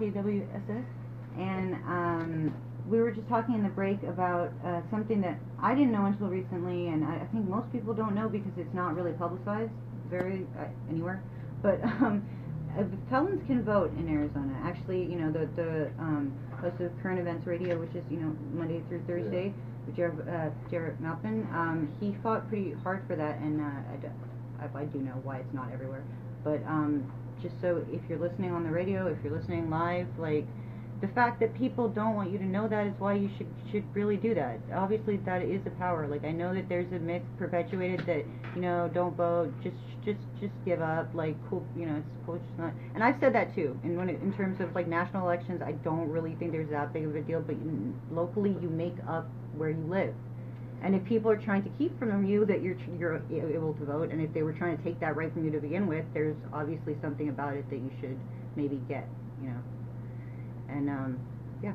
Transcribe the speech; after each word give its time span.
KWSS, 0.00 0.84
and 1.38 1.74
um, 1.86 2.52
we 2.88 2.98
were 2.98 3.12
just 3.12 3.28
talking 3.28 3.54
in 3.54 3.62
the 3.62 3.68
break 3.68 4.02
about 4.02 4.52
uh, 4.64 4.80
something 4.90 5.20
that 5.20 5.38
I 5.62 5.76
didn't 5.76 5.92
know 5.92 6.06
until 6.06 6.26
recently, 6.26 6.88
and 6.88 7.04
I, 7.04 7.18
I 7.18 7.26
think 7.32 7.48
most 7.48 7.70
people 7.70 7.94
don't 7.94 8.16
know 8.16 8.28
because 8.28 8.50
it's 8.56 8.74
not 8.74 8.96
really 8.96 9.12
publicized 9.12 9.70
very 10.10 10.48
uh, 10.58 10.64
anywhere. 10.90 11.22
But 11.62 11.80
um, 12.02 12.28
felons 13.08 13.42
can 13.46 13.62
vote 13.62 13.92
in 13.98 14.08
Arizona. 14.08 14.54
Actually, 14.62 15.02
you 15.04 15.16
know 15.16 15.30
the 15.30 15.46
the 15.56 15.90
um, 15.98 16.32
host 16.60 16.80
of 16.80 16.90
Current 17.02 17.20
Events 17.20 17.46
Radio, 17.46 17.78
which 17.78 17.94
is 17.94 18.04
you 18.10 18.18
know 18.18 18.36
Monday 18.52 18.82
through 18.88 19.02
Thursday, 19.06 19.52
Jared, 19.94 20.28
uh, 20.28 20.50
Jared 20.70 21.00
Malpin, 21.00 21.46
um, 21.54 21.88
he 22.00 22.16
fought 22.22 22.48
pretty 22.48 22.72
hard 22.82 23.02
for 23.06 23.16
that, 23.16 23.38
and 23.38 23.60
uh, 23.60 23.64
I, 23.64 23.96
do, 23.96 24.08
I, 24.60 24.82
I 24.82 24.84
do 24.84 24.98
know 24.98 25.18
why 25.22 25.38
it's 25.38 25.54
not 25.54 25.70
everywhere. 25.72 26.02
But 26.44 26.62
um, 26.66 27.10
just 27.42 27.60
so 27.60 27.84
if 27.92 28.00
you're 28.08 28.18
listening 28.18 28.52
on 28.52 28.64
the 28.64 28.70
radio, 28.70 29.06
if 29.06 29.18
you're 29.22 29.36
listening 29.36 29.70
live, 29.70 30.06
like 30.18 30.46
the 31.00 31.08
fact 31.08 31.40
that 31.40 31.54
people 31.54 31.88
don't 31.88 32.14
want 32.14 32.30
you 32.30 32.38
to 32.38 32.44
know 32.44 32.66
that 32.68 32.86
is 32.86 32.94
why 32.98 33.14
you 33.14 33.30
should 33.36 33.48
should 33.70 33.84
really 33.94 34.16
do 34.16 34.34
that. 34.34 34.58
Obviously, 34.74 35.18
that 35.18 35.42
is 35.42 35.60
a 35.66 35.70
power. 35.70 36.06
Like 36.06 36.24
I 36.24 36.32
know 36.32 36.54
that 36.54 36.68
there's 36.68 36.90
a 36.92 36.98
myth 36.98 37.22
perpetuated 37.38 38.06
that 38.06 38.24
you 38.54 38.62
know 38.62 38.90
don't 38.94 39.14
vote, 39.14 39.52
just 39.62 39.76
just 40.04 40.20
just 40.40 40.54
give 40.64 40.80
up. 40.80 41.14
Like 41.14 41.36
cool, 41.50 41.66
you 41.76 41.86
know 41.86 41.96
it's 41.96 42.08
cool, 42.24 42.38
just 42.38 42.58
not. 42.58 42.72
And 42.94 43.04
I've 43.04 43.20
said 43.20 43.34
that 43.34 43.54
too. 43.54 43.78
And 43.84 43.96
when 43.96 44.08
it, 44.08 44.22
in 44.22 44.32
terms 44.32 44.60
of 44.60 44.74
like 44.74 44.86
national 44.88 45.24
elections, 45.24 45.60
I 45.60 45.72
don't 45.72 46.08
really 46.08 46.34
think 46.36 46.52
there's 46.52 46.70
that 46.70 46.92
big 46.92 47.04
of 47.04 47.14
a 47.14 47.20
deal. 47.20 47.42
But 47.42 47.56
you, 47.56 47.94
locally, 48.10 48.56
you 48.62 48.70
make 48.70 48.96
up 49.06 49.28
where 49.54 49.70
you 49.70 49.86
live. 49.88 50.14
And 50.82 50.94
if 50.94 51.04
people 51.04 51.30
are 51.30 51.36
trying 51.36 51.62
to 51.64 51.70
keep 51.78 51.98
from 51.98 52.24
you 52.24 52.46
that 52.46 52.62
you're 52.62 52.76
you're 52.98 53.20
able 53.30 53.74
to 53.74 53.84
vote, 53.84 54.10
and 54.10 54.20
if 54.22 54.32
they 54.32 54.42
were 54.42 54.52
trying 54.54 54.78
to 54.78 54.82
take 54.82 54.98
that 55.00 55.14
right 55.14 55.32
from 55.32 55.44
you 55.44 55.50
to 55.50 55.60
begin 55.60 55.86
with, 55.86 56.06
there's 56.14 56.36
obviously 56.54 56.96
something 57.02 57.28
about 57.28 57.54
it 57.54 57.68
that 57.68 57.76
you 57.76 57.90
should 58.00 58.18
maybe 58.56 58.80
get, 58.88 59.06
you 59.42 59.48
know. 59.48 59.60
And 60.68 60.88
um, 60.88 61.18
yeah. 61.62 61.72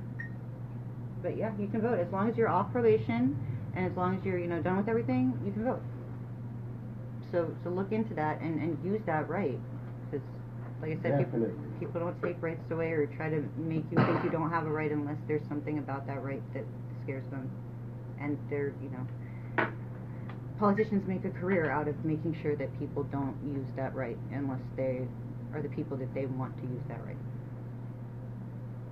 But 1.22 1.38
yeah, 1.38 1.52
you 1.60 1.68
can 1.68 1.82
vote. 1.82 2.00
As 2.00 2.12
long 2.12 2.30
as 2.30 2.38
you're 2.38 2.50
off 2.50 2.72
probation, 2.72 3.38
and 3.76 3.86
as 3.86 3.96
long 3.96 4.18
as 4.18 4.26
you're 4.26 4.40
you 4.40 4.48
know 4.48 4.62
done 4.62 4.78
with 4.78 4.90
everything, 4.90 5.40
you 5.46 5.52
can 5.52 5.64
vote. 5.66 5.82
So 7.32 7.54
so 7.64 7.70
look 7.70 7.92
into 7.92 8.14
that 8.16 8.42
and 8.42 8.62
and 8.62 8.78
use 8.84 9.02
that 9.06 9.30
right, 9.30 9.60
because 10.10 10.26
like 10.82 10.98
I 10.98 11.02
said, 11.02 11.18
people 11.18 11.48
people 11.80 12.02
don't 12.02 12.22
take 12.22 12.42
rights 12.42 12.70
away 12.72 12.92
or 12.92 13.06
try 13.08 13.30
to 13.30 13.44
make 13.58 13.86
you 13.92 13.98
think 13.98 14.24
you 14.24 14.30
don't 14.30 14.50
have 14.50 14.66
a 14.66 14.72
right 14.72 14.92
unless 14.92 15.18
there's 15.28 15.48
something 15.48 15.78
about 15.78 16.08
that 16.08 16.24
right 16.24 16.42
that 16.54 16.66
scares 17.04 17.26
them. 17.32 17.50
And 18.20 18.38
they're 18.50 18.74
you 18.82 18.90
know 18.90 19.08
politicians 20.60 21.08
make 21.08 21.26
a 21.26 21.30
career 21.32 21.72
out 21.72 21.88
of 21.88 22.06
making 22.06 22.38
sure 22.42 22.56
that 22.56 22.78
people 22.80 23.04
don't 23.06 23.36
use 23.44 23.68
that 23.76 23.96
right 23.96 24.18
unless 24.32 24.62
they 24.78 25.02
are 25.54 25.62
the 25.62 25.70
people 25.70 25.98
that 25.98 26.14
they 26.14 26.28
want 26.28 26.56
to 26.58 26.64
use 26.64 26.84
that 26.88 27.04
right 27.04 27.18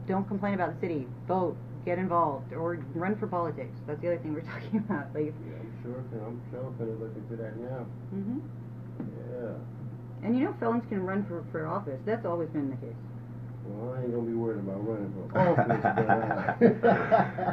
don't 0.10 0.28
complain 0.28 0.56
about 0.56 0.74
the 0.74 0.80
city 0.86 1.08
vote 1.28 1.56
get 1.86 1.98
involved 1.98 2.52
or 2.52 2.76
run 2.96 3.16
for 3.18 3.28
politics 3.28 3.72
that's 3.88 4.02
the 4.02 4.08
other 4.08 4.18
thing 4.18 4.34
we're 4.34 4.42
talking 4.54 4.80
about 4.80 5.06
like 5.16 5.26
Yeah, 5.48 5.62
I'm 5.62 5.72
sure, 5.84 6.04
I'm 6.28 6.42
sure 6.52 6.72
gonna 6.78 6.92
look 7.00 7.16
into 7.16 7.36
that 7.42 7.56
now. 7.58 7.86
Mm-hmm. 8.14 8.40
Yeah. 9.32 10.28
and 10.28 10.38
you 10.38 10.44
know 10.44 10.54
felons 10.60 10.84
can 10.90 11.06
run 11.06 11.24
for, 11.26 11.46
for 11.52 11.68
office 11.68 12.00
that's 12.06 12.26
always 12.26 12.50
been 12.50 12.70
the 12.72 12.76
case 12.78 12.98
Well, 13.66 13.94
I 13.94 14.02
ain't 14.04 14.12
gonna 14.12 14.28
be 14.28 14.34
worried 14.34 14.60
about 14.60 14.82
running 14.86 15.14
for 15.14 15.40
office, 15.40 15.80
but, 16.60 16.90
uh, 16.90 16.94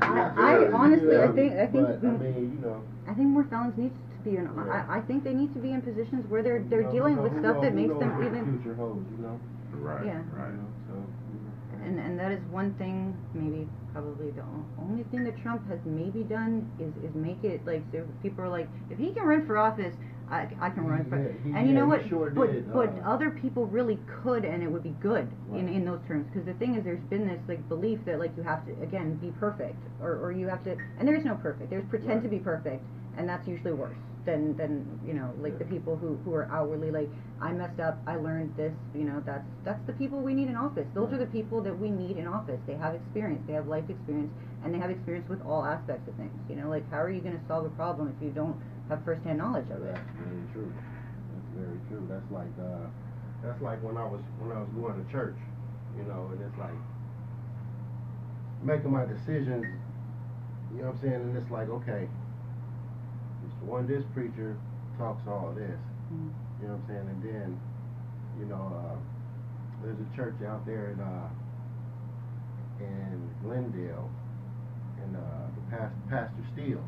I- 0.02 0.32
I 0.66 0.72
honestly, 0.72 1.16
I 1.18 1.28
think- 1.28 1.52
I 1.52 1.66
think- 1.66 1.86
But, 1.86 2.08
I 2.08 2.10
mean, 2.18 2.58
you 2.58 2.66
know. 2.66 2.82
I 3.06 3.14
think 3.14 3.28
more 3.28 3.44
felons 3.44 3.76
need 3.78 3.92
to 3.94 4.18
be 4.28 4.36
in. 4.36 4.44
Yeah. 4.44 4.86
I, 4.90 4.98
I 4.98 5.00
think 5.02 5.22
they 5.22 5.34
need 5.34 5.52
to 5.54 5.60
be 5.60 5.70
in 5.70 5.80
positions 5.82 6.26
where 6.28 6.42
they're 6.42 6.64
they're 6.70 6.82
know, 6.82 6.90
dealing 6.92 7.14
who 7.16 7.22
with 7.22 7.38
stuff 7.38 7.56
who 7.56 7.62
that 7.62 7.74
makes 7.74 7.92
who 7.92 8.00
them 8.00 8.08
knows 8.10 8.18
what 8.24 8.32
the 8.32 8.38
even. 8.40 8.58
Future 8.62 8.74
holds, 8.74 9.06
you 9.14 9.18
know. 9.22 9.38
Right, 9.78 10.06
Yeah. 10.06 10.22
right. 10.34 10.50
You 10.50 10.58
know, 10.58 10.70
so. 10.88 10.94
you 11.30 11.38
know. 11.46 11.52
And 11.86 11.98
and 12.00 12.18
that 12.18 12.32
is 12.32 12.42
one 12.50 12.74
thing, 12.74 13.16
maybe 13.32 13.68
probably 13.92 14.30
the 14.30 14.42
only 14.78 15.04
thing 15.04 15.24
that 15.24 15.40
Trump 15.40 15.66
has 15.68 15.78
maybe 15.84 16.22
done 16.24 16.70
is 16.78 16.92
is 17.08 17.14
make 17.14 17.44
it 17.44 17.64
like 17.64 17.82
so 17.92 18.04
people 18.22 18.44
are 18.44 18.48
like 18.48 18.68
if 18.90 18.98
he 18.98 19.12
can 19.12 19.24
run 19.24 19.46
for 19.46 19.56
office, 19.56 19.94
I, 20.28 20.48
I 20.60 20.70
can 20.70 20.84
run 20.84 21.08
for. 21.08 21.16
And 21.56 21.68
you 21.68 21.74
know 21.74 21.86
what? 21.86 22.06
sure 22.08 22.30
but 22.30 22.52
did, 22.52 22.72
but 22.72 22.88
uh, 22.88 23.08
other 23.14 23.30
people 23.30 23.66
really 23.66 23.98
could, 24.22 24.44
and 24.44 24.62
it 24.62 24.70
would 24.70 24.82
be 24.82 24.96
good 25.00 25.30
in 25.54 25.68
in 25.68 25.84
those 25.84 26.00
terms. 26.08 26.26
Because 26.26 26.44
the 26.44 26.54
thing 26.54 26.74
is, 26.74 26.84
there's 26.84 27.04
been 27.04 27.28
this 27.28 27.40
like 27.46 27.66
belief 27.68 28.04
that 28.04 28.18
like 28.18 28.36
you 28.36 28.42
have 28.42 28.66
to 28.66 28.72
again 28.82 29.14
be 29.14 29.30
perfect, 29.38 29.78
or 30.00 30.18
or 30.18 30.32
you 30.32 30.48
have 30.48 30.64
to, 30.64 30.76
and 30.98 31.06
there's 31.06 31.24
no 31.24 31.36
perfect. 31.36 31.70
There's 31.70 31.86
pretend 31.86 32.10
Right. 32.10 32.22
to 32.24 32.28
be 32.28 32.40
perfect, 32.40 32.84
and 33.16 33.28
that's 33.28 33.46
usually 33.46 33.72
worse 33.72 33.96
than 34.26 34.56
than 34.56 34.84
you 35.06 35.14
know 35.14 35.32
like 35.40 35.58
the 35.58 35.64
people 35.64 35.96
who 35.96 36.16
who 36.24 36.34
are 36.34 36.50
outwardly 36.52 36.90
like 36.90 37.08
I 37.40 37.52
messed 37.52 37.80
up, 37.80 37.98
I 38.06 38.16
learned 38.16 38.56
this. 38.56 38.74
You 38.94 39.04
know 39.04 39.22
that's 39.24 39.46
that's 39.64 39.80
the 39.86 39.92
people 39.94 40.20
we 40.20 40.34
need 40.34 40.48
in 40.48 40.56
office. 40.56 40.86
Those 40.94 41.12
are 41.12 41.18
the 41.18 41.26
people 41.26 41.62
that 41.62 41.78
we 41.78 41.90
need 41.90 42.16
in 42.18 42.26
office. 42.26 42.60
They 42.66 42.74
have 42.74 42.94
experience, 42.94 43.42
they 43.46 43.54
have 43.54 43.68
life 43.68 43.88
experience, 43.88 44.32
and 44.64 44.74
they 44.74 44.78
have 44.78 44.90
experience 44.90 45.28
with 45.28 45.40
all 45.46 45.64
aspects 45.64 46.08
of 46.08 46.14
things. 46.16 46.36
You 46.50 46.56
know, 46.56 46.68
like 46.68 46.88
how 46.90 47.00
are 47.00 47.10
you 47.10 47.20
going 47.20 47.38
to 47.38 47.46
solve 47.46 47.64
a 47.64 47.70
problem 47.70 48.12
if 48.14 48.22
you 48.22 48.30
don't 48.30 48.56
have 48.88 49.04
firsthand 49.04 49.38
knowledge 49.38 49.70
of 49.70 49.82
it? 49.82 49.94
That's 49.94 50.18
very 50.18 50.44
true. 50.52 50.72
That's 51.32 51.50
very 51.54 51.80
true. 51.88 52.06
That's 52.10 52.30
like 52.30 52.54
uh, 52.60 52.86
that's 53.42 53.62
like 53.62 53.82
when 53.82 53.96
I 53.96 54.04
was 54.04 54.20
when 54.38 54.52
I 54.52 54.60
was 54.60 54.68
going 54.76 54.98
to 55.02 55.06
church, 55.12 55.38
you 55.96 56.04
know, 56.04 56.28
and 56.32 56.40
it's 56.42 56.58
like 56.58 56.76
making 58.62 58.90
my 58.90 59.04
decisions. 59.04 59.64
You 60.74 60.82
know 60.82 60.88
what 60.90 60.96
I'm 60.96 61.00
saying? 61.00 61.14
And 61.14 61.36
it's 61.36 61.50
like, 61.50 61.68
okay, 61.68 62.08
one 63.66 63.86
this 63.86 64.04
preacher 64.14 64.56
talks 64.98 65.26
all 65.28 65.52
this. 65.54 65.78
Mhm. 66.12 66.30
You 66.62 66.68
know 66.68 66.74
what 66.74 66.82
I'm 66.82 66.86
saying? 66.88 67.08
And 67.10 67.22
then, 67.22 67.60
you 68.38 68.46
know, 68.46 68.62
uh, 68.72 68.96
there's 69.82 69.98
a 70.00 70.16
church 70.16 70.36
out 70.46 70.64
there 70.64 70.90
in 70.92 71.00
uh, 71.00 71.28
in 72.80 73.30
Glendale, 73.42 74.08
and 75.02 75.16
uh, 75.16 75.46
the 75.54 75.76
past, 75.76 75.94
Pastor 76.08 76.42
Steele. 76.52 76.84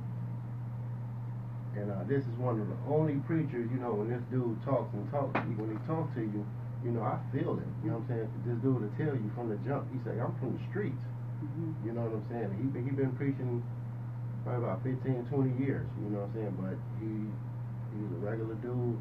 And 1.77 1.91
uh, 1.93 2.03
this 2.09 2.25
is 2.25 2.35
one 2.39 2.59
of 2.61 2.67
the 2.69 2.79
only 2.91 3.15
preachers, 3.29 3.69
you 3.71 3.79
know, 3.79 3.95
when 3.95 4.09
this 4.11 4.23
dude 4.33 4.57
talks 4.65 4.91
and 4.95 5.05
talks, 5.13 5.37
he- 5.47 5.55
when 5.61 5.71
he 5.71 5.79
talks 5.87 6.11
to 6.17 6.23
you, 6.25 6.43
you 6.83 6.91
know, 6.91 7.03
I 7.03 7.19
feel 7.31 7.55
it. 7.61 7.69
You 7.85 7.91
know 7.93 8.03
what 8.03 8.11
I'm 8.19 8.27
saying? 8.27 8.29
This 8.47 8.59
dude 8.65 8.81
will 8.83 8.95
tell 8.99 9.15
you 9.15 9.31
from 9.35 9.49
the 9.53 9.59
jump. 9.67 9.87
He 9.93 9.99
say, 10.03 10.19
I'm 10.19 10.35
from 10.43 10.57
the 10.59 10.63
streets. 10.71 11.01
Mhm. 11.45 11.75
You 11.87 11.93
know 11.93 12.03
what 12.09 12.19
I'm 12.19 12.27
saying? 12.31 12.51
He 12.59 12.65
he 12.83 12.91
been 12.91 13.13
preaching 13.15 13.63
probably 14.49 14.65
about 14.65 14.81
15, 14.81 15.29
20 15.29 15.61
years. 15.61 15.85
You 16.01 16.09
know 16.17 16.25
what 16.25 16.33
I'm 16.33 16.37
saying? 16.41 16.55
But 16.57 16.77
he 17.05 17.13
he's 17.93 18.11
a 18.17 18.21
regular 18.25 18.57
dude. 18.65 18.97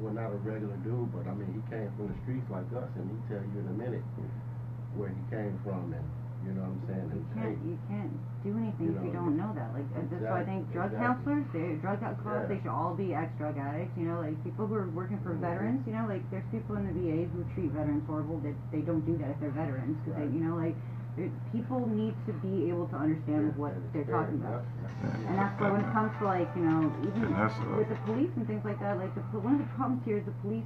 Well, 0.00 0.14
not 0.14 0.30
a 0.32 0.38
regular 0.46 0.78
dude, 0.86 1.10
but 1.12 1.26
I 1.28 1.34
mean, 1.34 1.50
he 1.52 1.60
came 1.68 1.90
from 1.98 2.08
the 2.08 2.16
streets 2.24 2.46
like 2.48 2.64
us, 2.72 2.88
and 2.96 3.04
he 3.10 3.16
tell 3.28 3.42
you 3.42 3.58
in 3.60 3.66
a 3.68 3.76
minute 3.76 4.04
where 4.94 5.10
he 5.10 5.22
came 5.28 5.58
from, 5.66 5.90
and 5.92 6.06
you 6.46 6.54
know 6.54 6.62
what 6.70 6.78
I'm 6.78 6.82
saying? 6.86 7.06
You 7.10 7.18
And, 7.18 7.34
can't, 7.34 7.58
you 7.66 7.76
can't 7.90 8.14
do 8.46 8.50
anything 8.54 8.86
You 8.88 8.94
if 8.94 9.02
you 9.02 9.12
don't 9.12 9.34
know 9.34 9.50
that. 9.58 9.74
Like 9.74 9.90
uh, 9.98 10.06
that's 10.06 10.22
why 10.22 10.40
I 10.40 10.46
think 10.46 10.70
drug 10.70 10.94
exactly. 10.94 11.02
counselors, 11.02 11.44
they 11.50 11.66
drug 11.82 11.98
alcoholics, 11.98 12.46
Yeah. 12.46 12.50
they 12.54 12.58
should 12.62 12.70
all 12.72 12.94
be 12.94 13.10
ex-drug 13.12 13.58
addicts. 13.58 13.92
You 13.98 14.06
know, 14.06 14.22
like 14.22 14.38
people 14.46 14.70
who 14.70 14.78
are 14.78 14.86
working 14.94 15.18
for 15.26 15.34
Mhm. 15.34 15.42
veterans. 15.42 15.82
You 15.84 15.98
know, 15.98 16.06
like 16.06 16.22
there's 16.30 16.46
people 16.54 16.78
in 16.78 16.86
the 16.86 16.94
VA 16.94 17.26
who 17.34 17.42
treat 17.58 17.74
veterans 17.74 18.06
horrible. 18.06 18.38
That 18.46 18.54
they 18.70 18.86
don't 18.86 19.02
do 19.04 19.18
that 19.18 19.34
if 19.34 19.38
they're 19.42 19.50
veterans 19.58 19.98
because 20.06 20.14
Right. 20.14 20.30
they, 20.30 20.38
you 20.38 20.46
know, 20.46 20.54
like 20.54 20.78
it, 21.18 21.30
people 21.52 21.86
need 21.86 22.14
to 22.26 22.32
be 22.40 22.68
able 22.70 22.86
to 22.88 22.96
understand 22.96 23.56
what 23.56 23.74
they're 23.92 24.06
talking 24.06 24.38
about. 24.40 24.62
And 25.28 25.38
that's 25.38 25.54
why 25.60 25.70
when 25.70 25.82
it 25.82 25.92
comes 25.92 26.10
to 26.18 26.24
like, 26.24 26.48
you 26.56 26.62
know, 26.62 26.90
even 27.02 27.22
And 27.30 27.36
that's, 27.36 27.58
with 27.76 27.88
the 27.88 27.98
police 28.06 28.30
and 28.36 28.46
things 28.46 28.64
like 28.64 28.78
that, 28.80 28.98
like 28.98 29.14
the, 29.14 29.20
one 29.38 29.58
of 29.58 29.62
the 29.62 29.70
problems 29.74 30.02
here 30.06 30.18
is 30.18 30.26
the 30.26 30.36
police, 30.42 30.64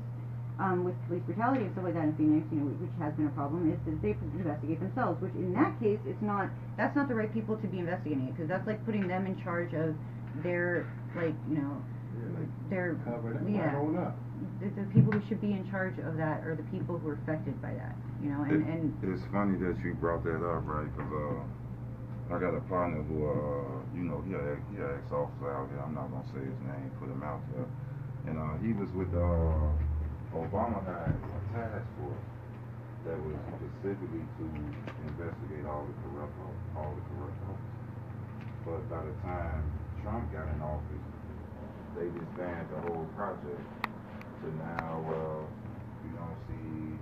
um, 0.61 0.85
with 0.85 0.95
police 1.09 1.25
brutality 1.25 1.65
and 1.65 1.73
stuff 1.73 1.85
like 1.85 1.97
that 1.97 2.05
in 2.05 2.15
Phoenix, 2.17 2.45
you 2.53 2.61
know, 2.61 2.69
which 2.69 2.93
has 3.01 3.13
been 3.17 3.27
a 3.27 3.35
problem, 3.35 3.73
is 3.73 3.81
that 3.89 3.97
they 4.05 4.13
investigate 4.37 4.81
themselves, 4.81 5.21
which 5.21 5.33
in 5.35 5.53
that 5.57 5.73
case, 5.81 5.99
it's 6.07 6.21
not, 6.23 6.49
that's 6.77 6.95
not 6.95 7.09
the 7.09 7.17
right 7.17 7.33
people 7.33 7.57
to 7.57 7.67
be 7.67 7.81
investigating 7.81 8.29
it, 8.29 8.37
because 8.37 8.49
that's 8.49 8.67
like 8.69 8.85
putting 8.85 9.09
them 9.09 9.27
in 9.27 9.35
charge 9.43 9.73
of 9.75 9.97
their, 10.45 10.87
like, 11.17 11.35
you 11.49 11.57
know, 11.61 11.81
Yeah, 12.15 12.39
like, 12.39 12.53
their, 12.71 12.95
cover 13.05 13.37
yeah, 13.49 13.81
up. 14.07 14.17
The, 14.63 14.71
the 14.71 14.87
people 14.95 15.11
who 15.13 15.23
should 15.29 15.41
be 15.43 15.51
in 15.53 15.67
charge 15.71 15.99
of 15.99 16.15
that 16.17 16.47
are 16.47 16.55
the 16.55 16.63
people 16.71 16.99
who 16.99 17.11
are 17.11 17.19
affected 17.27 17.59
by 17.61 17.75
that, 17.75 17.97
you 18.23 18.31
know, 18.31 18.43
and, 18.47 18.63
It- 18.63 18.67
and 18.71 18.85
It's 19.03 19.27
funny 19.35 19.59
that 19.59 19.75
you 19.83 19.95
brought 19.99 20.23
that 20.23 20.39
up, 20.39 20.63
right? 20.67 20.87
Because 20.87 21.11
uh, 21.13 22.35
I 22.35 22.39
got 22.39 22.55
a 22.55 22.63
partner 22.71 23.03
who, 23.03 23.19
uh, 23.27 23.83
you 23.93 24.07
know, 24.07 24.23
he 24.23 24.33
a 24.39 24.57
he 24.71 24.77
a 24.79 24.89
ex-officer 25.03 25.51
out 25.51 25.67
here. 25.69 25.83
I'm 25.83 25.95
not 25.95 26.09
gonna 26.15 26.25
say 26.31 26.41
his 26.47 26.61
name, 26.63 26.95
put 27.03 27.11
him 27.11 27.23
out 27.27 27.43
there. 27.53 27.67
And 28.31 28.39
uh, 28.39 28.55
he 28.63 28.71
was 28.73 28.89
with 28.95 29.11
the 29.11 29.21
uh, 29.21 29.75
Obama 30.39 30.79
had 30.87 31.19
a 31.19 31.41
task 31.53 31.85
force 31.99 32.23
that 33.05 33.19
was 33.19 33.35
specifically 33.59 34.23
to 34.39 34.47
investigate 35.11 35.67
all 35.67 35.85
the 35.91 35.97
corrupt 36.07 36.39
all 36.79 36.95
the 36.95 37.05
corrupt 37.11 37.37
officers. 37.51 37.83
But 38.65 38.81
by 38.89 39.03
the 39.03 39.15
time 39.27 39.67
Trump 40.07 40.31
got 40.33 40.47
in 40.55 40.63
office, 40.63 41.07
they 41.99 42.07
disbanded 42.15 42.71
the 42.71 42.81
whole 42.81 43.11
project. 43.19 43.67
So 44.43 44.49
now 44.59 45.07
uh, 45.07 45.47
you 46.03 46.11
don't 46.19 46.39
see 46.51 46.99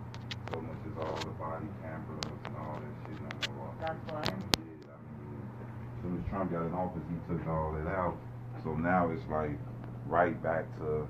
so 0.52 0.60
much 0.60 0.76
as 0.84 0.96
all 1.00 1.16
the 1.24 1.32
body 1.40 1.66
cameras 1.80 2.20
and 2.44 2.56
all 2.56 2.76
that 2.76 2.94
shit 3.08 3.16
no 3.16 3.54
more. 3.56 3.72
That's 3.80 3.96
why. 4.12 4.28
Yeah, 4.28 4.92
I 4.92 5.00
mean, 5.16 5.40
as 5.56 6.02
soon 6.04 6.20
as 6.20 6.28
Trump 6.28 6.52
got 6.52 6.66
in 6.68 6.74
office, 6.74 7.00
he 7.08 7.16
took 7.32 7.40
all 7.48 7.72
that 7.72 7.88
out. 7.88 8.18
So 8.62 8.76
now 8.76 9.08
it's 9.08 9.24
like 9.32 9.56
right 10.04 10.36
back 10.42 10.68
to 10.84 11.08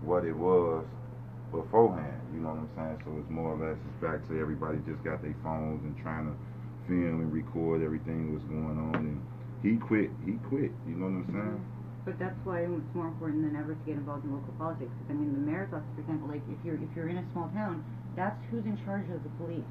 what 0.00 0.24
it 0.24 0.32
was 0.32 0.86
beforehand. 1.52 2.24
You 2.32 2.40
know 2.40 2.56
what 2.56 2.64
I'm 2.64 2.70
saying? 2.72 2.98
So 3.04 3.12
it's 3.20 3.28
more 3.28 3.52
or 3.52 3.60
less 3.60 3.76
it's 3.76 4.00
back 4.00 4.26
to 4.28 4.40
everybody 4.40 4.78
just 4.88 5.04
got 5.04 5.20
their 5.20 5.36
phones 5.44 5.84
and 5.84 5.92
trying 6.00 6.24
to 6.32 6.34
film 6.88 7.20
and 7.20 7.32
record 7.32 7.82
everything 7.84 8.32
that's 8.32 8.48
going 8.48 8.80
on. 8.80 8.96
And 8.96 9.20
he 9.60 9.76
quit. 9.76 10.08
He 10.24 10.40
quit. 10.48 10.72
You 10.88 10.96
know 10.96 11.12
what 11.12 11.20
I'm 11.20 11.28
saying? 11.28 11.60
But 12.06 12.18
that's 12.18 12.38
why 12.46 12.62
it's 12.62 12.94
more 12.94 13.08
important 13.08 13.44
than 13.44 13.56
ever 13.60 13.74
to 13.74 13.84
get 13.86 13.96
involved 13.96 14.24
in 14.24 14.32
local 14.32 14.54
politics. 14.54 14.92
Because, 14.98 15.10
I 15.12 15.14
mean, 15.18 15.34
the 15.34 15.40
mayor's 15.40 15.72
office, 15.74 15.90
for 15.94 16.02
example, 16.02 16.28
like 16.28 16.42
if 16.48 16.58
you're 16.64 16.76
if 16.76 16.90
you're 16.96 17.08
in 17.10 17.18
a 17.18 17.26
small 17.32 17.50
town, 17.50 17.84
that's 18.16 18.40
who's 18.50 18.66
in 18.66 18.78
charge 18.84 19.10
of 19.10 19.22
the 19.24 19.30
police. 19.42 19.68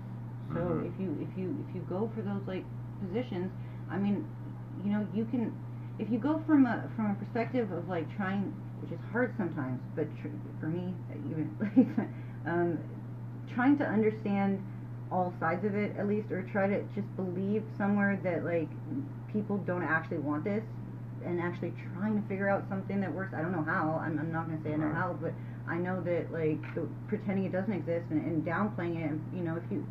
So 0.54 0.80
Mhm. 0.80 0.86
if 0.86 0.94
you 1.00 1.18
if 1.22 1.38
you 1.38 1.66
if 1.68 1.76
you 1.76 1.82
go 1.90 2.12
for 2.16 2.22
those 2.22 2.44
like 2.48 2.66
positions, 3.02 3.52
I 3.92 3.98
mean, 3.98 4.26
you 4.84 4.92
know, 4.92 5.08
you 5.14 5.26
can 5.26 5.54
if 6.00 6.10
you 6.12 6.20
go 6.20 6.42
from 6.48 6.66
a 6.68 6.90
from 6.96 7.12
a 7.12 7.16
perspective 7.16 7.72
of 7.72 7.90
like 7.90 8.08
trying, 8.16 8.54
which 8.82 8.92
is 8.92 9.00
hard 9.12 9.34
sometimes, 9.38 9.82
but 9.96 10.08
tr- 10.22 10.28
for 10.60 10.68
me, 10.68 10.94
even 11.30 11.56
like 11.62 12.08
um, 12.48 12.80
trying 13.54 13.78
to 13.80 13.86
understand 13.86 14.60
all 15.12 15.34
sides 15.40 15.66
of 15.66 15.76
it 15.76 15.96
at 15.98 16.08
least, 16.08 16.32
or 16.32 16.44
try 16.52 16.68
to 16.68 16.84
just 16.96 17.08
believe 17.16 17.64
somewhere 17.78 18.20
that 18.24 18.46
like 18.46 18.70
people 19.32 19.58
don't 19.60 19.84
actually 19.84 20.20
want 20.20 20.44
this, 20.44 20.64
and 21.26 21.42
actually 21.42 21.74
trying 21.94 22.22
to 22.22 22.28
figure 22.28 22.50
out 22.50 22.66
something 22.70 23.02
that 23.02 23.14
works. 23.14 23.34
I 23.36 23.42
don't 23.42 23.52
know 23.52 23.64
how. 23.64 24.02
I'm, 24.04 24.20
I'm 24.20 24.32
not 24.32 24.48
gonna 24.48 24.62
say 24.64 24.74
I 24.74 24.78
know 24.78 24.88
Right. 24.88 24.96
how, 24.96 25.18
but 25.22 25.34
I 25.68 25.78
know 25.78 26.02
that 26.04 26.32
like 26.32 26.62
the, 26.76 26.88
pretending 27.08 27.46
it 27.46 27.52
doesn't 27.52 27.74
exist 27.74 28.06
and, 28.12 28.22
and 28.26 28.46
downplaying 28.46 29.02
it. 29.04 29.12
And, 29.12 29.22
you 29.34 29.44
know, 29.44 29.56
if 29.58 29.64
you 29.72 29.86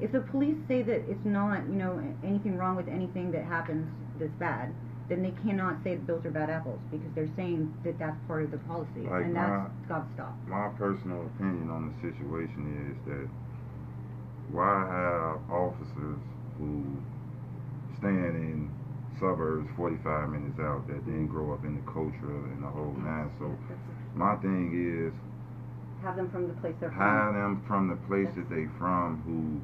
if 0.00 0.12
the 0.12 0.20
police 0.20 0.56
say 0.68 0.82
that 0.82 1.02
it's 1.10 1.24
not, 1.24 1.66
you 1.68 1.74
know, 1.76 2.00
anything 2.24 2.56
wrong 2.56 2.76
with 2.76 2.88
anything 2.88 3.30
that 3.32 3.44
happens 3.44 3.86
that's 4.18 4.32
bad, 4.38 4.72
then 5.08 5.22
they 5.22 5.32
cannot 5.42 5.82
say 5.82 5.96
that 5.96 6.06
those 6.06 6.24
are 6.24 6.30
bad 6.30 6.50
apples 6.50 6.78
because 6.90 7.08
they're 7.14 7.30
saying 7.36 7.72
that 7.84 7.98
that's 7.98 8.16
part 8.26 8.44
of 8.44 8.50
the 8.50 8.58
policy, 8.58 9.08
Like 9.08 9.24
and 9.24 9.34
that's 9.34 9.70
got 9.88 10.06
to 10.06 10.14
stop. 10.14 10.34
My 10.46 10.68
personal 10.78 11.26
opinion 11.34 11.70
on 11.70 11.90
the 11.90 11.94
situation 12.12 12.92
is 12.92 12.96
that 13.08 13.28
why 14.52 14.84
have 14.86 15.50
officers 15.50 16.18
who 16.58 16.84
stand 17.98 18.36
in 18.36 18.67
suburbs 19.18 19.68
45 19.76 20.30
minutes 20.30 20.58
out 20.60 20.86
that 20.88 21.04
didn't 21.04 21.28
grow 21.28 21.52
up 21.52 21.64
in 21.64 21.76
the 21.76 21.86
culture 21.90 22.34
and 22.54 22.62
the 22.62 22.70
whole 22.70 22.94
nine. 22.98 23.30
So 23.38 23.50
my 24.14 24.36
thing 24.36 24.74
is 24.74 25.14
have 26.02 26.16
them 26.16 26.30
from 26.30 26.46
the 26.46 26.54
place 26.62 26.74
they're 26.80 26.90
from. 26.94 27.34
them 27.34 27.64
from 27.66 27.88
the 27.90 27.98
place 28.06 28.30
that 28.38 28.48
they 28.48 28.70
from 28.78 29.22
who 29.26 29.58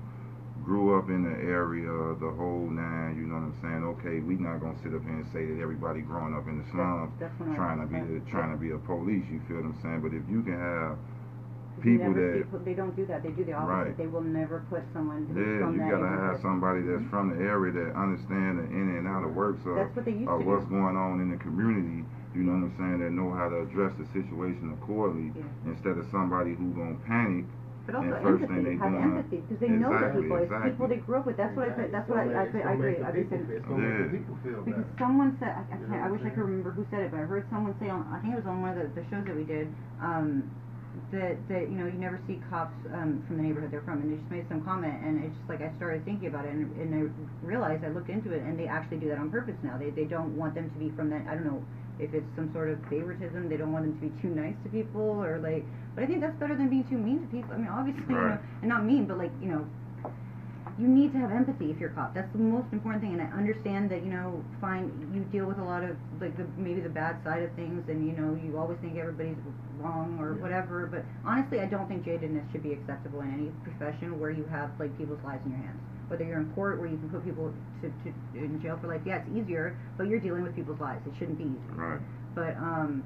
grew 0.64 0.98
up 0.98 1.08
in 1.12 1.22
the 1.22 1.36
area, 1.44 1.92
the 2.18 2.32
whole 2.34 2.66
nine, 2.66 3.14
you 3.20 3.28
know 3.28 3.36
what 3.36 3.52
I'm 3.52 3.58
saying? 3.60 3.82
Okay, 4.00 4.18
we 4.24 4.40
not 4.40 4.58
gonna 4.58 4.78
sit 4.82 4.96
up 4.96 5.04
here 5.04 5.20
and 5.20 5.28
say 5.30 5.44
that 5.44 5.60
everybody 5.60 6.00
growing 6.00 6.32
up 6.34 6.48
in 6.48 6.58
the 6.58 6.66
slums 6.72 7.12
That's 7.20 7.34
what 7.38 7.52
I 7.52 7.54
trying 7.54 7.80
to 7.84 7.88
be 7.88 8.00
the, 8.00 8.18
trying 8.32 8.50
to 8.50 8.58
be 8.58 8.72
a 8.72 8.80
police, 8.80 9.22
you 9.28 9.44
feel 9.46 9.60
what 9.60 9.76
I'm 9.76 9.78
saying? 9.84 10.00
But 10.00 10.16
if 10.16 10.24
you 10.26 10.40
can 10.42 10.56
have 10.56 10.96
people 11.84 12.08
never 12.10 12.20
that- 12.32 12.38
see, 12.44 12.50
put- 12.50 12.64
they 12.64 12.74
don't 12.74 12.96
do 12.96 13.04
that. 13.06 13.22
They 13.22 13.30
do 13.30 13.44
the 13.44 13.52
opposite. 13.52 13.72
Right. 13.92 13.96
They 13.96 14.06
will 14.08 14.24
never 14.24 14.64
put 14.72 14.82
someone 14.92 15.28
who's 15.28 15.36
Yeah, 15.36 15.58
from 15.68 15.74
you 15.76 15.80
that 15.84 15.90
gotta 16.00 16.08
have 16.08 16.40
somebody 16.40 16.80
that's 16.82 17.04
from 17.12 17.36
the 17.36 17.44
area 17.44 17.72
that 17.72 17.94
understand 17.94 18.58
the 18.58 18.64
in 18.72 18.96
and 18.96 19.06
out 19.06 19.22
of 19.24 19.36
works 19.36 19.60
of, 19.66 19.76
That's 19.76 19.94
what 19.94 20.04
they 20.04 20.12
used 20.16 20.28
of 20.32 20.40
to 20.40 20.46
what's 20.48 20.64
do. 20.66 20.70
going 20.80 20.96
on 20.96 21.20
in 21.20 21.30
the 21.30 21.36
community. 21.38 22.04
You 22.34 22.42
know 22.42 22.58
what 22.58 22.66
I'm 22.66 22.74
saying? 22.80 22.98
That 22.98 23.12
know 23.12 23.30
how 23.30 23.48
to 23.48 23.62
address 23.62 23.92
the 23.94 24.06
situation 24.10 24.74
accordingly 24.82 25.30
Yeah. 25.38 25.70
instead 25.70 25.98
of 25.98 26.06
somebody 26.10 26.54
who 26.54 26.72
gonna 26.74 26.96
panic. 27.06 27.44
But 27.86 27.96
also 28.00 28.16
and 28.16 28.24
first 28.24 28.40
thing 28.48 28.64
empathy, 28.64 28.64
they 28.64 28.76
have 28.80 28.90
doing- 28.96 29.04
empathy, 29.04 29.36
because 29.44 29.58
they 29.60 29.68
know 29.68 29.90
the 29.92 29.94
Exactly, 30.08 30.22
people. 30.24 30.36
It's 30.40 30.44
exactly. 30.48 30.70
people 30.72 30.88
they 30.88 30.96
grew 31.04 31.16
up 31.20 31.26
with. 31.28 31.36
That's 31.36 31.54
what 31.54 31.68
I 31.68 31.76
said. 31.76 31.92
That's 31.92 32.08
what 32.08 32.18
I, 32.18 32.22
I, 32.22 32.24
I, 32.24 32.40
I 32.64 32.72
agree. 32.72 32.96
I 32.96 33.08
It's 33.12 33.28
said, 33.28 33.44
gonna 33.68 33.76
make 33.76 33.92
Yeah. 33.92 34.02
the 34.08 34.08
people 34.18 34.36
feel 34.42 34.62
because 34.64 34.84
better. 34.88 34.98
someone 34.98 35.36
said, 35.38 35.52
I, 35.52 35.62
I, 35.68 35.76
can't, 35.76 36.02
I 36.02 36.10
wish 36.10 36.22
I 36.24 36.30
could 36.32 36.44
remember 36.48 36.70
who 36.72 36.86
said 36.90 37.00
it, 37.04 37.10
but 37.12 37.20
I 37.20 37.24
heard 37.28 37.44
someone 37.52 37.74
say 37.78 37.90
on, 37.92 38.08
I 38.10 38.18
think 38.24 38.32
it 38.32 38.36
was 38.40 38.46
on 38.48 38.62
one 38.64 38.72
of 38.72 38.80
the, 38.80 38.88
the 39.00 39.04
shows 39.12 39.26
that 39.28 39.36
we 39.36 39.44
did, 39.44 39.68
um, 40.00 40.48
that, 41.12 41.36
that, 41.48 41.62
you 41.70 41.76
know, 41.76 41.86
you 41.86 41.98
never 41.98 42.20
see 42.26 42.40
cops, 42.50 42.74
um, 42.94 43.22
from 43.26 43.36
the 43.36 43.42
neighborhood 43.42 43.70
they're 43.70 43.82
from, 43.82 44.00
and 44.02 44.12
they 44.12 44.16
just 44.16 44.30
made 44.30 44.46
some 44.48 44.62
comment, 44.64 44.94
and 45.04 45.24
it's 45.24 45.34
just 45.36 45.48
like, 45.48 45.62
I 45.62 45.70
started 45.76 46.04
thinking 46.04 46.28
about 46.28 46.44
it, 46.44 46.52
and, 46.52 46.70
and 46.80 46.90
I 46.94 47.02
realized, 47.46 47.84
I 47.84 47.88
looked 47.88 48.10
into 48.10 48.32
it, 48.32 48.42
and 48.42 48.58
they 48.58 48.66
actually 48.66 48.98
do 48.98 49.08
that 49.08 49.18
on 49.18 49.30
purpose 49.30 49.56
now. 49.62 49.76
They, 49.78 49.90
they 49.90 50.04
don't 50.04 50.36
want 50.36 50.54
them 50.54 50.70
to 50.70 50.78
be 50.78 50.90
from 50.96 51.10
that, 51.10 51.26
I 51.28 51.34
don't 51.34 51.46
know, 51.46 51.64
if 51.98 52.12
it's 52.12 52.26
some 52.34 52.52
sort 52.52 52.70
of 52.70 52.78
favoritism, 52.90 53.48
they 53.48 53.56
don't 53.56 53.72
want 53.72 53.84
them 53.86 53.94
to 53.94 54.02
be 54.06 54.22
too 54.22 54.34
nice 54.34 54.54
to 54.64 54.68
people, 54.70 55.22
or 55.22 55.38
like, 55.38 55.64
but 55.94 56.02
I 56.02 56.06
think 56.06 56.20
that's 56.20 56.34
better 56.38 56.56
than 56.56 56.68
being 56.68 56.84
too 56.90 56.98
mean 56.98 57.20
to 57.22 57.28
people. 57.30 57.54
I 57.54 57.58
mean, 57.58 57.68
obviously, 57.68 58.02
you 58.10 58.18
know, 58.18 58.38
and 58.62 58.68
not 58.68 58.84
mean, 58.84 59.06
but 59.06 59.16
like, 59.16 59.30
you 59.40 59.46
know, 59.46 59.64
you 60.78 60.88
need 60.88 61.12
to 61.12 61.18
have 61.18 61.30
empathy 61.30 61.70
if 61.70 61.78
you're 61.78 61.90
a 61.90 61.94
cop. 61.94 62.14
That's 62.14 62.30
the 62.32 62.38
most 62.38 62.66
important 62.72 63.02
thing. 63.02 63.12
And 63.12 63.22
I 63.22 63.26
understand 63.36 63.90
that 63.90 64.02
you 64.04 64.10
know, 64.10 64.42
fine, 64.60 64.90
you 65.14 65.22
deal 65.30 65.46
with 65.46 65.58
a 65.58 65.64
lot 65.64 65.84
of 65.84 65.96
like 66.20 66.36
the 66.36 66.46
maybe 66.56 66.80
the 66.80 66.88
bad 66.88 67.22
side 67.24 67.42
of 67.42 67.52
things, 67.54 67.88
and 67.88 68.06
you 68.06 68.12
know, 68.16 68.38
you 68.42 68.58
always 68.58 68.78
think 68.80 68.98
everybody's 68.98 69.36
wrong 69.78 70.18
or 70.20 70.34
Yeah. 70.34 70.42
whatever. 70.42 70.86
But 70.86 71.04
honestly, 71.24 71.60
I 71.60 71.66
don't 71.66 71.86
think 71.88 72.04
jadedness 72.04 72.50
should 72.52 72.62
be 72.62 72.72
acceptable 72.72 73.20
in 73.20 73.32
any 73.32 73.50
profession 73.62 74.18
where 74.18 74.30
you 74.30 74.44
have 74.50 74.70
like 74.78 74.96
people's 74.98 75.22
lives 75.24 75.44
in 75.46 75.52
your 75.52 75.60
hands. 75.60 75.80
Whether 76.08 76.24
you're 76.24 76.38
in 76.40 76.50
court 76.52 76.78
where 76.80 76.88
you 76.88 76.98
can 76.98 77.08
put 77.08 77.24
people 77.24 77.52
to, 77.82 77.88
to 77.88 78.38
in 78.38 78.60
jail 78.60 78.78
for 78.80 78.88
life, 78.88 79.00
yeah, 79.06 79.22
it's 79.22 79.30
easier, 79.36 79.78
but 79.96 80.08
you're 80.08 80.20
dealing 80.20 80.42
with 80.42 80.54
people's 80.54 80.80
lives. 80.80 81.06
It 81.06 81.14
shouldn't 81.18 81.38
be 81.38 81.44
easy 81.44 81.72
Right. 81.74 82.00
but 82.34 82.56
um 82.58 83.04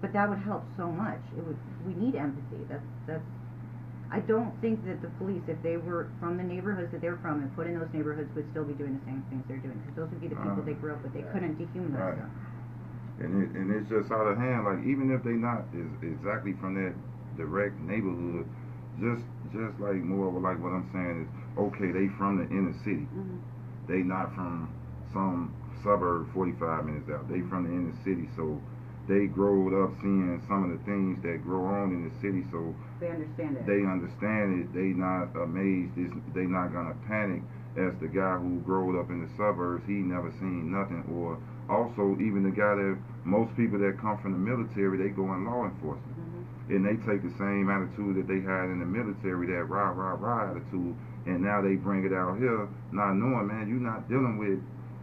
but 0.00 0.12
that 0.14 0.28
would 0.28 0.38
help 0.38 0.64
so 0.78 0.90
much 0.90 1.20
it 1.36 1.44
would 1.44 1.58
we 1.86 1.92
need 1.94 2.14
empathy 2.16 2.64
that's 2.68 2.82
that's 3.06 3.22
i 4.12 4.20
don't 4.20 4.52
think 4.60 4.84
that 4.86 5.00
the 5.02 5.08
police 5.18 5.42
if 5.48 5.60
they 5.62 5.76
were 5.76 6.10
from 6.20 6.36
the 6.36 6.42
neighborhoods 6.42 6.90
that 6.92 7.00
they're 7.00 7.18
from 7.22 7.40
and 7.42 7.54
put 7.56 7.66
in 7.66 7.78
those 7.78 7.88
neighborhoods 7.92 8.30
would 8.34 8.48
still 8.50 8.64
be 8.64 8.74
doing 8.74 8.94
the 8.98 9.04
same 9.06 9.22
things 9.30 9.42
they're 9.48 9.62
doing 9.62 9.78
because 9.80 9.96
those 9.96 10.10
would 10.10 10.20
be 10.20 10.28
the 10.28 10.40
people 10.42 10.62
Uh, 10.62 10.62
they 10.62 10.74
grew 10.74 10.92
up 10.92 11.02
with 11.02 11.12
they 11.14 11.22
right. 11.22 11.32
couldn't 11.32 11.56
dehumanize 11.58 12.14
Right. 12.14 12.16
them 12.16 12.30
And 13.20 13.42
it, 13.42 13.50
and 13.56 13.70
it's 13.70 13.88
just 13.90 14.10
out 14.12 14.26
of 14.26 14.36
hand. 14.38 14.64
Like 14.64 14.82
even 14.86 15.10
if 15.12 15.22
they 15.22 15.36
not 15.36 15.66
is 15.74 15.90
exactly 16.02 16.54
from 16.60 16.74
that 16.74 16.94
direct 17.36 17.78
neighborhood, 17.80 18.46
just 18.98 19.24
just 19.52 19.78
like 19.80 20.00
more 20.00 20.28
of 20.28 20.34
like 20.42 20.58
what 20.62 20.72
I'm 20.72 20.88
saying 20.92 21.26
is 21.26 21.28
okay. 21.58 21.90
They 21.92 22.08
from 22.18 22.38
the 22.40 22.46
inner 22.50 22.74
city. 22.84 23.06
mm-hmm. 23.14 23.38
They 23.88 24.02
not 24.02 24.34
from 24.34 24.72
some 25.12 25.54
suburb 25.82 26.32
45 26.32 26.84
minutes 26.86 27.10
out. 27.10 27.28
They 27.28 27.40
from 27.48 27.64
the 27.68 27.72
inner 27.72 27.94
city, 28.04 28.28
so 28.36 28.60
they 29.10 29.26
growed 29.26 29.74
up 29.74 29.90
seeing 30.00 30.38
some 30.46 30.70
of 30.70 30.70
the 30.70 30.82
things 30.86 31.18
that 31.26 31.42
grow 31.42 31.66
on 31.66 31.90
in 31.90 32.06
the 32.06 32.14
city. 32.22 32.46
So 32.54 32.70
they 33.02 33.10
understand 33.10 33.58
it 33.58 33.66
they 33.66 33.82
understand 33.82 34.62
it. 34.62 34.66
They 34.72 34.94
not 34.94 35.34
amazed. 35.34 35.98
It's, 35.98 36.14
they 36.32 36.46
not 36.46 36.70
gonna 36.72 36.94
panic 37.10 37.42
as 37.74 37.94
the 37.98 38.06
guy 38.06 38.38
who 38.38 38.62
growed 38.62 38.94
up 38.98 39.10
in 39.10 39.22
the 39.26 39.30
suburbs. 39.34 39.82
He 39.86 39.98
never 39.98 40.30
seen 40.38 40.70
nothing. 40.70 41.02
Or 41.10 41.38
also 41.66 42.14
even 42.22 42.46
the 42.46 42.54
guy 42.54 42.74
that 42.78 42.98
most 43.26 43.50
people 43.58 43.78
that 43.82 43.98
come 43.98 44.18
from 44.22 44.32
the 44.32 44.42
military, 44.42 44.98
they 44.98 45.10
go 45.10 45.26
in 45.34 45.44
law 45.44 45.66
enforcement 45.66 46.14
Mhm. 46.18 46.74
and 46.74 46.80
they 46.86 46.96
take 47.06 47.22
the 47.22 47.34
same 47.38 47.70
attitude 47.70 48.16
that 48.16 48.26
they 48.26 48.40
had 48.40 48.70
in 48.70 48.78
the 48.80 48.86
military, 48.86 49.46
that 49.54 49.64
rah 49.70 49.90
rah 49.90 50.14
rah 50.18 50.50
attitude, 50.50 50.94
and 51.26 51.42
now 51.42 51.60
they 51.60 51.76
bring 51.76 52.04
it 52.04 52.12
out 52.12 52.38
here, 52.38 52.66
not 52.92 53.14
knowing, 53.14 53.46
man, 53.46 53.68
you're 53.68 53.78
not 53.78 54.08
dealing 54.08 54.38
with, 54.38 54.58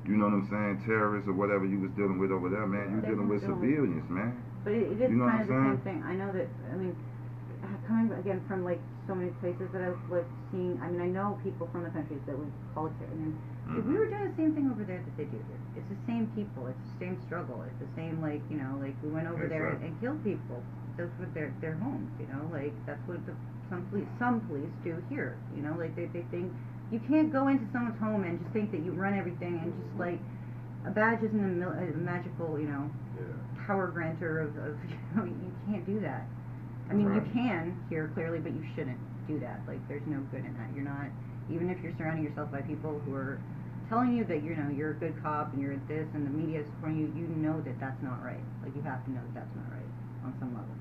you 0.07 0.15
know 0.15 0.31
what 0.31 0.39
I'm 0.39 0.47
saying, 0.49 0.87
terrorists 0.87 1.27
or 1.27 1.33
whatever 1.33 1.65
you 1.65 1.79
was 1.79 1.91
dealing 1.99 2.17
with 2.17 2.31
over 2.31 2.49
there, 2.49 2.65
man. 2.65 2.95
You're 2.95 3.13
dealing 3.13 3.27
with 3.27 3.43
was 3.43 3.47
dealing 3.47 3.59
with- 3.59 3.69
civilians, 3.69 4.09
man. 4.09 4.31
But 4.63 4.73
it, 4.73 4.91
it 4.91 4.99
is 4.99 5.11
You 5.11 5.19
know 5.19 5.29
kind 5.29 5.41
of 5.41 5.47
the 5.47 5.53
same 5.53 5.81
thing. 5.83 5.99
I 6.03 6.13
know 6.15 6.31
that. 6.31 6.47
I 6.71 6.75
mean, 6.75 6.95
coming 7.87 8.11
again 8.19 8.43
from 8.47 8.63
like 8.67 8.79
so 9.07 9.15
many 9.15 9.31
places 9.39 9.71
that 9.71 9.81
I've 9.81 9.97
like 10.11 10.27
seen. 10.51 10.79
I 10.83 10.91
mean, 10.91 11.01
I 11.01 11.07
know 11.07 11.39
people 11.43 11.67
from 11.71 11.87
the 11.87 11.89
countries 11.89 12.19
that 12.27 12.35
would 12.37 12.51
call 12.75 12.91
it. 12.91 12.93
I 12.99 13.15
mean, 13.15 13.33
if 13.71 13.83
we 13.87 13.95
were 13.95 14.05
mm-hmm. 14.05 14.15
doing 14.15 14.27
the 14.27 14.35
same 14.35 14.51
thing 14.53 14.67
over 14.67 14.83
there 14.83 14.99
that 14.99 15.15
they 15.15 15.27
do 15.27 15.39
here, 15.39 15.61
it's 15.79 15.87
the 15.87 15.99
same 16.05 16.27
people. 16.35 16.67
It's 16.67 16.83
the 16.93 16.99
same 16.99 17.15
struggle. 17.23 17.63
It's 17.63 17.79
the 17.79 17.91
same 17.95 18.19
like 18.19 18.43
you 18.51 18.59
know, 18.59 18.75
like 18.83 18.93
we 18.99 19.09
went 19.09 19.27
over 19.27 19.47
there 19.47 19.79
and, 19.79 19.83
and 19.83 19.91
killed 20.03 20.19
people. 20.23 20.59
That's 20.99 21.11
what 21.17 21.31
their 21.33 21.55
their 21.63 21.79
homes. 21.79 22.11
You 22.19 22.27
know, 22.27 22.43
like 22.51 22.75
that's 22.85 23.01
what 23.07 23.23
the, 23.25 23.33
some 23.71 23.87
police 23.87 24.11
some 24.19 24.43
police 24.51 24.71
do 24.83 24.99
here. 25.07 25.39
You 25.55 25.63
know, 25.63 25.75
like 25.79 25.95
they 25.95 26.11
they 26.11 26.27
think 26.29 26.51
you 26.91 26.99
can't 27.07 27.31
go 27.31 27.47
into 27.47 27.65
someone's 27.71 27.99
home 27.99 28.23
and 28.23 28.39
just 28.39 28.51
think 28.53 28.71
that 28.71 28.83
you 28.83 28.91
run 28.91 29.13
everything 29.17 29.59
and 29.61 29.73
just 29.75 29.99
like 29.99 30.19
a 30.87 30.91
badge 30.91 31.19
isn't 31.23 31.39
a, 31.39 31.47
mil- 31.47 31.75
a 31.75 31.85
magical 31.97 32.59
you 32.59 32.67
know 32.67 32.89
Yeah. 33.17 33.25
power 33.67 33.87
granter 33.87 34.39
of, 34.39 34.55
of 34.57 34.75
you 34.89 34.97
know 35.15 35.23
you 35.25 35.51
can't 35.69 35.85
do 35.85 35.99
that. 36.01 36.27
I 36.89 36.93
mean 36.93 37.13
you 37.13 37.21
can 37.33 37.75
here 37.89 38.09
clearly, 38.13 38.39
but 38.39 38.53
you 38.53 38.63
shouldn't 38.75 38.99
do 39.27 39.39
that. 39.39 39.59
Like 39.67 39.79
there's 39.87 40.05
no 40.07 40.19
good 40.31 40.45
in 40.45 40.53
that. 40.55 40.71
You're 40.75 40.85
not 40.87 41.11
even 41.51 41.69
if 41.69 41.79
you're 41.83 41.93
surrounding 41.97 42.23
yourself 42.23 42.51
by 42.51 42.61
people 42.61 42.99
who 43.05 43.13
are 43.15 43.39
telling 43.89 44.15
you 44.15 44.23
that 44.25 44.43
you 44.43 44.55
know 44.55 44.69
you're 44.69 44.91
a 44.91 44.99
good 44.99 45.15
cop 45.21 45.51
and 45.53 45.61
you're 45.61 45.75
this 45.87 46.07
and 46.13 46.25
the 46.25 46.31
media 46.31 46.61
is 46.61 46.67
supporting 46.75 46.99
you. 47.03 47.07
You 47.15 47.27
know 47.27 47.59
that 47.67 47.79
that's 47.79 48.01
not 48.01 48.23
right. 48.23 48.43
Like 48.63 48.75
you 48.75 48.81
have 48.83 49.03
to 49.05 49.11
know 49.11 49.21
that 49.33 49.43
that's 49.43 49.55
not 49.55 49.67
right 49.75 49.91
on 50.23 50.31
some 50.39 50.55
level. 50.55 50.71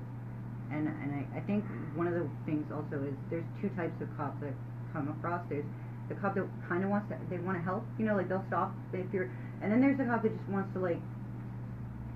And 0.71 0.87
and 0.87 1.11
I, 1.19 1.39
I 1.39 1.41
think 1.43 1.63
one 1.95 2.07
of 2.07 2.15
the 2.15 2.27
things 2.45 2.63
also 2.71 3.03
is 3.03 3.15
there's 3.29 3.47
two 3.59 3.67
types 3.75 3.99
of 4.01 4.07
cops 4.15 4.39
that 4.39 4.55
come 4.93 5.07
across. 5.11 5.43
There's 5.49 5.67
the 6.09 6.15
cop 6.15 6.35
that 6.35 6.47
kind 6.67 6.83
of 6.83 6.89
wants 6.89 7.09
to 7.09 7.17
they 7.29 7.37
want 7.39 7.57
to 7.57 7.63
help. 7.63 7.83
You 7.97 8.05
know 8.05 8.15
like 8.15 8.29
they'll 8.29 8.45
stop 8.47 8.73
if 8.93 9.05
you're 9.13 9.29
and 9.61 9.71
then 9.71 9.81
there's 9.81 9.97
the 9.97 10.05
cop 10.05 10.23
that 10.23 10.35
just 10.35 10.49
wants 10.49 10.71
to 10.73 10.79
like 10.79 11.01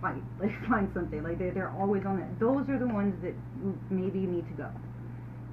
fight, 0.02 0.22
like 0.42 0.54
find 0.70 0.90
something. 0.94 1.22
Like 1.24 1.38
they're, 1.40 1.52
they're 1.54 1.74
always 1.78 2.06
on 2.06 2.20
it. 2.20 2.30
Those 2.40 2.68
are 2.70 2.78
the 2.80 2.88
ones 2.88 3.14
that 3.22 3.34
maybe 3.90 4.20
you 4.20 4.28
need 4.28 4.48
to 4.50 4.56
go. 4.58 4.70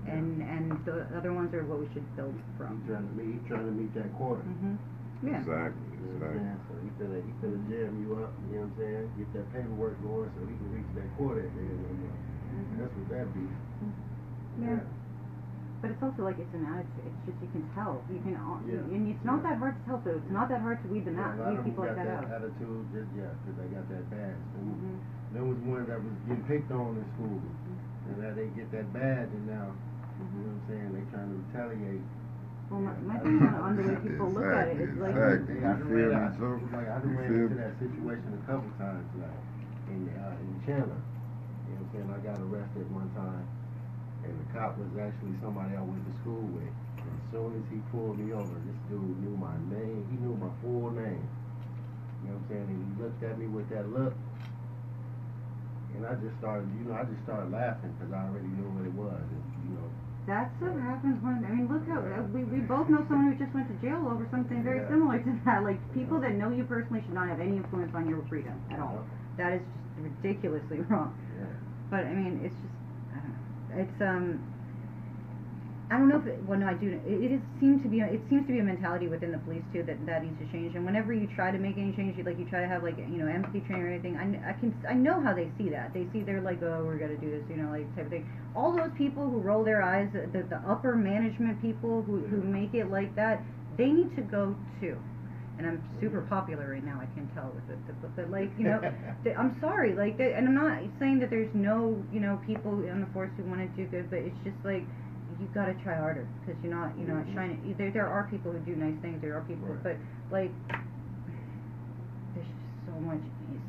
and 0.09 0.41
and 0.41 0.73
the 0.89 1.05
other 1.17 1.33
ones 1.33 1.53
are 1.53 1.65
what 1.69 1.81
we 1.81 1.89
should 1.93 2.05
build 2.17 2.33
He's 2.33 2.57
from. 2.57 2.81
trying 2.89 3.05
to 3.09 3.15
meet, 3.19 3.37
he's 3.41 3.49
trying 3.49 3.67
to 3.69 3.73
meet 3.77 3.93
that 3.95 4.09
quarter. 4.17 4.41
Mhm. 4.45 4.79
Yeah. 5.21 5.43
Exactly, 5.43 5.83
You 5.99 6.15
know 6.15 6.23
what 6.23 6.31
I'm 6.31 6.39
exactly. 6.39 6.47
saying? 6.47 6.61
So 6.71 6.73
he 6.79 6.89
finna, 6.97 7.19
he 7.27 7.33
finna 7.43 7.61
jam 7.69 7.93
you 8.01 8.09
up, 8.23 8.31
you 8.49 8.63
know 8.63 8.71
what 8.71 8.73
I'm 8.73 8.75
saying? 8.79 9.05
Get 9.19 9.29
that 9.35 9.47
paperwork 9.53 9.97
going 10.01 10.31
so 10.33 10.41
he 10.47 10.55
can 10.57 10.71
reach 10.73 10.91
that 10.95 11.09
quarter 11.19 11.43
at 11.43 11.51
the 11.53 11.61
end 11.61 11.75
of 11.75 11.91
the 11.91 11.99
month. 12.07 12.23
Mhm. 12.55 12.75
That's 12.79 12.95
what 12.95 13.09
that 13.19 13.27
be. 13.35 13.45
Yeah. 14.63 14.81
But 15.81 15.95
it's 15.95 16.03
also 16.03 16.27
like 16.27 16.39
it's 16.43 16.51
an 16.59 16.67
attitude. 16.67 17.07
It's 17.07 17.23
just 17.31 17.39
you 17.39 17.49
can 17.55 17.63
tell. 17.79 18.03
You 18.11 18.19
can, 18.27 18.35
all, 18.43 18.59
Yeah. 18.67 18.83
and 18.83 19.07
it's 19.15 19.23
not 19.23 19.43
Yeah. 19.47 19.55
that 19.55 19.57
hard 19.63 19.79
to 19.79 19.83
tell. 19.87 20.03
So 20.03 20.11
it's 20.19 20.31
not 20.31 20.49
that 20.51 20.61
hard 20.61 20.83
to 20.83 20.89
weed 20.91 21.05
them 21.07 21.15
Yeah, 21.17 21.31
out. 21.31 21.39
Weed 21.39 21.65
people 21.71 21.85
like 21.87 21.95
that 21.95 22.07
that 22.07 22.25
out. 22.27 22.43
attitude, 22.43 22.83
just, 22.91 23.11
yeah, 23.15 23.31
'cause 23.47 23.55
they 23.55 23.69
got 23.71 23.87
that 23.89 24.05
badge. 24.11 24.43
Them, 24.59 24.67
Mhm. 24.75 25.35
them 25.39 25.45
was 25.49 25.59
one 25.63 25.87
that 25.87 26.03
was 26.03 26.15
getting 26.27 26.43
picked 26.51 26.71
on 26.75 26.99
in 26.99 27.07
school. 27.15 27.39
And 28.11 28.19
now 28.19 28.33
they 28.35 28.49
get 28.59 28.71
that 28.73 28.91
badge 28.93 29.31
and 29.31 29.47
now, 29.47 29.71
you 30.19 30.25
know 30.43 30.51
what 30.51 30.59
I'm 30.59 30.63
saying, 30.67 30.89
they 30.99 31.05
trying 31.15 31.31
to 31.31 31.37
retaliate. 31.47 32.03
Well, 32.71 32.81
my, 32.81 32.93
my 33.07 33.17
thing 33.23 33.41
on, 33.41 33.55
on 33.55 33.77
the 33.77 33.83
way 33.87 33.97
people 34.03 34.29
look 34.35 34.45
at 34.51 34.69
it 34.69 34.81
is 34.83 34.97
like, 34.99 35.15
Exactly. 35.15 35.61
Yeah, 35.63 35.71
I 35.71 35.79
done 35.79 35.89
You 35.89 35.95
ran, 35.95 36.11
feel 36.11 36.19
I, 36.19 36.29
Joe? 36.37 36.61
like, 36.75 36.89
I 36.91 36.99
done 36.99 37.11
You 37.11 37.19
ran 37.23 37.33
into 37.39 37.55
that 37.55 37.73
situation 37.79 38.29
a 38.35 38.43
couple 38.51 38.71
times, 38.83 39.07
like, 39.15 39.41
in, 39.95 40.09
uh, 40.11 40.37
in 40.43 40.51
Chandler. 40.67 40.99
You 41.71 41.79
know 41.79 41.87
what 41.87 41.87
I'm 41.87 41.89
saying, 41.95 42.09
I 42.11 42.19
got 42.27 42.37
arrested 42.43 42.87
one 42.93 43.09
time, 43.15 43.47
and 44.29 44.37
the 44.45 44.49
cop 44.53 44.77
was 44.79 44.93
actually 45.01 45.35
somebody 45.43 45.73
I 45.75 45.83
went 45.83 46.05
to 46.05 46.15
school 46.21 46.45
with. 46.53 46.69
And 47.01 47.09
as 47.09 47.25
soon 47.33 47.51
as 47.57 47.65
he 47.73 47.81
pulled 47.91 48.21
me 48.21 48.33
over, 48.37 48.53
this 48.69 48.79
dude 48.93 49.17
knew 49.25 49.35
my 49.41 49.57
name, 49.73 50.05
he 50.13 50.17
knew 50.21 50.37
my 50.37 50.53
full 50.61 50.93
name. 50.93 51.25
You 52.23 52.31
know 52.31 52.37
what 52.37 52.45
I'm 52.45 52.47
saying, 52.51 52.67
and 52.69 52.81
he 52.85 52.93
looked 53.03 53.23
at 53.25 53.35
me 53.39 53.47
with 53.49 53.69
that 53.71 53.89
look, 53.89 54.13
and 55.97 56.05
I 56.07 56.15
just 56.21 56.37
started, 56.39 56.69
you 56.79 56.85
know, 56.87 56.95
I 56.95 57.05
just 57.09 57.23
started 57.25 57.51
laughing, 57.51 57.91
because 57.97 58.13
I 58.13 58.27
already 58.29 58.51
knew 58.55 58.69
what 58.71 58.85
it 58.87 58.95
was, 58.95 59.23
and, 59.23 59.43
you 59.67 59.75
know, 59.79 59.89
that's 60.29 60.53
what 60.61 60.77
happens 60.77 61.17
when. 61.25 61.41
I 61.41 61.49
mean, 61.57 61.73
look 61.73 61.89
how 61.89 62.05
uh, 62.05 62.21
we 62.29 62.45
we 62.45 62.61
both 62.61 62.85
know 62.93 63.01
someone 63.09 63.33
who 63.33 63.41
just 63.41 63.49
went 63.57 63.65
to 63.73 63.77
jail 63.81 64.05
over 64.05 64.29
something 64.29 64.61
very 64.61 64.85
Yeah. 64.85 64.93
similar 64.93 65.17
to 65.25 65.33
that. 65.49 65.65
Like 65.65 65.81
people 65.97 66.21
that 66.21 66.37
know 66.37 66.53
you 66.53 66.69
personally 66.69 67.01
should 67.01 67.17
not 67.17 67.33
have 67.33 67.41
any 67.41 67.57
influence 67.57 67.95
on 67.97 68.05
your 68.13 68.21
freedom 68.29 68.53
at 68.69 68.77
all. 68.79 69.01
Yeah. 69.41 69.41
That 69.41 69.51
is 69.57 69.63
just 69.65 70.05
ridiculously 70.05 70.85
wrong. 70.93 71.17
yeah. 71.33 71.49
But 71.89 72.05
I 72.05 72.13
mean, 72.13 72.45
it's 72.45 72.53
just 72.61 72.61
I 72.61 72.69
don't 72.69 72.77
know. 72.77 72.78
It's 73.75 74.01
um. 74.01 74.41
I 75.91 75.97
don't 75.97 76.11
know 76.11 76.21
if 76.21 76.27
it, 76.27 76.45
well 76.45 76.59
no 76.59 76.69
I 76.69 76.75
do 76.75 77.01
it, 77.01 77.01
it 77.09 77.41
seems 77.61 77.83
to 77.83 77.89
be 77.89 78.01
it 78.01 78.21
seems 78.29 78.45
to 78.47 78.53
be 78.53 78.59
a 78.59 78.63
mentality 78.63 79.09
within 79.09 79.33
the 79.33 79.39
police 79.39 79.65
too 79.73 79.83
that 79.85 80.05
that 80.05 80.23
needs 80.23 80.37
to 80.39 80.45
change. 80.53 80.77
And 80.77 80.85
whenever 80.85 81.15
you 81.15 81.27
try 81.35 81.51
to 81.51 81.57
make 81.57 81.79
any 81.79 81.97
change 81.97 82.19
you 82.19 82.25
like 82.25 82.39
you 82.39 82.45
try 82.45 82.61
to 82.61 82.69
have 82.69 82.83
like 82.83 82.99
you 82.99 83.17
know 83.17 83.27
empathy 83.27 83.61
training 83.61 83.87
or 83.87 83.89
anything 83.89 84.15
I, 84.21 84.51
I 84.51 84.53
can 84.53 84.77
I 84.87 84.93
know 84.93 85.19
how 85.23 85.33
they 85.33 85.49
see 85.57 85.71
that. 85.71 85.95
They 85.95 86.07
see 86.13 86.21
they're 86.21 86.43
like 86.43 86.63
oh 86.63 86.85
we're 86.85 86.99
gonna 86.99 87.17
do 87.17 87.31
this 87.31 87.41
you 87.49 87.57
know 87.57 87.71
like 87.71 87.89
type 87.97 88.05
of 88.05 88.11
thing. 88.11 88.29
All 88.55 88.77
those 88.77 88.93
people 88.99 89.31
who 89.31 89.39
roll 89.41 89.65
their 89.65 89.81
eyes 89.81 90.13
the, 90.13 90.43
the 90.43 90.61
upper 90.69 90.95
management 90.95 91.63
people 91.63 92.03
who, 92.03 92.19
who 92.21 92.43
make 92.43 92.75
it 92.75 92.91
like 92.91 93.17
that 93.17 93.41
they 93.79 93.89
need 93.89 94.15
to 94.17 94.21
go 94.21 94.55
too 94.81 94.99
and 95.59 95.67
I'm 95.67 95.83
super 96.01 96.23
popular 96.23 96.71
right 96.71 96.85
now 96.85 96.99
I 97.03 97.07
can 97.15 97.29
tell 97.35 97.51
with 97.55 97.69
it 97.71 97.79
but, 98.01 98.15
but 98.17 98.31
like 98.31 98.51
you 98.59 98.65
know 98.65 98.81
th- 99.25 99.37
I'm 99.37 99.57
sorry, 99.61 99.95
like, 99.95 100.17
they, 100.19 100.33
and 100.35 100.47
I'm 100.49 100.55
not 100.55 100.79
saying 101.01 101.19
that 101.21 101.31
there's 101.31 101.51
no, 101.55 101.99
you 102.13 102.21
know, 102.21 102.39
people 102.47 102.71
on 102.91 103.01
the 103.01 103.11
force 103.13 103.31
who 103.37 103.43
want 103.45 103.61
to 103.61 103.69
do 103.77 103.87
good, 103.91 104.09
but 104.11 104.21
it's 104.21 104.37
just 104.45 104.57
like 104.65 104.83
you 105.41 105.47
gotta 105.55 105.75
try 105.83 105.97
harder 105.97 106.27
because 106.41 106.55
you're 106.63 106.75
not, 106.75 106.97
you're 106.99 107.09
not 107.11 107.27
Mhm. 107.27 107.35
shining. 107.35 107.75
There, 107.79 107.91
there 107.91 108.07
are 108.09 108.25
people 108.31 108.53
who 108.53 108.59
do 108.61 108.75
nice 108.77 108.95
things. 109.03 109.21
There 109.21 109.37
are 109.37 109.43
people, 109.43 109.69
Right. 109.69 109.83
but 109.83 109.97
like, 110.31 110.51
there's 112.35 112.47
just 112.47 112.87
so 112.87 112.95
much 113.01 113.21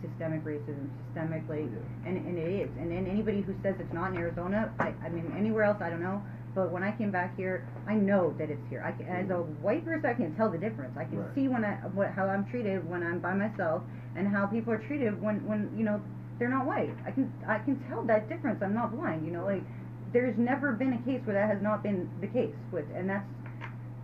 systemic 0.01 0.43
racism, 0.46 0.88
systemic 1.08 1.43
like, 1.50 1.65
Yeah. 1.69 2.10
and 2.10 2.17
and 2.17 2.38
it 2.38 2.48
is. 2.48 2.69
And 2.79 2.91
then 2.91 3.05
anybody 3.08 3.41
who 3.41 3.53
says 3.63 3.75
it's 3.79 3.93
not 3.93 4.12
in 4.12 4.17
Arizona, 4.17 4.72
I, 4.79 4.93
I 5.03 5.10
mean, 5.10 5.31
anywhere 5.38 5.63
else, 5.63 5.81
I 5.81 5.89
don't 5.89 6.01
know. 6.01 6.22
But 6.56 6.72
when 6.72 6.84
I 6.84 6.91
came 6.91 7.12
back 7.12 7.36
here, 7.38 7.68
I 7.88 7.94
know 7.96 8.34
that 8.39 8.50
it's 8.50 8.62
here. 8.70 8.82
I 8.86 8.91
can, 8.91 9.06
as 9.08 9.29
a 9.29 9.38
white 9.62 9.86
person, 9.86 10.06
I 10.10 10.13
can 10.13 10.36
tell 10.36 10.50
the 10.50 10.58
difference. 10.58 10.98
I 10.98 11.03
can 11.06 11.20
Mm-hmm. 11.20 11.25
Right. 11.27 11.36
see 11.36 11.48
when 11.48 11.63
I 11.65 11.75
what 11.94 12.12
how 12.12 12.25
I'm 12.27 12.46
treated 12.50 12.88
when 12.89 13.03
I'm 13.03 13.20
by 13.20 13.34
myself, 13.34 13.84
and 14.15 14.27
how 14.27 14.46
people 14.48 14.74
are 14.74 14.77
treated 14.88 15.22
when 15.22 15.46
when 15.48 15.70
you 15.77 15.84
know 15.86 16.01
they're 16.39 16.50
not 16.50 16.65
white. 16.65 16.94
I 17.06 17.12
can 17.12 17.32
I 17.48 17.60
can 17.60 17.79
tell 17.89 18.03
that 18.06 18.29
difference. 18.29 18.62
I'm 18.63 18.74
not 18.74 18.96
blind. 18.96 19.25
You 19.25 19.32
know, 19.32 19.46
like 19.46 19.63
there's 20.12 20.38
never 20.38 20.72
been 20.74 20.94
a 20.94 21.01
case 21.06 21.22
where 21.25 21.36
that 21.36 21.50
has 21.53 21.62
not 21.62 21.84
been 21.84 22.10
the 22.22 22.27
case 22.27 22.56
with, 22.72 22.86
and 22.96 23.10
that's 23.10 23.27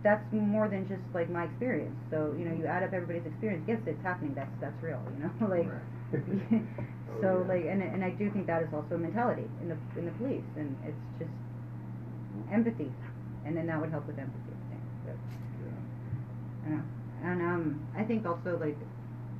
that's 0.02 0.22
more 0.32 0.68
than 0.68 0.86
just 0.88 1.02
like 1.14 1.28
my 1.30 1.44
experience. 1.44 1.96
So 2.10 2.34
you 2.38 2.44
know, 2.44 2.54
you 2.54 2.66
add 2.66 2.82
up 2.82 2.92
everybody's 2.92 3.26
experience. 3.26 3.64
Yes, 3.66 3.80
it's 3.86 4.02
happening. 4.02 4.34
That's 4.34 4.52
that's 4.60 4.80
real. 4.82 5.02
You 5.18 5.24
know, 5.24 5.46
like. 5.54 5.66
Right. 5.68 5.82
so 7.20 7.26
Oh, 7.26 7.42
yeah. 7.42 7.48
like 7.54 7.64
and 7.66 7.82
and 7.82 8.04
I 8.04 8.10
do 8.10 8.30
think 8.30 8.46
that 8.46 8.62
is 8.62 8.68
also 8.72 8.94
a 8.94 8.98
mentality 8.98 9.42
in 9.60 9.68
the 9.68 9.76
in 9.98 10.04
the 10.06 10.12
police 10.12 10.44
and 10.56 10.76
it's 10.86 10.96
just 11.18 11.30
empathy 12.52 12.90
and 13.44 13.56
then 13.56 13.66
that 13.66 13.80
would 13.80 13.90
help 13.90 14.06
with 14.06 14.18
empathy 14.18 14.52
I 14.52 14.70
think 14.70 14.82
but 15.04 15.16
I 16.66 16.68
know 16.70 16.82
and 17.22 17.42
um 17.42 17.88
I 17.96 18.02
think 18.04 18.26
also 18.26 18.58
like 18.60 18.76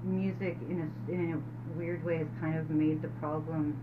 music 0.03 0.57
in 0.69 0.87
a 0.87 1.13
in 1.13 1.33
a 1.35 1.79
weird 1.79 2.05
way 2.05 2.19
has 2.19 2.29
kind 2.41 2.57
of 2.59 2.71
made 2.71 3.03
the 3.03 3.09
problem 3.21 3.77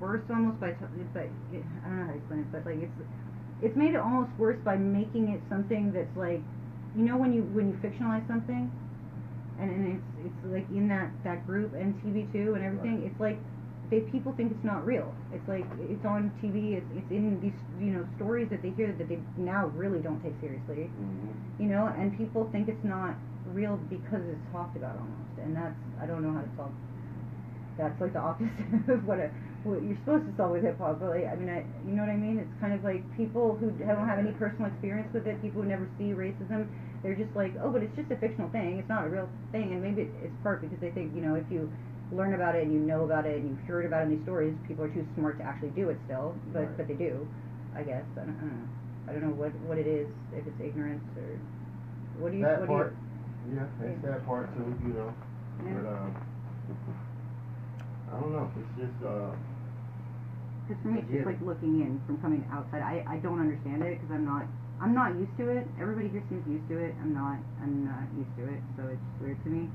worse 0.00 0.22
almost 0.30 0.60
by 0.60 0.70
t- 0.70 0.86
but 1.12 1.24
it, 1.52 1.64
I 1.84 1.88
don't 1.88 1.98
know 1.98 2.04
how 2.06 2.12
to 2.12 2.18
explain 2.18 2.40
it 2.40 2.52
but 2.52 2.66
like 2.66 2.82
it's 2.82 2.98
it's 3.62 3.76
made 3.76 3.94
it 3.94 4.00
almost 4.00 4.30
worse 4.38 4.58
by 4.64 4.76
making 4.76 5.30
it 5.30 5.40
something 5.48 5.92
that's 5.92 6.16
like 6.16 6.40
you 6.96 7.02
know 7.04 7.16
when 7.16 7.32
you 7.32 7.42
when 7.42 7.68
you 7.68 7.74
fictionalize 7.82 8.26
something 8.28 8.70
and, 9.58 9.70
and 9.70 9.96
it's 9.96 10.26
it's 10.26 10.52
like 10.52 10.66
in 10.70 10.88
that 10.88 11.10
that 11.24 11.46
group 11.46 11.74
and 11.74 11.94
TV 12.02 12.30
too 12.32 12.54
and 12.54 12.64
everything. 12.64 13.02
Right. 13.02 13.10
It's 13.10 13.20
like 13.20 13.38
they 13.90 14.00
people 14.00 14.32
think 14.36 14.52
it's 14.52 14.64
not 14.64 14.84
real. 14.84 15.14
It's 15.32 15.46
like 15.48 15.64
it's 15.88 16.04
on 16.04 16.30
TV. 16.42 16.76
It's 16.76 16.86
it's 16.94 17.10
in 17.10 17.40
these 17.40 17.56
you 17.80 17.92
know 17.92 18.04
stories 18.16 18.48
that 18.50 18.62
they 18.62 18.70
hear 18.70 18.92
that 18.92 19.08
they 19.08 19.18
now 19.36 19.66
really 19.74 20.00
don't 20.00 20.20
take 20.22 20.34
seriously. 20.40 20.90
Mhm. 20.92 21.60
You 21.60 21.68
know, 21.68 21.86
and 21.86 22.16
people 22.16 22.48
think 22.52 22.68
it's 22.68 22.84
not 22.84 23.16
real 23.52 23.76
because 23.88 24.22
it's 24.28 24.44
talked 24.52 24.76
about 24.76 24.96
almost, 24.96 25.34
and 25.40 25.56
that's 25.56 25.78
I 26.00 26.06
don't 26.06 26.22
know 26.22 26.32
how 26.32 26.42
to 26.42 26.52
solve. 26.56 26.72
That's 27.78 27.98
like 28.00 28.12
the 28.12 28.20
opposite 28.20 28.50
of 28.88 29.06
what 29.06 29.18
a, 29.20 29.30
what 29.62 29.82
you're 29.82 29.96
supposed 30.04 30.26
to 30.26 30.34
solve 30.36 30.52
with 30.52 30.62
hip 30.64 30.78
hop. 30.78 30.98
But 31.00 31.10
like, 31.10 31.26
I 31.30 31.36
mean, 31.36 31.48
I 31.48 31.64
you 31.86 31.94
know 31.94 32.02
what 32.02 32.10
I 32.12 32.16
mean? 32.18 32.38
It's 32.38 32.52
kind 32.60 32.74
of 32.74 32.82
like 32.84 33.00
people 33.16 33.56
who 33.56 33.70
don't 33.72 34.06
have 34.08 34.18
any 34.18 34.32
personal 34.32 34.66
experience 34.66 35.08
with 35.14 35.26
it, 35.26 35.40
people 35.40 35.62
who 35.62 35.68
never 35.68 35.88
see 35.96 36.12
racism 36.12 36.68
they're 37.02 37.14
just 37.14 37.30
like, 37.36 37.54
oh, 37.62 37.70
but 37.70 37.82
it's 37.82 37.94
just 37.94 38.10
a 38.10 38.16
fictional 38.16 38.50
thing. 38.50 38.78
It's 38.78 38.88
not 38.88 39.06
a 39.06 39.08
real 39.08 39.28
thing. 39.52 39.70
And 39.70 39.82
maybe 39.82 40.10
it's 40.22 40.34
part 40.42 40.60
because 40.62 40.78
they 40.80 40.90
think, 40.90 41.14
you 41.14 41.22
know, 41.22 41.36
if 41.36 41.46
you 41.50 41.70
learn 42.12 42.34
about 42.34 42.54
it 42.56 42.64
and 42.64 42.72
you 42.72 42.80
know 42.80 43.04
about 43.04 43.26
it 43.26 43.36
and 43.40 43.50
you've 43.50 43.66
heard 43.68 43.84
about 43.86 44.02
it 44.02 44.10
in 44.10 44.16
these 44.16 44.24
stories, 44.24 44.54
people 44.66 44.84
are 44.84 44.88
too 44.92 45.06
smart 45.14 45.38
to 45.38 45.44
actually 45.44 45.70
do 45.70 45.88
it 45.90 45.98
still. 46.06 46.34
But 46.52 46.60
Right. 46.72 46.76
but 46.78 46.88
they 46.88 46.94
do, 46.94 47.26
I 47.76 47.82
guess. 47.82 48.04
I 48.16 48.24
don't, 48.24 48.36
I 48.38 48.40
don't 48.40 48.56
know. 48.56 48.68
I 49.08 49.12
don't 49.12 49.22
know 49.28 49.36
what 49.36 49.52
what 49.68 49.78
it 49.78 49.86
is. 49.86 50.08
If 50.32 50.46
it's 50.46 50.60
ignorance 50.60 51.04
or 51.16 51.38
what 52.20 52.32
do 52.32 52.38
you 52.38 52.44
that 52.44 52.60
what 52.60 52.68
part, 52.68 52.92
do 52.94 53.50
you? 53.50 53.56
yeah, 53.56 53.86
it's 53.86 54.02
Yeah. 54.04 54.10
that 54.10 54.26
part 54.26 54.48
too, 54.56 54.68
you 54.86 54.92
know. 54.94 55.12
Yeah. 55.64 55.74
But 55.74 55.86
uh, 55.88 56.08
I 58.16 58.20
don't 58.20 58.32
know. 58.32 58.48
It's 58.56 58.74
just 58.80 58.98
uh, 59.04 59.32
Because 60.66 60.82
for 60.82 60.88
me, 60.88 61.00
it's 61.00 61.10
just 61.12 61.26
like 61.26 61.40
looking 61.44 61.80
in 61.80 62.00
from 62.06 62.18
coming 62.20 62.44
outside. 62.52 62.80
I 62.82 63.04
I 63.08 63.16
don't 63.20 63.40
understand 63.40 63.82
it 63.82 64.00
because 64.00 64.12
I'm 64.14 64.24
not 64.24 64.44
I'm 64.80 64.94
not 64.94 65.16
used 65.18 65.34
to 65.38 65.48
it. 65.50 65.66
Everybody 65.80 66.08
here 66.08 66.22
seems 66.28 66.46
used 66.48 66.68
to 66.68 66.78
it. 66.78 66.94
I'm 67.02 67.12
not 67.12 67.38
I'm 67.60 67.84
not 67.84 68.06
used 68.16 68.32
to 68.38 68.44
it. 68.48 68.60
So 68.76 68.86
it's 68.88 69.06
weird 69.20 69.40
to 69.44 69.50
me. 69.50 69.68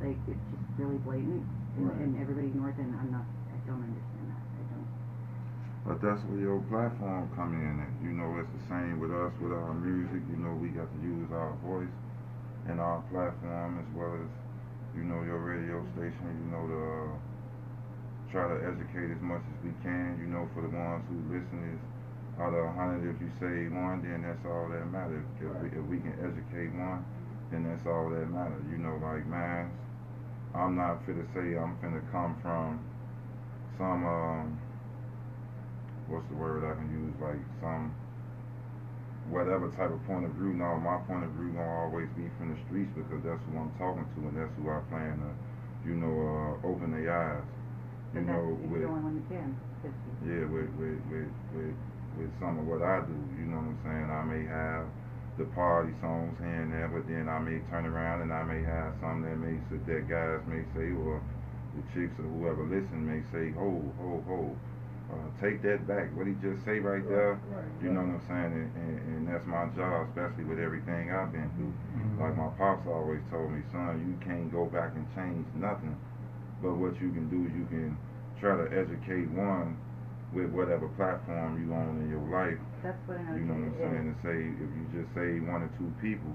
Like 0.00 0.18
it's 0.30 0.46
just 0.54 0.64
really 0.78 0.98
blatant, 1.02 1.42
and, 1.76 1.86
Right. 1.90 1.98
and 2.06 2.10
everybody 2.22 2.48
ignores 2.48 2.78
it. 2.78 2.86
And 2.86 2.94
I'm 2.94 3.10
not. 3.10 3.26
I 3.50 3.58
don't 3.66 3.82
understand 3.82 4.26
that. 4.30 4.42
I 4.46 4.62
don't. 4.70 4.88
But 5.86 5.96
that's 6.02 6.22
where 6.30 6.38
your 6.38 6.60
platform 6.70 7.28
come 7.34 7.54
in 7.58 7.74
at. 7.82 7.92
You 8.02 8.14
know, 8.14 8.38
it's 8.38 8.50
the 8.62 8.64
same 8.70 9.00
with 9.02 9.10
us 9.10 9.32
with 9.42 9.52
our 9.52 9.74
music. 9.74 10.22
You 10.30 10.38
know, 10.38 10.54
we 10.54 10.68
got 10.70 10.86
to 10.86 10.98
use 11.02 11.28
our 11.34 11.54
voice 11.66 11.90
and 12.70 12.78
our 12.80 13.00
platform 13.10 13.80
as 13.82 13.88
well 13.96 14.14
as, 14.22 14.30
you 14.94 15.02
know, 15.02 15.22
your 15.26 15.42
radio 15.42 15.82
station. 15.98 16.30
You 16.46 16.48
know, 16.54 16.64
to 16.70 16.78
uh, 16.78 17.10
try 18.30 18.46
to 18.46 18.58
educate 18.70 19.10
as 19.10 19.22
much 19.22 19.42
as 19.42 19.58
we 19.66 19.72
can. 19.82 20.18
You 20.22 20.30
know, 20.30 20.46
for 20.54 20.62
the 20.62 20.70
ones 20.70 21.02
who 21.10 21.18
listen 21.32 21.58
is 21.74 21.82
out 22.38 22.54
of 22.54 22.62
a 22.64 22.72
hundred, 22.72 23.02
if 23.10 23.18
you 23.18 23.30
say 23.42 23.66
one, 23.74 23.98
then 24.06 24.22
that's 24.22 24.44
all 24.46 24.70
that 24.70 24.86
matters. 24.94 25.26
If, 25.42 25.50
we, 25.58 25.68
if 25.74 25.84
we 25.90 25.98
can 25.98 26.14
educate 26.22 26.70
one, 26.78 27.02
then 27.50 27.66
that's 27.66 27.82
all 27.86 28.10
that 28.14 28.30
matters. 28.30 28.62
You 28.70 28.78
know, 28.78 28.94
like 29.02 29.26
man, 29.26 29.72
I'm 30.54 30.76
not 30.76 31.04
fit 31.06 31.16
to 31.16 31.26
say 31.34 31.56
I'm 31.58 31.76
finna 31.82 32.00
come 32.12 32.38
from 32.42 32.84
some 33.78 34.02
um 34.06 34.46
what's 36.08 36.26
the 36.28 36.36
word 36.36 36.64
I 36.64 36.74
can 36.76 36.88
use, 36.90 37.14
like 37.20 37.40
some 37.60 37.92
whatever 39.28 39.68
type 39.76 39.92
of 39.92 40.00
point 40.08 40.24
of 40.24 40.32
view. 40.40 40.56
No, 40.56 40.80
my 40.80 40.98
point 41.04 41.24
of 41.24 41.32
view 41.36 41.52
gonna 41.52 41.84
always 41.84 42.08
be 42.16 42.28
from 42.40 42.54
the 42.56 42.58
streets 42.68 42.90
because 42.96 43.20
that's 43.24 43.42
who 43.48 43.60
I'm 43.60 43.72
talking 43.76 44.06
to 44.08 44.18
and 44.24 44.34
that's 44.36 44.54
who 44.56 44.64
I 44.72 44.80
plan 44.88 45.20
to, 45.20 45.30
you 45.84 45.94
know, 46.00 46.14
uh, 46.16 46.68
open 46.68 46.92
their 46.96 47.12
eyes. 47.12 47.44
You 48.16 48.24
know, 48.24 48.56
with 48.72 48.80
the 48.82 48.88
only 48.88 49.04
one 49.04 49.14
you 49.20 49.24
can. 49.28 49.52
'cause 49.84 49.92
you- 50.24 50.32
yeah, 50.32 50.44
with 50.48 50.70
with 50.80 50.98
with 51.12 51.30
with 51.52 51.76
with 52.16 52.30
some 52.40 52.56
of 52.58 52.64
what 52.66 52.80
I 52.80 53.04
do. 53.04 53.12
You 53.36 53.46
know 53.52 53.60
what 53.60 53.76
I'm 53.76 53.80
saying? 53.84 54.08
I 54.08 54.22
may 54.24 54.42
have 54.48 54.86
the 55.38 55.46
party 55.54 55.94
songs 56.02 56.34
here 56.38 56.62
and 56.66 56.72
there, 56.72 56.90
but 56.90 57.06
then 57.08 57.28
I 57.30 57.38
may 57.38 57.62
turn 57.70 57.86
around 57.86 58.22
and 58.22 58.32
I 58.34 58.42
may 58.44 58.62
have 58.66 58.94
some 59.00 59.22
that 59.22 59.38
may 59.38 59.56
sit 59.70 59.86
that 59.86 60.10
guys 60.10 60.42
may 60.50 60.62
say 60.74 60.90
or 60.92 61.22
the 61.78 61.82
chicks 61.94 62.14
or 62.18 62.26
whoever 62.26 62.66
listen 62.66 63.06
may 63.06 63.22
say, 63.30 63.54
ho, 63.54 63.78
ho, 64.02 64.22
ho. 64.26 64.40
uh, 65.14 65.28
take 65.40 65.62
that 65.62 65.86
back. 65.86 66.10
What 66.16 66.26
he 66.26 66.34
just 66.42 66.64
say 66.66 66.80
right 66.82 67.06
there, 67.08 67.38
Right, 67.48 67.70
you 67.82 67.90
know 67.94 68.02
what 68.02 68.18
I'm 68.18 68.24
saying? 68.28 68.52
And, 68.52 68.68
and, 68.76 68.96
and 69.16 69.22
that's 69.30 69.46
my 69.46 69.66
job, 69.78 70.10
especially 70.10 70.44
with 70.44 70.58
everything 70.58 71.12
I've 71.14 71.32
been 71.32 71.48
through. 71.56 71.72
Like 72.18 72.36
my 72.36 72.50
pops 72.58 72.86
always 72.90 73.22
told 73.30 73.52
me, 73.54 73.62
son, 73.72 74.02
you 74.04 74.16
can't 74.26 74.50
go 74.50 74.66
back 74.66 74.92
and 74.98 75.06
change 75.14 75.46
nothing. 75.54 75.94
But 76.60 76.74
what 76.76 76.98
you 77.00 77.14
can 77.14 77.30
do, 77.30 77.46
is 77.46 77.54
you 77.54 77.66
can 77.70 77.96
try 78.42 78.56
to 78.58 78.66
educate 78.74 79.30
one 79.30 79.78
with 80.32 80.50
whatever 80.52 80.88
platform 80.96 81.56
you 81.60 81.72
on 81.72 82.04
in 82.04 82.08
your 82.12 82.24
life. 82.28 82.60
That's 82.84 82.98
what 83.08 83.16
OG 83.16 83.40
You 83.40 83.44
know 83.48 83.56
what 83.56 83.72
I'm 83.72 83.78
saying? 83.80 84.04
To 84.12 84.14
say 84.22 84.36
if 84.60 84.70
you 84.76 84.84
just 84.92 85.10
say 85.16 85.40
one 85.44 85.64
or 85.64 85.72
two 85.80 85.88
people, 86.04 86.32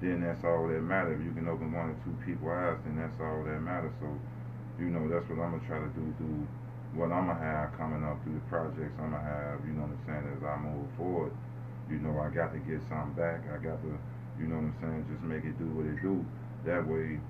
then 0.00 0.24
that's 0.24 0.40
all 0.44 0.66
that 0.68 0.80
matters. 0.80 1.20
If 1.20 1.28
you 1.28 1.34
can 1.36 1.48
open 1.48 1.72
one 1.72 1.92
or 1.92 1.98
two 2.04 2.16
people 2.24 2.48
eyes, 2.50 2.80
then 2.88 2.96
that's 2.96 3.16
all 3.20 3.44
that 3.44 3.60
matters. 3.60 3.92
So, 4.00 4.08
you 4.80 4.88
know, 4.90 5.04
that's 5.12 5.24
what 5.28 5.38
I'm 5.44 5.56
gonna 5.60 5.68
try 5.68 5.80
to 5.80 5.92
do 5.92 6.04
through 6.16 6.40
what 6.96 7.12
I'm 7.12 7.28
gonna 7.28 7.40
have 7.40 7.76
coming 7.76 8.02
up 8.04 8.16
through 8.24 8.40
the 8.40 8.46
projects 8.48 8.96
I'm 8.96 9.12
gonna 9.12 9.22
have. 9.22 9.60
You 9.68 9.76
know 9.76 9.86
what 9.86 9.96
I'm 9.96 10.04
saying? 10.08 10.24
As 10.34 10.42
I 10.42 10.56
move 10.64 10.88
forward, 10.96 11.32
you 11.90 12.00
know, 12.00 12.16
I 12.20 12.32
got 12.32 12.52
to 12.56 12.60
get 12.64 12.80
something 12.88 13.12
back. 13.14 13.44
I 13.52 13.60
got 13.60 13.76
to, 13.84 13.92
you 14.40 14.48
know 14.48 14.56
what 14.56 14.72
I'm 14.72 14.76
saying? 14.80 15.00
Just 15.12 15.22
make 15.22 15.44
it 15.44 15.56
do 15.60 15.68
what 15.76 15.84
it 15.84 16.00
do. 16.00 16.24
That 16.64 16.80
way, 16.88 17.20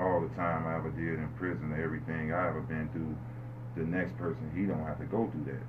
all 0.00 0.24
the 0.24 0.32
time 0.32 0.64
I 0.64 0.80
ever 0.80 0.88
did 0.96 1.20
in 1.20 1.28
prison, 1.36 1.76
everything 1.76 2.32
I 2.32 2.48
ever 2.48 2.64
been 2.64 2.88
through, 2.96 3.12
the 3.76 3.84
next 3.84 4.16
person 4.18 4.50
he 4.54 4.64
don't 4.66 4.84
have 4.84 4.98
to 4.98 5.06
go 5.06 5.28
through 5.32 5.44
that. 5.52 5.64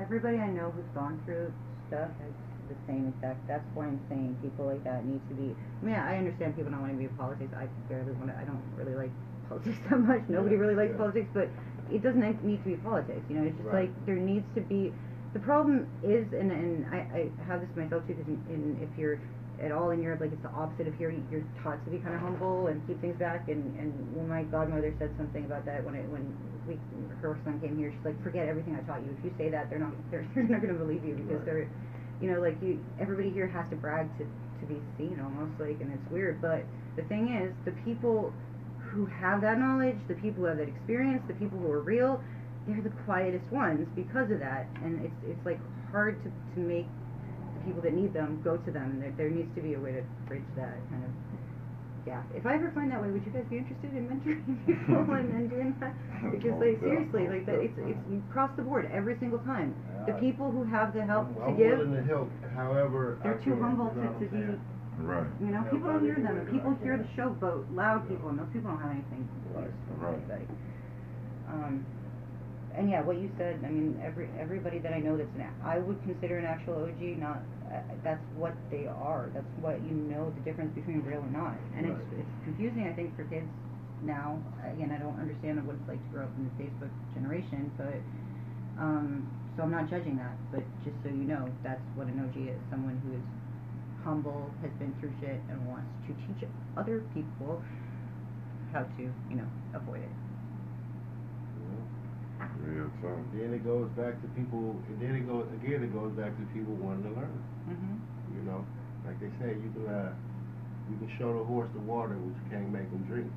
Everybody 0.00 0.38
I 0.38 0.48
know 0.50 0.70
who's 0.70 0.88
gone 0.94 1.20
through 1.24 1.52
stuff 1.88 2.10
is 2.26 2.34
the 2.68 2.76
same 2.86 3.12
exact. 3.14 3.46
That's 3.46 3.66
why 3.74 3.86
I'm 3.86 4.00
saying 4.08 4.38
people 4.42 4.66
like 4.66 4.82
that 4.84 5.04
need 5.04 5.20
to 5.28 5.34
be. 5.34 5.54
I 5.54 5.82
mean, 5.84 5.94
I 5.94 6.16
understand 6.18 6.56
people 6.56 6.70
don't 6.70 6.80
want 6.80 6.92
to 6.94 6.98
be 6.98 7.04
in 7.10 7.16
politics. 7.18 7.52
I 7.54 7.66
barely 7.90 8.12
want 8.18 8.30
to. 8.30 8.36
I 8.38 8.44
don't 8.44 8.62
really 8.78 8.94
like 8.96 9.12
politics 9.48 9.78
that 9.90 9.98
much. 9.98 10.22
Nobody 10.28 10.54
Yeah, 10.56 10.62
really 10.62 10.78
likes 10.78 10.92
yeah. 10.94 11.02
politics, 11.02 11.28
but 11.34 11.48
it 11.90 12.02
doesn't 12.02 12.22
need 12.46 12.62
to 12.62 12.68
be 12.70 12.76
politics. 12.80 13.22
You 13.28 13.36
know, 13.42 13.44
it's 13.50 13.58
just 13.58 13.68
Right. 13.68 13.90
like 13.90 13.92
there 14.06 14.16
needs 14.18 14.46
to 14.54 14.62
be. 14.62 14.94
The 15.34 15.42
problem 15.42 15.86
is, 16.02 16.26
and 16.32 16.50
and 16.50 16.86
I, 16.90 16.98
I 17.14 17.20
have 17.46 17.60
this 17.60 17.70
myself 17.76 18.02
too, 18.06 18.14
because 18.14 18.26
in, 18.26 18.38
in, 18.50 18.62
if 18.82 18.90
you're 18.98 19.18
at 19.62 19.72
all 19.72 19.90
in 19.90 20.02
Europe, 20.02 20.20
like 20.20 20.32
it's 20.32 20.42
the 20.42 20.50
opposite 20.50 20.88
of 20.88 20.94
here. 20.96 21.12
You're 21.30 21.44
taught 21.62 21.84
to 21.84 21.90
be 21.90 21.98
kind 21.98 22.14
of 22.14 22.20
humble 22.20 22.68
and 22.68 22.80
keep 22.86 23.00
things 23.00 23.18
back. 23.18 23.48
And 23.48 23.62
and 23.78 23.92
when 24.16 24.28
my 24.28 24.42
godmother 24.44 24.94
said 24.98 25.10
something 25.18 25.44
about 25.44 25.64
that 25.66 25.84
when 25.84 25.94
it 25.94 26.08
when 26.08 26.24
we 26.66 26.78
her 27.22 27.38
son 27.44 27.60
came 27.60 27.76
here, 27.76 27.92
she's 27.92 28.04
like, 28.04 28.18
forget 28.22 28.48
everything 28.48 28.76
I 28.76 28.82
taught 28.88 29.02
you. 29.04 29.14
If 29.18 29.24
you 29.24 29.32
say 29.38 29.50
that, 29.50 29.70
they're 29.70 29.78
not 29.80 29.92
they're, 30.10 30.26
they're 30.34 30.44
not 30.48 30.62
going 30.62 30.72
to 30.74 30.80
believe 30.80 31.04
you 31.04 31.14
because 31.14 31.44
Right. 31.44 31.46
they're, 31.46 31.68
you 32.20 32.30
know, 32.32 32.40
like 32.40 32.56
you. 32.62 32.80
Everybody 33.00 33.30
here 33.30 33.48
has 33.48 33.68
to 33.70 33.76
brag 33.76 34.08
to 34.18 34.24
to 34.24 34.64
be 34.66 34.80
seen 34.98 35.20
almost 35.22 35.58
like, 35.60 35.80
and 35.80 35.92
it's 35.92 36.10
weird. 36.10 36.40
But 36.40 36.64
the 36.96 37.02
thing 37.08 37.32
is, 37.32 37.52
the 37.64 37.72
people 37.84 38.32
who 38.92 39.06
have 39.06 39.40
that 39.42 39.58
knowledge, 39.58 39.96
the 40.08 40.14
people 40.14 40.42
who 40.42 40.48
have 40.50 40.58
that 40.58 40.68
experience, 40.68 41.22
the 41.28 41.34
people 41.34 41.58
who 41.58 41.70
are 41.70 41.80
real, 41.80 42.20
they're 42.66 42.82
the 42.82 42.92
quietest 43.04 43.46
ones 43.52 43.86
because 43.96 44.30
of 44.30 44.40
that. 44.40 44.66
And 44.84 45.04
it's 45.04 45.20
it's 45.26 45.44
like 45.46 45.60
hard 45.92 46.22
to 46.24 46.30
to 46.54 46.60
make 46.60 46.86
people 47.64 47.82
that 47.82 47.94
need 47.94 48.12
them 48.12 48.40
go 48.42 48.56
to 48.56 48.70
them. 48.70 48.96
And 48.96 49.02
there, 49.02 49.14
there 49.16 49.30
needs 49.30 49.52
to 49.54 49.60
be 49.62 49.74
a 49.74 49.80
way 49.80 49.92
to 49.92 50.02
bridge 50.26 50.46
that 50.56 50.78
kind 50.90 51.04
of 51.04 51.10
gap. 52.06 52.24
If 52.34 52.46
I 52.46 52.54
ever 52.54 52.72
find 52.74 52.90
that 52.92 53.00
way, 53.02 53.10
would 53.10 53.24
you 53.24 53.32
guys 53.32 53.44
be 53.50 53.58
interested 53.58 53.92
in 53.92 54.08
mentoring 54.08 54.44
people 54.66 55.14
and, 55.14 55.28
and 55.34 55.50
doing 55.50 55.74
that? 55.80 55.94
Because 56.32 56.52
like 56.60 56.80
seriously, 56.80 57.28
like 57.28 57.46
that, 57.46 57.60
it's 57.64 57.76
it's 57.80 57.98
across 58.28 58.50
the 58.56 58.62
board 58.62 58.90
every 58.92 59.16
single 59.20 59.38
time. 59.40 59.74
The 60.06 60.12
people 60.20 60.50
who 60.50 60.64
have 60.64 60.92
the 60.92 61.04
help 61.04 61.28
I'm, 61.28 61.34
to 61.34 61.42
I'm 61.42 61.56
give, 61.56 61.78
to 61.80 62.02
help, 62.04 62.28
however. 62.54 63.18
They're 63.22 63.40
too 63.40 63.56
can, 63.56 63.60
humble 63.60 63.88
to, 63.88 64.04
to 64.20 64.26
be. 64.28 64.44
Right. 65.00 65.24
You 65.40 65.46
know, 65.48 65.64
Help 65.64 65.70
people 65.72 65.88
don't 65.88 66.04
hear 66.04 66.20
them. 66.20 66.44
way 66.44 66.52
People 66.52 66.76
hear 66.82 66.96
the 67.00 67.08
show, 67.16 67.32
but 67.40 67.72
loud 67.72 68.04
Yeah. 68.04 68.16
people, 68.16 68.28
and 68.28 68.38
those 68.38 68.52
people 68.52 68.70
don't 68.70 68.80
have 68.84 68.90
anything. 68.92 69.24
Right, 69.56 69.72
right. 69.96 70.28
Like, 70.28 70.48
um, 71.48 71.86
and 72.76 72.88
yeah, 72.88 73.02
what 73.02 73.18
you 73.18 73.30
said. 73.36 73.60
I 73.64 73.68
mean, 73.68 74.00
every 74.04 74.28
everybody 74.38 74.78
that 74.78 74.92
I 74.92 75.00
know 75.00 75.16
that's 75.16 75.30
an 75.34 75.46
I 75.64 75.78
would 75.78 76.00
consider 76.02 76.38
an 76.38 76.44
actual 76.44 76.84
OG. 76.84 77.18
Not 77.18 77.42
uh, 77.66 77.82
that's 78.04 78.22
what 78.36 78.54
they 78.70 78.86
are. 78.86 79.30
That's 79.34 79.52
what 79.60 79.82
you 79.82 79.94
know 79.94 80.32
the 80.36 80.42
difference 80.42 80.74
between 80.74 81.02
real 81.02 81.20
and 81.20 81.32
not. 81.32 81.56
And 81.76 81.86
it's 81.86 82.06
it's 82.14 82.34
confusing. 82.44 82.86
I 82.86 82.94
think 82.94 83.16
for 83.16 83.24
kids 83.24 83.48
now. 84.02 84.38
Again, 84.64 84.94
I 84.94 84.98
don't 85.02 85.18
understand 85.18 85.60
what 85.66 85.76
it's 85.76 85.88
like 85.88 86.00
to 86.00 86.10
grow 86.14 86.24
up 86.24 86.32
in 86.38 86.46
the 86.46 86.54
Facebook 86.62 86.92
generation, 87.14 87.70
but 87.76 87.98
um, 88.78 89.26
so 89.56 89.62
I'm 89.64 89.72
not 89.72 89.90
judging 89.90 90.16
that. 90.16 90.36
But 90.52 90.62
just 90.84 90.96
so 91.02 91.10
you 91.10 91.26
know, 91.26 91.50
that's 91.62 91.82
what 91.94 92.06
an 92.06 92.22
OG 92.22 92.36
is. 92.48 92.60
Someone 92.70 93.00
who 93.04 93.18
is 93.18 93.26
humble, 94.04 94.50
has 94.62 94.70
been 94.78 94.94
through 95.00 95.12
shit, 95.20 95.40
and 95.50 95.58
wants 95.66 95.90
to 96.06 96.14
teach 96.26 96.48
other 96.76 97.02
people 97.12 97.62
how 98.72 98.82
to, 98.82 99.02
you 99.02 99.36
know, 99.36 99.46
avoid 99.74 100.00
it. 100.00 100.14
Real 102.64 102.90
talk. 103.02 103.18
And 103.32 103.40
then 103.40 103.50
it 103.54 103.64
goes 103.64 103.88
back 103.96 104.16
to 104.22 104.28
people, 104.36 104.76
and 104.88 104.96
then 105.00 105.14
it 105.16 105.24
goes, 105.28 105.46
again, 105.62 105.82
it 105.84 105.92
goes 105.92 106.12
back 106.16 106.32
to 106.36 106.42
people 106.52 106.74
wanting 106.80 107.04
to 107.08 107.12
learn. 107.16 107.36
Mm-hmm. 107.68 107.96
You 108.36 108.42
know, 108.48 108.64
like 109.06 109.18
they 109.20 109.30
say, 109.40 109.56
you 109.58 109.70
can, 109.74 109.86
uh, 109.88 110.12
you 110.90 110.96
can 110.98 111.10
show 111.18 111.36
the 111.36 111.44
horse 111.44 111.68
the 111.74 111.84
water, 111.84 112.16
but 112.16 112.32
you 112.32 112.46
can't 112.50 112.70
make 112.72 112.88
him 112.88 113.04
drink. 113.08 113.30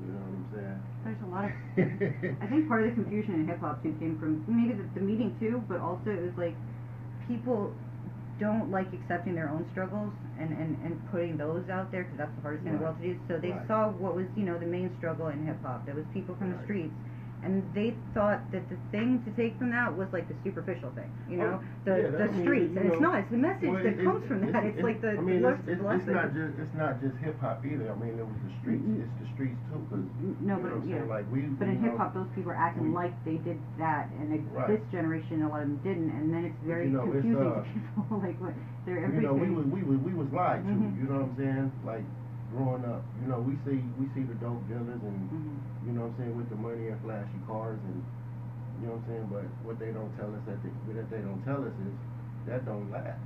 You 0.00 0.12
know 0.16 0.24
what 0.24 0.32
I'm 0.32 0.48
saying? 0.56 0.80
There's 1.04 1.22
a 1.24 1.28
lot 1.28 1.44
of. 1.44 1.52
I 2.42 2.46
think 2.48 2.68
part 2.68 2.88
of 2.88 2.96
the 2.96 2.96
confusion 2.96 3.34
in 3.36 3.46
hip 3.46 3.60
hop 3.60 3.82
too 3.84 3.92
came 4.00 4.16
from 4.16 4.40
maybe 4.48 4.72
the, 4.72 4.88
the 4.96 5.04
meeting 5.04 5.36
too, 5.36 5.60
but 5.68 5.76
also 5.80 6.08
it 6.08 6.24
was 6.24 6.32
like 6.40 6.56
people 7.28 7.72
don't 8.40 8.72
like 8.72 8.88
accepting 8.96 9.36
their 9.36 9.52
own 9.52 9.68
struggles 9.76 10.08
and, 10.40 10.48
and, 10.56 10.80
and 10.80 10.96
putting 11.12 11.36
those 11.36 11.68
out 11.68 11.92
there 11.92 12.04
because 12.08 12.16
that's 12.16 12.32
the 12.36 12.40
hardest 12.40 12.64
thing 12.64 12.72
in 12.72 12.78
the 12.80 12.84
world 12.84 12.96
to 12.96 13.12
do. 13.12 13.20
So 13.28 13.36
they 13.36 13.52
Right. 13.52 13.68
saw 13.68 13.92
what 13.92 14.16
was 14.16 14.24
you 14.32 14.48
know 14.48 14.56
the 14.56 14.64
main 14.64 14.88
struggle 14.96 15.28
in 15.28 15.44
hip 15.44 15.60
hop. 15.62 15.84
There 15.84 15.94
was 15.94 16.08
people 16.16 16.34
from 16.40 16.56
the 16.56 16.60
streets. 16.64 16.96
And 17.42 17.64
they 17.72 17.96
thought 18.12 18.44
that 18.52 18.68
the 18.68 18.76
thing 18.92 19.24
to 19.24 19.30
take 19.32 19.56
from 19.56 19.70
that 19.72 19.88
was 19.96 20.08
like 20.12 20.28
the 20.28 20.36
superficial 20.44 20.92
thing, 20.92 21.08
you 21.24 21.38
know, 21.40 21.56
Oh, 21.56 21.64
the 21.88 21.94
yeah, 21.96 22.10
the 22.12 22.28
mean, 22.36 22.42
streets, 22.44 22.76
and 22.76 22.92
it's 22.92 23.00
not. 23.00 23.16
It's 23.24 23.30
the 23.32 23.40
message 23.40 23.72
Well, 23.72 23.80
that 23.82 23.96
it- 23.96 24.04
comes 24.04 24.28
from 24.28 24.52
that. 24.52 24.60
It's, 24.68 24.82
like 24.84 25.00
the 25.00 25.16
I 25.16 25.24
mean, 25.24 25.40
the 25.40 25.56
it's, 25.56 25.64
it's, 25.64 25.80
it's 25.80 26.12
not 26.12 26.36
just 26.36 26.52
it's 26.60 26.76
not 26.76 27.00
just 27.00 27.16
hip 27.24 27.40
hop 27.40 27.64
either. 27.64 27.88
I 27.88 27.96
mean, 27.96 28.20
it 28.20 28.26
was 28.28 28.36
the 28.44 28.52
streets. 28.60 28.84
Mm, 28.84 29.00
mm. 29.00 29.04
It's 29.08 29.16
the 29.24 29.28
streets 29.32 29.56
too, 29.72 29.80
because 29.88 30.04
no, 30.44 30.60
know 30.60 30.68
but 30.68 30.84
yeah. 30.84 31.00
saying? 31.00 31.08
Like 31.08 31.26
we, 31.32 31.48
But 31.56 31.72
in 31.72 31.80
hip 31.80 31.96
hop, 31.96 32.12
those 32.12 32.28
people 32.36 32.52
are 32.52 32.60
acting 32.60 32.92
we- 32.92 33.00
like 33.00 33.16
they 33.24 33.40
did 33.40 33.56
that, 33.80 34.12
and 34.20 34.36
it, 34.36 34.44
Right. 34.52 34.68
this 34.68 34.84
generation, 34.92 35.40
a 35.40 35.48
lot 35.48 35.64
of 35.64 35.72
them 35.72 35.80
didn't, 35.80 36.12
and 36.12 36.28
then 36.28 36.44
it's 36.44 36.60
very 36.68 36.92
you 36.92 37.00
know, 37.00 37.08
it's, 37.08 37.24
confusing 37.24 37.40
uh, 37.40 37.64
to 37.64 37.72
people. 37.72 38.20
like, 38.24 38.36
what 38.36 38.52
they're 38.84 39.00
everything. 39.00 39.24
you 39.24 39.32
know, 39.32 39.34
we 39.40 39.48
was 39.48 39.64
we 39.64 39.80
was 39.80 39.96
we 40.04 40.12
was 40.12 40.28
lied 40.28 40.60
to. 40.60 40.70
Mhm. 40.76 40.92
You 41.00 41.08
know 41.08 41.24
what 41.24 41.32
I'm 41.32 41.36
saying? 41.40 41.72
Like 41.88 42.04
growing 42.50 42.84
up, 42.84 43.02
you 43.22 43.26
know, 43.30 43.38
we 43.40 43.54
see 43.66 43.78
we 43.98 44.06
see 44.14 44.26
the 44.26 44.34
dope 44.42 44.62
dealers 44.68 45.00
and 45.02 45.18
Mhm. 45.30 45.86
you 45.86 45.92
know 45.94 46.06
what 46.10 46.14
I'm 46.14 46.16
saying 46.18 46.34
with 46.36 46.48
the 46.50 46.58
money 46.58 46.88
and 46.88 46.98
flashy 47.00 47.40
cars 47.46 47.78
and 47.86 48.02
you 48.80 48.86
know 48.88 48.98
what 48.98 49.04
I'm 49.04 49.08
saying. 49.08 49.26
But 49.30 49.44
what 49.64 49.76
they 49.78 49.92
don't 49.92 50.10
tell 50.18 50.30
us 50.34 50.42
that 50.46 50.58
they, 50.62 50.72
that 50.98 51.08
they 51.10 51.22
don't 51.22 51.42
tell 51.44 51.62
us 51.62 51.74
is 51.86 51.94
that 52.46 52.64
don't 52.64 52.90
last. 52.90 53.20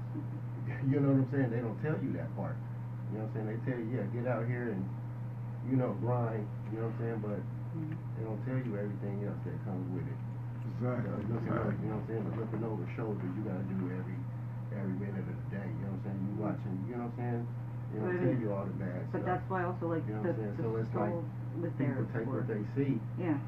you 0.90 1.00
know 1.00 1.14
what 1.14 1.24
I'm 1.24 1.30
saying? 1.32 1.50
They 1.50 1.62
don't 1.62 1.78
tell 1.82 1.96
you 2.02 2.12
that 2.18 2.28
part. 2.36 2.56
You 3.12 3.18
know 3.18 3.24
what 3.24 3.36
I'm 3.38 3.46
saying? 3.46 3.48
They 3.54 3.58
tell 3.70 3.78
you, 3.80 3.88
yeah, 3.96 4.04
get 4.12 4.26
out 4.26 4.44
here 4.46 4.74
and 4.74 4.82
you 5.68 5.76
know 5.80 5.94
grind. 6.02 6.44
You 6.72 6.80
know 6.82 6.90
what 6.90 6.98
I'm 6.98 7.00
saying? 7.00 7.20
But 7.24 7.40
Mhm. 7.74 7.94
they 8.18 8.22
don't 8.24 8.42
tell 8.44 8.58
you 8.60 8.72
everything 8.76 9.24
else 9.24 9.40
that 9.48 9.56
comes 9.64 9.86
with 9.94 10.06
it. 10.06 10.20
Exactly. 10.74 11.10
Uh, 11.12 11.16
looking 11.32 11.52
over, 11.54 11.72
you 11.80 11.88
know 11.88 11.96
what 11.96 12.02
I'm 12.02 12.08
saying? 12.08 12.24
But 12.28 12.34
looking 12.40 12.62
over 12.64 12.82
shoulders, 12.96 13.30
you 13.36 13.42
gotta 13.46 13.64
do 13.72 13.78
every 13.94 14.18
every 14.74 14.96
minute 14.98 15.22
of 15.22 15.36
the 15.38 15.48
day. 15.54 15.68
You 15.70 15.86
know 15.86 15.94
what 15.94 16.02
I'm 16.02 16.04
saying? 16.08 16.20
You 16.26 16.34
watching, 16.42 16.74
you 16.88 16.94
know 16.98 17.06
what 17.06 17.14
I'm 17.14 17.46
saying? 17.46 17.46
They 17.94 18.00
don't 18.00 18.16
But 18.18 18.24
tell 18.26 18.40
you 18.42 18.52
all 18.52 18.64
the 18.66 18.84
bad 18.84 19.12
But 19.12 19.24
that's 19.24 19.48
why 19.50 19.64
also 19.64 19.86
like 19.88 20.02
You 20.08 20.14
know 20.14 20.22
the, 20.24 20.28
I'm 20.30 20.36
saying? 20.36 20.56
the 20.58 20.62
So 20.62 20.76
it's 20.76 20.94
like 20.94 21.10
soul 21.10 21.24
was 21.62 21.70
there. 21.78 21.88
People 21.94 22.06
take 22.12 22.24
for- 22.26 22.36
what 22.42 22.48
they 22.50 22.62
see. 22.74 22.98
yeah, 23.18 23.38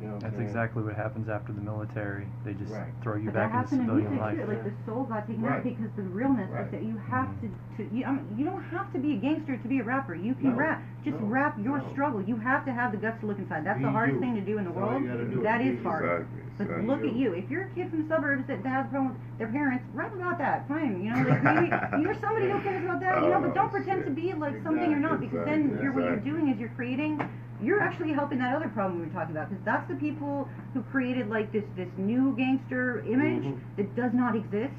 You 0.00 0.10
know 0.10 0.14
what 0.14 0.14
I'm 0.14 0.18
That's 0.20 0.36
saying? 0.36 0.48
exactly 0.52 0.82
what 0.84 0.94
happens 0.96 1.28
after 1.32 1.52
the 1.56 1.62
military. 1.64 2.26
They 2.44 2.52
just 2.54 2.72
Right. 2.74 2.92
throw 3.02 3.16
you 3.16 3.26
but 3.32 3.34
that 3.40 3.48
back 3.52 3.72
into 3.72 3.76
happened 3.76 3.80
in 3.80 3.86
civilian 3.88 4.10
music 4.12 4.20
life. 4.20 4.36
too. 4.36 4.46
Like 4.52 4.64
the 4.68 4.74
soul 4.84 5.02
got 5.08 5.26
taken 5.26 5.44
out 5.46 5.62
because 5.64 5.90
the 5.96 6.02
realness 6.02 6.50
Right. 6.50 6.64
is 6.66 6.70
that 6.72 6.82
you 6.84 6.96
have 7.08 7.28
mm-hmm. 7.40 7.48
to. 7.80 7.88
to 7.88 7.94
you, 7.96 8.04
I 8.04 8.10
mean, 8.12 8.26
you 8.36 8.44
don't 8.44 8.62
have 8.74 8.92
to 8.92 8.98
be 8.98 9.12
a 9.14 9.16
gangster 9.16 9.56
to 9.56 9.68
be 9.68 9.80
a 9.80 9.84
rapper. 9.84 10.14
You 10.14 10.34
can 10.34 10.50
No, 10.52 10.56
rap. 10.60 10.82
Just 11.04 11.18
no, 11.20 11.26
rap 11.26 11.56
your 11.58 11.78
no. 11.78 11.88
struggle. 11.92 12.20
You 12.22 12.36
have 12.36 12.64
to 12.66 12.72
have 12.72 12.92
the 12.92 12.98
guts 12.98 13.20
to 13.20 13.26
look 13.26 13.38
inside. 13.38 13.64
That's 13.64 13.78
Be 13.78 13.84
the 13.84 13.90
hardest 13.90 14.16
you. 14.16 14.20
thing 14.20 14.34
to 14.36 14.40
do 14.42 14.58
in 14.58 14.64
the 14.64 14.70
That's 14.70 14.82
all 14.82 14.88
world. 14.90 15.02
you 15.02 15.08
gotta 15.08 15.24
do. 15.24 15.42
That 15.42 15.58
Be 15.58 15.76
hard. 15.82 16.04
Exactly. 16.04 16.40
But 16.56 16.64
Exactly. 16.70 16.86
look 16.86 17.04
at 17.04 17.16
you. 17.16 17.32
If 17.34 17.50
you're 17.50 17.64
a 17.64 17.70
kid 17.74 17.90
from 17.90 18.02
the 18.02 18.08
suburbs 18.08 18.46
that, 18.46 18.64
has 18.64 18.86
a 18.86 18.88
problem 18.90 19.18
with 19.18 19.38
their 19.38 19.48
parents, 19.48 19.84
rap 19.92 20.14
about 20.14 20.38
that. 20.38 20.68
Fine. 20.68 21.02
You 21.02 21.10
know, 21.10 21.28
like 21.28 21.42
maybe 21.42 21.66
you're 22.02 22.14
somebody 22.20 22.46
who 22.48 22.60
cares 22.62 22.84
about 22.84 23.00
that. 23.00 23.22
You 23.24 23.30
know, 23.30 23.40
but 23.40 23.54
don't 23.54 23.66
Oh, 23.66 23.74
pretend 23.74 24.04
to 24.04 24.10
be 24.10 24.32
like 24.34 24.62
something 24.62 24.90
you're 24.90 25.00
not, 25.00 25.20
because 25.20 25.44
then 25.46 25.78
you're 25.82 25.92
what 25.92 26.04
you're 26.04 26.16
doing 26.22 26.48
is 26.48 26.58
you're 26.60 26.70
creating. 26.76 27.18
You're 27.62 27.80
actually 27.80 28.12
helping 28.12 28.38
that 28.38 28.54
other 28.54 28.68
problem 28.68 29.00
we 29.00 29.06
were 29.06 29.12
talking 29.12 29.34
about, 29.34 29.48
because 29.48 29.64
that's 29.64 29.88
the 29.88 29.94
people 29.96 30.48
who 30.74 30.82
created 30.82 31.28
like 31.30 31.50
this 31.52 31.64
this 31.76 31.88
new 31.96 32.36
gangster 32.36 33.00
image 33.06 33.44
Mhm. 33.44 33.58
that 33.76 33.94
does 33.96 34.12
not 34.12 34.36
exist. 34.36 34.74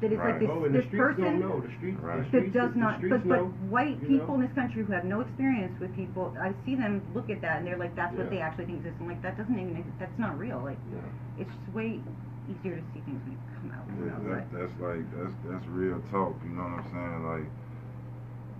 That 0.00 0.12
is 0.12 0.18
Right. 0.18 0.28
like 0.36 0.40
this 0.40 0.50
oh, 0.52 0.64
and 0.64 0.74
the 0.74 0.78
this 0.78 0.86
streets 0.92 1.16
don't 1.16 1.40
person 1.40 1.40
know. 1.40 1.60
The 1.60 1.72
streets, 1.80 2.00
Right. 2.00 2.16
the 2.16 2.22
that 2.22 2.28
streets, 2.28 2.52
does 2.52 2.72
the 2.74 2.78
not. 2.78 2.96
streets 2.98 3.12
But 3.16 3.28
but 3.28 3.36
know, 3.40 3.46
white 3.72 3.96
you 4.02 4.08
people 4.08 4.28
know? 4.28 4.34
in 4.34 4.40
this 4.44 4.52
country 4.52 4.84
who 4.84 4.92
have 4.92 5.04
no 5.08 5.20
experience 5.24 5.72
with 5.80 5.94
people, 5.96 6.36
I 6.40 6.52
see 6.66 6.74
them 6.76 7.00
look 7.14 7.30
at 7.30 7.40
that 7.40 7.58
and 7.58 7.66
they're 7.66 7.78
like, 7.80 7.96
that's 7.96 8.12
what 8.16 8.24
Yeah. 8.28 8.30
they 8.36 8.40
actually 8.44 8.66
think 8.66 8.78
exists. 8.84 9.00
I'm 9.00 9.08
like, 9.08 9.22
that 9.22 9.36
doesn't 9.38 9.56
even. 9.58 9.76
exist. 9.76 9.98
That's 9.98 10.18
not 10.18 10.36
real. 10.38 10.60
Like 10.60 10.78
Yeah. 10.92 11.00
it's 11.40 11.48
just 11.50 11.72
way 11.74 12.00
easier 12.48 12.76
to 12.76 12.84
see 12.92 13.00
things 13.08 13.20
when 13.24 13.32
you 13.32 13.40
come 13.56 13.70
out 13.72 13.86
from 13.88 14.04
Yeah, 14.04 14.12
outside. 14.20 14.44
that, 14.52 14.52
that's 14.52 14.76
like 14.84 15.04
that's 15.16 15.34
that's 15.48 15.66
real 15.72 15.98
talk. 16.12 16.36
You 16.44 16.50
know 16.52 16.62
what 16.68 16.84
I'm 16.84 16.90
saying? 16.92 17.20
Like 17.24 17.48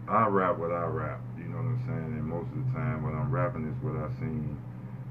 I 0.08 0.26
rap 0.28 0.56
what 0.58 0.72
I 0.72 0.86
rap. 0.86 1.20
You 1.36 1.48
know 1.52 1.58
what 1.58 1.66
I'm 1.76 1.82
saying? 1.84 2.10
And 2.16 2.24
most 2.24 2.48
of 2.48 2.58
the 2.64 2.70
time, 2.72 3.02
what 3.02 3.12
I'm 3.14 3.30
rapping 3.30 3.66
is 3.68 3.76
what 3.82 3.96
I 3.98 4.08
seen 4.20 4.56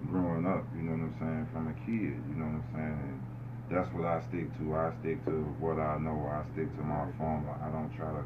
growing 0.10 0.46
up. 0.48 0.64
You 0.76 0.84
know 0.90 0.98
what 0.98 1.06
I'm 1.12 1.16
saying? 1.20 1.48
From 1.54 1.68
a 1.68 1.76
kid. 1.86 2.16
You 2.18 2.36
know 2.40 2.46
what 2.50 2.64
I'm 2.64 2.70
saying? 2.74 3.00
And 3.14 3.20
that's 3.69 3.89
what 3.93 4.06
I 4.06 4.21
stick 4.30 4.45
to. 4.60 4.75
I 4.75 4.91
stick 5.01 5.23
to 5.25 5.32
what 5.60 5.80
I 5.80 5.97
know. 5.97 6.25
I 6.30 6.43
stick 6.54 6.69
to 6.78 6.84
my 6.84 7.06
formula. 7.17 7.58
I 7.63 7.69
don't 7.73 7.89
try 7.95 8.10
to 8.13 8.23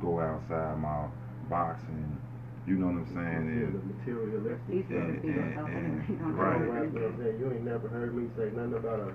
go 0.00 0.20
outside 0.20 0.78
my 0.78 1.06
box 1.48 1.82
and 1.88 2.18
you 2.66 2.78
know 2.78 2.86
what 2.94 3.02
I'm 3.02 3.10
saying. 3.10 3.42
Yeah. 3.50 3.74
The 3.74 3.80
And, 3.82 3.90
materialistic. 3.98 4.68
These 4.70 4.86
And- 4.90 5.02
are 5.02 5.20
people 5.20 5.42
and- 5.42 5.66
and- 5.66 6.10
anyway, 6.10 6.32
right. 6.38 6.60
know 6.60 6.72
Rap, 6.72 6.78
what 6.78 6.92
you 6.92 6.92
know 6.92 7.02
what 7.02 7.12
I'm 7.12 7.18
saying? 7.18 7.36
You 7.40 7.46
ain't 7.52 7.64
never 7.66 7.88
heard 7.88 8.14
me 8.14 8.24
say 8.36 8.46
nothing 8.54 8.74
about 8.78 9.00
a 9.00 9.10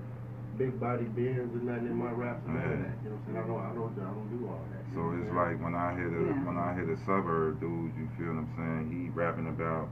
big 0.57 0.73
body 0.81 1.05
Benz 1.15 1.53
or 1.55 1.61
nothing 1.63 1.87
in 1.87 1.95
my 1.95 2.11
raps 2.11 2.41
or 2.47 2.51
none 2.51 2.65
of 2.65 2.79
that. 2.81 2.97
You 3.05 3.09
know 3.09 3.15
what 3.15 3.21
I'm 3.21 3.25
saying? 3.29 3.37
I 3.37 3.47
don't, 3.47 3.61
I 3.61 3.71
don't, 3.77 3.93
I 4.01 4.09
don't 4.11 4.29
do 4.33 4.39
all 4.49 4.63
that. 4.73 4.83
So 4.97 4.99
it's 5.15 5.31
like 5.31 5.55
when 5.63 5.75
I 5.77 5.93
hit 5.95 6.09
the 6.11 6.21
Yeah. 6.25 6.43
when 6.49 6.57
I 6.57 6.73
hit 6.73 6.87
the 6.89 6.97
suburb 7.05 7.61
dudes, 7.61 7.93
you 7.95 8.09
feel 8.17 8.33
what 8.35 8.43
I'm 8.43 8.51
saying? 8.57 8.83
He 8.91 9.09
rapping 9.15 9.47
about 9.47 9.87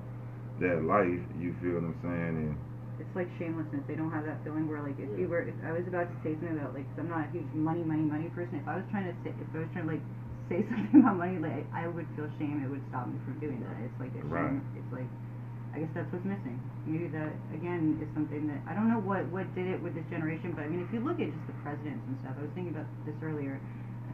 that 0.59 0.83
life, 0.83 1.21
you 1.39 1.53
feel 1.61 1.79
what 1.79 1.93
I'm 1.93 1.99
saying? 2.01 2.33
And 2.51 2.57
it's 2.99 3.15
like 3.15 3.29
shamelessness. 3.37 3.83
They 3.87 3.95
don't 3.95 4.11
have 4.11 4.25
that 4.25 4.39
feeling 4.43 4.67
where 4.67 4.81
like 4.83 4.97
if 4.99 5.09
you 5.19 5.27
were, 5.27 5.43
if 5.45 5.55
I 5.65 5.71
was 5.75 5.85
about 5.87 6.07
to 6.09 6.17
say 6.23 6.35
something 6.39 6.57
about 6.57 6.73
like, 6.75 6.87
i 6.97 7.01
I'm 7.01 7.09
not 7.09 7.27
a 7.27 7.29
huge 7.31 7.47
money, 7.53 7.83
money, 7.83 8.05
money 8.05 8.29
person. 8.33 8.59
If 8.61 8.67
I 8.67 8.77
was 8.79 8.87
trying 8.91 9.07
to 9.09 9.15
say, 9.23 9.31
if 9.35 9.49
I 9.55 9.59
was 9.63 9.69
trying 9.75 9.87
to 9.87 9.91
like 9.99 10.05
say 10.51 10.59
something 10.71 11.01
about 11.03 11.17
money, 11.19 11.37
like 11.41 11.65
I 11.75 11.87
would 11.87 12.07
feel 12.15 12.29
shame. 12.39 12.61
It 12.63 12.69
would 12.71 12.83
stop 12.91 13.07
me 13.09 13.17
from 13.25 13.39
doing 13.43 13.59
that. 13.65 13.75
It's 13.83 13.97
like 13.99 14.13
a 14.17 14.23
Right. 14.25 14.51
shame. 14.51 14.63
It's 14.79 14.91
like, 14.93 15.09
I 15.75 15.83
guess 15.83 15.91
that's 15.93 16.09
what's 16.15 16.25
missing. 16.27 16.57
Maybe 16.87 17.07
that 17.15 17.33
again 17.53 17.99
is 17.99 18.07
something 18.15 18.47
that 18.47 18.61
I 18.69 18.73
don't 18.77 18.87
know 18.87 19.01
what 19.03 19.27
what 19.33 19.47
did 19.55 19.67
it 19.67 19.79
with 19.83 19.93
this 19.95 20.07
generation, 20.09 20.53
but 20.55 20.63
I 20.63 20.69
mean, 20.71 20.83
if 20.85 20.91
you 20.95 21.01
look 21.03 21.19
at 21.19 21.27
just 21.31 21.45
the 21.51 21.57
presidents 21.65 22.03
and 22.07 22.15
stuff, 22.23 22.35
I 22.39 22.47
was 22.47 22.53
thinking 22.55 22.73
about 22.75 22.87
this 23.07 23.15
earlier. 23.23 23.59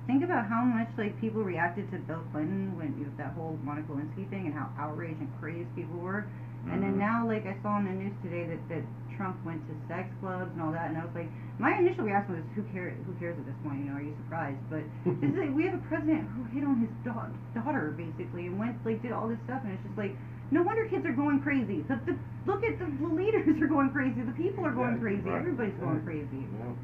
Think 0.10 0.24
about 0.26 0.50
how 0.50 0.65
much 0.65 0.89
like 0.98 1.13
people 1.22 1.44
reacted 1.46 1.86
to 1.94 1.98
Bill 2.10 2.24
Clinton 2.34 2.76
when 2.76 2.98
you 2.98 3.06
know, 3.06 3.13
that 3.22 3.38
whole 3.38 3.56
Monica 3.63 3.94
Lewinsky 3.94 4.28
thing 4.34 4.50
and 4.50 4.54
how 4.54 4.67
outraged 4.80 5.22
and 5.22 5.30
crazed 5.39 5.70
people 5.78 6.00
were. 6.02 6.26
And 6.69 6.84
then 6.84 6.93
Mhm. 6.93 6.97
now, 6.97 7.26
like 7.28 7.45
I 7.47 7.56
saw 7.63 7.69
on 7.82 7.86
the 7.86 7.91
news 7.91 8.13
today 8.21 8.45
that, 8.45 8.62
that 8.69 8.84
Trump 9.17 9.38
went 9.45 9.65
to 9.67 9.74
sex 9.88 10.10
clubs 10.21 10.52
and 10.54 10.62
all 10.62 10.71
that, 10.71 10.89
and 10.89 10.97
I 10.97 11.06
was 11.06 11.13
like, 11.15 11.30
my 11.60 11.78
initial 11.78 12.06
reaction 12.06 12.36
was, 12.36 12.43
who 12.56 12.63
cares? 12.74 12.97
Who 13.06 13.13
cares 13.17 13.38
at 13.38 13.45
this 13.45 13.56
point? 13.63 13.80
You 13.86 13.91
know, 13.91 13.97
are 13.97 14.02
you 14.02 14.15
surprised? 14.26 14.62
But 14.69 14.84
this 15.21 15.30
is 15.32 15.38
like, 15.38 15.54
we 15.56 15.65
have 15.65 15.74
a 15.76 15.84
president 15.89 16.30
who 16.30 16.43
hit 16.54 16.63
on 16.63 16.78
his 16.82 16.89
da- 17.04 17.34
daughter 17.54 17.93
basically 17.97 18.45
and 18.47 18.58
went 18.60 18.78
like 18.86 19.02
did 19.02 19.12
all 19.12 19.28
this 19.28 19.39
stuff, 19.45 19.62
and 19.63 19.74
it's 19.74 19.84
just 19.84 19.97
like, 19.97 20.13
no 20.52 20.62
wonder 20.63 20.86
kids 20.88 21.06
are 21.06 21.13
going 21.17 21.39
crazy. 21.41 21.82
The, 21.88 21.95
the 22.06 22.15
look 22.45 22.63
at 22.63 22.78
the, 22.78 22.86
the 22.86 23.08
leaders 23.13 23.62
are 23.62 23.67
going 23.67 23.89
crazy. 23.91 24.21
The 24.21 24.32
people 24.34 24.65
are 24.65 24.71
going 24.76 24.95
Exactly, 25.00 25.17
crazy. 25.21 25.30
right. 25.30 25.39
Everybody's 25.39 25.80
going 25.82 25.95
Right. 26.02 26.06
crazy. 26.06 26.43
Know? 26.60 26.76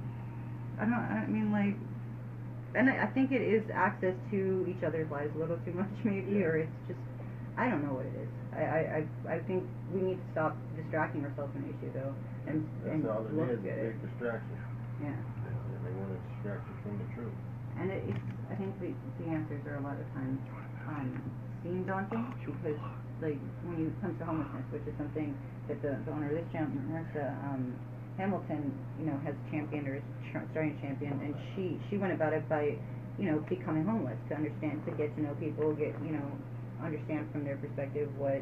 I 0.80 0.86
don't. 0.86 0.94
I 0.94 1.26
mean, 1.28 1.52
like, 1.52 1.76
and 2.76 2.90
I, 2.90 3.04
I 3.04 3.08
think 3.08 3.32
it 3.32 3.42
is 3.42 3.63
access 3.74 4.13
to 4.32 4.66
each 4.70 4.84
other's 4.84 5.10
lives 5.12 5.34
a 5.36 5.40
little 5.40 5.58
too 5.66 5.74
much, 5.74 5.90
maybe, 6.04 6.44
or 6.44 6.58
it's 6.58 6.72
just. 6.88 7.00
I 7.58 7.70
don't 7.70 7.82
know 7.84 7.94
what 7.94 8.06
it 8.06 8.13
is. 8.22 8.27
I, 8.58 8.62
I, 8.65 8.80
I, 8.82 9.36
I 9.36 9.39
think 9.46 9.63
we 9.93 10.02
need 10.02 10.17
to 10.17 10.28
stop 10.34 10.58
distracting 10.76 11.24
ourselves 11.26 11.54
from 11.54 11.63
the 11.63 11.72
issue, 11.78 11.93
though, 11.93 12.13
and 12.50 12.65
and 12.89 13.06
That's 13.06 13.13
all 13.13 13.26
it 13.30 13.34
look 13.38 13.54
is, 13.54 13.60
at 13.62 13.65
a 13.65 13.70
it. 13.70 13.93
big 13.93 14.02
distraction. 14.02 14.58
Yeah. 15.02 15.15
They 15.86 15.93
want 15.93 16.12
to 16.12 16.20
distract 16.34 16.65
you 16.67 16.76
from 16.84 16.98
the 17.00 17.08
truth. 17.15 17.38
And 17.80 17.91
it, 17.91 18.04
it's, 18.10 18.26
I 18.52 18.56
think 18.58 18.74
the, 18.82 18.91
the 19.22 19.28
answers 19.30 19.62
are 19.67 19.78
a 19.78 19.84
lot 19.86 20.00
of 20.00 20.08
times 20.13 20.39
um, 20.89 21.10
seem 21.63 21.86
daunting 21.86 22.26
because, 22.46 22.80
like, 23.22 23.39
when 23.63 23.88
it 23.88 23.93
comes 24.02 24.17
to 24.20 24.26
homelessness, 24.26 24.65
which 24.74 24.86
is 24.89 24.96
something 24.98 25.38
that 25.70 25.82
the, 25.82 26.00
the 26.06 26.12
owner 26.12 26.30
of 26.34 26.36
this 26.36 26.48
channel, 26.52 26.74
Marissa 26.89 27.32
um, 27.46 27.78
Hamilton, 28.17 28.74
you 29.00 29.06
know, 29.06 29.17
has 29.24 29.36
championed 29.52 29.88
or 29.88 29.96
is 30.02 30.08
tr- 30.32 30.46
starting 30.52 30.76
to 30.76 30.82
champion, 30.82 31.13
and 31.22 31.36
she 31.56 31.80
she 31.89 31.98
went 31.98 32.13
about 32.13 32.34
it 32.34 32.48
by, 32.50 32.76
you 33.20 33.26
know, 33.30 33.43
becoming 33.50 33.86
homeless 33.86 34.17
to 34.30 34.36
understand, 34.36 34.82
to 34.86 34.91
get 34.98 35.13
to 35.15 35.22
know 35.22 35.36
people, 35.39 35.74
get, 35.76 35.93
you 36.02 36.13
know, 36.17 36.28
understand 36.84 37.28
from 37.32 37.44
their 37.44 37.58
perspective 37.58 38.10
what 38.18 38.42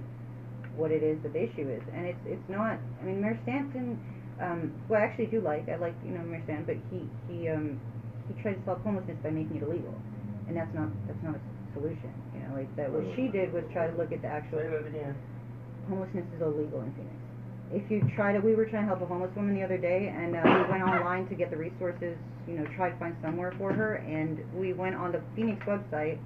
what 0.75 0.91
it 0.91 1.03
is 1.03 1.15
that 1.23 1.31
the 1.31 1.43
issue 1.43 1.67
is, 1.71 1.81
and 1.95 2.05
it's 2.05 2.19
it's 2.25 2.49
not. 2.49 2.77
I 3.01 3.05
mean, 3.05 3.21
Mayor 3.21 3.39
Stanton, 3.43 3.95
um, 4.41 4.75
who 4.87 4.95
I 4.95 5.07
actually 5.07 5.27
do 5.27 5.39
like, 5.41 5.69
I 5.69 5.77
like 5.77 5.95
you 6.03 6.11
know 6.11 6.23
Mayor 6.23 6.43
Stanton, 6.43 6.65
but 6.67 6.77
he 6.91 7.07
he 7.31 7.47
um 7.49 7.79
he 8.27 8.35
tried 8.41 8.59
to 8.59 8.63
solve 8.65 8.81
homelessness 8.83 9.17
by 9.23 9.29
making 9.31 9.57
it 9.57 9.63
illegal, 9.63 9.95
and 10.47 10.57
that's 10.57 10.73
not 10.75 10.89
that's 11.07 11.21
not 11.23 11.35
a 11.35 11.41
solution. 11.73 12.11
You 12.35 12.43
know, 12.43 12.59
like 12.59 12.69
that. 12.75 12.91
What 12.91 13.07
she 13.15 13.27
did 13.31 13.53
was 13.53 13.63
try 13.71 13.87
to 13.87 13.95
look 13.95 14.11
at 14.11 14.21
the 14.21 14.27
actual 14.27 14.59
Say 14.59 14.67
that 14.67 14.83
again. 14.87 15.15
homelessness 15.87 16.25
is 16.35 16.41
illegal 16.41 16.81
in 16.83 16.91
Phoenix. 16.95 17.15
If 17.71 17.89
you 17.89 18.03
try 18.15 18.31
to, 18.31 18.39
we 18.39 18.53
were 18.53 18.65
trying 18.65 18.83
to 18.83 18.89
help 18.93 19.01
a 19.01 19.07
homeless 19.07 19.33
woman 19.35 19.55
the 19.55 19.63
other 19.63 19.77
day, 19.79 20.13
and 20.13 20.35
uh, 20.35 20.41
we 20.43 20.69
went 20.69 20.83
online 20.83 21.27
to 21.29 21.35
get 21.35 21.49
the 21.49 21.57
resources, 21.57 22.15
you 22.47 22.53
know, 22.59 22.65
try 22.75 22.89
to 22.91 22.97
find 22.99 23.15
somewhere 23.23 23.53
for 23.57 23.73
her, 23.73 23.95
and 24.05 24.37
we 24.53 24.71
went 24.73 24.93
on 24.95 25.11
the 25.11 25.21
Phoenix 25.35 25.57
website, 25.65 26.19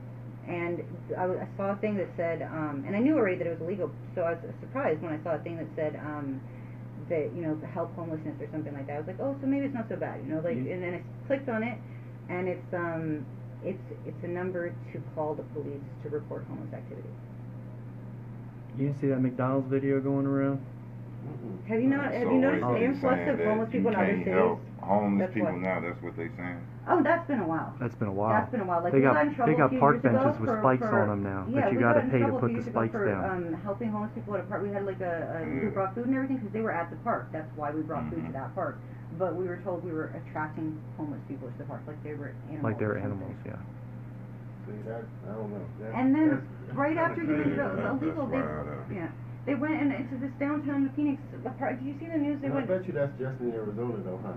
and 0.49 0.81
I, 1.15 1.21
w- 1.29 1.39
I 1.39 1.47
saw 1.55 1.71
a 1.71 1.75
thing 1.77 1.95
that 1.97 2.09
said, 2.17 2.41
um, 2.41 2.83
and 2.87 2.95
I 2.95 2.99
knew 2.99 3.15
already 3.15 3.37
that 3.37 3.47
it 3.47 3.51
was 3.51 3.61
illegal, 3.61 3.91
so 4.15 4.21
I 4.23 4.31
was 4.33 4.39
surprised 4.59 5.01
when 5.01 5.13
I 5.13 5.21
saw 5.23 5.35
a 5.35 5.39
thing 5.39 5.57
that 5.57 5.67
said, 5.75 5.95
um, 6.03 6.41
that 7.07 7.29
you 7.35 7.41
know, 7.41 7.57
help 7.73 7.95
homelessness 7.95 8.35
or 8.41 8.47
something 8.51 8.73
like 8.73 8.87
that. 8.87 8.95
I 8.95 8.99
was 8.99 9.07
like, 9.07 9.19
oh, 9.21 9.35
so 9.39 9.47
maybe 9.47 9.65
it's 9.65 9.73
not 9.75 9.87
so 9.87 9.95
bad, 9.95 10.19
you 10.25 10.33
know, 10.33 10.41
like, 10.41 10.57
You- 10.57 10.71
and 10.73 10.81
then 10.83 10.93
I 10.95 11.01
clicked 11.27 11.47
on 11.49 11.61
it, 11.63 11.77
and 12.29 12.47
it's 12.47 12.73
um, 12.73 13.25
it's 13.63 13.81
it's 14.05 14.23
a 14.23 14.27
number 14.27 14.69
to 14.93 15.01
call 15.15 15.35
the 15.35 15.43
police 15.53 15.81
to 16.03 16.09
report 16.09 16.45
homeless 16.49 16.73
activity. 16.73 17.09
You 18.77 18.87
didn't 18.87 18.99
see 19.01 19.07
that 19.07 19.19
McDonald's 19.21 19.67
video 19.69 19.99
going 19.99 20.25
around? 20.25 20.59
Mm-mm. 21.27 21.67
Have 21.67 21.81
you 21.81 21.87
not? 21.89 22.11
Have 22.13 22.23
so 22.23 22.31
you 22.31 22.39
noticed 22.39 22.63
what 22.65 22.79
the 22.79 22.85
influx 22.85 23.19
of 23.29 23.39
homeless 23.39 23.69
people 23.71 23.89
in 23.91 23.95
other 23.95 24.05
can't 24.05 24.25
cities? 24.25 24.57
homeless 24.81 25.19
That's 25.19 25.33
people 25.33 25.51
what- 25.51 25.61
now. 25.61 25.79
That's 25.81 26.01
what 26.01 26.15
they're 26.15 26.31
saying. 26.37 26.61
Oh, 26.89 27.03
that's 27.03 27.27
been 27.27 27.39
a 27.39 27.47
while. 27.47 27.73
That's 27.79 27.93
been 27.95 28.07
a 28.07 28.11
while. 28.11 28.33
That's 28.33 28.49
been 28.51 28.61
a 28.61 28.65
while. 28.65 28.81
Like 28.83 28.91
they 28.93 28.99
we 28.99 29.05
got 29.05 29.13
got 29.13 29.27
in 29.27 29.35
trouble 29.35 29.53
they 29.53 29.57
got 29.57 29.69
park 29.79 30.01
benches 30.01 30.35
with 30.41 30.49
for- 30.49 30.59
spikes 30.59 30.81
for- 30.81 30.99
on 30.99 31.07
them 31.09 31.21
now, 31.23 31.45
yeah, 31.47 31.69
but 31.69 31.73
you 31.73 31.79
got 31.79 31.93
got 31.95 32.01
to 32.01 32.07
pay 32.09 32.17
to 32.17 32.25
trouble 32.25 32.37
a 32.37 32.41
put 32.41 32.49
few 32.49 32.57
the 32.57 32.63
years 32.65 32.67
ago 32.73 32.79
spikes 32.81 32.91
for, 32.97 33.05
down. 33.05 33.21
Um, 33.29 33.53
helping 33.61 33.89
homeless 33.93 34.11
people 34.17 34.33
at 34.35 34.41
a 34.41 34.43
park. 34.49 34.63
We 34.63 34.69
had 34.73 34.85
like 34.89 35.01
a, 35.01 35.15
a 35.37 35.45
who 35.45 35.69
Yeah. 35.69 35.69
brought 35.69 35.93
food 35.93 36.07
and 36.09 36.15
everything 36.17 36.37
because 36.41 36.51
they 36.53 36.61
were 36.65 36.73
at 36.73 36.89
the 36.89 36.97
park. 37.05 37.29
That's 37.31 37.49
why 37.55 37.69
we 37.71 37.81
brought 37.85 38.09
food 38.09 38.25
to 38.25 38.33
Mm-hmm. 38.33 38.33
Mhm. 38.33 38.41
that 38.41 38.55
park. 38.57 38.79
But 39.21 39.35
we 39.35 39.45
were 39.45 39.57
told 39.61 39.83
we 39.85 39.91
were 39.93 40.09
attracting 40.17 40.77
homeless 40.97 41.21
people 41.27 41.47
to 41.49 41.57
the 41.57 41.65
park, 41.65 41.81
like 41.85 42.01
they 42.03 42.13
were 42.13 42.33
animals. 42.49 42.63
like 42.63 42.77
they're 42.79 42.97
animals, 42.97 43.33
yeah. 43.45 43.57
See, 44.65 44.73
that, 44.85 45.03
I 45.29 45.33
don't 45.33 45.49
know. 45.49 45.65
That, 45.81 45.93
And 45.97 46.13
then 46.13 46.27
that's- 46.29 46.47
that's 46.67 46.77
right 46.77 46.97
after 46.97 47.21
he 47.21 47.33
was 47.33 47.45
the, 47.45 47.53
the 47.53 47.81
That's 47.85 48.01
illegal, 48.01 48.25
they 48.29 48.37
yeah, 48.93 49.09
they 49.45 49.55
went 49.55 49.81
in, 49.81 49.91
into 49.91 50.17
this 50.17 50.29
downtown 50.39 50.89
Phoenix. 50.95 51.21
The 51.43 51.49
park. 51.57 51.77
Did 51.79 51.87
you 51.87 51.95
see 51.99 52.05
the 52.05 52.17
news? 52.17 52.37
They 52.41 52.47
And 52.49 52.53
I 52.53 52.65
went. 52.65 52.67
bet 52.69 52.85
you 52.87 52.93
that's 52.93 53.13
just 53.17 53.39
in 53.41 53.51
Arizona 53.53 53.97
though, 54.05 54.19
huh? 54.23 54.33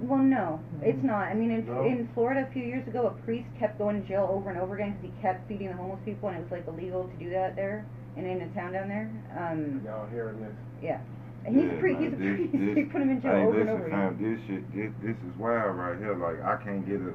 Well, 0.00 0.18
no, 0.18 0.60
it's 0.82 1.02
not. 1.02 1.28
I 1.28 1.34
mean, 1.34 1.50
in, 1.50 1.66
No? 1.66 1.84
in 1.84 2.08
Florida 2.14 2.46
a 2.48 2.52
few 2.52 2.62
years 2.62 2.86
ago, 2.88 3.06
a 3.06 3.10
priest 3.24 3.46
kept 3.58 3.78
going 3.78 4.02
to 4.02 4.08
jail 4.08 4.28
over 4.30 4.50
and 4.50 4.58
over 4.58 4.74
again 4.74 4.96
because 5.00 5.14
he 5.16 5.22
kept 5.22 5.48
feeding 5.48 5.68
the 5.68 5.74
homeless 5.74 6.00
people, 6.04 6.28
and 6.28 6.38
it 6.38 6.42
was 6.42 6.50
like 6.50 6.66
illegal 6.66 7.04
to 7.08 7.16
do 7.24 7.30
that 7.30 7.54
there 7.56 7.86
and 8.16 8.26
in 8.26 8.42
a 8.42 8.48
town 8.54 8.72
down 8.72 8.88
there. 8.88 9.08
Um, 9.38 9.80
Y'all 9.84 10.06
hearing 10.08 10.40
this? 10.40 10.52
yeah, 10.82 11.00
and 11.46 11.54
he's 11.56 11.64
Yeah, 11.66 11.72
a 11.72 11.78
priest. 11.80 12.00
man, 12.00 12.10
He's 12.10 12.12
a 12.12 12.16
this- 12.22 12.36
priest. 12.36 12.52
this- 12.58 12.74
they 12.74 12.82
put 12.84 13.00
him 13.02 13.10
in 13.10 13.20
jail 13.22 13.32
Hey, 13.32 13.42
over 13.44 13.60
and 13.60 13.70
listen, 13.70 13.80
over 13.80 13.90
fam, 13.90 14.14
again. 14.14 14.34
this 14.34 14.46
shit, 14.46 14.74
this, 14.74 14.92
this 15.02 15.16
is 15.16 15.38
wild 15.38 15.76
right 15.76 15.96
here. 15.98 16.14
Like, 16.16 16.42
I 16.42 16.56
can't 16.62 16.84
get 16.86 17.00
a, 17.00 17.14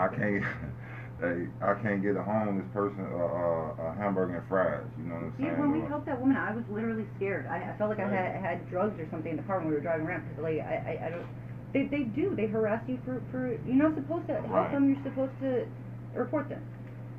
I 0.00 0.08
can't, 0.08 0.44
hey, 1.20 1.48
I 1.60 1.74
can't 1.82 2.02
get 2.02 2.16
a 2.16 2.22
homeless 2.22 2.66
person 2.72 3.00
a, 3.00 3.16
a, 3.16 3.90
a 3.90 3.94
hamburger 3.98 4.38
and 4.38 4.48
fries. 4.48 4.84
You 4.98 5.04
know 5.04 5.14
what 5.14 5.24
I'm 5.24 5.34
saying? 5.38 5.58
when 5.58 5.72
we 5.72 5.80
helped 5.88 6.06
that 6.06 6.18
woman, 6.20 6.36
I 6.36 6.54
was 6.54 6.64
literally 6.70 7.06
scared. 7.16 7.46
I, 7.46 7.70
I 7.70 7.76
felt 7.78 7.90
like 7.90 8.00
I 8.00 8.08
had 8.08 8.40
had 8.40 8.70
drugs 8.70 8.98
or 8.98 9.06
something 9.10 9.32
in 9.32 9.36
the 9.36 9.42
car 9.44 9.58
when 9.58 9.68
we 9.68 9.74
were 9.74 9.80
driving 9.80 10.06
around. 10.06 10.28
Because 10.28 10.42
like 10.42 10.60
I, 10.60 10.98
I, 11.02 11.06
I 11.06 11.10
don't. 11.10 11.26
They 11.72 11.84
they 11.86 12.04
do. 12.04 12.34
They 12.34 12.46
harass 12.46 12.82
you 12.88 12.98
for 13.04 13.22
for. 13.30 13.52
You're 13.66 13.76
not 13.76 13.94
supposed 13.94 14.26
to 14.28 14.34
help 14.34 14.50
Right. 14.50 14.72
them. 14.72 14.94
You're 14.94 15.04
supposed 15.04 15.34
to 15.40 15.66
report 16.14 16.48
them. 16.48 16.62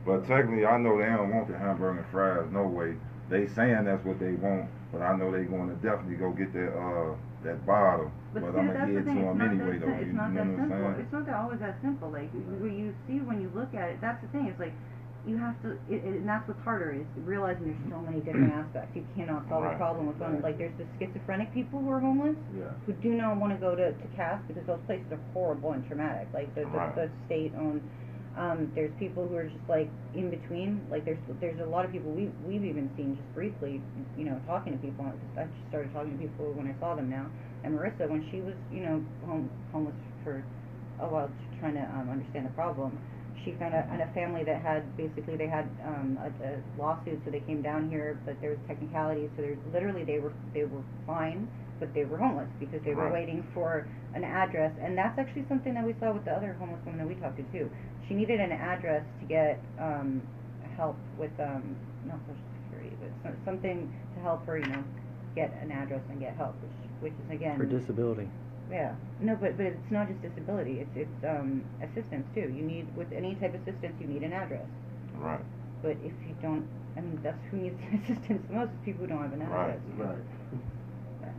But 0.05 0.25
technically, 0.25 0.65
I 0.65 0.77
know 0.77 0.97
they 0.97 1.05
don't 1.05 1.33
want 1.33 1.47
the 1.47 1.57
hamburger 1.57 1.99
and 1.99 2.07
fries. 2.09 2.47
No 2.51 2.63
way. 2.65 2.95
They 3.29 3.47
saying 3.47 3.85
that's 3.85 4.03
what 4.05 4.19
they 4.19 4.31
want, 4.33 4.69
but 4.91 5.01
I 5.01 5.15
know 5.15 5.31
they 5.31 5.43
going 5.43 5.69
to 5.69 5.75
definitely 5.75 6.15
go 6.15 6.31
get 6.31 6.51
their 6.51 6.73
uh 6.73 7.15
that 7.43 7.65
bottle. 7.65 8.11
But, 8.33 8.43
But, 8.43 8.53
see, 8.53 8.59
I'm 8.59 8.67
gonna 8.73 8.93
get 8.93 9.05
to. 9.05 9.13
Them 9.13 9.41
anyway, 9.41 9.77
though. 9.79 9.87
You, 9.87 9.93
It's 9.93 10.07
you 10.07 10.13
not 10.13 10.31
know 10.33 10.43
that 10.43 10.45
what 10.45 10.59
I'm 10.59 10.69
simple. 10.69 10.77
saying? 10.93 10.99
It's 11.01 11.13
not 11.13 11.25
that 11.25 11.35
always 11.35 11.59
that 11.59 11.75
simple. 11.81 12.09
Like 12.11 12.29
what 12.61 12.71
you 12.71 12.93
see 13.07 13.19
when 13.21 13.41
you 13.41 13.49
look 13.55 13.73
at 13.73 13.89
it, 13.89 13.97
that's 14.01 14.21
the 14.21 14.27
thing. 14.29 14.47
It's 14.47 14.59
like 14.59 14.73
you 15.27 15.35
have 15.37 15.59
to, 15.63 15.71
it, 15.91 15.99
it, 15.99 16.23
and 16.23 16.27
that's 16.27 16.47
what's 16.47 16.61
harder 16.63 16.95
is 16.95 17.05
realizing 17.27 17.75
there's 17.75 17.85
so 17.91 17.99
many 17.99 18.21
different 18.23 18.53
aspects. 18.61 18.95
You 18.95 19.05
cannot 19.15 19.47
solve 19.49 19.65
a 19.65 19.75
problem 19.75 20.07
with 20.07 20.17
one. 20.17 20.41
Like 20.41 20.57
there's 20.57 20.75
the 20.77 20.85
schizophrenic 20.99 21.53
people 21.53 21.79
who 21.79 21.89
are 21.91 21.99
homeless 21.99 22.37
Yeah. 22.55 22.71
who 22.85 22.93
do 23.03 23.11
not 23.15 23.35
want 23.37 23.51
to 23.53 23.59
go 23.59 23.75
to 23.75 23.91
to 23.91 24.07
CASS 24.15 24.39
because 24.47 24.63
those 24.67 24.79
places 24.87 25.07
are 25.11 25.19
horrible 25.33 25.73
and 25.73 25.85
traumatic. 25.87 26.27
Like 26.33 26.53
the 26.55 26.61
the, 26.61 26.67
Right. 26.67 26.95
the 26.95 27.09
state 27.25 27.53
owned. 27.57 27.81
Um, 28.39 28.71
there's 28.73 28.91
people 28.99 29.27
who 29.27 29.35
are 29.35 29.51
just 29.51 29.67
like 29.67 29.91
in 30.15 30.31
between. 30.31 30.79
Like 30.89 31.03
there's 31.03 31.19
there's 31.41 31.59
a 31.59 31.67
lot 31.67 31.83
of 31.83 31.91
people 31.91 32.11
we 32.11 32.31
we've 32.47 32.63
even 32.63 32.89
seen 32.95 33.17
just 33.19 33.27
briefly, 33.35 33.81
you 34.17 34.23
know, 34.23 34.39
talking 34.47 34.71
to 34.71 34.79
people. 34.79 35.05
I 35.35 35.43
just 35.43 35.51
started 35.67 35.91
talking 35.91 36.15
to 36.15 36.19
people 36.23 36.53
when 36.55 36.67
I 36.71 36.75
saw 36.79 36.95
them 36.95 37.09
now. 37.09 37.27
And 37.63 37.75
Marissa, 37.75 38.07
when 38.09 38.23
she 38.31 38.39
was, 38.39 38.55
you 38.71 38.79
know, 38.79 39.03
home, 39.27 39.51
homeless 39.73 39.95
for 40.23 40.41
a 41.01 41.07
while, 41.07 41.29
trying 41.59 41.75
to 41.75 41.83
um, 41.91 42.07
understand 42.09 42.45
the 42.45 42.55
problem, 42.55 42.97
she 43.43 43.51
found 43.59 43.73
in 43.75 44.01
a 44.01 44.11
family 44.13 44.43
that 44.45 44.61
had 44.61 44.87
basically 44.95 45.35
they 45.35 45.47
had 45.47 45.67
um, 45.85 46.17
a, 46.23 46.31
a 46.47 46.51
lawsuit, 46.79 47.19
so 47.25 47.31
they 47.31 47.41
came 47.41 47.61
down 47.61 47.89
here, 47.89 48.19
but 48.25 48.39
there 48.41 48.51
was 48.51 48.59
technicalities. 48.67 49.29
So 49.35 49.41
there's 49.43 49.59
literally 49.73 50.03
they 50.03 50.19
were 50.19 50.33
they 50.53 50.63
were 50.63 50.83
fine, 51.05 51.47
but 51.79 51.93
they 51.93 52.05
were 52.05 52.17
homeless 52.17 52.49
because 52.59 52.81
they 52.83 52.93
were 52.93 53.03
Right. 53.03 53.13
waiting 53.13 53.43
for 53.53 53.87
an 54.13 54.23
address, 54.23 54.73
and 54.81 54.97
that's 54.97 55.17
actually 55.17 55.45
something 55.47 55.73
that 55.73 55.85
we 55.85 55.93
saw 55.99 56.11
with 56.11 56.25
the 56.25 56.31
other 56.33 56.53
homeless 56.53 56.83
woman 56.85 56.99
that 56.99 57.07
we 57.07 57.15
talked 57.15 57.37
to 57.37 57.43
too. 57.51 57.69
She 58.07 58.13
needed 58.15 58.39
an 58.39 58.51
address 58.51 59.03
to 59.19 59.25
get 59.25 59.59
um, 59.79 60.21
help 60.75 60.97
with 61.17 61.31
um, 61.39 61.75
not 62.05 62.19
social 62.27 62.41
security, 62.65 62.95
but 62.99 63.11
so, 63.23 63.35
something 63.45 63.93
to 64.15 64.19
help 64.21 64.45
her, 64.45 64.57
you 64.57 64.65
know, 64.65 64.83
get 65.35 65.53
an 65.61 65.71
address 65.71 66.01
and 66.09 66.19
get 66.19 66.35
help, 66.35 66.55
which 66.61 67.11
which 67.11 67.13
is 67.25 67.31
again 67.31 67.57
For 67.57 67.65
disability. 67.65 68.29
Yeah, 68.71 68.93
no, 69.19 69.35
but 69.35 69.57
but 69.57 69.65
it's 69.65 69.91
not 69.91 70.07
just 70.07 70.21
disability. 70.21 70.79
It's 70.79 70.95
it's 70.95 71.23
um 71.23 71.63
assistance 71.81 72.27
too. 72.35 72.49
You 72.53 72.63
need 72.63 72.87
with 72.95 73.11
any 73.11 73.35
type 73.35 73.53
of 73.55 73.61
assistance, 73.61 73.95
you 73.99 74.07
need 74.07 74.23
an 74.23 74.33
address. 74.33 74.67
Right. 75.15 75.41
But 75.81 75.97
if 76.03 76.13
you 76.27 76.35
don't, 76.41 76.67
I 76.97 77.01
mean, 77.01 77.19
that's 77.23 77.39
who 77.49 77.57
needs 77.57 77.79
assistance 78.03 78.43
the 78.47 78.53
most. 78.53 78.71
People 78.83 79.05
who 79.05 79.07
don't 79.07 79.21
have 79.23 79.33
an 79.33 79.41
address. 79.41 79.79
Right. 79.97 80.09
address. 80.09 80.25
Right. 80.51 80.61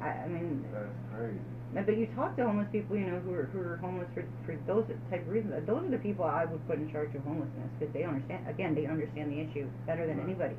I, 0.03 0.09
I 0.25 0.29
mean, 0.29 0.65
That's 0.73 0.89
crazy. 1.15 1.39
but 1.75 1.97
you 1.97 2.07
talk 2.17 2.37
to 2.37 2.45
homeless 2.47 2.69
people, 2.73 2.97
you 2.97 3.07
know, 3.07 3.21
who 3.21 3.33
are 3.35 3.45
who 3.53 3.61
are 3.61 3.77
homeless 3.79 4.09
for 4.15 4.25
for 4.47 4.57
those 4.67 4.85
type 5.11 5.23
of 5.23 5.29
reasons. 5.29 5.55
Those 5.67 5.85
are 5.85 5.91
the 5.91 5.99
people 5.99 6.25
I 6.25 6.45
would 6.45 6.67
put 6.67 6.79
in 6.79 6.91
charge 6.91 7.15
of 7.15 7.23
homelessness 7.25 7.69
because 7.79 7.93
they 7.95 8.05
understand. 8.05 8.49
Again, 8.49 8.75
they 8.75 8.87
understand 8.87 9.31
the 9.33 9.41
issue 9.41 9.69
better 9.87 10.07
than 10.07 10.19
Right. 10.19 10.25
anybody. 10.27 10.57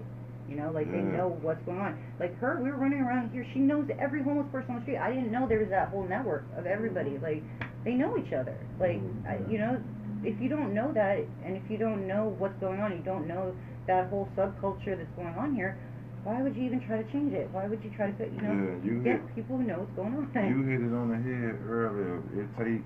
You 0.49 0.57
know, 0.57 0.71
like 0.71 0.91
they 0.91 0.99
know 1.01 1.37
what's 1.41 1.63
going 1.63 1.79
on. 1.79 1.97
Like 2.19 2.37
her, 2.39 2.59
we 2.61 2.69
were 2.71 2.77
running 2.77 2.99
around 3.01 3.31
here. 3.31 3.45
She 3.53 3.59
knows 3.59 3.87
every 3.99 4.21
homeless 4.21 4.47
person 4.51 4.71
on 4.71 4.75
the 4.77 4.81
street. 4.83 4.97
I 4.97 5.09
didn't 5.13 5.31
know 5.31 5.47
there 5.47 5.59
was 5.59 5.69
that 5.69 5.89
whole 5.89 6.03
network 6.07 6.43
of 6.57 6.65
everybody. 6.65 7.17
Like 7.19 7.41
they 7.85 7.93
know 7.93 8.17
each 8.17 8.33
other. 8.33 8.57
Like 8.79 8.99
Mhm. 8.99 9.25
I, 9.27 9.39
you 9.49 9.57
know, 9.59 9.79
if 10.23 10.39
you 10.41 10.49
don't 10.49 10.73
know 10.73 10.91
that, 10.93 11.19
and 11.45 11.55
if 11.55 11.63
you 11.69 11.77
don't 11.77 12.05
know 12.07 12.35
what's 12.37 12.57
going 12.59 12.79
on, 12.81 12.91
you 12.91 12.99
don't 13.03 13.27
know 13.27 13.55
that 13.87 14.07
whole 14.09 14.27
subculture 14.37 14.97
that's 14.97 15.09
going 15.15 15.33
on 15.35 15.55
here. 15.55 15.77
Why 16.23 16.41
would 16.41 16.55
you 16.55 16.63
even 16.63 16.81
try 16.85 17.01
to 17.01 17.11
change 17.11 17.33
it? 17.33 17.49
Why 17.51 17.65
would 17.67 17.83
you 17.83 17.89
try 17.95 18.07
to, 18.07 18.13
put- 18.13 18.31
you 18.31 18.41
know, 18.41 18.53
Yeah, 18.53 18.85
you 18.85 19.01
get 19.03 19.21
hit- 19.21 19.35
people 19.35 19.57
who 19.57 19.63
know 19.63 19.79
what's 19.79 19.91
going 19.97 20.13
on? 20.13 20.29
You 20.49 20.61
hit 20.63 20.81
it 20.81 20.93
on 20.93 21.09
the 21.09 21.17
head 21.17 21.57
earlier. 21.67 22.21
It 22.37 22.47
take 22.57 22.83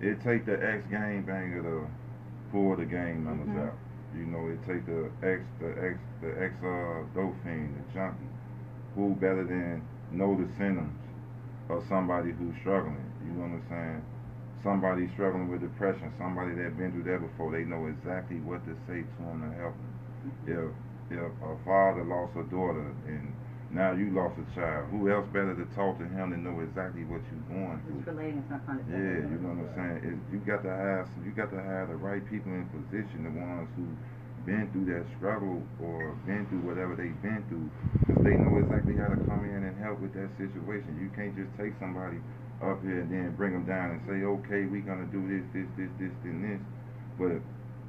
it 0.00 0.20
take 0.20 0.44
the 0.44 0.58
ex 0.60 0.84
game 0.90 1.22
banger 1.22 1.62
to 1.62 1.86
pull 2.52 2.76
the 2.76 2.84
gang 2.84 3.24
members 3.24 3.48
Mhm. 3.48 3.66
out. 3.68 3.74
You 4.16 4.26
know, 4.26 4.48
it 4.48 4.62
take 4.66 4.84
the 4.84 5.10
ex 5.22 5.42
the 5.60 5.70
ex 5.82 5.98
the 6.20 6.42
ex 6.42 6.52
uh 6.62 7.04
dope 7.14 7.36
fiend, 7.44 7.76
the 7.76 7.92
junkie. 7.94 8.26
Who 8.94 9.14
better 9.14 9.44
than 9.44 9.82
know 10.10 10.34
the 10.34 10.48
symptoms 10.54 10.98
of 11.70 11.84
somebody 11.84 12.32
who's 12.32 12.56
struggling? 12.56 12.96
You 13.24 13.32
know 13.32 13.42
what 13.42 13.62
I'm 13.62 13.62
saying? 13.68 14.02
Somebody 14.62 15.08
struggling 15.14 15.48
with 15.48 15.60
depression, 15.60 16.10
somebody 16.18 16.54
that 16.54 16.76
been 16.76 16.90
through 16.92 17.04
that 17.04 17.20
before, 17.20 17.52
they 17.52 17.64
know 17.64 17.86
exactly 17.86 18.40
what 18.40 18.64
to 18.66 18.74
say 18.86 19.02
to 19.02 19.22
them 19.22 19.40
to 19.42 19.56
help 19.56 19.74
them. 19.76 19.92
If 20.46 20.72
if 21.10 21.32
a 21.42 21.54
father 21.64 22.04
lost 22.04 22.34
a 22.36 22.44
daughter 22.50 22.86
and 23.06 23.32
now 23.70 23.92
you 23.92 24.14
lost 24.14 24.38
a 24.38 24.46
child, 24.54 24.88
who 24.94 25.10
else 25.10 25.26
better 25.34 25.54
to 25.54 25.66
talk 25.74 25.98
to 25.98 26.06
him 26.06 26.30
to 26.30 26.38
know 26.38 26.60
exactly 26.62 27.02
what 27.04 27.20
you're 27.28 27.46
going 27.50 27.78
through? 27.84 27.98
It's 27.98 28.08
relating. 28.08 28.38
It's 28.42 28.50
not 28.50 28.62
Yeah, 28.62 28.74
condescending. 28.86 29.30
you 29.30 29.38
know 29.42 29.52
what 29.58 29.70
I'm 29.70 29.74
saying. 29.74 29.98
It, 30.06 30.16
you 30.32 30.38
got 30.46 30.62
to 30.62 30.72
have 30.72 31.06
you 31.26 31.32
got 31.34 31.50
to 31.50 31.60
have 31.60 31.90
the 31.90 31.98
right 31.98 32.22
people 32.30 32.54
in 32.54 32.64
position, 32.70 33.26
the 33.26 33.34
ones 33.34 33.68
who 33.74 33.86
been 34.46 34.70
through 34.70 34.86
that 34.94 35.02
struggle 35.18 35.58
or 35.82 36.14
been 36.24 36.46
through 36.46 36.62
whatever 36.62 36.94
they've 36.94 37.18
been 37.22 37.42
through, 37.50 37.66
because 38.06 38.22
they 38.22 38.38
know 38.38 38.54
exactly 38.62 38.94
how 38.94 39.10
to 39.10 39.18
come 39.26 39.42
in 39.42 39.66
and 39.66 39.74
help 39.82 39.98
with 39.98 40.14
that 40.14 40.30
situation. 40.38 40.94
You 41.02 41.10
can't 41.18 41.34
just 41.34 41.50
take 41.58 41.74
somebody 41.82 42.22
up 42.62 42.78
here 42.86 43.02
and 43.02 43.10
then 43.10 43.34
bring 43.34 43.52
them 43.52 43.66
down 43.66 43.98
and 43.98 44.00
say, 44.06 44.22
okay, 44.22 44.64
we're 44.70 44.86
gonna 44.86 45.10
do 45.10 45.20
this, 45.26 45.42
this, 45.52 45.66
this, 45.76 45.90
this, 45.98 46.14
and 46.24 46.40
this, 46.46 46.62
but 47.18 47.42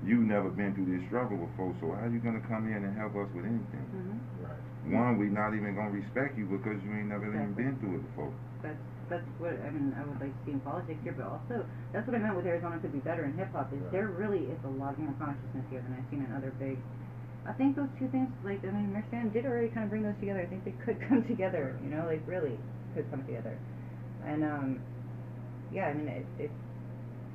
you 0.05 0.21
never 0.23 0.49
been 0.49 0.73
through 0.75 0.89
this 0.91 1.03
struggle 1.07 1.37
before. 1.37 1.73
So 1.81 1.91
how 1.95 2.05
are 2.05 2.13
you 2.13 2.19
gonna 2.19 2.43
come 2.47 2.69
in 2.69 2.83
and 2.85 2.93
help 2.97 3.15
us 3.17 3.29
with 3.33 3.45
anything? 3.45 3.85
hmm 3.91 4.19
Right. 4.43 4.61
One, 4.93 5.17
we're 5.19 5.33
not 5.33 5.51
even 5.57 5.75
gonna 5.75 5.91
respect 5.91 6.37
you 6.37 6.45
because 6.45 6.79
you 6.85 6.91
ain't 6.93 7.09
never 7.09 7.27
even 7.27 7.53
been 7.53 7.75
through 7.81 7.99
it 7.99 8.03
before. 8.13 8.31
That's 8.61 8.79
that's 9.09 9.25
what 9.39 9.55
I 9.63 9.69
mean. 9.71 9.95
I 9.97 10.03
would 10.05 10.19
like 10.19 10.31
to 10.31 10.41
see 10.45 10.51
in 10.51 10.59
politics 10.61 10.99
here, 11.03 11.15
but 11.17 11.27
also 11.27 11.65
that's 11.91 12.05
what 12.07 12.15
I 12.15 12.19
meant 12.19 12.35
with 12.35 12.45
Arizona 12.45 12.79
could 12.79 12.93
be 12.93 12.99
better 13.03 13.25
in 13.25 13.33
hip 13.35 13.51
hop. 13.51 13.71
Is 13.73 13.79
Right. 13.81 13.91
there 13.91 14.07
really 14.07 14.47
is 14.47 14.59
a 14.63 14.71
lot 14.79 14.95
more 14.99 15.13
consciousness 15.19 15.65
here 15.71 15.81
than 15.81 15.95
I've 15.97 16.07
seen 16.11 16.23
in 16.23 16.31
other 16.31 16.51
big. 16.59 16.77
I 17.47 17.53
think 17.53 17.75
those 17.75 17.91
two 17.99 18.07
things, 18.09 18.27
like 18.43 18.63
I 18.63 18.71
mean, 18.71 18.91
Mercedes 18.93 19.31
did 19.33 19.45
already 19.45 19.69
kind 19.69 19.83
of 19.85 19.89
bring 19.89 20.03
those 20.03 20.19
together. 20.19 20.41
I 20.41 20.47
think 20.47 20.63
they 20.63 20.75
could 20.83 20.99
come 21.09 21.23
together. 21.27 21.75
You 21.83 21.89
know, 21.89 22.05
like 22.05 22.21
really 22.27 22.55
could 22.93 23.09
come 23.09 23.23
together. 23.25 23.57
And 24.25 24.43
um, 24.43 24.79
yeah, 25.71 25.87
I 25.87 25.93
mean, 25.93 26.07
it, 26.07 26.25
if, 26.39 26.51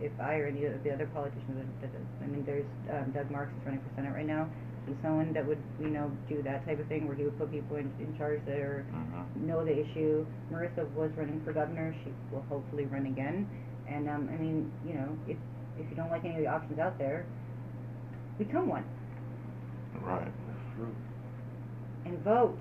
if 0.03 0.13
I 0.21 0.35
or 0.43 0.47
any 0.51 0.65
of 0.67 0.83
the 0.83 0.91
other 0.93 1.07
politicians, 1.15 1.55
that- 1.81 1.93
that- 1.93 2.25
I 2.25 2.27
mean, 2.27 2.45
there's 2.45 2.67
um, 2.91 3.13
Doug 3.13 3.31
Marks 3.31 3.53
is 3.55 3.65
running 3.65 3.81
for 3.81 3.91
senate 3.97 4.13
right 4.13 4.27
now. 4.27 4.49
He's 4.87 4.97
someone 5.03 5.33
that 5.33 5.47
would 5.47 5.63
you 5.81 5.89
know 5.95 6.11
do 6.29 6.43
that 6.43 6.67
type 6.67 6.81
of 6.81 6.87
thing 6.89 7.07
where 7.07 7.15
he 7.17 7.23
would 7.25 7.39
put 7.39 7.51
people 7.53 7.77
in, 7.77 7.87
in 8.03 8.17
charge 8.19 8.41
that 8.47 8.59
are 8.59 8.85
Mm-hmm. 8.91 9.47
know 9.47 9.65
the 9.65 9.73
issue. 9.79 10.27
Marissa 10.51 10.83
was 10.95 11.11
running 11.17 11.41
for 11.45 11.53
governor. 11.53 11.95
She 12.05 12.11
will 12.35 12.43
hopefully 12.51 12.87
run 12.87 13.07
again. 13.07 13.47
And 13.89 14.09
um, 14.11 14.29
I 14.33 14.37
mean, 14.37 14.73
you 14.87 14.95
know, 14.95 15.17
if 15.29 15.39
if 15.79 15.89
you 15.89 15.95
don't 15.97 16.11
like 16.11 16.25
any 16.25 16.35
of 16.35 16.41
the 16.43 16.49
options 16.51 16.79
out 16.79 16.99
there, 16.99 17.25
become 18.39 18.67
one 18.69 18.85
Right. 20.03 20.25
That's 20.25 20.77
true. 20.77 20.95
and 22.05 22.19
vote. 22.25 22.59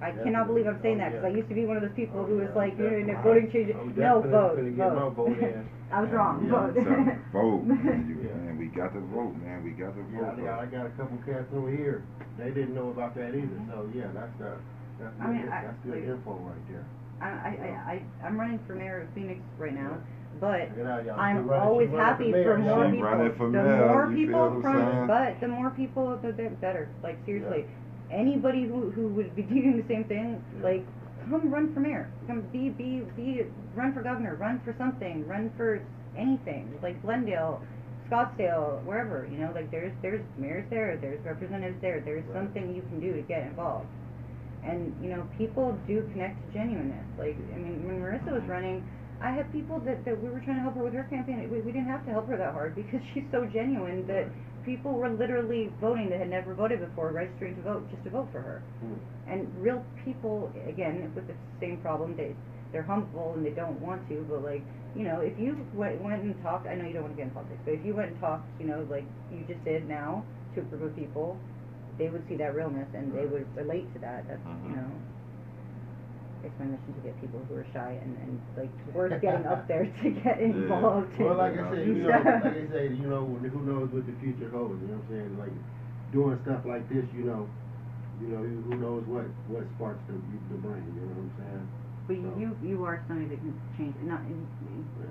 I 0.00 0.14
Definitely. 0.14 0.24
cannot 0.30 0.46
believe 0.46 0.66
I'm 0.66 0.78
saying 0.82 0.96
Oh, 0.96 1.02
that 1.02 1.10
because 1.10 1.26
yeah. 1.26 1.34
I 1.34 1.36
used 1.42 1.48
to 1.48 1.54
be 1.58 1.66
one 1.66 1.76
of 1.76 1.82
those 1.82 1.96
people 1.98 2.20
Oh, 2.20 2.24
who 2.24 2.36
was 2.38 2.48
yeah, 2.54 2.60
like, 2.62 2.78
you 2.78 3.02
know, 3.02 3.18
voting 3.22 3.50
change. 3.50 3.74
I'm 3.74 3.90
No, 3.98 4.22
definitely 4.22 4.30
vote, 4.30 4.54
gonna 4.54 4.70
get 4.70 4.94
my 4.94 5.00
vote. 5.10 5.14
vote 5.18 5.38
in. 5.42 5.68
I 5.90 5.96
was 6.04 6.10
wrong. 6.12 6.34
Yeah, 6.44 6.50
vote. 6.54 6.74
So, 6.76 6.82
vote. 7.34 7.62
man. 7.66 7.98
You, 8.06 8.16
Yeah. 8.22 8.34
man, 8.38 8.54
we 8.62 8.66
got 8.70 8.92
to 8.94 9.00
vote, 9.10 9.34
man. 9.42 9.64
We 9.66 9.70
got 9.74 9.96
to 9.98 10.02
Yeah, 10.14 10.20
vote. 10.22 10.38
I 10.38 10.44
got, 10.44 10.58
I 10.62 10.66
got 10.70 10.84
a 10.86 10.92
couple 10.94 11.18
cats 11.26 11.50
over 11.50 11.70
here. 11.72 12.04
They 12.38 12.50
didn't 12.54 12.74
know 12.78 12.90
about 12.94 13.14
that 13.18 13.34
either. 13.34 13.58
Mm-hmm. 13.58 13.70
So 13.74 13.90
yeah, 13.90 14.06
that's 14.14 14.34
the 14.38 14.50
that's 15.02 15.14
I 15.18 15.26
good, 15.34 15.48
I- 15.50 15.62
that's 15.66 15.80
good 15.82 15.94
like- 15.98 16.04
info 16.14 16.32
right 16.46 16.64
there. 16.70 16.86
I, 17.20 17.26
I, 17.26 17.50
I, 17.50 17.68
I, 18.22 18.26
I'm 18.28 18.38
running 18.38 18.60
for 18.64 18.76
mayor 18.76 19.02
of 19.02 19.08
Phoenix 19.12 19.40
right 19.58 19.74
now, 19.74 19.98
but 20.38 20.70
Check 20.70 20.86
out, 20.86 21.02
y'all. 21.04 21.16
She 21.18 21.20
I'm 21.20 21.48
running- 21.48 21.50
she 21.50 21.66
always 21.66 21.88
running 21.90 22.06
happy 22.06 22.30
mayor, 22.30 22.44
for 22.44 22.58
more 22.62 22.70
y'all. 22.70 22.86
She 22.86 22.92
people. 22.94 23.08
running 23.10 23.34
for 23.34 23.46
the 23.50 23.58
mayor, 23.58 23.88
more 23.88 24.12
you 24.12 24.26
people 24.26 24.38
what 24.38 24.52
I'm 24.52 24.62
from, 24.62 24.92
saying? 24.94 25.06
but 25.10 25.40
the 25.40 25.48
more 25.48 25.70
people, 25.70 26.16
the 26.22 26.30
bit 26.32 26.60
better. 26.60 26.88
Like 27.02 27.18
seriously, 27.26 27.66
anybody 28.12 28.64
who 28.64 28.90
who 28.90 29.08
would 29.08 29.34
be 29.36 29.42
doing 29.42 29.76
the 29.76 29.86
same 29.88 30.04
thing, 30.04 30.42
like 30.62 30.84
come 31.30 31.50
run 31.52 31.72
for 31.74 31.80
mayor, 31.80 32.10
come 32.26 32.42
be 32.52 32.68
be 32.70 33.02
be 33.16 33.42
run 33.74 33.92
for 33.92 34.02
governor, 34.02 34.36
run 34.36 34.60
for 34.64 34.74
something, 34.78 35.26
run 35.26 35.50
for 35.56 35.80
anything. 36.16 36.78
Like 36.82 37.00
Glendale, 37.02 37.62
Scottsdale, 38.10 38.82
wherever 38.84 39.28
you 39.30 39.38
know, 39.38 39.52
like 39.54 39.70
there's 39.70 39.92
there's 40.02 40.22
mayors 40.38 40.64
there, 40.70 40.96
there's 41.00 41.24
representatives 41.24 41.80
there, 41.80 42.00
there's 42.04 42.24
Right. 42.26 42.36
something 42.36 42.74
you 42.74 42.82
can 42.82 43.00
do 43.00 43.12
to 43.14 43.22
get 43.22 43.42
involved. 43.42 43.86
And 44.64 44.94
you 45.02 45.10
know, 45.10 45.26
people 45.38 45.78
do 45.86 46.02
connect 46.12 46.36
to 46.46 46.52
genuineness. 46.58 47.06
Like 47.18 47.36
I 47.54 47.58
mean, 47.58 47.86
when 47.86 48.00
Marissa 48.00 48.32
was 48.32 48.42
running, 48.48 48.82
I 49.20 49.30
had 49.32 49.50
people 49.52 49.80
that, 49.80 50.04
that 50.04 50.20
we 50.22 50.28
were 50.30 50.40
trying 50.40 50.56
to 50.56 50.62
help 50.62 50.76
her 50.76 50.84
with 50.84 50.94
her 50.94 51.04
campaign. 51.04 51.48
We, 51.50 51.60
we 51.60 51.72
didn't 51.72 51.88
have 51.88 52.04
to 52.06 52.12
help 52.12 52.28
her 52.28 52.36
that 52.36 52.52
hard 52.52 52.74
because 52.74 53.00
she's 53.14 53.24
so 53.30 53.46
genuine 53.46 54.06
that 54.06 54.26
people 54.68 54.92
were 54.92 55.08
literally 55.08 55.70
voting 55.80 56.10
that 56.10 56.18
had 56.20 56.28
never 56.28 56.52
voted 56.52 56.80
before, 56.80 57.10
registering 57.10 57.56
to 57.56 57.62
vote 57.62 57.88
just 57.90 58.04
to 58.04 58.10
vote 58.10 58.28
for 58.30 58.42
her. 58.42 58.62
Hmm. 58.80 59.00
And 59.32 59.48
real 59.56 59.82
people, 60.04 60.52
again, 60.68 61.10
with 61.14 61.26
the 61.26 61.34
same 61.60 61.78
problem, 61.78 62.14
they 62.16 62.36
they're 62.70 62.82
humble 62.82 63.32
and 63.34 63.44
they 63.46 63.56
don't 63.56 63.80
want 63.80 64.06
to. 64.10 64.26
But 64.28 64.44
like, 64.44 64.62
you 64.94 65.04
know, 65.04 65.20
if 65.20 65.38
you 65.38 65.56
went, 65.72 66.00
went 66.02 66.22
and 66.22 66.36
talked, 66.42 66.68
I 66.68 66.74
know 66.74 66.84
you 66.84 66.92
don't 66.92 67.04
want 67.08 67.16
to 67.16 67.20
get 67.22 67.28
in 67.28 67.34
politics, 67.34 67.60
but 67.64 67.72
if 67.72 67.84
you 67.84 67.94
went 67.94 68.12
and 68.12 68.20
talked, 68.20 68.44
you 68.60 68.66
know, 68.66 68.86
like 68.90 69.04
you 69.32 69.40
just 69.48 69.64
did 69.64 69.88
now 69.88 70.22
to 70.54 70.60
a 70.60 70.64
group 70.64 70.82
of 70.82 70.94
people, 70.96 71.38
they 71.96 72.08
would 72.10 72.22
see 72.28 72.36
that 72.36 72.54
realness 72.54 72.88
and 72.94 73.12
they 73.16 73.24
would 73.24 73.48
relate 73.56 73.88
to 73.94 73.98
that. 74.00 74.28
That's 74.28 74.40
you 74.44 74.76
Mhm. 74.76 74.76
know. 74.76 74.90
It's 76.48 76.56
my 76.56 76.64
mission 76.72 76.96
to 76.96 77.02
get 77.04 77.12
people 77.20 77.44
who 77.44 77.60
are 77.60 77.68
shy 77.76 78.00
and, 78.00 78.16
and 78.24 78.40
like 78.56 78.72
worth 78.96 79.20
getting 79.20 79.44
up 79.44 79.68
there 79.68 79.84
to 79.84 80.06
get 80.24 80.40
involved. 80.40 81.12
Well, 81.20 81.36
like 81.36 81.60
I 81.60 81.68
said, 81.68 81.84
you 81.84 82.08
know, 82.08 82.16
like 82.24 82.56
I 82.56 82.66
said, 82.72 82.96
you 82.96 83.04
know, 83.04 83.28
who 83.28 83.60
knows 83.68 83.92
what 83.92 84.08
the 84.08 84.16
future 84.24 84.48
holds? 84.48 84.80
You 84.80 84.88
know 84.88 84.96
what 85.04 85.12
I'm 85.12 85.12
saying? 85.12 85.32
Like 85.36 85.52
doing 86.08 86.40
stuff 86.48 86.64
like 86.64 86.88
this, 86.88 87.04
you 87.12 87.28
know, 87.28 87.44
you 88.16 88.32
know, 88.32 88.40
who 88.40 88.80
knows 88.80 89.04
what 89.04 89.28
what 89.52 89.68
sparks 89.76 90.00
the 90.08 90.16
the 90.48 90.58
brain? 90.64 90.88
You 90.96 91.04
know 91.04 91.20
what 91.20 91.28
I'm 91.28 91.34
saying? 91.36 91.66
But 92.08 92.16
you 92.40 92.56
you 92.64 92.80
are 92.88 93.04
somebody 93.04 93.28
that 93.28 93.44
can 93.44 93.52
change 93.76 93.92
and 94.00 94.08
not 94.08 94.24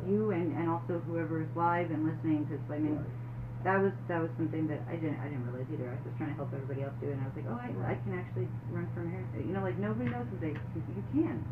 you 0.09 0.33
and 0.33 0.57
and 0.57 0.65
also 0.73 0.97
whoever 1.05 1.45
is 1.45 1.51
live 1.53 1.93
and 1.93 2.01
listening 2.01 2.49
because 2.49 2.65
I 2.73 2.81
mean 2.81 2.97
Right. 2.97 3.26
That 3.67 3.83
was 3.83 3.91
that 4.07 4.23
was 4.23 4.31
something 4.39 4.63
that 4.71 4.79
I 4.87 4.95
didn't 4.95 5.19
I 5.19 5.27
didn't 5.27 5.43
realize 5.43 5.67
either. 5.67 5.91
I 5.91 5.99
was 5.99 6.15
trying 6.15 6.31
to 6.31 6.39
help 6.39 6.55
everybody 6.55 6.87
else 6.87 6.95
do 7.03 7.11
it 7.11 7.19
and 7.19 7.21
I 7.21 7.27
was 7.27 7.35
like 7.35 7.51
oh 7.51 7.59
I, 7.59 7.67
I 7.91 7.95
can 7.99 8.15
actually 8.15 8.47
run 8.71 8.87
for 8.95 9.03
mayor. 9.03 9.27
You 9.43 9.51
know 9.51 9.59
like 9.59 9.75
nobody 9.75 10.07
knows 10.07 10.23
that 10.31 10.39
they 10.39 10.55
you 10.55 11.03
can 11.11 11.43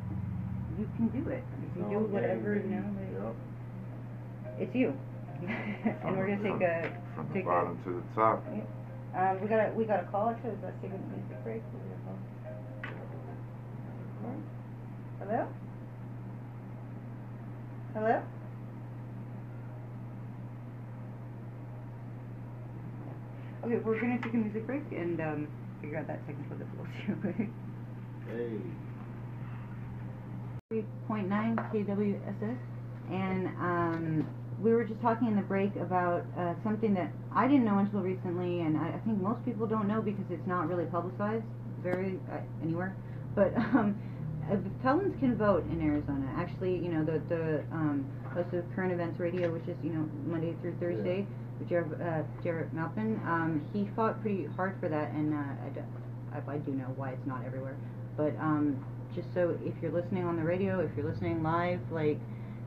you 0.79 0.87
can 0.95 1.11
do 1.11 1.27
it. 1.27 1.43
You 1.59 1.69
can 1.75 1.83
do 1.91 1.99
whatever 2.07 2.55
you 2.55 2.71
know. 2.71 2.87
Yep. 3.19 4.63
It's 4.63 4.75
you. 4.75 4.95
and 5.43 6.15
we're 6.15 6.31
gonna 6.31 6.39
take 6.39 6.63
a 6.63 6.95
from 7.19 7.27
the 7.27 7.33
take 7.35 7.43
a 7.43 7.51
bottom 7.51 7.75
to 7.83 7.99
the 7.99 8.05
top. 8.15 8.39
um 8.47 9.35
we 9.43 9.51
got 9.51 9.59
a 9.59 9.75
we 9.75 9.83
got 9.83 9.99
a 9.99 10.07
call 10.07 10.31
actually. 10.31 10.55
Let's 10.63 10.79
take 10.79 10.95
a 10.95 10.99
music 11.11 11.43
break. 11.43 11.63
Hello. 15.19 15.47
Hello. 17.91 18.23
Okay, 23.65 23.77
we're 23.77 23.99
gonna 23.99 24.19
take 24.21 24.33
a 24.33 24.37
music 24.37 24.67
break 24.67 24.83
and 24.91 25.19
um, 25.19 25.47
figure 25.81 25.97
out 25.97 26.05
that 26.05 26.23
technical 26.27 26.55
difficulty. 26.55 27.49
Hey. 28.27 28.57
3.9 30.71 31.29
KWSS, 31.73 32.57
and 33.11 33.47
um, 33.59 34.27
we 34.59 34.71
were 34.71 34.83
just 34.83 35.01
talking 35.01 35.27
in 35.27 35.35
the 35.35 35.41
break 35.41 35.75
about 35.77 36.25
uh, 36.37 36.53
something 36.63 36.93
that 36.93 37.11
I 37.33 37.47
didn't 37.47 37.65
know 37.65 37.79
until 37.79 38.01
recently, 38.01 38.61
and 38.61 38.77
I, 38.77 38.89
I 38.89 38.99
think 39.05 39.19
most 39.19 39.43
people 39.45 39.65
don't 39.65 39.87
know 39.87 40.01
because 40.01 40.25
it's 40.29 40.45
not 40.45 40.67
really 40.67 40.85
publicized 40.85 41.45
very 41.81 42.19
uh, 42.31 42.37
anywhere. 42.61 42.95
But 43.33 43.55
um, 43.57 43.97
uh, 44.51 44.57
felons 44.83 45.15
can 45.19 45.35
vote 45.37 45.65
in 45.71 45.81
Arizona. 45.81 46.31
Actually, 46.37 46.75
you 46.77 46.89
know 46.93 47.03
the 47.03 47.19
the 47.29 47.63
um, 47.71 48.05
host 48.31 48.53
of 48.53 48.63
Current 48.75 48.93
Events 48.93 49.19
Radio, 49.19 49.51
which 49.51 49.67
is 49.67 49.77
you 49.83 49.89
know 49.89 50.07
Monday 50.25 50.55
through 50.61 50.75
Thursday, 50.79 51.19
with 51.21 51.44
Jared, 51.69 52.01
uh, 52.01 52.23
Jared 52.43 52.73
Malpin. 52.73 53.19
Um, 53.25 53.65
he 53.73 53.89
fought 53.95 54.21
pretty 54.21 54.45
hard 54.55 54.75
for 54.79 54.89
that, 54.89 55.11
and 55.11 55.33
uh, 55.33 55.37
I, 55.37 55.69
do, 55.69 55.81
I, 56.33 56.55
I 56.55 56.57
do 56.57 56.71
know 56.71 56.91
why 56.95 57.11
it's 57.11 57.25
not 57.25 57.45
everywhere. 57.45 57.75
But 58.17 58.35
um, 58.39 58.83
just 59.15 59.27
so 59.33 59.57
if 59.63 59.73
you're 59.81 59.91
listening 59.91 60.25
on 60.25 60.35
the 60.35 60.43
radio, 60.43 60.79
if 60.79 60.91
you're 60.95 61.09
listening 61.09 61.41
live, 61.41 61.79
like 61.91 62.19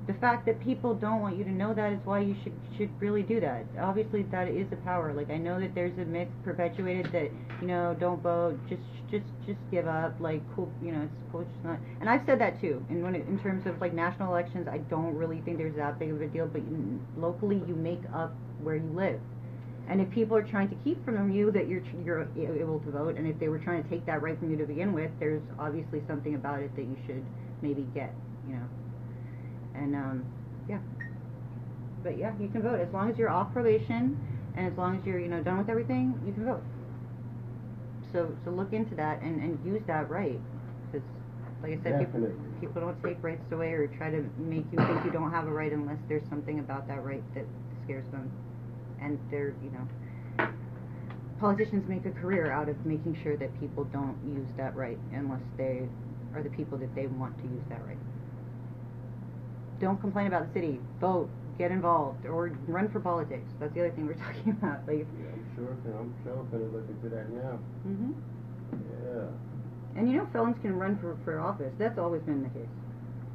the 0.08 0.14
fact 0.14 0.46
that 0.46 0.58
people 0.64 0.94
don't 0.94 1.20
want 1.20 1.36
you 1.36 1.44
to 1.44 1.50
know 1.50 1.74
that 1.74 1.92
is 1.92 2.00
why 2.04 2.20
you 2.20 2.34
should 2.42 2.54
should 2.76 2.88
really 2.98 3.22
do 3.22 3.40
that. 3.40 3.64
Obviously, 3.78 4.22
that 4.24 4.48
is 4.48 4.66
a 4.72 4.76
power. 4.76 5.12
Like 5.12 5.30
I 5.30 5.36
know 5.36 5.60
that 5.60 5.74
there's 5.74 5.96
a 5.98 6.04
myth 6.04 6.28
perpetuated 6.44 7.12
that 7.12 7.30
you 7.60 7.66
know 7.68 7.94
don't 8.00 8.22
vote, 8.22 8.58
just 8.68 8.82
just 9.10 9.26
just 9.46 9.58
give 9.70 9.86
up. 9.86 10.18
Like 10.18 10.40
cool, 10.56 10.72
you 10.82 10.92
know, 10.92 11.02
it's 11.02 11.30
cool, 11.30 11.46
not. 11.62 11.78
And 12.00 12.08
I've 12.08 12.22
said 12.24 12.40
that 12.40 12.58
too. 12.58 12.84
And 12.88 13.02
when 13.02 13.14
it, 13.14 13.26
in 13.28 13.38
terms 13.38 13.66
of 13.66 13.80
like 13.82 13.92
national 13.92 14.32
elections, 14.32 14.66
I 14.66 14.78
don't 14.78 15.14
really 15.14 15.42
think 15.42 15.58
there's 15.58 15.76
that 15.76 15.98
big 15.98 16.10
of 16.10 16.22
a 16.22 16.26
deal. 16.26 16.46
But 16.46 16.62
you, 16.62 17.00
locally, 17.18 17.62
you 17.68 17.74
make 17.76 18.02
up 18.14 18.34
where 18.62 18.76
you 18.76 18.90
live. 18.94 19.20
And 19.88 20.00
if 20.02 20.10
people 20.10 20.36
are 20.36 20.42
trying 20.42 20.68
to 20.68 20.74
keep 20.84 21.02
from 21.04 21.30
you 21.30 21.50
that 21.52 21.66
you're 21.66 21.82
you're 22.04 22.28
able 22.36 22.78
to 22.80 22.90
vote, 22.90 23.16
and 23.16 23.26
if 23.26 23.38
they 23.38 23.48
were 23.48 23.58
trying 23.58 23.82
to 23.82 23.88
take 23.88 24.04
that 24.06 24.20
right 24.20 24.38
from 24.38 24.50
you 24.50 24.56
to 24.58 24.66
begin 24.66 24.92
with, 24.92 25.10
there's 25.18 25.42
obviously 25.58 26.02
something 26.06 26.34
about 26.34 26.60
it 26.60 26.74
that 26.76 26.82
you 26.82 26.96
should 27.06 27.24
maybe 27.62 27.86
get, 27.94 28.14
you 28.46 28.54
know. 28.54 28.68
And 29.74 29.94
um, 29.94 30.24
yeah. 30.68 30.78
But 32.02 32.18
yeah, 32.18 32.32
you 32.38 32.48
can 32.48 32.62
vote 32.62 32.80
as 32.80 32.92
long 32.92 33.10
as 33.10 33.16
you're 33.16 33.30
off 33.30 33.52
probation, 33.52 34.18
and 34.56 34.66
as 34.70 34.76
long 34.76 34.98
as 34.98 35.06
you're 35.06 35.18
you 35.18 35.28
know 35.28 35.42
done 35.42 35.58
with 35.58 35.70
everything, 35.70 36.20
you 36.26 36.32
can 36.32 36.44
vote. 36.44 36.62
So 38.12 38.36
so 38.44 38.50
look 38.50 38.72
into 38.72 38.94
that 38.96 39.22
and 39.22 39.40
and 39.42 39.58
use 39.64 39.82
that 39.86 40.10
right, 40.10 40.38
because 40.92 41.06
like 41.62 41.72
I 41.78 41.82
said, 41.82 41.98
people, 41.98 42.28
people 42.60 42.80
don't 42.82 43.02
take 43.02 43.22
rights 43.22 43.50
away 43.52 43.72
or 43.72 43.86
try 43.88 44.10
to 44.10 44.24
make 44.38 44.64
you 44.70 44.78
think 44.78 45.04
you 45.04 45.10
don't 45.10 45.30
have 45.30 45.46
a 45.46 45.50
right 45.50 45.72
unless 45.72 45.98
there's 46.08 46.28
something 46.28 46.58
about 46.58 46.86
that 46.88 47.04
right 47.04 47.22
that 47.34 47.44
scares 47.84 48.06
them, 48.10 48.30
and 49.02 49.18
they're 49.30 49.54
you 49.62 49.70
know. 49.70 50.48
Politicians 51.40 51.88
make 51.88 52.04
a 52.04 52.10
career 52.10 52.50
out 52.50 52.68
of 52.68 52.84
making 52.84 53.16
sure 53.22 53.36
that 53.36 53.58
people 53.60 53.84
don't 53.84 54.16
use 54.26 54.48
that 54.56 54.74
right 54.74 54.98
unless 55.12 55.40
they 55.56 55.82
are 56.34 56.42
the 56.42 56.50
people 56.50 56.76
that 56.78 56.92
they 56.96 57.06
want 57.06 57.36
to 57.38 57.44
use 57.44 57.62
that 57.68 57.80
right. 57.86 57.96
Don't 59.80 60.00
complain 60.00 60.26
about 60.26 60.48
the 60.48 60.52
city. 60.52 60.80
Vote. 61.00 61.28
Get 61.58 61.70
involved 61.72 62.24
or 62.26 62.48
run 62.68 62.88
for 62.88 63.00
politics. 63.00 63.48
That's 63.58 63.72
the 63.74 63.80
other 63.80 63.90
thing 63.90 64.06
we're 64.06 64.14
talking 64.26 64.50
about. 64.52 64.86
Like, 64.86 65.06
Yeah, 65.18 65.30
I'm 65.32 65.46
sure, 65.56 65.76
I'm 65.98 66.14
sure 66.24 66.44
finna 66.52 66.72
look 66.72 66.88
into 66.88 67.08
that 67.14 67.30
now. 67.30 67.58
mm-hmm 67.86 68.12
Yeah. 69.04 69.26
and 69.96 70.10
you 70.10 70.18
know 70.18 70.28
felons 70.32 70.56
can 70.62 70.76
run 70.78 70.98
for 70.98 71.16
for 71.24 71.40
office. 71.40 71.72
That's 71.78 71.98
always 71.98 72.22
been 72.22 72.42
the 72.42 72.48
case. 72.50 72.68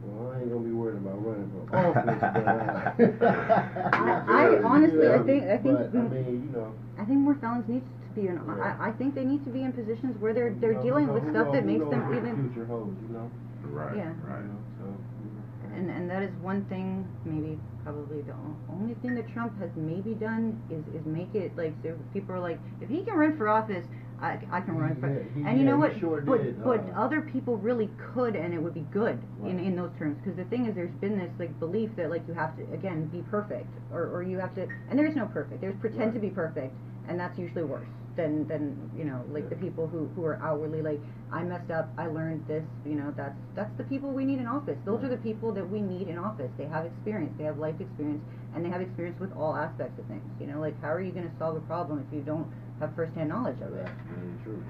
Well, 0.06 0.32
I 0.36 0.39
ain't 0.42 0.50
gonna 0.52 0.62
be 0.66 0.72
worried 0.72 0.98
about 0.98 1.26
running 1.26 1.50
for 1.52 1.78
office, 1.78 2.20
but, 2.20 3.26
uh, 3.26 3.89
I- 3.94 4.24
I 4.28 4.62
honestly, 4.63 5.08
I 5.08 5.20
think- 5.20 5.44
I 5.46 5.58
think- 5.58 5.78
But, 5.78 5.96
I 5.98 6.02
mean, 6.10 6.50
you 6.52 6.60
know. 6.60 6.74
I 6.98 7.06
think 7.06 7.20
more 7.20 7.36
felons 7.36 7.68
need 7.68 7.82
to 7.82 8.22
be 8.22 8.28
in. 8.28 8.36
Yeah. 8.36 8.76
I, 8.80 8.89
I 8.89 8.92
think 8.92 9.16
they 9.16 9.26
need 9.26 9.44
to 9.46 9.50
be 9.50 9.63
in 9.63 9.72
positions 9.74 10.18
where 10.20 10.34
they're 10.34 10.54
they're 10.60 10.72
you 10.72 10.78
know, 10.78 10.84
dealing 10.84 11.08
who 11.08 11.13
with 11.13 11.30
stuff 11.32 11.48
who 11.48 11.54
that 11.54 11.66
makes 11.66 11.80
them 11.89 12.00
knows 12.02 12.10
what 12.13 12.22
the 12.24 12.30
even. 12.30 12.52
Future 12.54 12.66
holds, 12.68 12.96
you 13.02 13.13
know. 13.16 13.32
Right, 13.63 13.98
Yeah. 13.98 14.13
right. 14.28 14.44
So. 14.80 14.86
you. 14.86 15.74
And 15.76 15.89
and 15.89 16.10
that 16.10 16.22
is 16.22 16.32
one 16.42 16.66
thing, 16.66 17.08
maybe 17.26 17.58
probably 17.84 18.22
the 18.22 18.34
only 18.72 18.94
thing 19.02 19.16
that 19.16 19.28
Trump 19.34 19.58
has 19.60 19.70
maybe 19.76 20.13
done 20.13 20.62
is 20.70 20.84
is 20.94 21.06
make 21.08 21.34
it 21.34 21.56
like 21.58 21.74
so 21.82 21.98
people 22.13 22.36
are 22.36 22.39
like 22.39 22.60
if 22.82 22.89
he 22.89 23.02
can 23.04 23.16
run 23.16 23.36
for 23.38 23.50
office, 23.50 23.86
I, 24.24 24.40
I 24.52 24.62
can 24.62 24.78
run 24.78 24.96
for. 25.00 25.10
Yeah, 25.10 25.24
he- 25.36 25.42
and 25.50 25.60
you 25.60 25.66
know 25.66 25.78
what? 25.78 26.00
sure 26.00 26.22
but 26.22 26.64
but 26.64 26.80
uh, 26.80 27.02
other 27.06 27.22
people 27.22 27.58
really 27.58 27.90
could, 28.14 28.36
and 28.36 28.54
it 28.54 28.58
would 28.62 28.74
be 28.74 28.88
good 28.92 29.20
in 29.44 29.58
Right. 29.58 29.66
in 29.68 29.76
those 29.76 29.92
terms. 30.00 30.18
Because 30.18 30.38
the 30.38 30.46
thing 30.46 30.66
is, 30.66 30.76
there's 30.76 30.96
been 31.02 31.18
this 31.18 31.32
like 31.38 31.60
belief 31.60 31.90
that 31.98 32.10
like 32.10 32.26
you 32.28 32.34
have 32.34 32.56
to 32.58 32.64
again 32.74 33.08
be 33.08 33.22
perfect, 33.30 33.68
or 33.92 34.08
or 34.08 34.24
you 34.24 34.40
have 34.40 34.56
to, 34.56 34.68
and 34.90 34.98
there 34.98 35.06
is 35.08 35.16
no 35.16 35.26
perfect. 35.28 35.60
There's 35.62 35.76
pretend 35.76 36.14
to 36.14 36.20
be 36.20 36.30
perfect, 36.30 36.74
and 37.08 37.20
that's 37.20 37.38
usually 37.38 37.64
worse 37.66 37.88
than 38.16 38.48
than 38.48 38.90
you 38.96 39.04
know 39.04 39.26
like 39.30 39.50
the 39.50 39.56
people 39.56 39.88
who 39.88 40.10
who 40.16 40.24
are 40.24 40.40
outwardly 40.42 40.82
like 40.82 41.02
I 41.32 41.44
messed 41.44 41.72
up, 41.72 41.92
I 41.98 42.08
learned 42.08 42.48
this. 42.48 42.64
You 42.86 42.96
know 42.96 43.14
that's 43.18 43.38
that's 43.56 43.76
the 43.78 43.84
people 43.84 44.12
we 44.12 44.24
need 44.24 44.40
in 44.40 44.48
office. 44.48 44.78
Those 44.86 45.04
are 45.04 45.10
the 45.10 45.18
people 45.18 45.52
that 45.52 45.70
we 45.70 45.82
need 45.82 46.08
in 46.08 46.18
office. 46.18 46.52
They 46.58 46.66
have 46.68 46.86
experience, 46.86 47.34
they 47.38 47.44
have 47.44 47.58
life 47.58 47.82
experience, 47.82 48.24
and 48.56 48.64
they 48.64 48.70
have 48.70 48.82
experience 48.82 49.20
with 49.20 49.34
all 49.34 49.56
aspects 49.56 50.00
of 50.00 50.06
things. 50.06 50.24
You 50.40 50.48
know, 50.48 50.60
like 50.62 50.80
how 50.82 50.92
are 50.94 51.02
you 51.02 51.12
going 51.12 51.30
to 51.30 51.38
solve 51.38 51.58
a 51.58 51.62
problem 51.62 52.06
if 52.08 52.14
you 52.16 52.22
don't 52.22 52.48
have 52.80 52.96
firsthand 52.96 53.30
knowledge 53.30 53.62
of 53.62 53.74
it? 53.74 53.86
That's 53.86 54.08
very 54.10 54.36
true. 54.44 54.64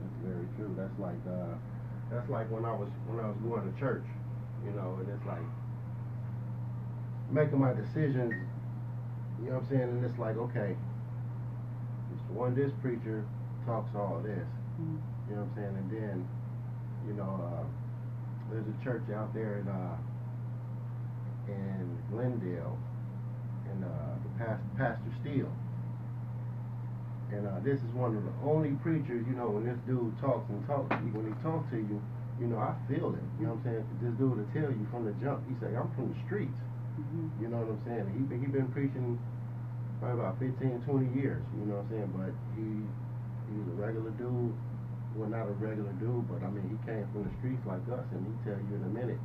That's 0.00 0.18
very 0.24 0.46
true. 0.56 0.74
That's 0.76 0.98
like 0.98 1.20
uh, 1.28 1.54
that's 2.10 2.28
like 2.30 2.50
when 2.50 2.64
I 2.64 2.72
was 2.72 2.88
when 3.06 3.24
I 3.24 3.28
was 3.28 3.36
going 3.42 3.72
to 3.72 3.78
church, 3.78 4.04
you 4.64 4.72
know, 4.72 4.98
and 5.00 5.08
it's 5.08 5.26
like 5.26 5.44
making 7.30 7.60
my 7.60 7.72
decisions. 7.72 8.34
You 9.40 9.48
know 9.48 9.56
what 9.56 9.64
I'm 9.64 9.68
saying? 9.70 9.82
And 9.82 10.04
it's 10.04 10.18
like, 10.18 10.36
okay, 10.36 10.76
this 12.12 12.20
one 12.36 12.54
this 12.54 12.72
preacher 12.82 13.24
talks 13.64 13.94
all 13.94 14.20
this. 14.22 14.46
Mm. 14.80 15.00
You 15.28 15.36
know 15.36 15.42
what 15.42 15.50
I'm 15.50 15.54
saying? 15.56 15.76
And 15.76 15.90
then, 15.90 16.28
you 17.06 17.14
know, 17.14 17.40
uh, 17.40 17.64
there's 18.50 18.66
a 18.66 18.84
church 18.84 19.04
out 19.14 19.32
there 19.32 19.58
in 19.60 19.68
uh, 19.68 19.96
in 21.48 21.98
Glendale, 22.10 22.78
and 23.70 23.84
uh, 23.84 23.88
the 24.22 24.44
past, 24.44 24.62
Pastor 24.76 25.10
Steele. 25.20 25.52
And 27.30 27.46
uh, 27.46 27.62
this 27.62 27.78
is 27.78 27.90
one 27.94 28.16
of 28.16 28.22
the 28.26 28.34
only 28.42 28.74
preachers, 28.82 29.22
you 29.26 29.34
know, 29.38 29.50
when 29.54 29.62
this 29.66 29.78
dude 29.86 30.10
talks 30.18 30.48
and 30.50 30.58
talks, 30.66 30.90
he, 30.98 31.08
when 31.14 31.30
he 31.30 31.34
talks 31.42 31.62
to 31.70 31.78
you, 31.78 32.02
you 32.42 32.46
know, 32.50 32.58
I 32.58 32.74
feel 32.90 33.14
it. 33.14 33.22
You 33.38 33.46
know 33.46 33.54
what 33.54 33.62
I'm 33.70 33.84
saying? 33.84 33.84
This 34.02 34.14
dude 34.18 34.34
will 34.34 34.50
tell 34.50 34.70
you 34.72 34.82
from 34.90 35.06
the 35.06 35.14
jump. 35.22 35.44
He 35.46 35.54
say, 35.62 35.70
I'm 35.76 35.86
from 35.94 36.10
the 36.10 36.18
streets. 36.26 36.58
Mhm. 36.98 37.30
You 37.38 37.48
know 37.52 37.62
what 37.62 37.76
I'm 37.78 37.82
saying? 37.86 38.06
He 38.16 38.20
been, 38.26 38.40
he 38.42 38.48
been 38.50 38.68
preaching 38.74 39.14
probably 40.02 40.20
about 40.24 40.40
15, 40.42 40.82
20 40.88 41.20
years. 41.20 41.42
You 41.60 41.70
know 41.70 41.78
what 41.78 41.86
I'm 41.86 41.92
saying? 41.92 42.10
But 42.16 42.32
he 42.58 42.66
he's 43.52 43.66
a 43.70 43.76
regular 43.78 44.10
dude. 44.18 44.54
Well, 45.14 45.28
not 45.28 45.46
a 45.50 45.54
regular 45.58 45.90
dude, 45.98 46.26
but 46.30 46.42
I 46.42 46.50
mean, 46.50 46.66
he 46.70 46.78
came 46.86 47.02
from 47.10 47.26
the 47.26 47.34
streets 47.42 47.62
like 47.66 47.82
us, 47.90 48.06
and 48.14 48.22
he 48.22 48.32
tell 48.46 48.58
you 48.58 48.74
in 48.78 48.82
a 48.86 48.92
minute 48.94 49.18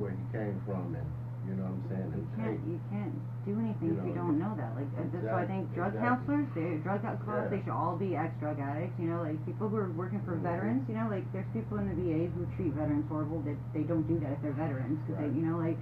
where 0.00 0.10
he 0.10 0.24
came 0.32 0.56
from, 0.64 0.96
and 0.96 1.04
you 1.46 1.54
know 1.54 1.64
what 1.70 1.78
I'm 1.78 1.84
saying? 1.88 2.08
You 2.16 2.26
can't 2.36 2.58
you 2.66 2.78
can't 2.90 3.14
do 3.46 3.52
anything 3.62 3.88
You 3.94 3.98
if 3.98 4.04
you 4.06 4.14
know, 4.14 4.26
don't 4.26 4.38
know 4.42 4.52
that. 4.58 4.74
Like 4.74 4.90
uh, 4.98 5.06
that's 5.14 5.26
why 5.30 5.42
I 5.42 5.46
think 5.46 5.62
drug 5.74 5.94
exactly. 5.94 6.06
counselors, 6.06 6.46
they 6.58 6.68
drug 6.82 7.00
counselors, 7.02 7.44
Yeah. 7.46 7.52
they 7.54 7.60
should 7.62 7.76
all 7.76 7.94
be 7.96 8.10
ex-drug 8.18 8.58
addicts. 8.58 8.96
You 8.98 9.08
know, 9.14 9.20
like 9.22 9.38
people 9.46 9.68
who 9.70 9.76
are 9.78 9.90
working 9.94 10.20
for 10.26 10.34
Mhm. 10.36 10.42
veterans. 10.42 10.82
You 10.90 10.96
know, 10.98 11.06
like 11.08 11.24
there's 11.32 11.46
people 11.54 11.78
in 11.78 11.86
the 11.88 11.96
VA 11.96 12.26
who 12.34 12.42
treat 12.58 12.74
veterans 12.74 13.06
horrible. 13.08 13.40
That 13.46 13.56
they 13.72 13.84
don't 13.86 14.06
do 14.10 14.18
that 14.20 14.32
if 14.36 14.42
they're 14.42 14.58
veterans 14.58 14.98
because 15.06 15.22
Right. 15.22 15.30
they, 15.30 15.38
you 15.38 15.46
know, 15.46 15.58
like 15.58 15.78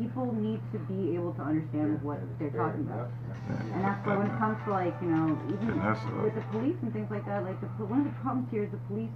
people 0.00 0.32
need 0.32 0.58
to 0.72 0.78
be 0.88 1.14
able 1.14 1.32
to 1.36 1.42
understand 1.42 2.00
yeah, 2.00 2.06
what 2.06 2.18
they're 2.40 2.48
talking 2.50 2.80
about. 2.80 3.10
yeah, 3.28 3.36
yeah. 3.54 3.74
And 3.76 3.80
that's 3.84 4.00
why 4.06 4.16
when 4.16 4.26
it 4.26 4.38
comes 4.40 4.56
to 4.64 4.70
like, 4.72 4.96
you 5.02 5.10
know, 5.12 5.36
even 5.52 5.68
And 5.76 5.80
that's, 5.84 6.00
uh, 6.00 6.24
with 6.24 6.34
the 6.34 6.40
police 6.48 6.76
and 6.80 6.90
things 6.92 7.10
like 7.10 7.26
that, 7.26 7.44
like 7.44 7.60
the, 7.60 7.68
one 7.84 8.00
of 8.00 8.06
the 8.08 8.16
problems 8.24 8.48
here 8.50 8.64
is 8.64 8.70
the 8.72 8.80
police, 8.88 9.12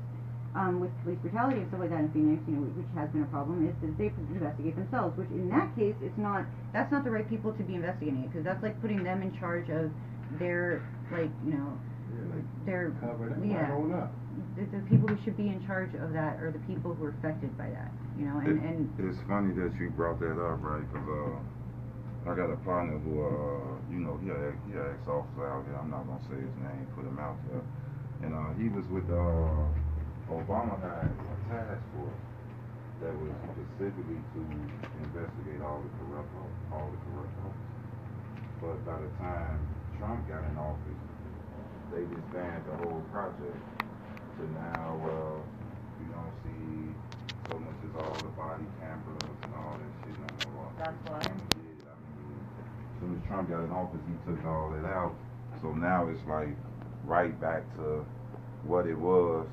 um, 0.55 0.79
with 0.81 0.91
police 1.03 1.19
brutality 1.19 1.59
and 1.61 1.69
stuff 1.69 1.81
like 1.81 1.91
that 1.91 2.01
in 2.01 2.11
Phoenix, 2.15 2.43
you 2.47 2.55
know, 2.55 2.63
which 2.79 2.87
has 2.95 3.11
been 3.11 3.23
a 3.23 3.31
problem, 3.35 3.67
is 3.67 3.75
that 3.83 3.91
they 3.99 4.11
investigate 4.31 4.77
themselves, 4.77 5.17
which 5.19 5.29
in 5.31 5.51
that 5.51 5.75
case, 5.75 5.95
it's 6.01 6.17
not, 6.19 6.47
that's 6.73 6.91
not 6.93 7.03
the 7.03 7.11
right 7.11 7.27
people 7.29 7.53
to 7.53 7.63
be 7.67 7.75
investigating 7.75 8.23
it, 8.23 8.31
because 8.31 8.45
that's 8.47 8.63
like 8.63 8.79
putting 8.81 9.03
them 9.03 9.23
in 9.23 9.35
charge 9.39 9.69
of 9.71 9.91
their, 10.39 10.87
like, 11.11 11.31
you 11.45 11.59
know, 11.59 11.75
Yeah, 12.15 12.39
like, 12.39 12.47
their, 12.67 12.95
cover 13.03 13.35
that 13.35 13.43
yeah. 13.43 13.75
up. 13.99 14.15
the, 14.55 14.63
the 14.71 14.83
people 14.87 15.11
who 15.11 15.19
should 15.27 15.37
be 15.37 15.51
in 15.51 15.59
charge 15.67 15.91
of 15.99 16.15
that 16.15 16.39
are 16.39 16.55
the 16.55 16.63
people 16.71 16.95
who 16.95 17.11
are 17.11 17.15
affected 17.19 17.51
by 17.59 17.67
that, 17.75 17.91
you 18.15 18.27
know, 18.31 18.39
and, 18.39 18.55
It- 18.55 18.63
and, 18.63 19.11
It's 19.11 19.19
funny 19.27 19.55
that 19.59 19.75
you 19.75 19.91
brought 19.91 20.21
that 20.23 20.39
up, 20.39 20.63
right? 20.63 20.87
Because 20.87 21.09
uh, 21.11 22.31
I 22.31 22.35
got 22.39 22.47
a 22.55 22.57
partner 22.63 22.99
who, 23.03 23.13
uh, 23.27 23.75
you 23.91 23.99
know, 24.07 24.17
he 24.23 24.31
a 24.31 24.55
he 24.71 24.73
a 24.79 24.95
ex-officer 24.97 25.45
out 25.51 25.67
here. 25.67 25.77
I'm 25.77 25.91
not 25.91 26.07
gonna 26.07 26.23
say 26.31 26.39
his 26.41 26.57
name, 26.63 26.87
put 26.97 27.05
him 27.05 27.19
out 27.19 27.37
there. 27.51 27.61
And 28.25 28.33
uh, 28.33 28.55
he 28.57 28.71
was 28.73 28.87
with 28.89 29.05
the 29.13 29.19
uh, 29.21 29.69
Obama 30.29 30.81
had 30.81 31.17
a 31.19 31.39
task 31.49 31.91
force 31.93 32.23
that 33.01 33.15
was 33.15 33.37
specifically 33.53 34.25
to 34.35 34.73
investigate 34.95 35.61
all 35.63 35.83
the 35.83 35.91
corrupt 35.99 36.35
all 36.71 36.93
the 36.93 36.99
corrupt 36.99 37.39
officers. 37.39 37.91
But 38.61 38.85
by 38.85 39.01
the 39.03 39.13
time 39.19 39.75
Trump 39.99 40.29
got 40.29 40.49
in 40.51 40.57
office, 40.59 41.03
they 41.91 42.07
disbanded 42.07 42.67
the 42.67 42.77
whole 42.77 43.07
project. 43.11 43.65
So 44.37 44.45
now, 44.45 44.91
uh, 45.05 45.43
you 45.99 46.09
don't 46.11 46.35
see 46.45 47.01
so 47.49 47.59
much 47.59 47.79
as 47.85 47.95
all 47.97 48.23
the 48.25 48.31
body 48.35 48.67
cameras 48.79 49.39
and 49.45 49.55
all 49.55 49.79
that 49.79 49.93
shit 50.05 50.19
no 50.19 50.31
more. 50.33 50.75
That's 50.79 50.99
why. 51.05 51.25
Yeah, 51.57 51.95
I 51.95 51.99
mean, 52.17 52.49
as 52.95 53.01
soon 53.01 53.19
as 53.19 53.23
Trump 53.29 53.51
got 53.51 53.65
in 53.65 53.73
office, 53.73 54.03
he 54.07 54.17
took 54.25 54.45
all 54.45 54.73
that 54.75 54.87
out. 54.89 55.21
So 55.63 55.73
now 55.75 56.09
it's 56.11 56.25
like 56.27 56.59
right 57.03 57.39
back 57.41 57.75
to 57.77 58.07
what 58.63 58.87
it 58.87 58.97
was 58.99 59.49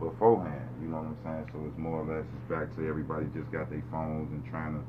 beforehand. 0.00 0.68
You 0.82 0.88
know 0.88 1.04
what 1.04 1.12
I'm 1.14 1.20
saying? 1.24 1.46
So 1.52 1.60
it's 1.68 1.78
more 1.78 2.02
or 2.02 2.06
less 2.08 2.26
it's 2.26 2.48
back 2.50 2.72
to 2.76 2.88
everybody 2.88 3.26
just 3.36 3.52
got 3.52 3.70
their 3.70 3.84
phones 3.92 4.32
and 4.32 4.42
trying 4.50 4.74
to 4.80 4.82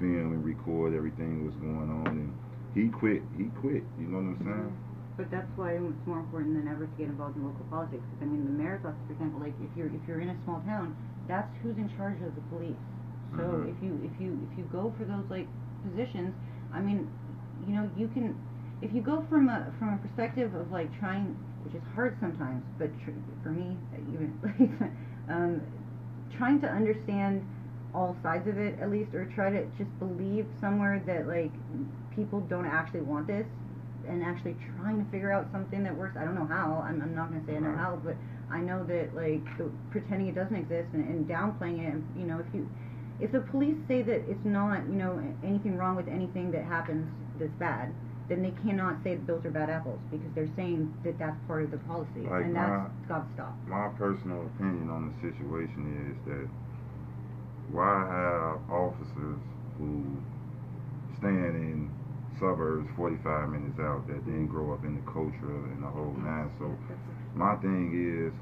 film 0.00 0.32
and 0.34 0.44
record 0.44 0.94
everything 0.96 1.44
was 1.46 1.54
going 1.60 1.90
on. 1.92 2.10
And 2.18 2.32
he 2.74 2.88
quit. 2.90 3.22
He 3.36 3.52
quit. 3.60 3.84
You 4.00 4.08
know 4.10 4.18
what 4.24 4.34
I'm 4.34 4.40
saying? 4.42 4.72
But 5.16 5.30
that's 5.30 5.50
why 5.56 5.78
it's 5.78 6.06
more 6.06 6.18
important 6.20 6.56
than 6.58 6.66
ever 6.66 6.86
to 6.86 6.94
get 6.98 7.06
involved 7.08 7.36
in 7.36 7.44
local 7.46 7.64
politics. 7.70 8.02
I 8.20 8.24
mean, 8.24 8.44
the 8.44 8.50
mayor's 8.50 8.84
office, 8.84 8.98
for 9.06 9.12
example, 9.14 9.40
like 9.40 9.54
if 9.62 9.70
you're 9.76 9.86
if 9.86 10.02
you're 10.08 10.20
in 10.20 10.30
a 10.30 10.38
small 10.44 10.60
town, 10.66 10.96
that's 11.28 11.50
who's 11.62 11.76
in 11.78 11.88
charge 11.96 12.18
of 12.22 12.34
the 12.34 12.42
police. 12.50 12.80
So 13.36 13.62
Mhm. 13.62 13.68
if 13.68 13.76
you 13.82 14.00
if 14.02 14.14
you 14.20 14.38
if 14.50 14.58
you 14.58 14.64
go 14.72 14.92
for 14.98 15.04
those 15.04 15.24
like 15.30 15.46
positions, 15.86 16.34
I 16.74 16.80
mean, 16.80 17.06
you 17.66 17.74
know, 17.74 17.88
you 17.96 18.08
can 18.08 18.34
if 18.82 18.92
you 18.92 19.02
go 19.02 19.24
from 19.30 19.48
a 19.48 19.72
from 19.78 19.94
a 19.94 19.98
perspective 19.98 20.54
of 20.54 20.70
like 20.72 20.90
trying, 20.98 21.36
which 21.64 21.74
is 21.74 21.82
hard 21.94 22.16
sometimes, 22.20 22.62
but 22.78 22.90
tr- 23.04 23.10
for 23.42 23.50
me, 23.50 23.76
even 24.12 24.38
like, 24.42 24.90
um, 25.28 25.60
trying 26.36 26.60
to 26.60 26.68
understand 26.68 27.46
all 27.94 28.16
sides 28.22 28.48
of 28.48 28.58
it 28.58 28.78
at 28.80 28.90
least, 28.90 29.14
or 29.14 29.24
try 29.34 29.50
to 29.50 29.64
just 29.78 29.90
believe 29.98 30.46
somewhere 30.60 31.02
that 31.06 31.26
like 31.28 31.52
people 32.14 32.40
don't 32.40 32.66
actually 32.66 33.00
want 33.00 33.26
this, 33.26 33.46
and 34.08 34.22
actually 34.22 34.56
trying 34.76 35.02
to 35.02 35.10
figure 35.10 35.32
out 35.32 35.46
something 35.52 35.82
that 35.84 35.96
works. 35.96 36.16
I 36.18 36.24
don't 36.24 36.34
know 36.34 36.46
how. 36.46 36.84
I'm, 36.86 37.00
I'm 37.00 37.14
not 37.14 37.30
gonna 37.30 37.44
say 37.46 37.56
I 37.56 37.60
know 37.60 37.76
how, 37.76 37.98
but 38.04 38.16
I 38.50 38.60
know 38.60 38.84
that 38.84 39.14
like 39.14 39.42
the, 39.58 39.70
pretending 39.90 40.28
it 40.28 40.34
doesn't 40.34 40.56
exist 40.56 40.88
and, 40.92 41.08
and 41.08 41.26
downplaying 41.26 41.80
it. 41.80 41.92
And, 41.92 42.04
you 42.18 42.26
know, 42.26 42.38
if 42.38 42.46
you 42.52 42.68
if 43.20 43.32
the 43.32 43.40
police 43.40 43.76
say 43.86 44.02
that 44.02 44.22
it's 44.28 44.44
not, 44.44 44.86
you 44.88 44.96
know, 44.96 45.22
anything 45.44 45.76
wrong 45.76 45.96
with 45.96 46.08
anything 46.08 46.50
that 46.50 46.64
happens 46.64 47.08
that's 47.38 47.54
bad, 47.58 47.94
then 48.28 48.42
they 48.42 48.52
cannot 48.62 49.02
say 49.04 49.16
that 49.16 49.26
those 49.26 49.44
are 49.44 49.50
bad 49.50 49.68
apples 49.70 50.00
because 50.10 50.30
they're 50.34 50.50
saying 50.56 50.92
that 51.04 51.18
that's 51.18 51.36
part 51.46 51.62
of 51.62 51.70
the 51.70 51.78
policy, 51.78 52.24
Like 52.24 52.44
and 52.44 52.56
that's 52.56 52.90
got 53.08 53.28
to 53.28 53.34
stop. 53.34 53.54
My 53.66 53.88
personal 53.98 54.46
opinion 54.56 54.88
on 54.90 55.12
the 55.12 55.14
situation 55.28 55.84
is 56.08 56.16
that 56.32 56.48
why 57.70 58.06
have 58.08 58.70
officers 58.70 59.40
who 59.78 60.04
stand 61.18 61.56
in 61.56 61.90
suburbs 62.38 62.88
45 62.96 63.48
minutes 63.50 63.78
out 63.80 64.06
that 64.08 64.24
didn't 64.24 64.48
grow 64.48 64.72
up 64.72 64.84
in 64.84 64.94
the 64.96 65.04
culture 65.10 65.54
and 65.72 65.82
the 65.82 65.88
whole 65.88 66.14
nine. 66.18 66.50
So 66.58 66.72
my 67.34 67.56
thing 67.56 67.92
is 67.94 68.32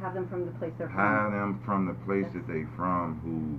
Have 0.00 0.14
them 0.14 0.28
from 0.28 0.46
the 0.46 0.52
place 0.52 0.72
they're 0.78 0.88
from. 0.88 1.32
them 1.32 1.60
from 1.64 1.86
the 1.86 1.94
place 2.06 2.26
that 2.34 2.46
they 2.46 2.64
from 2.76 3.20
who 3.22 3.58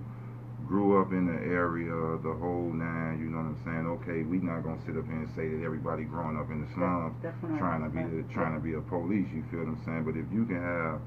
grew 0.67 1.01
up 1.01 1.11
in 1.11 1.27
the 1.27 1.39
area, 1.51 1.91
the 2.23 2.33
whole 2.39 2.71
nine, 2.71 3.19
you 3.19 3.27
know 3.29 3.37
what 3.43 3.53
I'm 3.55 3.61
saying? 3.67 3.85
Okay, 4.01 4.23
we 4.23 4.39
not 4.39 4.63
gonna 4.63 4.79
sit 4.85 4.95
up 4.97 5.05
here 5.05 5.19
and 5.19 5.29
say 5.35 5.47
that 5.49 5.61
everybody 5.63 6.03
growing 6.03 6.37
up 6.39 6.49
in 6.49 6.61
the 6.63 6.69
slums 6.73 7.15
trying 7.59 7.83
to 7.83 7.89
be 7.91 8.03
the, 8.03 8.23
trying 8.33 8.55
to 8.55 8.63
be 8.63 8.73
a 8.73 8.81
police, 8.81 9.27
you 9.35 9.43
feel 9.51 9.67
what 9.67 9.75
I'm 9.75 9.81
saying? 9.85 10.03
But 10.07 10.15
if 10.15 10.25
you 10.31 10.45
can 10.47 10.61
have 10.61 11.01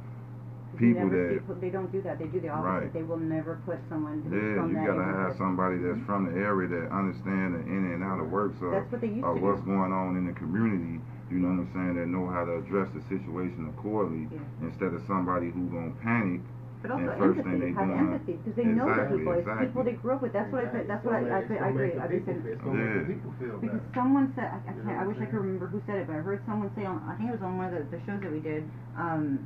people 0.76 1.08
that- 1.08 1.40
see, 1.40 1.54
they 1.60 1.70
don't 1.70 1.90
do 1.90 2.02
that. 2.02 2.18
They 2.18 2.26
do 2.28 2.40
the 2.40 2.50
opposite. 2.52 2.68
Right. 2.68 2.92
They 2.92 3.02
will 3.02 3.16
never 3.22 3.56
put 3.64 3.80
someone 3.88 4.20
Yeah, 4.28 4.66
you 4.66 4.76
gotta 4.86 5.04
have 5.04 5.36
somebody 5.36 5.78
that's 5.78 6.00
from 6.04 6.26
the 6.28 6.36
area 6.38 6.68
that 6.68 6.92
understand 6.92 7.54
the 7.56 7.60
in 7.64 7.96
and 7.96 8.04
out 8.04 8.20
of 8.20 8.30
works 8.30 8.60
of, 8.60 8.72
That's 8.72 8.92
what 8.92 9.00
they 9.00 9.08
used 9.08 9.24
of 9.24 9.40
what's 9.40 9.60
do. 9.64 9.72
going 9.72 9.92
on 9.92 10.16
in 10.16 10.26
the 10.26 10.32
community. 10.36 11.00
You 11.30 11.38
know 11.40 11.48
what 11.48 11.66
I'm 11.66 11.72
saying? 11.72 11.94
That 11.96 12.06
know 12.06 12.28
how 12.28 12.44
to 12.44 12.58
address 12.60 12.88
the 12.94 13.00
situation 13.08 13.72
accordingly 13.76 14.28
Yeah. 14.30 14.68
instead 14.68 14.92
of 14.92 15.02
somebody 15.08 15.50
who 15.50 15.66
gonna 15.72 15.90
panic. 16.02 16.40
But 16.82 16.90
also 16.92 17.08
and 17.08 17.18
first 17.18 17.38
empathy, 17.40 17.72
have 17.72 17.90
empathy, 17.90 18.34
because 18.38 18.54
they 18.54 18.68
know 18.68 18.86
the 18.86 18.92
Exactly, 19.08 19.18
people. 19.18 19.32
It's 19.40 19.48
people 19.64 19.82
they 19.84 19.96
grew 19.96 20.12
up 20.14 20.22
with. 20.22 20.32
That's 20.32 20.52
what 20.52 20.64
I 20.64 20.72
said. 20.72 20.84
That's 20.86 21.04
what 21.04 21.14
I, 21.16 21.20
I, 21.24 21.38
It's 21.40 21.50
I 21.50 21.68
agree. 21.72 21.90
the 21.96 22.02
I 22.02 22.06
people- 22.06 22.34
think 22.36 22.46
It's 22.46 22.62
gonna 22.62 22.84
make 22.84 23.22
the 23.24 23.46
Yeah. 23.46 23.58
Because 23.64 23.82
someone 23.96 24.26
said, 24.36 24.48
I, 24.52 24.58
I, 24.60 24.72
can't, 24.76 24.98
I 25.00 25.04
wish 25.08 25.16
I'm 25.18 25.26
could 25.26 25.40
remember 25.40 25.66
who 25.66 25.80
said 25.88 25.96
it, 25.98 26.06
but 26.06 26.14
I 26.16 26.22
heard 26.22 26.40
someone 26.46 26.70
say 26.76 26.84
on, 26.84 27.02
I 27.08 27.16
think 27.16 27.32
it 27.32 27.36
was 27.40 27.42
on 27.42 27.56
one 27.58 27.72
of 27.72 27.74
the, 27.74 27.82
the 27.96 28.00
shows 28.06 28.20
that 28.22 28.30
we 28.30 28.38
did, 28.44 28.62
um, 28.96 29.40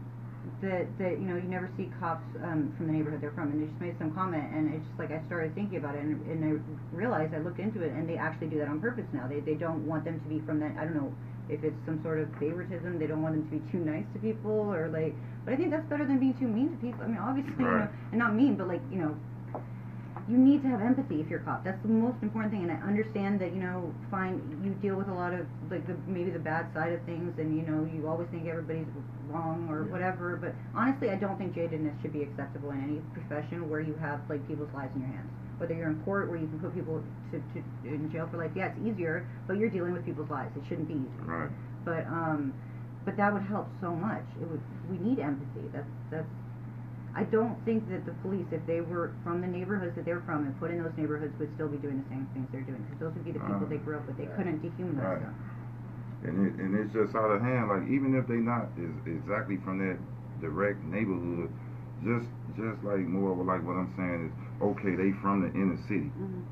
that, 0.60 0.84
that, 0.98 1.20
you 1.20 1.26
know, 1.28 1.36
you 1.36 1.48
never 1.48 1.70
see 1.76 1.88
cops, 2.00 2.24
um, 2.44 2.72
from 2.76 2.86
the 2.88 2.92
neighborhood 2.92 3.20
they're 3.20 3.32
from, 3.32 3.52
and 3.52 3.62
they 3.62 3.68
just 3.70 3.80
made 3.80 3.96
some 3.98 4.10
comment, 4.12 4.44
and 4.52 4.74
it's 4.74 4.84
just 4.84 4.98
like, 4.98 5.12
I 5.12 5.22
started 5.30 5.54
thinking 5.54 5.78
about 5.78 5.94
it, 5.94 6.02
and, 6.04 6.20
and 6.28 6.40
I 6.44 6.52
realized, 6.96 7.32
I 7.32 7.38
looked 7.38 7.60
into 7.60 7.80
it, 7.82 7.92
and 7.92 8.08
they 8.08 8.16
actually 8.16 8.48
do 8.48 8.58
that 8.58 8.68
on 8.68 8.80
purpose 8.80 9.06
now, 9.12 9.28
they, 9.28 9.40
they 9.40 9.54
don't 9.54 9.86
want 9.86 10.04
them 10.04 10.18
to 10.20 10.28
be 10.28 10.40
from 10.44 10.58
that, 10.60 10.72
I 10.76 10.84
don't 10.84 10.96
know, 10.96 11.12
if 11.50 11.64
it's 11.64 11.76
some 11.84 12.00
sort 12.02 12.18
of 12.20 12.28
favoritism, 12.38 12.98
they 12.98 13.06
don't 13.06 13.22
want 13.22 13.34
them 13.34 13.44
to 13.50 13.50
be 13.58 13.72
too 13.72 13.78
nice 13.84 14.04
to 14.14 14.18
people, 14.20 14.50
or 14.72 14.88
like, 14.88 15.14
but 15.44 15.54
I 15.54 15.56
think 15.56 15.70
that's 15.70 15.88
better 15.88 16.04
than 16.06 16.18
being 16.18 16.34
too 16.34 16.46
mean 16.48 16.70
to 16.70 16.76
people, 16.78 17.02
I 17.02 17.08
mean, 17.08 17.18
obviously, 17.18 17.52
you 17.58 17.70
know, 17.70 17.88
and 18.12 18.18
not 18.18 18.34
mean, 18.34 18.54
but 18.56 18.68
like, 18.68 18.82
you 18.90 18.98
know, 18.98 19.16
you 20.28 20.36
need 20.36 20.62
to 20.62 20.68
have 20.68 20.80
empathy 20.80 21.20
if 21.20 21.28
you're 21.28 21.40
a 21.40 21.42
cop. 21.42 21.64
That's 21.64 21.80
the 21.82 21.88
most 21.88 22.22
important 22.22 22.52
thing. 22.52 22.62
And 22.62 22.70
I 22.70 22.76
understand 22.86 23.40
that 23.40 23.52
you 23.52 23.60
know, 23.60 23.92
fine, 24.10 24.38
you 24.62 24.70
deal 24.80 24.94
with 24.96 25.08
a 25.08 25.14
lot 25.14 25.32
of 25.32 25.46
like 25.70 25.86
the 25.86 25.96
maybe 26.06 26.30
the 26.30 26.38
bad 26.38 26.72
side 26.74 26.92
of 26.92 27.02
things, 27.02 27.36
and 27.38 27.56
you 27.56 27.62
know, 27.66 27.88
you 27.92 28.06
always 28.06 28.28
think 28.28 28.46
everybody's 28.46 28.86
wrong 29.28 29.66
or 29.68 29.84
Yeah. 29.86 29.92
whatever. 29.92 30.36
But 30.36 30.54
honestly, 30.74 31.10
I 31.10 31.16
don't 31.16 31.36
think 31.38 31.54
jadedness 31.54 32.00
should 32.02 32.12
be 32.12 32.22
acceptable 32.22 32.70
in 32.70 32.82
any 32.82 33.00
profession 33.12 33.68
where 33.68 33.80
you 33.80 33.94
have 34.00 34.20
like 34.28 34.46
people's 34.46 34.72
lives 34.72 34.94
in 34.94 35.02
your 35.02 35.10
hands. 35.10 35.30
Whether 35.60 35.74
you're 35.76 35.92
in 35.92 36.00
court 36.08 36.30
where 36.32 36.40
you 36.40 36.48
can 36.48 36.58
put 36.58 36.72
people 36.74 37.04
to, 37.30 37.36
to 37.38 37.58
in 37.84 38.08
jail 38.10 38.26
for 38.32 38.38
life, 38.40 38.50
yeah, 38.56 38.72
it's 38.72 38.80
easier, 38.80 39.28
but 39.46 39.58
you're 39.60 39.68
dealing 39.68 39.92
with 39.92 40.04
people's 40.08 40.30
lives. 40.32 40.56
It 40.56 40.64
shouldn't 40.68 40.88
be 40.88 40.96
easy. 40.96 41.20
Right. 41.20 41.52
But 41.84 42.08
um, 42.08 42.54
but 43.04 43.16
that 43.20 43.32
would 43.32 43.44
help 43.44 43.68
so 43.80 43.92
much. 43.94 44.24
It 44.40 44.48
would. 44.48 44.62
We 44.90 44.96
need 44.98 45.20
empathy. 45.20 45.68
That's 45.72 45.88
that's. 46.10 46.28
I 47.14 47.24
don't 47.24 47.58
think 47.66 47.90
that 47.90 48.06
the 48.06 48.14
police, 48.22 48.46
if 48.52 48.64
they 48.66 48.80
were 48.80 49.12
from 49.24 49.40
the 49.42 49.46
neighborhoods 49.46 49.96
that 49.96 50.04
they're 50.06 50.22
from 50.24 50.46
and 50.46 50.58
put 50.60 50.70
in 50.70 50.82
those 50.82 50.92
neighborhoods, 50.96 51.34
would 51.38 51.52
still 51.56 51.68
be 51.68 51.76
doing 51.78 51.98
the 52.02 52.08
same 52.08 52.26
things 52.32 52.46
they're 52.52 52.62
doing 52.62 52.80
because 52.86 53.00
those 53.00 53.14
would 53.14 53.24
be 53.24 53.32
the 53.32 53.40
people 53.44 53.66
Uh, 53.66 53.68
they 53.68 53.78
grew 53.82 53.96
up 53.98 54.06
with. 54.06 54.16
They 54.16 54.30
couldn't 54.36 54.62
dehumanize 54.62 55.02
Right. 55.02 55.20
them. 55.20 55.34
And 56.22 56.46
it, 56.46 56.52
and 56.62 56.74
it's 56.78 56.92
just 56.92 57.14
out 57.16 57.30
of 57.30 57.40
hand. 57.42 57.68
Like 57.68 57.88
even 57.90 58.14
if 58.14 58.26
they 58.28 58.36
not 58.36 58.68
is 58.78 58.92
exactly 59.06 59.56
from 59.64 59.78
that 59.78 59.98
direct 60.40 60.84
neighborhood, 60.84 61.50
just 62.04 62.28
just 62.56 62.82
like 62.84 63.00
more 63.06 63.32
of 63.32 63.38
like 63.46 63.62
what 63.66 63.76
I'm 63.76 63.92
saying 63.96 64.30
is 64.30 64.32
okay, 64.62 64.94
they 64.96 65.10
from 65.22 65.42
the 65.42 65.50
inner 65.54 65.78
city. 65.88 66.10
Mhm. 66.18 66.42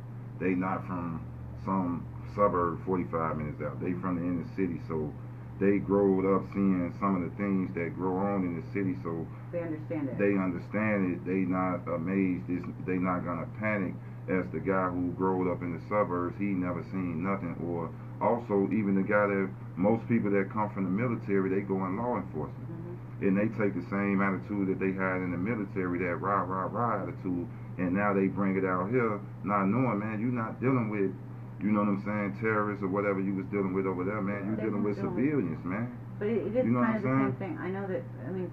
They 0.41 0.55
not 0.55 0.87
from 0.87 1.21
some 1.65 2.05
suburb 2.35 2.79
45 2.85 3.37
minutes 3.39 3.61
out. 3.63 3.81
They 3.81 3.93
from 4.01 4.17
the 4.17 4.23
inner 4.25 4.47
city, 4.57 4.81
so 4.89 5.13
they 5.59 5.79
growed 5.79 6.23
up 6.25 6.47
seeing 6.55 6.95
some 7.01 7.17
of 7.19 7.23
the 7.27 7.35
things 7.37 7.75
that 7.75 7.95
grow 7.99 8.17
on 8.17 8.45
in 8.47 8.55
the 8.57 8.67
city. 8.73 8.97
So 9.03 9.27
They 9.51 9.61
understand 9.63 10.09
it. 10.09 10.19
they 10.19 10.35
understand 10.39 11.13
it. 11.15 11.25
They 11.27 11.43
not 11.49 11.83
amazed. 11.89 12.47
It's, 12.49 12.67
they 12.87 12.99
not 12.99 13.25
gonna 13.25 13.47
panic 13.59 13.95
as 14.29 14.47
the 14.53 14.61
guy 14.61 14.89
who 14.91 15.11
growed 15.19 15.49
up 15.51 15.63
in 15.63 15.73
the 15.75 15.81
suburbs. 15.89 16.37
He 16.39 16.45
never 16.55 16.85
seen 16.93 17.23
nothing. 17.25 17.57
Or 17.67 17.91
also 18.21 18.69
even 18.71 18.95
the 18.95 19.03
guy 19.03 19.27
that 19.27 19.49
most 19.77 20.07
people 20.07 20.31
that 20.31 20.51
come 20.53 20.71
from 20.71 20.85
the 20.85 20.91
military, 20.91 21.51
they 21.51 21.63
go 21.67 21.75
in 21.87 21.97
law 21.97 22.17
enforcement, 22.19 22.69
Mhm. 22.71 22.78
And 23.21 23.35
they 23.35 23.51
take 23.59 23.75
the 23.75 23.87
same 23.91 24.23
attitude 24.23 24.71
that 24.71 24.79
they 24.79 24.95
had 24.95 25.23
in 25.23 25.35
the 25.35 25.41
military, 25.41 25.99
that 26.07 26.23
rah 26.23 26.47
rah 26.47 26.71
rah 26.71 27.03
attitude, 27.03 27.47
and 27.79 27.91
now 27.95 28.15
they 28.15 28.31
bring 28.31 28.55
it 28.57 28.65
out 28.65 28.91
here, 28.91 29.19
not 29.43 29.67
knowing, 29.67 29.99
man, 29.99 30.23
you're 30.23 30.35
not 30.35 30.61
dealing 30.61 30.91
with. 30.91 31.11
You 31.59 31.75
know 31.75 31.83
what 31.83 31.99
I'm 31.99 32.03
saying? 32.07 32.39
Terrorists 32.39 32.87
or 32.87 32.89
whatever 32.89 33.19
you 33.19 33.35
was 33.35 33.47
dealing 33.51 33.75
with 33.75 33.83
over 33.83 34.07
there, 34.07 34.23
man. 34.23 34.47
You're 34.47 34.71
dealing 34.71 34.87
with 34.87 34.95
civilians, 34.95 35.59
man. 35.67 35.91
But 36.23 36.31
it, 36.31 36.47
it 36.47 36.55
is 36.55 36.63
You 36.63 36.71
know 36.71 36.87
kind 36.87 36.97
of 36.97 37.03
the 37.03 37.11
same 37.11 37.35
thing. 37.43 37.59
I 37.59 37.67
know 37.75 37.83
that. 37.91 38.03
I 38.23 38.31
mean, 38.31 38.47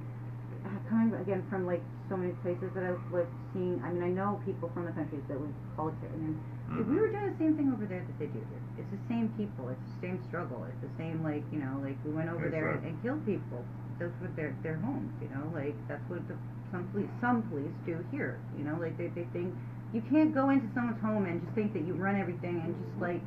again 1.25 1.41
from 1.49 1.65
like 1.65 1.81
so 2.07 2.15
many 2.15 2.37
places 2.45 2.69
that 2.77 2.85
I've 2.85 3.01
lived, 3.09 3.33
seeing. 3.51 3.81
I 3.81 3.89
mean, 3.89 4.05
I 4.05 4.13
know 4.13 4.37
people 4.45 4.69
from 4.73 4.85
the 4.85 4.93
countries 4.93 5.25
that 5.25 5.41
politics. 5.73 6.13
I 6.13 6.17
mean, 6.21 6.37
if 6.77 6.85
we 6.85 7.01
were 7.01 7.09
mm-hmm. 7.09 7.17
doing 7.17 7.29
the 7.33 7.39
same 7.41 7.53
thing 7.57 7.69
over 7.73 7.85
there 7.89 8.05
that 8.05 8.17
they 8.21 8.29
do 8.29 8.37
here, 8.37 8.63
it's 8.77 8.91
the 8.93 9.01
same 9.09 9.33
people. 9.33 9.73
It's 9.73 9.81
the 9.97 9.99
same 10.05 10.17
struggle. 10.29 10.61
It's 10.69 10.81
the 10.85 10.93
same 11.01 11.25
like 11.25 11.41
you 11.49 11.57
know, 11.57 11.81
like 11.81 11.97
we 12.05 12.13
went 12.13 12.29
over 12.29 12.49
there 12.53 12.77
and, 12.77 12.85
and 12.85 12.93
killed 13.01 13.25
people. 13.25 13.65
That's 13.97 14.13
what 14.21 14.37
their 14.37 14.53
their 14.61 14.77
homes. 14.85 15.09
You 15.17 15.33
know, 15.33 15.49
like 15.49 15.73
that's 15.89 16.05
what 16.05 16.21
the, 16.29 16.37
some 16.69 16.85
police 16.93 17.09
some 17.19 17.41
police 17.49 17.73
do 17.89 17.97
here. 18.13 18.37
You 18.53 18.63
know, 18.69 18.77
like 18.77 18.93
they 19.01 19.09
they 19.09 19.25
think 19.33 19.49
you 19.93 20.05
can't 20.13 20.33
go 20.33 20.53
into 20.53 20.69
someone's 20.77 21.01
home 21.01 21.25
and 21.25 21.41
just 21.41 21.53
think 21.57 21.73
that 21.73 21.81
you 21.87 21.93
run 21.97 22.19
everything 22.19 22.61
and 22.61 22.77
just 22.77 23.01
like 23.01 23.21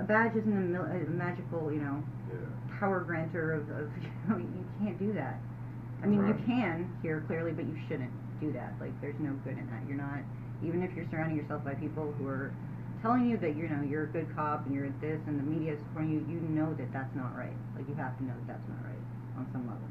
a 0.00 0.04
badge 0.04 0.36
isn't 0.36 0.52
a, 0.52 0.66
mil- 0.72 0.88
a 0.88 0.98
magical 1.10 1.72
you 1.72 1.80
know 1.80 2.00
Yeah. 2.32 2.48
power 2.80 3.00
grantor 3.00 3.52
of, 3.60 3.68
of 3.76 3.88
you 4.00 4.08
know, 4.28 4.36
you 4.40 4.64
can't 4.80 4.98
do 4.98 5.12
that. 5.14 5.36
I 6.02 6.06
mean, 6.06 6.26
you 6.26 6.36
can 6.46 6.90
hear 7.02 7.24
clearly, 7.26 7.52
but 7.52 7.64
you 7.64 7.76
shouldn't 7.88 8.12
do 8.40 8.52
that. 8.52 8.74
Like, 8.80 8.92
there's 9.00 9.18
no 9.18 9.32
good 9.44 9.58
in 9.58 9.66
that. 9.70 9.82
You're 9.88 9.96
not, 9.96 10.20
even 10.64 10.82
if 10.82 10.92
you're 10.94 11.08
surrounding 11.10 11.36
yourself 11.36 11.64
by 11.64 11.74
people 11.74 12.12
who 12.18 12.26
are 12.28 12.52
telling 13.02 13.28
you 13.28 13.36
that 13.38 13.56
you 13.56 13.68
know 13.68 13.82
you're 13.82 14.04
a 14.04 14.12
good 14.12 14.28
cop 14.34 14.66
and 14.66 14.74
you're 14.74 14.88
this, 15.00 15.20
and 15.26 15.38
the 15.38 15.46
media 15.46 15.74
is 15.74 15.80
supporting 15.88 16.12
you. 16.12 16.20
You 16.28 16.40
know 16.52 16.74
that 16.74 16.92
that's 16.92 17.14
not 17.16 17.36
right. 17.36 17.56
Like, 17.76 17.88
you 17.88 17.94
have 17.96 18.16
to 18.18 18.24
know 18.24 18.36
that 18.44 18.56
that's 18.56 18.68
not 18.68 18.80
right 18.84 19.04
on 19.36 19.48
some 19.52 19.66
level. 19.66 19.88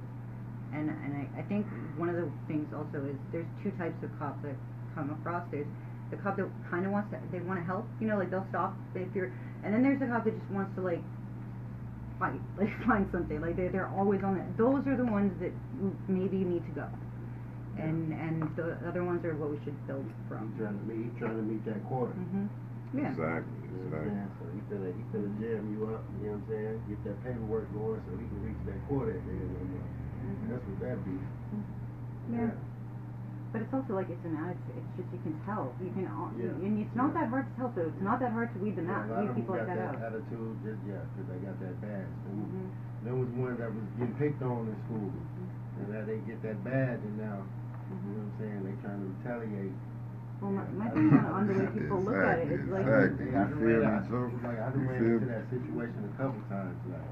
And 0.73 0.89
and 0.89 1.13
I, 1.15 1.39
I 1.39 1.43
think 1.47 1.65
one 1.97 2.09
of 2.09 2.15
the 2.15 2.27
things 2.47 2.67
also 2.73 3.05
is 3.05 3.15
there's 3.31 3.47
two 3.63 3.71
types 3.77 3.95
of 4.03 4.11
cops 4.19 4.41
that 4.43 4.55
come 4.93 5.09
across. 5.09 5.45
There's 5.51 5.67
the 6.11 6.17
cop 6.17 6.37
that 6.37 6.49
kind 6.69 6.85
of 6.85 6.91
wants 6.91 7.11
to, 7.11 7.19
they 7.31 7.39
want 7.39 7.59
to 7.59 7.65
help, 7.65 7.85
you 7.99 8.07
know, 8.07 8.17
like 8.17 8.29
they'll 8.29 8.45
stop 8.49 8.75
if 8.93 9.09
you're, 9.15 9.33
and 9.63 9.73
then 9.73 9.81
there's 9.81 9.99
the 9.99 10.05
cop 10.05 10.25
that 10.25 10.37
just 10.37 10.51
wants 10.51 10.75
to 10.75 10.81
like 10.81 11.01
fight, 12.19 12.41
like 12.57 12.71
find 12.87 13.07
something. 13.11 13.41
Like 13.41 13.55
they 13.57 13.67
they're 13.69 13.89
always 13.89 14.23
on 14.23 14.37
it. 14.37 14.57
Those 14.57 14.85
are 14.87 14.95
the 14.97 15.05
ones 15.05 15.33
that 15.39 15.53
m- 15.79 15.97
maybe 16.07 16.43
need 16.43 16.65
to 16.65 16.73
go, 16.73 16.87
and 17.77 18.13
and 18.13 18.43
the 18.55 18.77
other 18.87 19.03
ones 19.03 19.23
are 19.25 19.35
what 19.35 19.51
we 19.51 19.59
should 19.63 19.75
build 19.87 20.05
from. 20.27 20.51
He's 20.55 20.61
trying 20.63 20.79
to 20.79 20.85
meet, 20.85 21.01
he's 21.11 21.17
trying 21.19 21.37
to 21.37 21.43
meet 21.45 21.63
that 21.65 21.81
quarter. 21.87 22.13
Mhm. 22.15 22.47
Yeah. 22.95 23.11
Exactly. 23.11 23.59
You 23.67 23.75
know 23.75 23.91
what 23.91 24.07
I'm 24.07 24.07
Exactly. 24.07 24.15
saying? 24.15 24.31
So 24.39 24.43
he 24.55 24.59
finna, 24.71 24.89
he 24.95 25.03
finna 25.11 25.31
jam 25.43 25.63
you 25.75 25.79
up, 25.91 26.03
you 26.15 26.31
know 26.31 26.39
what 26.39 26.47
I'm 26.47 26.47
saying? 26.47 26.75
Get 26.87 26.99
that 27.03 27.17
paperwork 27.27 27.67
going 27.75 27.99
so 28.07 28.11
he 28.15 28.25
can 28.31 28.39
reach 28.39 28.61
that 28.71 28.79
quarter 28.87 29.11
at 29.19 29.23
the 29.27 29.31
end 29.35 29.51
of 29.51 29.59
the 29.59 29.69
month. 29.75 29.91
Mhm. 30.23 30.47
That's 30.49 30.63
what 30.63 30.79
that 30.87 30.97
be. 31.03 31.15
Yeah. 32.31 32.51
But 33.55 33.63
it's 33.63 33.71
also 33.71 33.95
like 33.95 34.11
it's 34.11 34.25
an 34.27 34.35
attitude. 34.35 34.75
It's 34.83 34.91
just 34.99 35.09
you 35.15 35.21
can 35.23 35.35
tell. 35.47 35.71
You 35.79 35.87
can, 35.95 36.03
all 36.11 36.27
Yeah. 36.35 36.51
and 36.59 36.75
it's 36.83 36.91
not 36.91 37.15
Yeah. 37.15 37.23
that 37.23 37.27
hard 37.31 37.47
to 37.47 37.53
tell. 37.55 37.71
So 37.71 37.87
it's 37.87 38.01
not 38.03 38.19
that 38.19 38.35
hard 38.35 38.51
to 38.51 38.59
weed 38.59 38.75
them 38.75 38.91
Yeah, 38.91 38.99
out. 38.99 39.07
a 39.07 39.11
lot 39.15 39.19
Weed 39.23 39.29
of 39.31 39.35
people 39.39 39.55
them 39.55 39.63
like 39.63 39.71
got 39.71 39.79
that 39.79 39.95
out. 39.95 40.11
attitude, 40.11 40.55
just 40.67 40.81
yeah, 40.83 40.99
'cause 41.15 41.25
they 41.31 41.39
got 41.39 41.55
that 41.63 41.75
badge. 41.79 42.11
There 42.27 42.35
was, 42.35 42.49
Mhm. 42.51 42.67
there 43.07 43.15
was 43.15 43.29
one 43.39 43.55
that 43.55 43.71
was 43.71 43.87
getting 43.95 44.15
picked 44.19 44.43
on 44.43 44.67
in 44.67 44.75
school, 44.91 45.07
Mm-hmm. 45.07 45.79
and 45.79 45.85
now 45.95 46.03
they 46.03 46.19
get 46.27 46.39
that 46.43 46.59
badge, 46.67 46.99
and 46.99 47.15
now, 47.15 47.39
you 47.87 47.95
know 47.95 48.27
what 48.27 48.27
I'm 48.27 48.33
saying? 48.43 48.59
They 48.67 48.75
trying 48.83 48.99
to 48.99 49.07
retaliate. 49.23 49.75
Well, 50.43 50.51
my, 50.51 50.63
my 50.75 50.85
Yeah. 50.85 50.91
thing's 50.99 51.13
on, 51.15 51.25
on 51.31 51.43
the 51.47 51.53
way 51.55 51.67
people 51.71 51.99
look 52.03 52.19
at 52.19 52.39
it. 52.43 52.51
It's 52.51 52.67
like 52.67 52.83
Exactly. 52.83 53.25
Hey, 53.31 53.35
I 53.35 53.39
You 53.39 53.55
done 53.55 53.55
feel 53.55 53.79
ran, 53.79 53.79
me, 53.79 53.87
I, 53.87 54.47
like 54.51 54.59
I 54.59 54.67
done 54.75 54.83
ran 54.83 54.99
into 55.15 55.25
that 55.31 55.43
situation 55.47 55.99
a 56.11 56.13
couple 56.19 56.41
times, 56.51 56.75
like 56.91 57.11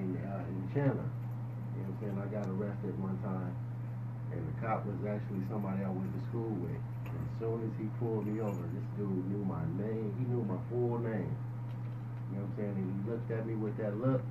in 0.00 0.16
uh, 0.24 0.40
in 0.48 0.56
Chandler. 0.72 1.04
You 1.76 1.84
know 1.84 1.92
what 1.92 1.92
I'm 1.92 1.96
saying? 2.00 2.16
I 2.16 2.26
got 2.32 2.48
arrested 2.48 2.94
one 2.96 3.18
time, 3.20 3.52
and 4.32 4.42
the 4.48 4.56
cop 4.64 4.84
was 4.88 4.96
actually 5.04 5.44
somebody 5.52 5.84
I 5.84 5.90
went 5.92 6.08
to 6.12 6.22
school 6.32 6.52
with. 6.64 6.80
And 7.08 7.16
as 7.20 7.32
soon 7.40 7.58
as 7.68 7.72
he 7.76 7.86
pulled 8.00 8.24
me 8.26 8.40
over, 8.40 8.62
this 8.72 8.86
dude 8.96 9.24
knew 9.28 9.44
my 9.44 9.62
name. 9.76 10.12
He 10.16 10.24
knew 10.32 10.42
my 10.48 10.56
full 10.72 10.96
name. 11.00 11.28
You 12.32 12.40
know 12.40 12.48
what 12.48 12.56
I'm 12.56 12.56
saying? 12.56 12.74
And 12.80 12.88
he 12.88 12.98
looked 13.12 13.28
at 13.30 13.44
me 13.44 13.54
with 13.60 13.76
that 13.76 13.92
look, 14.00 14.24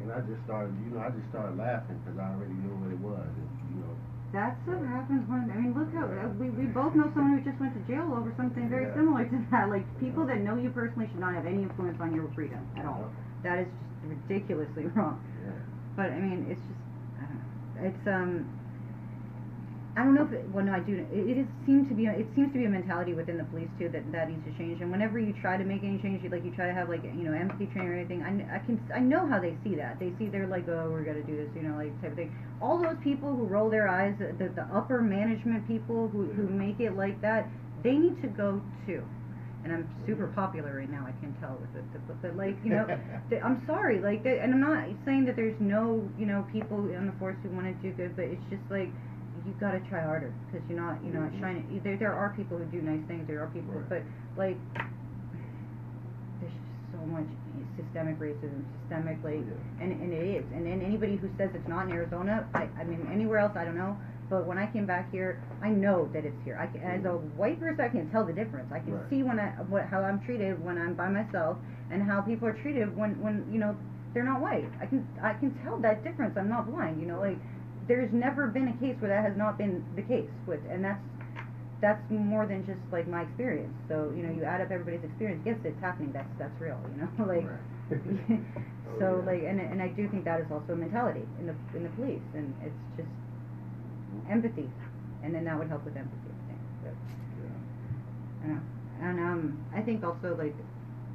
and 0.00 0.08
I 0.12 0.20
just 0.24 0.40
started, 0.46 0.72
you 0.80 0.94
know, 0.94 1.02
I 1.02 1.10
just 1.12 1.28
started 1.28 1.58
laughing 1.58 1.98
because 2.00 2.16
I 2.18 2.30
already 2.32 2.54
knew 2.64 2.72
what 2.80 2.88
it 2.94 3.02
was. 3.02 3.26
And, 3.26 3.50
you 3.68 3.78
know, 3.84 3.94
that's 4.32 4.56
what 4.64 4.78
happens 4.86 5.26
when. 5.28 5.50
I 5.50 5.58
mean, 5.58 5.74
look 5.74 5.90
how 5.92 6.06
uh, 6.06 6.30
we 6.38 6.48
we 6.54 6.70
both 6.70 6.94
know 6.94 7.10
someone 7.12 7.36
who 7.36 7.42
just 7.44 7.58
went 7.60 7.74
to 7.74 7.82
jail 7.90 8.06
over 8.14 8.30
something 8.38 8.70
very 8.70 8.86
Yeah. 8.88 8.94
similar 8.94 9.26
to 9.26 9.36
that. 9.50 9.68
Like 9.68 9.82
people 9.98 10.24
that 10.30 10.38
know 10.40 10.54
you 10.56 10.70
personally 10.70 11.10
should 11.10 11.18
not 11.20 11.34
have 11.34 11.44
any 11.44 11.66
influence 11.66 11.98
on 12.00 12.14
your 12.14 12.30
freedom 12.32 12.62
at 12.78 12.86
all. 12.86 13.10
know, 13.10 13.10
That 13.42 13.58
is 13.58 13.68
just 13.68 14.06
ridiculously 14.06 14.86
wrong. 14.94 15.18
yeah. 15.44 15.50
But 15.98 16.14
I 16.14 16.18
mean, 16.22 16.46
it's 16.48 16.62
just 16.62 16.70
I 16.70 16.70
don't 16.70 16.78
know. 16.78 16.79
It's 17.82 18.06
um. 18.06 18.56
I 19.96 20.04
don't 20.04 20.14
know 20.14 20.22
if 20.22 20.32
it, 20.32 20.48
well 20.54 20.64
no 20.64 20.72
I 20.72 20.78
do 20.78 20.94
it, 20.94 21.10
it 21.10 21.46
seems 21.66 21.88
to 21.88 21.94
be 21.94 22.06
it 22.06 22.26
seems 22.36 22.52
to 22.52 22.58
be 22.58 22.64
a 22.64 22.68
mentality 22.70 23.12
within 23.12 23.36
the 23.36 23.44
police 23.44 23.68
too 23.76 23.88
that 23.90 24.06
that 24.12 24.30
needs 24.30 24.44
to 24.46 24.56
change. 24.56 24.80
And 24.80 24.90
whenever 24.90 25.18
you 25.18 25.34
try 25.42 25.56
to 25.58 25.64
make 25.64 25.82
any 25.82 25.98
change 25.98 26.22
you 26.22 26.30
like 26.30 26.44
you 26.44 26.54
try 26.54 26.68
to 26.68 26.72
have 26.72 26.88
like 26.88 27.02
you 27.02 27.26
know 27.26 27.32
empathy 27.32 27.66
training 27.66 27.90
or 27.90 27.96
anything 27.98 28.22
I, 28.22 28.56
I 28.56 28.58
can 28.60 28.80
I 28.94 29.00
know 29.00 29.26
how 29.26 29.40
they 29.40 29.56
see 29.64 29.74
that. 29.74 29.98
They 29.98 30.14
see 30.16 30.28
they're 30.30 30.46
like 30.46 30.68
oh 30.68 30.88
we're 30.90 31.02
gonna 31.02 31.26
do 31.26 31.36
this 31.36 31.50
you 31.56 31.62
know 31.62 31.76
like 31.76 31.90
type 32.00 32.12
of 32.12 32.16
thing. 32.16 32.32
All 32.62 32.80
those 32.80 32.96
people 33.02 33.34
who 33.34 33.44
roll 33.44 33.68
their 33.68 33.88
eyes 33.88 34.14
the, 34.18 34.48
the 34.54 34.66
upper 34.72 35.02
management 35.02 35.66
people 35.66 36.08
who 36.08 36.26
who 36.38 36.48
make 36.48 36.78
it 36.78 36.96
like 36.96 37.20
that 37.20 37.50
they 37.82 37.92
need 37.92 38.22
to 38.22 38.28
go 38.28 38.62
too 38.86 39.02
and 39.64 39.72
I'm 39.72 39.88
super 40.06 40.28
popular 40.28 40.76
right 40.76 40.90
now 40.90 41.04
I 41.06 41.12
can 41.20 41.34
tell 41.40 41.58
with 41.60 41.74
it 41.76 41.84
but, 42.06 42.20
but 42.22 42.36
like 42.36 42.56
you 42.64 42.70
know 42.70 42.86
th- 43.30 43.42
I'm 43.44 43.62
sorry, 43.66 44.00
like, 44.00 44.22
they, 44.24 44.38
and 44.42 44.52
I'm 44.54 44.60
not 44.60 44.84
saying 45.06 45.24
that 45.26 45.36
there's 45.36 45.56
no, 45.60 46.02
you 46.18 46.26
know, 46.26 46.44
people 46.52 46.78
on 46.96 47.06
the 47.06 47.14
force 47.18 47.36
who 47.42 47.50
want 47.50 47.66
to 47.66 47.74
do 47.82 47.94
good, 47.94 48.16
but 48.16 48.26
it's 48.26 48.42
just 48.50 48.62
like 48.70 48.90
you 49.46 49.52
got 49.60 49.72
to 49.72 49.80
try 49.88 50.02
harder 50.02 50.34
because 50.46 50.66
you're 50.68 50.80
not, 50.80 50.98
you're 51.04 51.14
not 51.14 51.30
Mhm. 51.32 51.40
shining. 51.40 51.80
There, 51.84 51.96
there 51.96 52.14
are 52.14 52.30
people 52.36 52.58
who 52.58 52.64
do 52.66 52.82
nice 52.82 53.00
things. 53.06 53.26
There 53.26 53.40
are 53.42 53.46
people, 53.48 53.72
Right. 53.74 53.88
but 53.88 54.02
like, 54.36 54.58
there's 56.40 56.52
just 56.52 56.92
so 56.92 57.00
much 57.06 57.26
systemic 57.76 58.18
racism, 58.18 58.64
systemic 58.82 59.22
like, 59.24 59.40
Yeah. 59.46 59.82
and 59.84 59.92
and 59.92 60.12
it 60.12 60.24
is. 60.42 60.44
And 60.52 60.66
then 60.66 60.82
anybody 60.82 61.16
who 61.16 61.28
says 61.38 61.50
it's 61.54 61.68
not 61.68 61.86
in 61.86 61.92
Arizona, 61.92 62.46
I, 62.54 62.68
I 62.78 62.84
mean, 62.84 63.06
anywhere 63.12 63.38
else, 63.38 63.52
I 63.56 63.64
don't 63.64 63.76
know. 63.76 63.96
But 64.30 64.46
when 64.46 64.58
I 64.58 64.66
came 64.72 64.86
back 64.86 65.10
here, 65.10 65.42
I 65.60 65.68
know 65.68 66.08
that 66.14 66.24
it's 66.24 66.38
here. 66.44 66.56
I 66.56 66.66
can, 66.66 66.80
as 66.82 67.04
a 67.04 67.08
mm-hmm. 67.08 67.36
white 67.36 67.58
person, 67.60 67.80
I 67.84 67.88
can 67.88 68.08
tell 68.10 68.24
the 68.24 68.32
difference. 68.32 68.70
I 68.72 68.78
can 68.78 68.94
Right. 68.94 69.10
see 69.10 69.22
when 69.22 69.38
I 69.40 69.48
what 69.68 69.84
how 69.86 70.02
I'm 70.02 70.20
treated 70.20 70.62
when 70.64 70.78
I'm 70.78 70.94
by 70.94 71.08
myself, 71.08 71.58
and 71.90 72.02
how 72.02 72.20
people 72.22 72.46
are 72.48 72.52
treated 72.62 72.96
when 72.96 73.20
when 73.20 73.44
you 73.52 73.58
know 73.58 73.76
they're 74.14 74.24
not 74.24 74.40
white. 74.40 74.70
I 74.80 74.86
can 74.86 75.06
I 75.20 75.34
can 75.34 75.52
tell 75.64 75.78
that 75.78 76.04
difference. 76.04 76.36
I'm 76.38 76.48
not 76.48 76.70
blind. 76.70 77.00
You 77.00 77.08
know, 77.08 77.20
like 77.20 77.38
there's 77.88 78.12
never 78.12 78.46
been 78.46 78.68
a 78.68 78.76
case 78.78 78.96
where 79.00 79.10
that 79.10 79.24
has 79.24 79.36
not 79.36 79.58
been 79.58 79.84
the 79.96 80.02
case 80.02 80.30
with, 80.46 80.60
and 80.70 80.84
that's 80.84 81.02
that's 81.80 82.02
more 82.10 82.46
than 82.46 82.64
just 82.66 82.80
like 82.92 83.08
my 83.08 83.22
experience. 83.22 83.74
So 83.88 84.12
you 84.16 84.22
know, 84.22 84.30
you 84.32 84.44
add 84.44 84.60
up 84.60 84.70
everybody's 84.70 85.04
experience. 85.04 85.42
Yes, 85.44 85.58
it's 85.64 85.80
happening. 85.80 86.12
That's 86.12 86.30
that's 86.38 86.60
real. 86.60 86.78
You 86.94 87.02
know, 87.02 87.10
like. 87.26 87.46
Right. 87.46 87.60
Oh, 88.90 88.98
so 88.98 89.06
Oh, 89.06 89.22
yeah. 89.22 89.26
like, 89.26 89.42
and 89.44 89.60
and 89.60 89.80
I 89.82 89.88
do 89.88 90.08
think 90.08 90.24
that 90.24 90.40
is 90.40 90.50
also 90.50 90.72
a 90.72 90.76
mentality 90.76 91.22
in 91.38 91.46
the 91.46 91.54
in 91.76 91.84
the 91.84 91.90
police, 91.90 92.22
and 92.34 92.54
it's 92.62 92.74
just 92.96 93.08
empathy, 94.30 94.68
and 95.22 95.34
then 95.34 95.44
that 95.44 95.58
would 95.58 95.68
help 95.68 95.84
with 95.84 95.96
empathy. 95.96 96.30
I 96.30 96.46
think. 96.48 96.60
But, 96.84 96.94
I 98.44 98.46
don't. 98.48 98.66
And 99.02 99.18
um, 99.20 99.64
I 99.74 99.80
think 99.80 100.04
also 100.04 100.36
like 100.36 100.54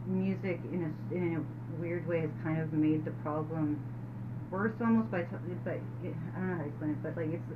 music 0.07 0.59
in 0.71 0.85
a 0.85 1.15
in 1.15 1.37
a 1.37 1.81
weird 1.81 2.07
way 2.07 2.21
has 2.21 2.29
kind 2.43 2.61
of 2.61 2.73
made 2.73 3.05
the 3.05 3.11
problem 3.23 3.79
worse 4.51 4.73
almost 4.81 5.09
by 5.11 5.21
t- 5.23 5.35
by 5.65 5.71
it, 5.71 5.81
I 6.35 6.39
don't 6.39 6.49
know 6.49 6.55
how 6.57 6.63
to 6.63 6.69
explain 6.69 6.91
it, 6.91 7.03
but 7.03 7.17
like 7.17 7.33
it's 7.33 7.49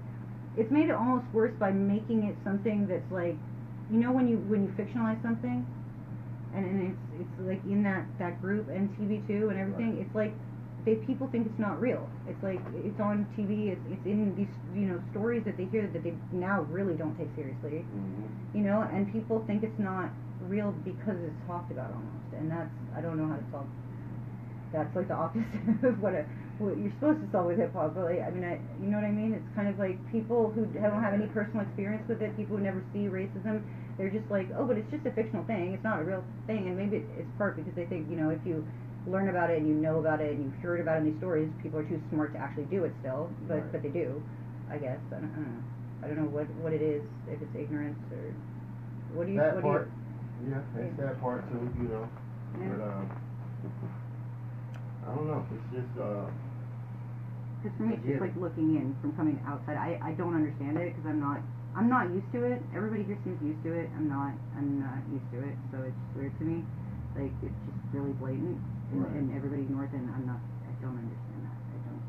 it's 0.58 0.72
made 0.72 0.90
it 0.90 0.96
almost 0.96 1.26
worse 1.34 1.54
by 1.60 1.72
making 1.72 2.24
it 2.24 2.36
something 2.44 2.88
that's 2.88 3.10
like 3.12 3.38
you 3.92 3.98
know 3.98 4.12
when 4.12 4.28
you 4.28 4.38
when 4.50 4.64
you 4.64 4.70
fictionalize 4.78 5.22
something 5.22 5.66
and, 6.56 6.66
and 6.66 6.92
it's 6.92 7.22
it's 7.22 7.48
like 7.48 7.64
in 7.66 7.84
that 7.84 8.06
that 8.18 8.42
group 8.42 8.68
and 8.70 8.90
TV 8.98 9.26
too 9.28 9.50
and 9.50 9.60
everything 9.60 9.98
Right. 9.98 10.06
it's 10.06 10.16
like 10.16 10.34
they 10.86 10.96
people 11.08 11.28
think 11.32 11.46
it's 11.46 11.60
not 11.60 11.80
real 11.82 12.08
it's 12.28 12.42
like 12.44 12.60
it's 12.86 13.00
on 13.00 13.26
TV 13.38 13.72
it's 13.72 13.82
it's 13.92 14.06
in 14.06 14.34
these 14.36 14.52
you 14.74 14.88
know 14.88 15.02
stories 15.12 15.44
that 15.46 15.58
they 15.58 15.66
hear 15.66 15.88
that 15.94 16.04
they 16.04 16.14
now 16.32 16.62
really 16.70 16.96
don't 16.96 17.18
take 17.18 17.30
seriously 17.36 17.84
Mhm. 17.84 18.30
you 18.56 18.62
know, 18.62 18.82
and 18.82 19.12
people 19.14 19.44
think 19.46 19.64
it's 19.64 19.78
not 19.80 20.10
real 20.48 20.72
because 20.84 21.18
it's 21.22 21.38
talked 21.46 21.72
about 21.72 21.92
almost, 21.94 22.34
and 22.34 22.50
that's 22.50 22.72
I 22.98 23.02
don't 23.02 23.18
know 23.18 23.28
how 23.28 23.36
to 23.38 23.46
solve. 23.52 23.68
That's 24.72 24.94
like 24.96 25.08
the 25.08 25.16
opposite 25.16 25.46
of 25.84 26.02
what, 26.02 26.14
a, 26.14 26.26
what 26.62 26.78
you're 26.78 26.94
supposed 27.02 27.22
to 27.26 27.28
solve 27.32 27.48
with 27.48 27.58
hip 27.58 27.74
hop. 27.74 27.96
But 27.96 28.06
like, 28.06 28.22
I 28.22 28.30
mean, 28.30 28.46
I, 28.46 28.62
you 28.82 28.90
know 28.90 28.98
what 29.02 29.06
I 29.06 29.12
mean? 29.12 29.34
It's 29.34 29.50
kind 29.56 29.68
of 29.68 29.80
like 29.80 29.98
people 30.12 30.52
who 30.54 30.66
don't 30.70 31.02
have 31.02 31.14
any 31.14 31.26
personal 31.34 31.66
experience 31.66 32.06
with 32.08 32.22
it, 32.22 32.36
people 32.38 32.58
who 32.58 32.64
never 32.64 32.84
see 32.94 33.10
racism. 33.10 33.62
They're 33.98 34.14
just 34.14 34.30
like, 34.30 34.48
oh, 34.58 34.66
but 34.66 34.78
it's 34.78 34.90
just 34.92 35.06
a 35.06 35.12
fictional 35.12 35.44
thing. 35.46 35.74
It's 35.74 35.84
not 35.84 36.00
a 36.02 36.04
real 36.06 36.24
thing, 36.48 36.68
and 36.70 36.78
maybe 36.78 37.04
it's 37.18 37.30
part 37.38 37.58
because 37.58 37.74
they 37.76 37.86
think, 37.86 38.10
you 38.10 38.16
know, 38.16 38.30
if 38.30 38.40
you 38.46 38.66
learn 39.10 39.30
about 39.30 39.50
it 39.50 39.58
and 39.60 39.68
you 39.68 39.74
know 39.76 40.00
about 40.00 40.22
it 40.22 40.32
and 40.36 40.46
you've 40.46 40.62
heard 40.62 40.80
about 40.80 40.98
it 40.98 41.08
in 41.08 41.12
these 41.12 41.20
stories, 41.20 41.50
people 41.62 41.80
are 41.80 41.88
too 41.90 42.02
smart 42.12 42.34
to 42.34 42.40
actually 42.40 42.66
do 42.66 42.84
it 42.86 42.94
still. 43.02 43.30
But 43.48 43.66
Right. 43.66 43.72
but 43.74 43.82
they 43.84 43.90
do, 43.90 44.22
I 44.70 44.78
guess. 44.78 45.00
I 45.12 45.20
don't, 45.20 45.34
I 45.34 45.36
don't 45.36 45.54
know. 45.54 45.64
I 46.02 46.08
don't 46.08 46.18
know 46.18 46.30
what 46.32 46.48
what 46.62 46.74
it 46.74 46.82
is. 46.82 47.04
If 47.28 47.42
it's 47.42 47.56
ignorance 47.56 48.00
or 48.12 48.34
what 49.18 49.26
do 49.28 49.34
you 49.34 49.40
that 49.40 49.56
what 49.56 49.64
part, 49.64 49.90
do 49.90 50.46
you 50.46 50.56
yeah, 50.56 50.82
it's 50.88 50.98
that 51.00 51.20
part 51.20 51.44
too, 51.52 51.60
you 51.82 51.88
know. 51.90 52.06
Yeah. 52.60 52.70
But 52.78 52.82
um, 52.88 53.06
I 55.04 55.16
don't 55.16 55.28
know. 55.28 55.42
It's 55.52 55.70
just 55.74 55.94
uh, 56.00 56.30
Because 57.60 57.76
for 57.78 57.84
me, 57.84 57.96
it's 58.00 58.06
just 58.08 58.22
like 58.22 58.36
looking 58.40 58.76
in 58.80 58.96
from 59.02 59.12
coming 59.20 59.40
outside. 59.46 59.76
I, 59.76 60.00
I 60.00 60.12
don't 60.16 60.36
understand 60.36 60.78
it 60.78 60.96
because 60.96 61.08
I'm 61.10 61.20
not 61.20 61.42
I'm 61.76 61.90
not 61.90 62.10
used 62.10 62.30
to 62.34 62.44
it. 62.46 62.62
Everybody 62.76 63.04
here 63.04 63.20
seems 63.24 63.40
used 63.44 63.62
to 63.68 63.74
it. 63.74 63.90
I'm 63.98 64.08
not 64.08 64.34
I'm 64.56 64.80
not 64.80 65.04
used 65.12 65.28
to 65.36 65.40
it. 65.44 65.56
So 65.72 65.84
it's 65.84 66.02
weird 66.16 66.32
to 66.40 66.46
me. 66.46 66.64
Like 67.18 67.34
it's 67.44 67.60
just 67.68 67.80
really 67.92 68.14
blatant, 68.22 68.58
and, 68.92 69.02
Right. 69.04 69.14
and 69.14 69.32
everybody 69.36 69.64
it. 69.64 69.94
And 69.94 70.10
I'm 70.10 70.26
not. 70.26 70.42
I 70.68 70.72
don't 70.82 70.98
understand 70.98 71.42
that. 71.46 71.58
I 71.74 71.78
don't. 71.86 72.04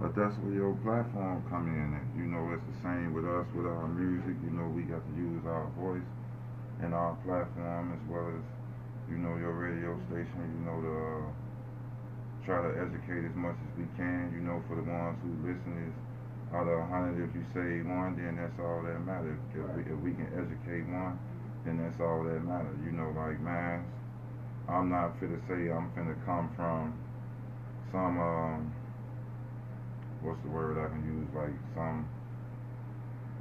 But 0.00 0.14
that's 0.14 0.36
where 0.40 0.54
your 0.54 0.74
platform 0.84 1.42
come 1.50 1.66
in 1.68 1.94
at. 1.94 2.06
You 2.16 2.26
know, 2.30 2.52
it's 2.54 2.64
the 2.64 2.78
same 2.82 3.12
with 3.14 3.24
us 3.26 3.46
with 3.54 3.66
our 3.66 3.88
music. 3.88 4.36
You 4.44 4.52
know, 4.54 4.68
we 4.70 4.82
got 4.84 5.02
to 5.02 5.14
use 5.16 5.42
our 5.46 5.66
voice 5.78 6.06
and 6.82 6.94
our 6.94 7.14
platform 7.26 7.92
as 7.96 8.02
well 8.08 8.28
as, 8.30 8.44
you 9.10 9.18
know, 9.18 9.36
your 9.36 9.52
radio 9.54 9.98
station. 10.08 10.42
You 10.54 10.62
know, 10.68 10.78
to 10.82 10.92
uh, 10.92 11.26
try 12.44 12.62
to 12.62 12.72
educate 12.80 13.24
as 13.26 13.34
much 13.36 13.56
as 13.58 13.72
we 13.78 13.86
can. 13.96 14.30
You 14.34 14.42
know, 14.46 14.62
for 14.68 14.76
the 14.76 14.86
ones 14.86 15.18
who 15.22 15.30
listen 15.46 15.74
is 15.88 15.96
out 16.54 16.66
of 16.68 16.78
a 16.78 16.86
hundred, 16.86 17.20
if 17.28 17.34
you 17.34 17.44
say 17.52 17.82
one, 17.84 18.16
then 18.16 18.36
that's 18.36 18.56
all 18.60 18.80
that 18.86 19.00
matters. 19.04 19.38
If 19.52 19.66
we, 19.76 19.82
if 19.84 19.98
we 20.00 20.12
can 20.16 20.28
educate 20.32 20.86
one, 20.88 21.18
then 21.64 21.76
that's 21.82 22.00
all 22.00 22.24
that 22.24 22.40
matters. 22.44 22.78
You 22.84 22.92
know, 22.92 23.12
like 23.16 23.40
man, 23.40 23.84
I'm 24.68 24.90
not 24.90 25.18
fit 25.20 25.28
to 25.32 25.40
say 25.48 25.70
I'm 25.72 25.90
finna 25.96 26.14
come 26.24 26.52
from 26.56 26.94
some 27.92 28.18
um 28.20 28.74
what's 30.22 30.40
the 30.42 30.50
word 30.50 30.78
I 30.78 30.88
can 30.90 31.02
use, 31.06 31.28
like 31.34 31.54
some 31.74 32.08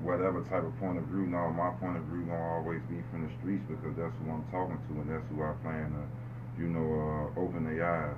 whatever 0.04 0.42
type 0.50 0.64
of 0.66 0.74
point 0.80 0.98
of 1.00 1.06
view. 1.10 1.26
No, 1.28 1.50
my 1.54 1.72
point 1.82 1.98
of 1.98 2.06
view 2.10 2.26
gonna 2.26 2.52
always 2.62 2.82
be 2.90 3.02
from 3.12 3.26
the 3.28 3.32
streets 3.42 3.66
because 3.70 3.96
that's 3.98 4.16
who 4.22 4.30
I'm 4.32 4.46
talking 4.54 4.78
to 4.80 4.92
and 5.02 5.10
that's 5.10 5.26
who 5.30 5.42
I 5.44 5.54
plan 5.64 5.94
to, 5.96 6.04
you 6.62 6.68
know, 6.70 6.86
uh, 6.86 7.42
open 7.42 7.66
their 7.66 7.82
eyes. 7.84 8.18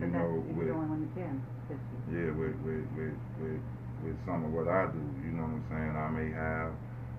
You 0.00 0.06
But 0.10 0.18
know, 0.18 0.44
with 0.56 0.66
you're 0.66 0.74
the 0.74 0.74
only 0.80 0.88
one 0.90 1.00
who 1.02 1.08
can. 1.20 1.42
'cause 1.68 1.78
you- 1.92 2.14
yeah, 2.14 2.30
with 2.34 2.56
with 2.64 2.86
with 2.96 3.16
with 3.40 3.62
with 4.02 4.16
some 4.26 4.44
of 4.44 4.52
what 4.52 4.68
I 4.68 4.86
do. 4.92 5.02
You 5.22 5.32
know 5.36 5.44
what 5.44 5.60
I'm 5.60 5.66
saying? 5.70 5.94
I 5.96 6.08
may 6.10 6.30
have 6.32 6.72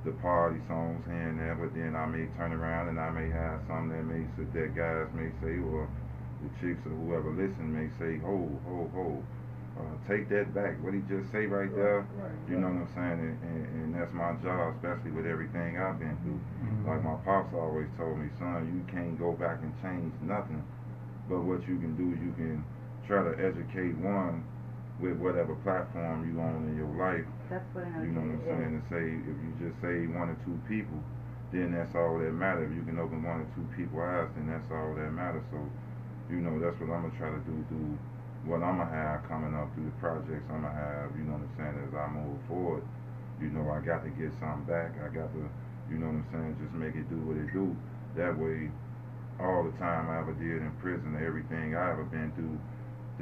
the 0.06 0.12
party 0.24 0.60
songs 0.68 1.06
here 1.06 1.30
and 1.30 1.39
there, 1.39 1.54
but 1.54 1.74
then 1.78 1.95
I 1.95 2.06
may 2.10 2.26
turn 2.38 2.54
around 2.54 2.89
and 2.89 2.99
I 2.99 3.10
may 3.14 3.30
have 3.30 3.62
some 3.68 3.89
that 3.93 4.02
may 4.02 4.26
that 4.38 4.76
guys 4.76 5.08
may 5.14 5.30
say 5.41 5.62
or 5.62 5.86
the 6.41 6.49
chicks 6.58 6.82
or 6.89 6.93
whoever 7.06 7.30
listen 7.30 7.70
may 7.70 7.86
say, 8.02 8.18
ho, 8.26 8.49
ho, 8.66 8.89
ho. 8.93 9.24
Uh, 9.78 9.95
take 10.10 10.28
that 10.28 10.52
back. 10.54 10.76
What 10.84 10.93
he 10.93 10.99
just 11.08 11.32
say 11.32 11.47
right 11.47 11.72
there, 11.72 12.04
right, 12.20 12.36
you 12.49 12.60
know 12.60 12.68
what 12.68 12.91
I'm 12.91 12.91
saying? 12.91 13.20
And, 13.24 13.36
and, 13.39 13.64
and 13.72 13.89
that's 13.95 14.12
my 14.12 14.36
job, 14.43 14.76
especially 14.76 15.16
with 15.16 15.26
everything 15.26 15.80
I've 15.80 15.97
been 15.97 16.18
through. 16.28 16.41
Like 16.84 17.02
my 17.06 17.16
pops 17.24 17.56
always 17.56 17.88
told 17.95 18.20
me, 18.20 18.28
son, 18.38 18.68
you 18.68 18.84
can't 18.91 19.16
go 19.18 19.32
back 19.32 19.64
and 19.64 19.72
change 19.80 20.12
nothing. 20.22 20.60
But 21.30 21.47
what 21.47 21.64
you 21.70 21.80
can 21.80 21.95
do 21.95 22.12
is 22.12 22.20
you 22.20 22.34
can 22.36 22.66
try 23.08 23.24
to 23.24 23.32
educate 23.39 23.95
one 24.04 24.43
with 25.02 25.18
whatever 25.18 25.58
platform 25.66 26.30
you 26.30 26.38
on 26.39 26.70
in 26.70 26.78
your 26.78 26.93
life. 26.93 27.26
That's 27.49 27.66
what 27.74 27.89
OG 27.89 28.06
You 28.06 28.14
know 28.14 28.22
what 28.22 28.38
I'm 28.38 28.45
saying? 28.45 28.72
To 28.78 28.82
say 28.93 29.06
if 29.26 29.38
you 29.41 29.52
just 29.58 29.78
say 29.82 30.06
one 30.14 30.30
or 30.30 30.38
two 30.45 30.56
people, 30.70 31.02
then 31.49 31.74
that's 31.74 31.91
all 31.97 32.22
that 32.22 32.32
matters. 32.32 32.70
If 32.70 32.78
you 32.78 32.86
can 32.86 33.02
open 33.02 33.26
one 33.26 33.43
or 33.43 33.49
two 33.58 33.66
people 33.76 33.99
eyes, 33.99 34.30
then 34.38 34.47
that's 34.47 34.70
all 34.72 34.93
that 34.95 35.12
matters. 35.12 35.43
So, 35.52 35.60
you 36.30 36.39
know, 36.39 36.56
that's 36.62 36.78
what 36.80 36.93
I'm 36.93 37.10
gonna 37.10 37.18
try 37.18 37.34
to 37.34 37.43
do 37.43 37.58
through 37.68 37.97
what 38.45 38.62
I'm 38.64 38.78
gonna 38.78 38.89
have 38.93 39.28
coming 39.28 39.54
up 39.58 39.74
through 39.74 39.89
the 39.89 39.97
projects 39.99 40.45
I'm 40.47 40.64
gonna 40.64 40.72
have. 40.72 41.12
You 41.18 41.26
know 41.28 41.41
what 41.41 41.49
I'm 41.49 41.58
saying? 41.58 41.76
As 41.82 41.93
I 41.97 42.06
move 42.14 42.39
forward, 42.47 42.86
you 43.41 43.49
know, 43.49 43.66
I 43.74 43.82
got 43.82 44.06
to 44.06 44.12
get 44.14 44.32
something 44.38 44.70
back. 44.70 44.93
I 45.02 45.10
got 45.10 45.34
to, 45.34 45.43
you 45.89 45.97
know 45.97 46.14
what 46.14 46.24
I'm 46.24 46.30
saying? 46.32 46.54
Just 46.62 46.78
make 46.78 46.93
it 46.93 47.10
do 47.10 47.18
what 47.26 47.36
it 47.41 47.49
do. 47.52 47.74
That 48.16 48.38
way, 48.38 48.70
all 49.41 49.66
the 49.66 49.74
time 49.82 50.08
I 50.10 50.22
ever 50.22 50.34
did 50.38 50.62
in 50.62 50.72
prison, 50.80 51.18
everything 51.18 51.76
I 51.76 51.91
ever 51.91 52.06
been 52.06 52.32
through, 52.38 52.56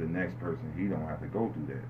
the 0.00 0.08
next 0.10 0.38
person 0.40 0.72
he 0.76 0.88
don't 0.88 1.04
have 1.06 1.20
to 1.20 1.28
go 1.28 1.52
through 1.52 1.66
that. 1.76 1.84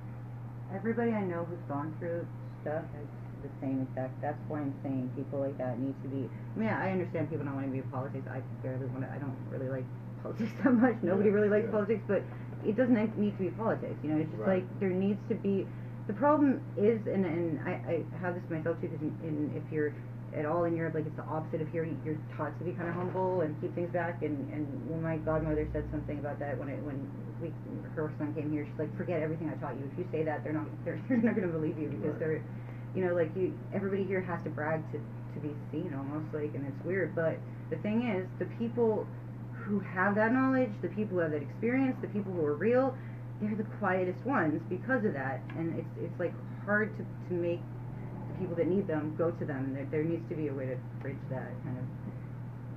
Everybody 0.75 1.13
I 1.13 1.23
know 1.25 1.45
who's 1.49 1.63
gone 1.69 1.95
through 1.99 2.27
stuff 2.63 2.85
has 2.95 3.07
the 3.43 3.51
same 3.61 3.87
exact. 3.89 4.21
That's 4.21 4.39
why 4.49 4.61
I'm 4.61 4.75
saying 4.83 5.11
people 5.17 5.41
like 5.41 5.57
that 5.59 5.79
need 5.81 5.95
to 6.03 6.09
be. 6.09 6.29
I 6.29 6.55
mean, 6.59 6.69
I 6.69 6.93
understand 6.93 7.31
people 7.31 7.45
don't 7.47 7.55
want 7.57 7.67
to 7.67 7.73
be 7.73 7.79
in 7.83 7.89
politics. 7.91 8.27
I 8.31 8.39
barely 8.63 8.87
want 8.93 9.03
to. 9.03 9.11
I 9.11 9.19
don't 9.19 9.35
really 9.51 9.69
like 9.69 9.87
politics 10.23 10.53
that 10.63 10.75
much. 10.75 10.97
Nobody 11.03 11.31
Yeah, 11.31 11.35
really 11.41 11.49
likes 11.51 11.67
yeah. 11.67 11.75
politics, 11.75 12.05
but 12.07 12.23
it 12.63 12.77
doesn't 12.77 12.95
need 13.19 13.35
to 13.39 13.43
be 13.43 13.51
politics. 13.57 13.97
You 14.05 14.11
know, 14.15 14.19
it's 14.21 14.31
just 14.31 14.43
Right. 14.45 14.63
like 14.63 14.81
there 14.81 14.91
needs 14.95 15.19
to 15.29 15.35
be. 15.35 15.67
The 16.07 16.15
problem 16.15 16.61
is, 16.77 17.01
and 17.07 17.25
and 17.25 17.59
I, 17.67 17.73
I 17.87 17.95
have 18.21 18.35
this 18.35 18.45
myself 18.51 18.79
too, 18.81 18.89
because 18.89 19.01
in, 19.03 19.15
in, 19.27 19.37
if 19.57 19.63
you're 19.73 19.95
at 20.37 20.47
all 20.47 20.65
in 20.65 20.77
Europe, 20.77 20.95
like 20.95 21.07
it's 21.07 21.17
the 21.17 21.25
opposite 21.25 21.61
of 21.61 21.69
here. 21.71 21.89
You're 22.05 22.19
taught 22.37 22.57
to 22.59 22.65
be 22.65 22.73
kind 22.73 22.89
of 22.89 22.95
humble 22.95 23.41
and 23.41 23.59
keep 23.61 23.75
things 23.75 23.91
back. 23.93 24.23
And 24.23 24.53
and 24.53 24.67
when 24.89 25.03
my 25.03 25.17
godmother 25.19 25.69
said 25.73 25.85
something 25.91 26.19
about 26.19 26.39
that 26.39 26.59
when 26.59 26.69
it 26.69 26.79
when 26.83 26.99
we 27.43 27.53
her 27.95 28.13
son 28.19 28.35
came 28.35 28.53
here, 28.53 28.67
she's 28.69 28.79
like, 28.79 28.97
forget 28.97 29.23
everything 29.23 29.51
I 29.51 29.59
taught 29.61 29.75
you. 29.75 29.89
If 29.93 29.99
you 29.99 30.07
say 30.13 30.23
that, 30.25 30.45
they're 30.45 30.53
not 30.53 30.67
they're, 30.85 31.01
they're 31.09 31.19
not 31.19 31.35
going 31.35 31.47
to 31.47 31.53
believe 31.53 31.79
you 31.79 31.89
because 31.89 32.19
they're, 32.19 32.43
you 32.95 33.05
know, 33.05 33.15
like 33.15 33.35
you. 33.37 33.59
Everybody 33.75 34.05
here 34.05 34.21
has 34.21 34.43
to 34.45 34.51
brag 34.51 34.83
to 34.93 34.99
to 34.99 35.41
be 35.41 35.55
seen 35.71 35.95
almost 35.95 36.33
like, 36.35 36.55
and 36.55 36.67
it's 36.67 36.85
weird. 36.85 37.15
But 37.15 37.39
the 37.71 37.77
thing 37.77 38.09
is, 38.09 38.27
the 38.39 38.51
people 38.57 39.07
who 39.53 39.81
have 39.81 40.15
that 40.17 40.33
knowledge, 40.33 40.71
the 40.83 40.89
people 40.89 41.17
who 41.17 41.23
have 41.23 41.31
that 41.33 41.43
experience, 41.43 41.97
the 42.01 42.09
people 42.09 42.33
who 42.33 42.45
are 42.45 42.55
real, 42.55 42.95
they're 43.41 43.55
the 43.55 43.69
quietest 43.79 44.25
ones 44.27 44.61
because 44.69 45.05
of 45.05 45.13
that. 45.15 45.41
And 45.57 45.79
it's 45.79 45.95
it's 45.99 46.21
like 46.21 46.35
hard 46.65 46.97
to 46.99 47.05
to 47.29 47.35
make 47.35 47.61
people 48.41 48.57
that 48.57 48.67
need 48.67 48.87
them 48.89 49.15
go 49.17 49.31
to 49.31 49.45
them. 49.45 49.71
And 49.71 49.77
there 49.77 49.89
there 49.91 50.05
needs 50.05 50.25
to 50.29 50.35
be 50.35 50.49
a 50.49 50.55
way 50.55 50.67
to 50.73 50.77
bridge 51.05 51.21
that 51.31 51.53
kind 51.63 51.77
of 51.79 51.85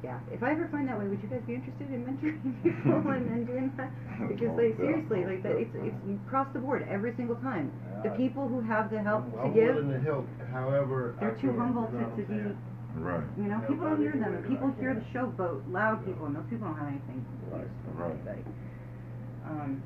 gap. 0.03 0.21
If 0.31 0.43
I 0.43 0.51
ever 0.51 0.67
find 0.71 0.87
that 0.91 0.99
way, 0.99 1.07
would 1.07 1.23
you 1.23 1.29
guys 1.31 1.41
be 1.47 1.55
interested 1.55 1.87
in 1.89 2.03
mentoring 2.03 2.43
people 2.63 2.99
and, 3.09 3.25
and 3.31 3.47
doing 3.51 3.71
that? 3.79 3.89
Because 4.27 4.51
like 4.59 4.75
seriously, 4.77 5.23
like 5.25 5.41
that, 5.47 5.55
it's 5.57 5.71
it's 5.73 5.95
across 6.27 6.47
the 6.53 6.59
board 6.59 6.85
every 6.91 7.15
single 7.15 7.37
time. 7.39 7.71
The 8.03 8.11
people 8.19 8.47
who 8.47 8.59
have 8.61 8.91
the 8.91 8.99
help 9.01 9.23
I'm, 9.25 9.31
to 9.31 9.39
I'm 9.39 9.53
give, 9.53 9.75
willing 9.75 9.95
to 9.95 10.01
help, 10.03 10.27
however. 10.51 11.15
They're 11.19 11.39
too 11.39 11.55
can, 11.55 11.57
humble 11.57 11.87
to, 11.87 12.03
to 12.19 12.23
be. 12.27 12.39
Right. 12.93 13.23
You 13.37 13.49
know, 13.49 13.57
Help 13.57 13.69
people 13.73 13.89
don't 13.89 14.01
hear 14.05 14.13
them. 14.13 14.35
and 14.37 14.45
People 14.45 14.69
I 14.69 14.79
hear 14.79 14.93
can. 14.93 15.01
the 15.01 15.05
showboat, 15.17 15.65
loud 15.71 16.05
people, 16.05 16.27
and 16.27 16.35
those 16.35 16.45
people 16.45 16.67
don't 16.69 16.77
have 16.77 16.89
anything. 16.93 17.25
Right. 17.49 17.65
Right. 17.97 18.45
Um, 19.49 19.81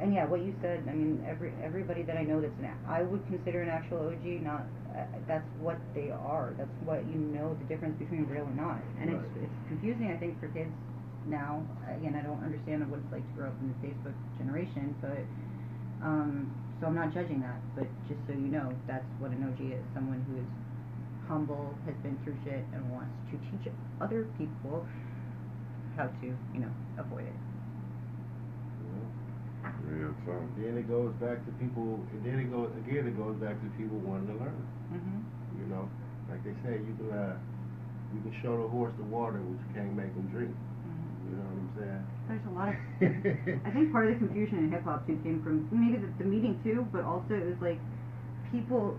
and 0.00 0.14
yeah, 0.14 0.24
what 0.24 0.40
you 0.40 0.54
said. 0.62 0.82
I 0.88 0.92
mean, 0.92 1.24
every 1.28 1.52
everybody 1.62 2.02
that 2.02 2.16
I 2.16 2.22
know 2.22 2.40
that's 2.40 2.56
an 2.58 2.72
I 2.88 3.02
would 3.02 3.24
consider 3.28 3.62
an 3.62 3.68
actual 3.68 4.08
OG. 4.08 4.24
Not 4.42 4.64
uh, 4.96 5.04
that's 5.28 5.46
what 5.60 5.76
they 5.94 6.10
are. 6.10 6.54
That's 6.56 6.72
what 6.84 7.04
you 7.06 7.20
know 7.20 7.56
the 7.60 7.66
difference 7.68 7.98
between 7.98 8.24
real 8.26 8.44
and 8.44 8.56
not. 8.56 8.80
And 9.00 9.10
it's 9.10 9.28
it's 9.44 9.60
confusing. 9.68 10.10
I 10.10 10.16
think 10.16 10.40
for 10.40 10.48
kids 10.48 10.72
now. 11.28 11.62
Again, 11.84 12.16
I 12.16 12.24
don't 12.24 12.40
understand 12.42 12.88
what 12.88 13.00
it's 13.04 13.12
like 13.12 13.24
to 13.24 13.34
grow 13.36 13.48
up 13.52 13.56
in 13.60 13.68
the 13.68 13.78
Facebook 13.84 14.16
generation, 14.40 14.96
but 15.04 15.20
um, 16.00 16.48
so 16.80 16.88
I'm 16.88 16.96
not 16.96 17.12
judging 17.12 17.40
that. 17.44 17.60
But 17.76 17.86
just 18.08 18.20
so 18.26 18.32
you 18.32 18.48
know, 18.48 18.72
that's 18.88 19.06
what 19.20 19.30
an 19.30 19.44
OG 19.44 19.60
is. 19.60 19.84
Someone 19.92 20.24
who 20.32 20.40
is 20.40 20.48
humble, 21.28 21.76
has 21.84 21.94
been 22.02 22.16
through 22.24 22.40
shit, 22.44 22.64
and 22.72 22.80
wants 22.90 23.12
to 23.30 23.36
teach 23.52 23.68
other 24.00 24.26
people 24.40 24.88
how 25.96 26.08
to, 26.08 26.26
you 26.26 26.60
know, 26.60 26.72
avoid 26.98 27.28
it. 27.28 27.49
Real 29.84 30.14
talk. 30.24 30.40
And 30.56 30.64
then 30.64 30.74
it 30.78 30.88
goes 30.88 31.12
back 31.20 31.44
to 31.44 31.50
people, 31.60 32.00
and 32.12 32.20
then 32.24 32.38
it 32.40 32.48
goes, 32.50 32.70
again, 32.86 33.06
it 33.06 33.16
goes 33.18 33.36
back 33.36 33.56
to 33.60 33.66
people 33.76 33.98
wanting 34.00 34.28
to 34.32 34.36
learn. 34.40 34.60
Mm-hmm. 34.92 35.18
You 35.60 35.66
know, 35.68 35.84
like 36.30 36.42
they 36.44 36.54
say, 36.64 36.80
you 36.80 36.94
can, 36.96 37.10
uh, 37.12 37.36
you 38.14 38.20
can 38.22 38.34
show 38.42 38.56
the 38.62 38.68
horse 38.68 38.92
the 38.96 39.04
water, 39.04 39.38
but 39.38 39.50
you 39.60 39.68
can't 39.74 39.92
make 39.96 40.12
him 40.14 40.28
drink. 40.32 40.54
You 41.30 41.36
know 41.36 41.46
what 41.46 41.62
I'm 41.62 41.70
saying? 41.78 42.04
There's 42.26 42.46
a 42.50 42.54
lot 42.56 42.68
of. 42.70 42.78
I 43.66 43.70
think 43.70 43.92
part 43.92 44.10
of 44.10 44.18
the 44.18 44.26
confusion 44.26 44.66
in 44.66 44.72
hip 44.72 44.82
hop 44.82 45.06
too 45.06 45.14
came 45.22 45.42
from 45.44 45.68
maybe 45.70 46.02
the, 46.02 46.10
the 46.18 46.26
meeting 46.26 46.58
too, 46.64 46.86
but 46.90 47.04
also 47.06 47.34
it 47.38 47.46
was 47.46 47.60
like 47.62 47.78
people 48.50 48.98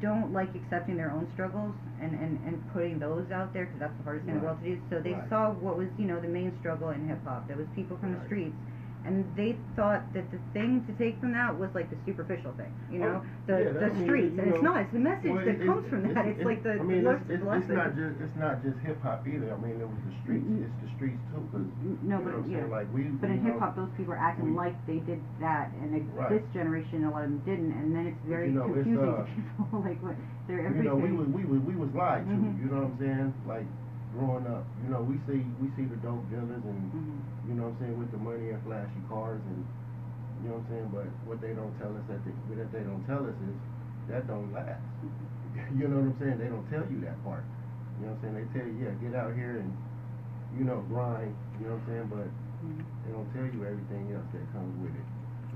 don't 0.00 0.32
like 0.32 0.48
accepting 0.54 0.96
their 0.96 1.10
own 1.10 1.28
struggles 1.34 1.74
and, 2.00 2.14
and, 2.14 2.38
and 2.46 2.56
putting 2.72 2.98
those 3.02 3.26
out 3.34 3.52
there 3.52 3.66
because 3.66 3.80
that's 3.80 3.96
the 3.98 4.04
hardest 4.04 4.24
thing 4.24 4.36
in 4.36 4.40
the 4.40 4.46
world 4.46 4.62
to 4.62 4.76
do. 4.76 4.80
So 4.88 5.02
they 5.02 5.12
Right. 5.12 5.28
saw 5.28 5.50
what 5.52 5.76
was 5.76 5.88
you 5.98 6.06
know 6.06 6.20
the 6.20 6.30
main 6.30 6.54
struggle 6.60 6.88
in 6.90 7.04
hip 7.08 7.20
hop. 7.26 7.48
That 7.48 7.58
was 7.58 7.66
people 7.74 7.98
from 8.00 8.14
the 8.16 8.22
streets. 8.24 8.56
And 9.06 9.24
they 9.36 9.56
thought 9.76 10.02
that 10.12 10.28
the 10.30 10.38
thing 10.52 10.84
to 10.84 10.92
take 10.98 11.18
from 11.20 11.32
that 11.32 11.56
was 11.56 11.70
like 11.72 11.88
the 11.88 11.96
superficial 12.04 12.52
thing, 12.58 12.74
you 12.90 12.98
know, 12.98 13.22
Oh, 13.22 13.26
the 13.46 13.52
yeah, 13.56 13.72
the 13.72 13.78
that- 13.80 13.92
I 13.92 13.94
mean, 13.94 14.04
streets, 14.04 14.38
and 14.38 14.48
it's 14.52 14.62
know, 14.62 14.72
not. 14.74 14.80
It's 14.82 14.92
the 14.92 14.98
message 14.98 15.30
Well, 15.32 15.44
that 15.46 15.54
it- 15.54 15.64
comes 15.64 15.88
from 15.88 16.02
that. 16.12 16.26
It's, 16.26 16.44
like 16.44 16.62
the 16.62 16.72
I 16.76 16.82
mean, 16.82 17.04
the 17.04 17.10
it's, 17.16 17.22
it's, 17.30 17.40
it's 17.40 17.68
not 17.72 17.94
just 17.96 18.20
it's 18.20 18.36
not 18.36 18.54
just 18.62 18.76
hip 18.84 19.00
hop 19.00 19.24
either. 19.26 19.54
I 19.54 19.56
mean, 19.64 19.80
it 19.80 19.88
was 19.88 19.96
the 20.04 20.14
streets. 20.26 20.44
Mm, 20.44 20.66
It's 20.66 20.78
the 20.82 20.90
streets 20.98 21.22
too, 21.32 21.40
because 21.46 21.66
no, 22.04 22.18
you 22.18 22.24
but 22.26 22.32
know 22.36 22.44
yeah. 22.50 22.58
saying? 22.58 22.70
Like 22.74 22.88
we, 22.92 23.02
But 23.16 23.30
we 23.30 23.36
in 23.38 23.44
hip 23.48 23.58
hop, 23.62 23.76
those 23.76 23.88
people 23.96 24.12
are 24.12 24.20
acting 24.20 24.50
we- 24.52 24.60
like 24.60 24.74
they 24.90 24.98
did 25.06 25.22
that, 25.40 25.70
and 25.80 25.94
it, 25.94 26.02
Right. 26.12 26.28
this 26.28 26.44
generation, 26.52 27.04
a 27.06 27.10
lot 27.10 27.24
of 27.24 27.30
them 27.30 27.40
didn't, 27.48 27.72
and 27.72 27.94
then 27.94 28.06
it's 28.12 28.22
very 28.28 28.50
you 28.50 28.58
know, 28.58 28.66
it's, 28.74 28.82
confusing 28.82 29.08
uh, 29.08 29.24
to 29.24 29.30
people. 29.30 29.80
like 29.88 30.02
what 30.02 30.16
they're 30.50 30.68
you 30.68 30.82
know, 30.84 30.96
we 30.98 31.12
was 31.14 31.28
we 31.32 31.44
was 31.46 31.60
we 31.64 31.74
was 31.78 31.88
lied 31.94 32.26
to. 32.28 32.34
Mhm. 32.34 32.60
You 32.60 32.66
know 32.66 32.82
what 32.82 32.92
I'm 32.92 32.98
saying? 32.98 33.30
Like 33.46 33.66
growing 34.18 34.46
up, 34.50 34.66
you 34.82 34.90
know, 34.90 35.00
we 35.06 35.14
see 35.30 35.46
we 35.62 35.70
see 35.78 35.86
the 35.86 35.96
dope 36.02 36.26
dealers 36.28 36.62
and 36.66 36.80
Mhm. 36.90 37.22
you 37.46 37.54
know 37.54 37.70
what 37.70 37.78
I'm 37.78 37.80
saying 37.80 37.96
with 37.98 38.10
the 38.10 38.18
money 38.18 38.50
and 38.50 38.60
flashy 38.66 39.00
cars 39.08 39.40
and 39.46 39.62
you 40.42 40.50
know 40.50 40.58
what 40.58 40.66
I'm 40.66 40.70
saying. 40.74 40.88
But 40.90 41.06
what 41.30 41.38
they 41.40 41.54
don't 41.54 41.70
tell 41.78 41.94
us 41.94 42.02
that 42.10 42.20
they, 42.26 42.34
that 42.58 42.70
they 42.74 42.82
don't 42.82 43.04
tell 43.06 43.22
us 43.22 43.38
is 43.46 43.56
that 44.10 44.26
don't 44.26 44.50
last. 44.52 44.82
you 45.78 45.86
know 45.86 46.02
what 46.02 46.10
I'm 46.10 46.18
saying? 46.18 46.38
They 46.42 46.50
don't 46.50 46.66
tell 46.66 46.82
you 46.90 46.98
that 47.06 47.14
part. 47.22 47.46
You 48.02 48.06
know 48.06 48.12
what 48.18 48.22
I'm 48.26 48.34
saying? 48.34 48.36
They 48.42 48.46
tell 48.58 48.66
you, 48.66 48.76
yeah, 48.82 48.92
get 48.98 49.14
out 49.14 49.34
here 49.38 49.62
and 49.62 49.70
you 50.58 50.64
know 50.66 50.82
grind. 50.90 51.34
You 51.62 51.70
know 51.70 51.78
what 51.78 51.86
I'm 51.86 51.86
saying? 51.86 52.06
But 52.10 52.28
Mhm. 52.66 52.82
they 53.06 53.10
don't 53.14 53.30
tell 53.34 53.46
you 53.46 53.60
everything 53.64 54.10
else 54.14 54.26
that 54.34 54.44
comes 54.50 54.74
with 54.82 54.94
it. 54.98 55.06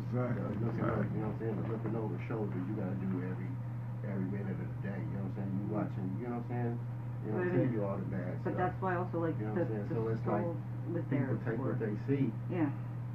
Exactly. 0.06 0.38
Uh, 0.42 0.54
looking 0.62 0.86
over, 0.86 1.06
you 1.14 1.20
know 1.22 1.30
what 1.30 1.34
I'm 1.34 1.38
saying? 1.42 1.56
But 1.58 1.66
looking 1.70 1.94
over 1.98 2.14
the 2.14 2.22
shoulder, 2.30 2.54
you 2.62 2.74
gotta 2.78 2.94
do 3.02 3.10
every 3.26 3.50
every 4.06 4.26
minute 4.34 4.54
of 4.58 4.66
the 4.66 4.80
day. 4.86 4.98
You 4.98 5.18
know 5.18 5.26
what 5.30 5.34
I'm 5.34 5.36
saying? 5.38 5.52
You 5.58 5.66
watching, 5.70 6.06
you 6.18 6.26
know 6.26 6.42
what 6.42 6.46
I'm 6.50 6.50
saying? 6.50 6.74
You 7.24 7.32
know, 7.32 7.38
But 7.38 7.52
tell 7.54 7.72
you 7.72 7.84
all 7.86 7.96
the 7.96 8.08
bad 8.10 8.44
But 8.44 8.56
that's 8.58 8.74
why 8.82 8.94
I 8.94 8.96
also 8.98 9.18
like 9.22 9.38
You 9.38 9.46
know 9.46 9.54
the, 9.54 9.62
I'm 9.62 9.68
saying? 9.68 9.88
the 9.88 9.94
So 9.94 10.08
it's 10.10 10.26
like 10.26 10.42
soul 10.42 10.56
was 10.92 11.04
there 11.10 11.20
People 11.22 11.38
take 11.46 11.56
for. 11.56 11.68
what 11.70 11.78
they 11.80 11.94
see. 12.10 12.32
yeah. 12.50 12.70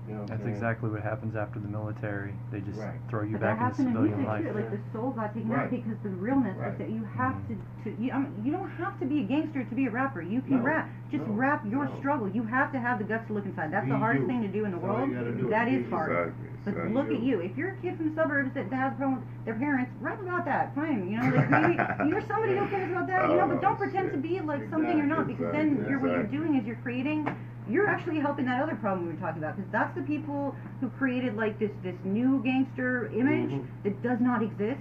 You 0.07 0.15
know 0.15 0.23
That's 0.25 0.41
I'm 0.41 0.47
exactly 0.47 0.89
what 0.89 1.01
happens 1.03 1.35
after 1.35 1.59
the 1.59 1.67
military. 1.67 2.31
They 2.49 2.61
just 2.61 2.79
Right. 2.79 2.95
throw 3.09 3.23
you 3.23 3.33
but 3.35 3.41
that 3.41 3.59
back 3.59 3.75
into 3.75 3.83
happened 3.83 3.87
in 3.87 3.93
civilian 3.93 4.17
music 4.23 4.27
life. 4.31 4.43
too. 4.47 4.53
Like 4.55 4.71
the 4.71 4.79
soul 4.95 5.11
got 5.11 5.33
taken 5.35 5.51
out 5.51 5.69
because 5.69 5.97
the 6.01 6.09
realness 6.15 6.55
Right. 6.57 6.69
was 6.69 6.77
that 6.79 6.89
you 6.89 7.03
have 7.17 7.35
to, 7.49 7.53
to 7.83 8.01
you, 8.01 8.11
I 8.13 8.19
mean, 8.19 8.31
you 8.41 8.51
don't 8.53 8.69
have 8.79 8.97
to 9.01 9.05
be 9.05 9.19
a 9.19 9.23
gangster 9.23 9.65
to 9.65 9.75
be 9.75 9.87
a 9.87 9.91
rapper. 9.91 10.21
You 10.21 10.39
can 10.41 10.57
No. 10.59 10.63
rap. 10.63 10.87
Just 11.11 11.27
No. 11.27 11.33
rap 11.33 11.65
your 11.67 11.85
No. 11.85 11.95
struggle. 11.99 12.29
You 12.29 12.43
have 12.43 12.71
to 12.71 12.79
have 12.79 12.99
the 12.99 13.03
guts 13.03 13.27
to 13.27 13.33
look 13.33 13.45
inside. 13.45 13.69
That's 13.71 13.83
Be 13.83 13.91
the 13.91 13.97
hardest 13.97 14.21
you. 14.23 14.27
thing 14.27 14.41
to 14.43 14.47
do 14.47 14.63
in 14.63 14.71
the 14.71 14.77
That's 14.77 14.87
world. 14.87 15.09
you 15.09 15.15
gotta 15.15 15.31
do. 15.33 15.49
That 15.49 15.65
Be 15.67 15.75
is 15.75 15.83
you. 15.83 15.89
hard. 15.91 16.11
Exactly. 16.11 16.47
But 16.63 16.69
exactly. 16.71 16.93
look 16.95 17.11
at 17.11 17.19
you. 17.23 17.39
If 17.41 17.57
you're 17.57 17.69
a 17.71 17.75
kid 17.75 17.97
from 17.97 18.09
the 18.09 18.15
suburbs 18.15 18.53
that 18.53 18.71
has 18.71 18.93
a 18.93 18.95
problem 18.95 19.19
with 19.19 19.45
their 19.45 19.55
parents, 19.55 19.91
rap 19.99 20.21
about 20.21 20.45
that. 20.45 20.73
Fine. 20.73 21.09
You 21.11 21.19
know, 21.19 21.35
like 21.35 21.49
maybe 21.51 21.75
you're 22.07 22.21
somebody 22.27 22.55
who 22.55 22.67
cares 22.67 22.91
about 22.91 23.07
that. 23.07 23.29
You 23.29 23.35
know, 23.35 23.47
but 23.47 23.59
don't 23.61 23.77
pretend 23.77 24.11
to 24.13 24.17
be 24.17 24.39
like 24.39 24.69
something 24.69 24.95
you're 24.97 25.05
not, 25.05 25.27
because 25.27 25.51
then 25.51 25.85
you're 25.89 25.99
what 25.99 26.11
you're 26.11 26.23
doing 26.23 26.55
is 26.55 26.65
you're 26.65 26.79
creating. 26.83 27.27
You're 27.69 27.87
actually 27.87 28.19
helping 28.19 28.45
that 28.45 28.61
other 28.61 28.75
problem 28.75 29.07
we 29.07 29.13
were 29.13 29.19
talking 29.19 29.43
about, 29.43 29.57
because 29.57 29.71
that's 29.71 29.93
the 29.95 30.03
people 30.03 30.55
who 30.79 30.89
created 30.89 31.35
like 31.35 31.59
this 31.59 31.71
this 31.83 31.95
new 32.03 32.41
gangster 32.43 33.07
image 33.13 33.51
Mhm. 33.51 33.65
that 33.83 34.01
does 34.01 34.19
not 34.21 34.41
exist. 34.41 34.79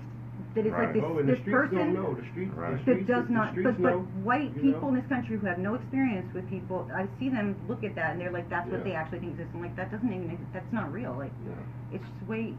That 0.55 0.67
is 0.67 0.73
like 0.73 0.93
this 0.93 1.03
oh, 1.05 1.23
this 1.23 1.41
person 1.41 1.77
don't 1.77 1.95
know. 1.95 2.15
The 2.15 2.25
streets, 2.31 2.55
Right. 2.55 2.87
that 2.87 3.07
does 3.07 3.29
not 3.29 3.55
but 3.57 3.77
but 3.83 3.91
know, 3.91 4.01
white 4.23 4.55
people 4.55 4.83
know? 4.83 4.89
in 4.89 4.95
this 4.97 5.07
country 5.07 5.37
who 5.37 5.47
have 5.47 5.59
no 5.59 5.75
experience 5.75 6.33
with 6.33 6.49
people 6.49 6.89
i 6.95 7.07
see 7.19 7.29
them 7.29 7.57
look 7.69 7.85
at 7.85 7.95
that 7.95 8.13
and 8.13 8.21
they're 8.21 8.31
like 8.33 8.49
that's 8.49 8.71
what 8.71 8.83
they 8.85 8.93
actually 8.93 9.19
think 9.21 9.33
exists 9.33 9.53
i'm 9.55 9.61
like 9.61 9.77
that 9.77 9.91
doesn't 9.91 10.09
even 10.13 10.31
exist 10.31 10.49
that's 10.53 10.73
not 10.73 10.91
real 10.93 11.13
like 11.19 11.33
Yeah. 11.45 11.53
it's 11.93 12.05
just 12.09 12.29
way 12.29 12.55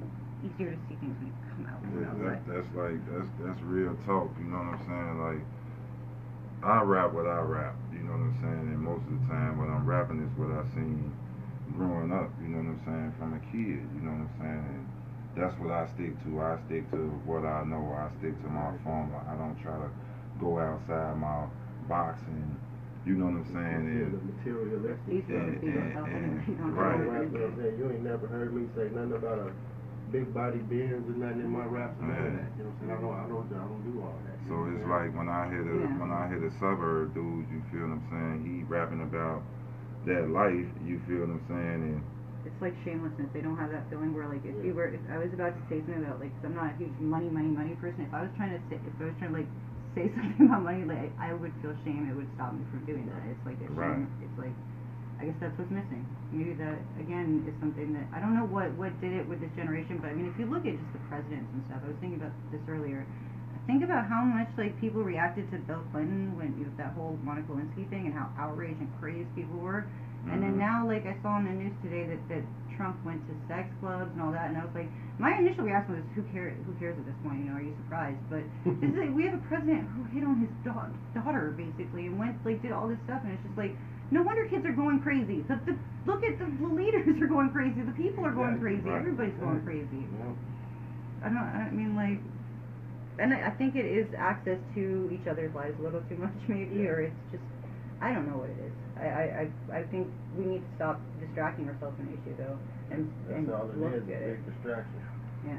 easier 0.46 0.72
to 0.74 0.78
see 0.90 0.96
things 1.02 1.18
when 1.18 1.28
you 1.30 1.34
come 1.56 1.66
out 1.66 1.82
Yeah, 1.90 2.10
outside 2.10 2.22
that, 2.22 2.54
that's 2.54 2.70
like 2.78 3.00
that's 3.10 3.30
that's 3.42 3.62
real 3.64 3.96
talk. 4.06 4.30
You 4.38 4.46
know 4.46 4.58
what 4.58 4.78
I'm 4.78 4.86
saying? 4.86 5.18
Like 5.22 5.44
I 6.64 6.82
rap 6.82 7.14
what 7.14 7.26
I 7.28 7.40
rap. 7.42 7.76
You 8.08 8.14
know 8.16 8.24
what 8.24 8.32
I'm 8.32 8.40
saying? 8.40 8.66
And 8.72 8.80
most 8.88 9.04
of 9.04 9.20
the 9.20 9.24
time, 9.28 9.60
what 9.60 9.68
I'm 9.68 9.84
rapping 9.84 10.24
is 10.24 10.32
what 10.40 10.48
I 10.56 10.64
seen 10.72 11.12
growing 11.76 12.08
up. 12.16 12.32
You 12.40 12.48
know 12.56 12.64
what 12.64 12.80
I'm 12.80 12.84
saying? 12.88 13.12
From 13.20 13.36
a 13.36 13.42
kid. 13.52 13.84
You 13.84 14.00
know 14.08 14.16
what 14.16 14.32
I'm 14.32 14.36
saying? 14.40 14.64
And 14.80 14.88
that's 15.36 15.60
what 15.60 15.76
I 15.76 15.84
stick 15.92 16.16
to. 16.24 16.40
I 16.40 16.56
stick 16.64 16.88
to 16.96 17.04
what 17.28 17.44
I 17.44 17.68
know. 17.68 17.84
I 18.00 18.08
stick 18.16 18.40
to 18.40 18.48
my 18.48 18.72
formula. 18.80 19.28
I 19.28 19.36
don't 19.36 19.60
try 19.60 19.76
to 19.76 19.92
go 20.40 20.56
outside 20.56 21.20
my 21.20 21.52
box 21.92 22.24
and 22.32 22.48
you 23.04 23.20
know 23.20 23.28
what 23.28 23.44
I'm 23.44 23.52
saying? 23.52 23.84
Yeah, 23.92 24.08
And, 24.08 24.16
the 24.16 24.24
materialistic 24.24 25.04
these 25.08 25.24
stuff. 25.28 25.48
people 25.52 25.68
and- 25.68 25.92
and- 26.08 26.08
and 26.08 26.48
you 26.48 26.56
right. 26.80 27.00
know 27.00 27.12
know 27.12 27.12
what 27.12 27.44
I'm 27.44 27.56
saying? 27.60 27.76
You 27.76 27.92
ain't 27.92 28.04
never 28.08 28.28
heard 28.28 28.56
me 28.56 28.68
say 28.76 28.88
nothing 28.96 29.20
about 29.20 29.40
a 29.40 29.52
big 30.12 30.34
body 30.34 30.60
Benz 30.72 31.04
and 31.08 31.20
nothing 31.20 31.42
in 31.44 31.52
my 31.52 31.66
raps 31.68 31.96
and 32.00 32.08
none 32.10 32.18
of 32.18 32.34
Yeah. 32.34 32.40
that. 32.42 32.52
You 32.58 32.64
know 32.64 32.72
what 32.72 32.80
I'm 32.80 32.88
saying? 32.88 32.92
I 32.92 33.02
don't, 33.02 33.18
I 33.18 33.26
don't, 33.28 33.48
I 33.52 33.66
don't 33.68 33.84
do 33.88 33.94
all 34.02 34.18
that. 34.28 34.38
So 34.48 34.54
it's 34.72 34.84
I'm 34.84 34.92
like 34.92 35.12
when 35.16 35.28
I 35.30 35.42
hit 35.52 35.66
a 35.68 35.76
Yeah. 35.76 36.00
when 36.00 36.12
I 36.12 36.24
hit 36.32 36.42
a 36.44 36.52
suburb 36.60 37.14
dude, 37.14 37.48
you 37.52 37.60
feel 37.72 37.88
what 37.88 38.00
I'm 38.00 38.06
saying? 38.12 38.38
He 38.48 38.64
rapping 38.68 39.02
about 39.04 39.44
that 40.08 40.30
life, 40.32 40.68
you 40.88 41.00
feel 41.08 41.28
what 41.28 41.36
I'm 41.36 41.44
saying? 41.52 41.80
And 41.84 42.02
It's 42.48 42.62
like 42.64 42.76
shamelessness. 42.88 43.28
They 43.36 43.44
don't 43.44 43.58
have 43.60 43.72
that 43.76 43.84
feeling 43.92 44.16
where 44.16 44.28
like 44.32 44.46
if 44.48 44.56
you 44.64 44.72
were, 44.74 44.88
if 44.88 45.04
I 45.12 45.20
was 45.20 45.34
about 45.36 45.52
to 45.52 45.62
say 45.68 45.84
something 45.84 46.04
about 46.08 46.24
like, 46.24 46.32
i 46.44 46.48
I'm 46.48 46.56
not 46.56 46.72
a 46.72 46.76
huge 46.80 46.96
money, 47.04 47.28
money, 47.28 47.52
money 47.52 47.76
person. 47.76 48.08
If 48.08 48.14
I 48.16 48.24
was 48.24 48.32
trying 48.40 48.56
to 48.56 48.62
say, 48.72 48.80
if 48.80 48.96
I 49.04 49.12
was 49.12 49.18
trying 49.20 49.36
to 49.36 49.44
like 49.44 49.52
say 50.00 50.08
something 50.16 50.48
about 50.48 50.64
money, 50.64 50.88
like 50.88 51.12
I 51.20 51.36
would 51.36 51.52
feel 51.60 51.76
shame. 51.84 52.08
It 52.08 52.16
would 52.16 52.32
stop 52.40 52.56
me 52.56 52.64
from 52.72 52.88
doing 52.88 53.04
that. 53.12 53.20
It's 53.28 53.44
like 53.44 53.60
a 53.60 53.68
Right. 53.76 54.08
It's 54.24 54.38
like, 54.40 54.56
I 55.20 55.26
guess 55.26 55.38
that's 55.42 55.58
what's 55.58 55.72
missing. 55.72 56.06
Maybe 56.32 56.54
that 56.62 56.78
again 57.02 57.42
is 57.48 57.56
something 57.60 57.94
that 57.98 58.06
I 58.14 58.20
don't 58.22 58.36
know 58.38 58.46
what 58.46 58.70
what 58.78 58.94
did 59.02 59.14
it 59.14 59.26
with 59.28 59.42
this 59.42 59.52
generation, 59.58 59.98
but 59.98 60.10
I 60.10 60.14
mean, 60.14 60.30
if 60.30 60.38
you 60.38 60.46
look 60.46 60.66
at 60.66 60.78
just 60.78 60.94
the 60.94 61.02
presidents 61.10 61.50
and 61.54 61.62
stuff, 61.66 61.82
I 61.84 61.90
was 61.90 61.98
thinking 62.00 62.22
about 62.22 62.34
this 62.54 62.62
earlier. 62.70 63.06
Think 63.66 63.84
about 63.84 64.08
how 64.08 64.24
much 64.24 64.48
like 64.58 64.80
people 64.80 65.04
reacted 65.04 65.50
to 65.52 65.58
Bill 65.68 65.84
Clinton 65.92 66.38
when 66.38 66.56
you 66.56 66.66
know, 66.70 66.74
that 66.78 66.94
whole 66.96 67.20
Monica 67.26 67.52
Lewinsky 67.52 67.84
thing 67.90 68.08
and 68.08 68.14
how 68.16 68.32
outraged 68.40 68.80
and 68.80 68.88
crazed 69.00 69.28
people 69.36 69.58
were. 69.60 69.84
And 70.32 70.42
then 70.44 70.56
Mhm. 70.56 70.64
now, 70.64 70.78
like 70.88 71.06
I 71.06 71.16
saw 71.22 71.36
on 71.40 71.44
the 71.46 71.52
news 71.52 71.74
today 71.84 72.06
that, 72.08 72.20
that 72.30 72.44
Trump 72.76 72.96
went 73.04 73.20
to 73.28 73.34
sex 73.48 73.68
clubs 73.80 74.12
and 74.14 74.22
all 74.22 74.32
that, 74.32 74.50
and 74.50 74.58
I 74.58 74.64
was 74.64 74.74
like, 74.76 74.88
my 75.20 75.36
initial 75.38 75.64
reaction 75.66 75.96
was, 75.96 76.04
who 76.16 76.24
cares? 76.32 76.56
Who 76.66 76.74
cares 76.80 76.98
at 77.00 77.06
this 77.06 77.16
point? 77.24 77.40
You 77.44 77.52
know, 77.52 77.58
are 77.58 77.62
you 77.62 77.76
surprised? 77.84 78.20
But 78.30 78.44
this 78.82 78.92
is 78.92 78.98
like, 78.98 79.12
we 79.16 79.24
have 79.26 79.36
a 79.36 79.44
president 79.48 79.88
who 79.96 80.04
hit 80.16 80.24
on 80.24 80.40
his 80.40 80.52
da- 80.64 80.92
daughter 81.16 81.52
basically 81.58 82.08
and 82.08 82.20
went 82.20 82.38
like 82.46 82.62
did 82.62 82.72
all 82.72 82.88
this 82.88 83.00
stuff, 83.04 83.22
and 83.24 83.34
it's 83.34 83.44
just 83.44 83.58
like, 83.58 83.76
no 84.12 84.24
wonder 84.24 84.48
kids 84.48 84.66
are 84.66 84.72
going 84.76 85.02
crazy. 85.02 85.44
The, 85.48 85.60
the 85.66 85.76
look 86.06 86.24
at 86.24 86.40
the, 86.40 86.48
the 86.48 86.68
leaders 86.72 87.08
are 87.22 87.28
going 87.28 87.50
crazy. 87.52 87.82
The 87.82 87.92
people 87.96 88.26
are 88.26 88.32
going 88.32 88.56
Exactly, 88.56 88.80
crazy. 88.80 88.90
right. 88.90 89.00
Everybody's 89.04 89.40
going 89.40 89.62
crazy. 89.64 90.04
Yeah. 90.08 91.26
I 91.26 91.28
don't. 91.30 91.38
I 91.44 91.70
mean, 91.72 91.96
like, 91.96 92.20
and 93.20 93.34
I, 93.34 93.48
I 93.48 93.52
think 93.58 93.76
it 93.76 93.86
is 93.86 94.08
access 94.18 94.60
to 94.76 95.10
each 95.12 95.28
other's 95.28 95.54
lives 95.56 95.76
a 95.80 95.84
little 95.84 96.02
too 96.08 96.16
much, 96.24 96.36
maybe, 96.48 96.84
Yeah. 96.84 96.94
or 96.96 97.02
it's 97.12 97.22
just. 97.32 97.44
I 98.00 98.14
don't 98.14 98.30
know 98.30 98.38
what 98.38 98.54
it 98.54 98.62
is. 98.62 98.74
I, 98.94 99.50
I, 99.74 99.82
I, 99.82 99.84
think 99.90 100.06
we 100.38 100.46
need 100.46 100.62
to 100.62 100.72
stop 100.78 101.02
distracting 101.18 101.66
ourselves 101.66 101.98
from 101.98 102.14
the 102.14 102.18
issue, 102.22 102.38
though, 102.38 102.54
and 102.94 103.10
and 103.34 103.50
That's 103.50 103.58
all 103.58 103.66
it 103.74 103.78
look 103.82 103.98
is, 103.98 104.06
at 104.06 104.22
a 104.22 104.38
it. 104.38 104.38
big 104.38 104.54
distraction. 104.54 105.02
Yeah. 105.42 105.58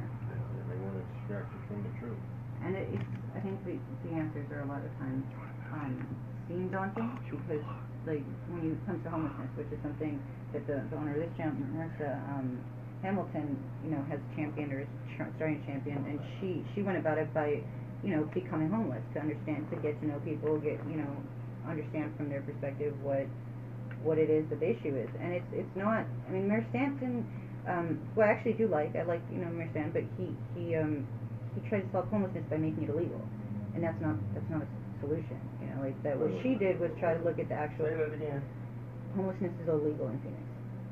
They 0.71 0.79
want 0.79 1.03
to 1.03 1.05
distract 1.19 1.51
you 1.51 1.59
from 1.67 1.83
the 1.83 1.93
truth. 1.99 2.23
And 2.63 2.79
it, 2.79 2.87
it's. 2.95 3.11
I 3.35 3.41
think 3.43 3.59
the 3.67 3.75
the 4.07 4.15
answers 4.15 4.47
are 4.55 4.63
a 4.63 4.71
lot 4.71 4.87
of 4.87 4.93
times 5.03 5.27
um, 5.75 5.99
seem 6.47 6.71
daunting 6.71 7.11
because, 7.27 7.67
like, 8.07 8.25
when 8.49 8.63
you 8.65 8.79
come 8.87 9.03
to 9.03 9.11
homelessness, 9.11 9.51
which 9.57 9.71
is 9.73 9.79
something 9.83 10.21
that 10.53 10.67
the, 10.67 10.83
the 10.91 10.97
owner 10.97 11.13
of 11.15 11.21
this 11.21 11.33
gym, 11.37 11.55
Marissa 11.75 12.17
um, 12.31 12.59
Hamilton, 13.03 13.57
you 13.85 13.91
know, 13.91 14.03
has 14.09 14.19
championed 14.37 14.73
or 14.73 14.81
is 14.83 14.89
starting 15.37 15.61
to 15.61 15.67
champion, 15.67 15.99
and 16.07 16.19
she 16.39 16.65
she 16.75 16.83
went 16.83 16.99
about 16.99 17.19
it 17.19 17.33
by, 17.35 17.61
you 18.03 18.11
know, 18.17 18.25
becoming 18.35 18.71
homeless 18.71 19.03
to 19.15 19.21
understand, 19.21 19.67
to 19.71 19.77
get 19.77 19.99
to 20.01 20.07
know 20.07 20.19
people, 20.25 20.59
get 20.59 20.79
you 20.91 20.97
know, 20.99 21.13
understand 21.69 22.13
from 22.17 22.29
their 22.29 22.43
perspective 22.43 22.95
what 23.03 23.27
what 24.03 24.19
it 24.19 24.31
is 24.31 24.49
that 24.51 24.61
the 24.61 24.71
issue 24.71 24.95
is, 24.97 25.09
and 25.21 25.33
it's 25.35 25.51
it's 25.53 25.77
not. 25.77 26.07
I 26.29 26.31
mean, 26.33 26.49
Mayor 26.49 26.65
Stanton, 26.71 27.27
um, 27.69 27.99
who 28.15 28.23
I 28.23 28.29
actually 28.29 28.55
do 28.55 28.69
like, 28.69 28.95
I 28.97 29.03
like 29.03 29.23
you 29.33 29.39
know 29.39 29.51
Mayor 29.51 29.69
Stanton, 29.73 29.93
but 29.93 30.05
he 30.17 30.31
he 30.55 30.77
um 30.77 31.07
he 31.55 31.61
tried 31.69 31.83
to 31.83 31.91
solve 31.93 32.09
homelessness 32.09 32.45
by 32.51 32.57
making 32.59 32.85
it 32.85 32.91
illegal, 32.91 33.23
and 33.75 33.83
that's 33.83 34.01
not 34.01 34.17
that's 34.35 34.49
not 34.51 34.63
a 34.63 34.69
solution. 35.01 35.39
That. 35.79 36.19
What 36.19 36.31
she 36.43 36.55
did 36.59 36.81
was 36.81 36.91
try 36.99 37.15
to 37.15 37.23
look 37.23 37.39
at 37.39 37.49
the 37.49 37.55
actual 37.55 37.87
Say 37.87 37.95
that 37.95 38.13
again. 38.15 38.43
homelessness 39.15 39.53
is 39.63 39.69
illegal 39.69 40.09
in 40.11 40.19
Phoenix. 40.21 40.43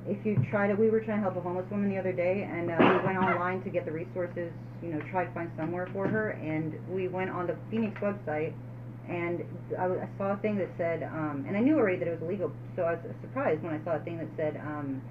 If 0.07 0.25
you 0.25 0.39
try 0.51 0.69
to, 0.69 0.75
we 0.79 0.91
were 0.91 1.01
trying 1.03 1.19
to 1.19 1.27
help 1.27 1.37
a 1.37 1.41
homeless 1.43 1.67
woman 1.71 1.91
the 1.91 1.99
other 1.99 2.13
day, 2.15 2.47
and 2.47 2.71
uh, 2.71 2.79
we 2.79 3.05
went 3.05 3.19
online 3.19 3.63
to 3.67 3.71
get 3.71 3.85
the 3.85 3.91
resources, 3.91 4.53
you 4.81 4.95
know, 4.95 5.01
try 5.11 5.25
to 5.27 5.33
find 5.35 5.51
somewhere 5.59 5.91
for 5.93 6.07
her, 6.07 6.31
and 6.39 6.79
we 6.89 7.09
went 7.09 7.31
on 7.31 7.49
the 7.49 7.57
Phoenix 7.71 7.99
website, 8.01 8.55
and 9.11 9.43
I, 9.75 10.07
I 10.07 10.09
saw 10.17 10.33
a 10.35 10.37
thing 10.39 10.57
that 10.63 10.71
said, 10.79 11.03
um, 11.03 11.45
and 11.49 11.57
I 11.57 11.61
knew 11.61 11.75
already 11.77 11.99
that 11.99 12.07
it 12.07 12.15
was 12.15 12.23
illegal, 12.23 12.53
so 12.77 12.83
I 12.87 12.95
was 12.95 13.03
surprised 13.21 13.63
when 13.67 13.75
I 13.75 13.83
saw 13.83 13.97
a 13.99 14.03
thing 14.07 14.19
that 14.19 14.31
said, 14.39 14.57
um, 14.63 15.03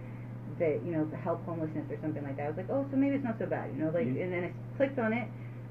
that 0.60 0.80
you 0.88 0.96
know, 0.96 1.04
help 1.20 1.44
homelessness 1.46 1.84
or 1.92 2.00
something 2.02 2.24
like 2.24 2.38
that. 2.40 2.48
I 2.48 2.50
was 2.56 2.58
like, 2.58 2.72
oh, 2.72 2.88
so 2.90 2.96
maybe 2.96 3.16
it's 3.20 3.26
not 3.28 3.36
so 3.38 3.46
bad, 3.46 3.76
you 3.76 3.84
know, 3.84 3.92
like, 3.92 4.08
You- 4.08 4.24
and 4.24 4.32
then 4.32 4.44
I 4.48 4.52
clicked 4.80 4.98
on 4.98 5.12
it, 5.12 5.28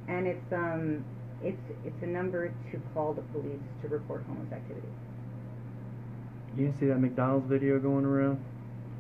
and 0.09 0.27
it's 0.29 0.53
um, 0.53 1.01
it's 1.45 1.61
it's 1.85 2.03
a 2.03 2.07
number 2.07 2.49
to 2.73 2.81
call 2.93 3.13
the 3.13 3.23
police 3.23 3.61
to 3.83 3.89
report 3.89 4.25
homeless 4.27 4.53
activity. 4.53 4.89
You 6.57 6.65
didn't 6.65 6.81
see 6.81 6.87
that 6.87 6.99
McDonald's 6.99 7.49
video 7.49 7.79
going 7.79 8.05
around? 8.05 8.43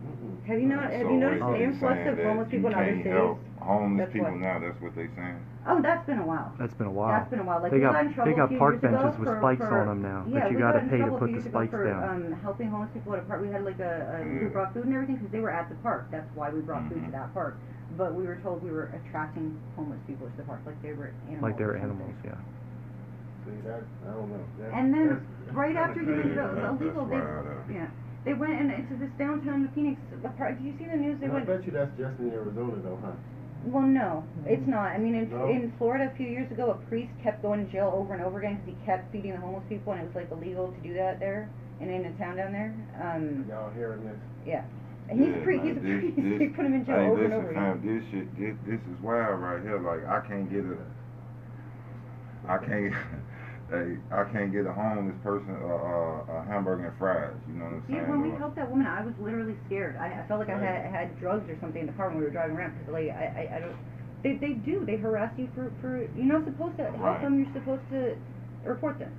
Mm-mm. 0.05 0.47
Have 0.47 0.61
you 0.61 0.67
not? 0.69 0.91
Have 0.93 1.03
so 1.03 1.11
you 1.11 1.17
noticed 1.17 1.43
what 1.43 1.53
the 1.59 1.63
influx 1.65 1.99
of 2.09 2.19
homeless 2.19 2.49
people 2.51 2.69
in 2.71 2.75
other 2.75 2.97
cities? 2.97 3.37
homeless 3.61 3.99
That's 4.05 4.13
people 4.13 4.31
what- 4.31 4.41
now. 4.41 4.59
That's 4.61 4.81
what 4.81 4.95
they 4.95 5.09
saying. 5.17 5.41
Oh, 5.67 5.81
that's 5.81 6.05
been 6.05 6.19
a 6.19 6.27
while. 6.27 6.53
That's 6.59 6.75
been 6.75 6.87
a 6.87 6.93
while. 6.93 7.09
That's 7.09 7.31
been 7.31 7.41
a 7.41 7.45
while. 7.45 7.63
Like 7.63 7.73
they 7.73 7.81
got 7.81 7.95
got 7.95 8.05
in 8.05 8.13
trouble 8.13 8.31
they 8.33 8.37
got 8.37 8.59
park 8.59 8.81
benches 8.83 9.17
with 9.19 9.29
for- 9.29 9.41
spikes 9.41 9.65
for- 9.65 9.81
on 9.81 9.87
them 9.89 10.03
now 10.05 10.21
Yeah, 10.29 10.41
that 10.45 10.53
you 10.53 10.59
got 10.59 10.73
to 10.73 10.81
pay 10.81 11.01
to 11.01 11.09
trouble 11.09 11.17
a 11.17 11.21
put 11.21 11.31
few 11.33 11.41
the 11.41 11.49
spikes 11.49 11.71
for, 11.73 11.85
down. 11.89 12.05
Um, 12.05 12.33
helping 12.45 12.69
homeless 12.69 12.91
people 12.93 13.15
at 13.15 13.21
a 13.21 13.23
park. 13.23 13.41
We 13.41 13.49
had 13.49 13.65
like 13.65 13.81
a, 13.81 14.21
a 14.21 14.25
who 14.25 14.45
Yeah. 14.45 14.49
brought 14.53 14.75
food 14.75 14.85
and 14.85 14.93
everything 14.93 15.17
because 15.17 15.33
they 15.33 15.41
were 15.41 15.51
at 15.51 15.71
the 15.71 15.77
park. 15.77 16.09
That's 16.13 16.29
why 16.37 16.51
we 16.51 16.61
brought 16.61 16.83
food 16.93 17.01
to 17.01 17.09
Mm-hmm. 17.09 17.09
Mhm. 17.09 17.13
that 17.13 17.33
park. 17.33 17.57
But 17.97 18.13
we 18.15 18.27
were 18.27 18.37
told 18.45 18.63
we 18.63 18.71
were 18.71 18.93
attracting 18.93 19.57
homeless 19.77 20.01
people 20.07 20.29
to 20.29 20.37
the 20.37 20.43
park, 20.43 20.61
like 20.67 20.77
they 20.83 20.93
were 20.93 21.13
animals. 21.29 21.43
like 21.43 21.57
they're 21.57 21.77
animals, 21.79 22.13
yeah. 22.25 22.35
See 23.47 23.53
that? 23.65 23.83
I 24.09 24.13
don't 24.13 24.29
know. 24.29 24.45
That, 24.61 24.73
And 24.75 24.93
then 24.93 25.27
right 25.53 25.77
after 25.77 26.01
he 26.01 26.07
did 26.07 26.25
the, 26.25 26.29
the 26.29 26.61
That's 26.61 26.81
illegal, 26.83 27.05
they, 27.07 27.17
yeah, 27.73 27.87
they 28.25 28.33
went 28.35 28.53
in 28.61 28.71
into 28.71 28.97
this 28.97 29.11
downtown 29.19 29.69
Phoenix. 29.75 30.01
Park. 30.39 30.57
Did 30.59 30.65
you 30.67 30.75
see 30.79 30.85
the 30.87 30.97
news? 30.97 31.21
They 31.21 31.27
And 31.27 31.37
I 31.37 31.41
bet 31.45 31.65
you 31.67 31.73
that's 31.73 31.91
just 31.99 32.19
in 32.19 32.31
Arizona 32.33 32.77
though, 32.83 32.99
huh? 33.05 33.13
Well, 33.67 33.83
no, 33.87 34.25
it's 34.47 34.67
not. 34.67 34.93
I 34.93 34.99
mean, 34.99 35.15
in, 35.15 35.31
No? 35.31 35.49
in 35.49 35.73
Florida 35.79 36.11
a 36.13 36.17
few 36.17 36.27
years 36.27 36.51
ago, 36.53 36.71
a 36.71 36.89
priest 36.89 37.13
kept 37.23 37.41
going 37.43 37.65
to 37.65 37.73
jail 37.73 37.93
over 37.95 38.13
and 38.15 38.23
over 38.23 38.39
again 38.39 38.61
because 38.65 38.77
he 38.79 38.87
kept 38.87 39.11
feeding 39.13 39.33
the 39.33 39.39
homeless 39.39 39.65
people, 39.69 39.93
and 39.93 40.03
it 40.03 40.07
was 40.07 40.15
like 40.17 40.31
illegal 40.31 40.69
to 40.73 40.81
do 40.87 40.93
that 40.95 41.19
there 41.21 41.49
and 41.81 41.91
in 41.91 42.05
a 42.05 42.13
town 42.19 42.37
down 42.37 42.53
there. 42.53 42.75
Um, 43.01 43.45
Y'all 43.49 43.71
hearing 43.73 44.05
this? 44.05 44.17
yeah, 44.47 44.65
he's 45.11 45.29
Yeah, 45.29 45.37
a 45.37 45.43
priest. 45.45 45.65
man, 45.65 45.75
He's 45.75 45.77
a 45.77 45.87
this- 45.87 46.01
priest. 46.01 46.17
this- 46.29 46.39
they 46.41 46.47
put 46.49 46.65
him 46.67 46.75
in 46.75 46.85
jail 46.85 46.97
Hey, 46.97 47.07
over 47.09 47.25
and 47.25 47.33
listen, 47.33 47.45
over 47.45 47.55
fam, 47.55 47.79
again. 47.79 47.97
this 48.01 48.05
shit, 48.11 48.27
this, 48.39 48.57
this 48.69 48.81
is 48.85 49.03
wild 49.03 49.41
right 49.41 49.63
here. 49.63 49.81
Like, 49.81 50.05
I 50.09 50.21
can't 50.27 50.49
get 50.51 50.65
it. 50.65 50.79
I 52.49 52.59
can't, 52.59 52.93
hey, 53.71 53.97
I 54.11 54.25
can't 54.33 54.53
get 54.53 54.67
a 54.67 54.73
homeless 54.73 55.17
person 55.23 55.51
a, 55.51 55.67
a, 55.67 56.41
a 56.41 56.45
hamburger 56.45 56.87
and 56.89 56.99
fries. 56.99 57.35
You 57.49 57.55
know 57.55 57.65
what 57.65 57.75
I'm 57.75 57.85
saying? 57.89 58.09
when 58.09 58.23
we 58.23 58.31
helped 58.39 58.57
that 58.57 58.71
woman, 58.71 58.87
I 58.87 59.05
was 59.05 59.15
literally 59.21 59.57
scared. 59.67 59.97
I, 59.97 60.21
I 60.23 60.27
felt 60.29 60.41
like 60.41 60.51
I 60.51 60.59
had 60.59 60.87
had 60.91 61.19
drugs 61.19 61.49
or 61.49 61.57
something 61.61 61.81
in 61.81 61.87
the 61.87 61.93
car 61.95 62.09
when 62.09 62.19
we 62.19 62.25
were 62.25 62.31
driving 62.31 62.57
around 62.57 62.77
because 62.79 62.93
like 62.93 63.11
I, 63.11 63.49
I, 63.51 63.57
I 63.57 63.61
don't. 63.61 63.77
They 64.23 64.37
they 64.37 64.55
do. 64.55 64.85
They 64.87 64.97
harass 64.97 65.33
you 65.39 65.49
for 65.55 65.73
for. 65.81 65.99
You're 66.17 66.27
not 66.27 66.45
supposed 66.45 66.77
to 66.79 66.85
help 66.85 66.99
Right. 67.01 67.21
them. 67.21 67.39
You're 67.43 67.53
supposed 67.53 67.89
to 67.91 68.17
report 68.65 68.99
them. 68.99 69.13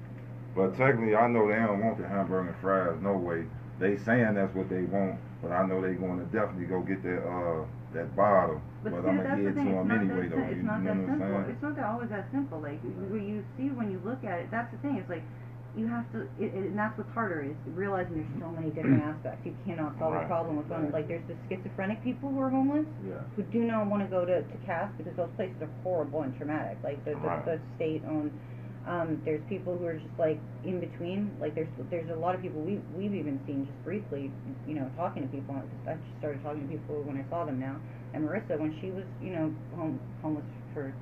But 0.55 0.75
technically, 0.77 1.15
I 1.15 1.27
know 1.27 1.47
they 1.47 1.55
don't 1.55 1.83
want 1.83 1.97
the 1.97 2.07
hamburger 2.07 2.49
and 2.49 2.57
fries. 2.61 2.97
No 3.01 3.13
way. 3.13 3.45
They 3.79 3.97
saying 3.97 4.35
that's 4.35 4.55
what 4.55 4.69
they 4.69 4.83
want, 4.83 5.19
but 5.45 5.53
I 5.53 5.61
know 5.69 5.77
they're 5.81 5.93
going 5.93 6.17
to 6.17 6.25
definitely 6.33 6.65
go 6.65 6.81
get 6.81 7.05
that 7.05 7.21
uh 7.21 7.61
that 7.93 8.09
bottle. 8.17 8.59
But, 8.83 8.91
But, 8.97 9.05
see, 9.05 9.09
I'm 9.09 9.17
gonna 9.23 9.37
give 9.37 9.53
it 9.53 9.55
to. 9.55 9.71
Them 9.71 9.91
anyway, 9.93 10.27
though. 10.27 10.41
sim- 10.41 10.49
You 10.49 10.57
It's 10.57 10.65
not 10.67 10.81
know 10.81 10.93
that 10.97 11.05
simple. 11.05 11.29
saying? 11.29 11.53
It's 11.53 11.63
not 11.63 11.73
that 11.77 11.85
always 11.85 12.09
that 12.09 12.25
simple. 12.33 12.59
Like 12.59 12.81
what 12.81 13.21
you 13.21 13.45
see 13.55 13.69
when 13.71 13.87
you 13.93 14.01
look 14.03 14.25
at 14.25 14.39
it, 14.41 14.47
that's 14.51 14.67
the 14.73 14.79
thing. 14.81 14.97
It's 14.97 15.07
like 15.09 15.23
you 15.75 15.87
have 15.91 16.07
to, 16.15 16.23
it, 16.39 16.55
it, 16.55 16.71
and 16.71 16.77
that's 16.79 16.95
what's 16.97 17.11
harder 17.11 17.43
is 17.43 17.55
realizing 17.75 18.15
there's 18.23 18.35
so 18.39 18.47
many 18.47 18.71
different 18.71 19.03
aspects. 19.11 19.43
You 19.45 19.55
cannot 19.67 19.95
solve 19.99 20.15
a 20.15 20.23
problem 20.27 20.55
with 20.57 20.67
one. 20.67 20.87
Like 20.91 21.07
there's 21.07 21.23
the 21.27 21.35
schizophrenic 21.47 21.99
people 22.03 22.29
who 22.31 22.39
are 22.39 22.49
homeless 22.49 22.87
Yeah. 23.07 23.19
who 23.35 23.43
do 23.51 23.59
not 23.63 23.87
want 23.87 24.03
to 24.03 24.09
go 24.09 24.23
to 24.25 24.43
to 24.43 24.57
CASS 24.65 24.91
because 24.97 25.15
those 25.15 25.31
places 25.35 25.55
are 25.61 25.71
horrible 25.83 26.23
and 26.23 26.35
traumatic. 26.37 26.77
Like 26.83 27.03
the 27.05 27.11
the, 27.15 27.27
Right. 27.27 27.45
the 27.45 27.59
state 27.75 28.03
owned. 28.07 28.31
Um, 28.88 29.21
there's 29.25 29.41
people 29.49 29.77
who 29.77 29.86
are 29.86 29.97
just 29.97 30.13
like 30.19 30.39
in 30.63 30.79
between. 30.79 31.31
Like 31.41 31.55
there's 31.55 31.69
there's 31.89 32.09
a 32.09 32.15
lot 32.19 32.36
of 32.36 32.41
people 32.41 32.61
we 32.61 32.79
we've 32.95 33.13
even 33.15 33.39
seen 33.47 33.65
just 33.65 33.83
briefly, 33.83 34.31
you 34.67 34.75
know, 34.75 34.89
talking 34.95 35.23
to 35.23 35.29
people. 35.29 35.55
I 35.88 35.93
just 35.95 36.17
started 36.19 36.43
talking 36.43 36.67
to 36.67 36.71
people 36.71 37.01
when 37.03 37.17
I 37.17 37.25
saw 37.29 37.45
them 37.45 37.59
now. 37.59 37.77
And 38.13 38.23
Marissa, 38.23 38.59
when 38.59 38.77
she 38.81 38.91
was, 38.91 39.03
you 39.21 39.31
know, 39.33 39.53
home, 39.75 39.99
homeless 40.21 40.45
for 40.73 40.93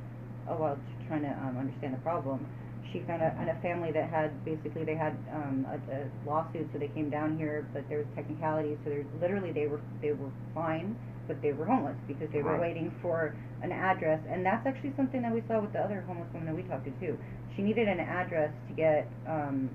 a 0.50 0.56
while, 0.56 0.80
trying 1.08 1.22
to 1.24 1.32
um, 1.44 1.58
understand 1.60 1.94
the 1.94 2.00
problem, 2.00 2.48
she 2.92 3.02
found 3.08 3.22
a, 3.22 3.30
a 3.30 3.62
family 3.62 3.92
that 3.92 4.10
had 4.10 4.32
basically 4.46 4.86
they 4.86 4.96
had 4.96 5.18
um, 5.34 5.66
a, 5.70 5.78
a 5.92 6.00
lawsuit, 6.26 6.68
so 6.74 6.80
they 6.80 6.90
came 6.90 7.10
down 7.10 7.38
here, 7.38 7.68
but 7.74 7.84
there 7.90 8.00
was 8.00 8.08
technicalities. 8.16 8.78
So 8.84 8.90
there's 8.92 9.06
literally 9.22 9.52
they 9.52 9.68
were 9.68 9.82
they 10.02 10.12
were 10.12 10.32
fine, 10.54 10.96
but 11.28 11.42
they 11.42 11.54
were 11.54 11.66
homeless 11.66 11.98
because 12.08 12.30
they 12.32 12.42
were 12.42 12.52
Right. 12.52 12.62
waiting 12.62 12.92
for 13.02 13.36
an 13.62 13.72
address, 13.72 14.20
and 14.30 14.46
that's 14.46 14.66
actually 14.68 14.94
something 14.96 15.22
that 15.22 15.34
we 15.34 15.42
saw 15.48 15.60
with 15.60 15.74
the 15.74 15.80
other 15.80 16.02
homeless 16.02 16.32
woman 16.34 16.48
that 16.48 16.56
we 16.56 16.64
talked 16.64 16.86
to 16.86 16.92
too. 17.00 17.18
She 17.56 17.62
needed 17.62 17.88
an 17.88 18.00
address 18.00 18.52
to 18.68 18.74
get 18.74 19.08
um, 19.28 19.70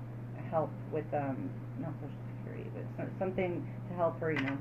help 0.49 0.69
with 0.91 1.05
um, 1.13 1.49
not 1.81 1.93
social 2.01 2.15
security, 2.37 2.69
but 2.75 2.83
so, 2.97 3.09
something 3.19 3.65
to 3.89 3.95
help 3.95 4.19
her, 4.19 4.31
you 4.31 4.39
know, 4.41 4.57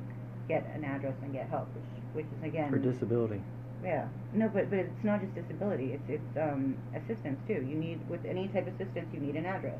get 0.49 0.65
an 0.75 0.85
address 0.85 1.15
and 1.23 1.33
get 1.33 1.49
help, 1.49 1.69
which 1.75 1.85
which 2.25 2.27
is 2.39 2.43
again 2.45 2.71
For 2.71 2.79
disability. 2.79 3.43
yeah. 3.85 4.07
No, 4.33 4.49
but 4.49 4.71
but 4.71 4.79
it's 4.79 5.05
not 5.05 5.21
just 5.21 5.35
disability. 5.35 5.93
It's 5.93 6.09
it's 6.09 6.37
um 6.41 6.77
assistance 6.95 7.39
too. 7.47 7.65
You 7.69 7.77
need 7.77 8.01
with 8.09 8.25
any 8.25 8.49
type 8.49 8.67
of 8.67 8.75
assistance, 8.81 9.09
you 9.13 9.21
need 9.21 9.37
an 9.37 9.45
address. 9.47 9.79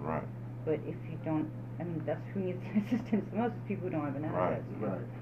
Right. 0.00 0.26
But 0.64 0.80
if 0.86 0.96
you 1.10 1.18
don't, 1.24 1.48
I 1.80 1.84
mean, 1.84 2.02
that's 2.04 2.26
who 2.34 2.40
needs 2.40 2.62
assistance 2.86 3.24
the 3.30 3.36
most. 3.36 3.54
Is 3.54 3.62
people 3.68 3.84
who 3.84 3.90
don't 3.90 4.04
have 4.04 4.16
an 4.16 4.24
address. 4.24 4.62
Right. 4.80 4.88
address. 4.90 5.00
Right. 5.00 5.17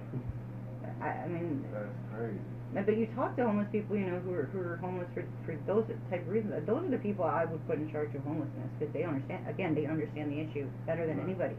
I, 1.01 1.09
I 1.25 1.29
mean, 1.29 1.65
That's 1.73 1.87
crazy. 2.15 2.39
But 2.75 2.99
you 2.99 3.07
talk 3.17 3.37
to 3.37 3.45
homeless 3.45 3.69
people, 3.73 3.97
you 3.97 4.07
know, 4.07 4.19
who 4.21 4.35
are 4.35 4.51
who 4.53 4.61
are 4.61 4.77
homeless 4.77 5.09
for 5.15 5.25
for 5.45 5.57
those 5.67 5.85
type 6.11 6.23
of 6.23 6.29
reasons. 6.29 6.53
Those 6.67 6.85
are 6.85 6.91
the 6.91 6.99
people 6.99 7.25
I 7.25 7.45
would 7.45 7.65
put 7.67 7.79
in 7.79 7.91
charge 7.91 8.15
of 8.15 8.23
homelessness 8.25 8.69
because 8.79 8.93
they 8.93 9.05
understand. 9.05 9.49
Again, 9.49 9.75
they 9.75 9.87
understand 9.87 10.33
the 10.33 10.41
issue 10.41 10.69
better 10.85 11.07
than 11.07 11.17
Right. 11.19 11.29
anybody. 11.29 11.57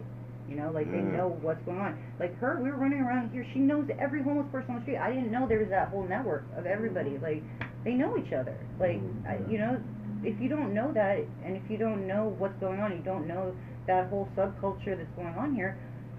You 0.49 0.55
know, 0.55 0.71
like 0.71 0.89
they 0.91 1.01
know 1.01 1.37
what's 1.41 1.61
going 1.65 1.79
on. 1.79 1.97
Like 2.19 2.37
her, 2.39 2.59
we 2.61 2.69
were 2.69 2.77
running 2.77 3.01
around 3.01 3.31
here. 3.31 3.45
She 3.53 3.59
knows 3.59 3.89
every 3.99 4.23
homeless 4.23 4.47
person 4.51 4.71
on 4.71 4.75
the 4.77 4.81
street. 4.83 4.97
I 4.97 5.11
didn't 5.11 5.31
know 5.31 5.47
there 5.47 5.59
was 5.59 5.69
that 5.69 5.89
whole 5.89 6.07
network 6.07 6.45
of 6.55 6.65
everybody. 6.65 7.11
Mm-hmm. 7.11 7.23
Like 7.23 7.43
they 7.83 7.93
know 7.93 8.15
each 8.17 8.31
other. 8.31 8.55
Like 8.79 9.01
mm-hmm. 9.01 9.27
I, 9.27 9.51
you 9.51 9.57
know, 9.57 9.81
if 10.23 10.39
you 10.39 10.47
don't 10.49 10.73
know 10.73 10.91
that, 10.93 11.19
and 11.43 11.55
if 11.55 11.63
you 11.69 11.77
don't 11.77 12.07
know 12.07 12.35
what's 12.37 12.57
going 12.59 12.79
on, 12.79 12.91
you 12.91 13.03
don't 13.03 13.27
know 13.27 13.55
that 13.87 14.09
whole 14.09 14.29
subculture 14.37 14.95
that's 14.97 15.11
going 15.15 15.35
on 15.35 15.55
here. 15.55 15.77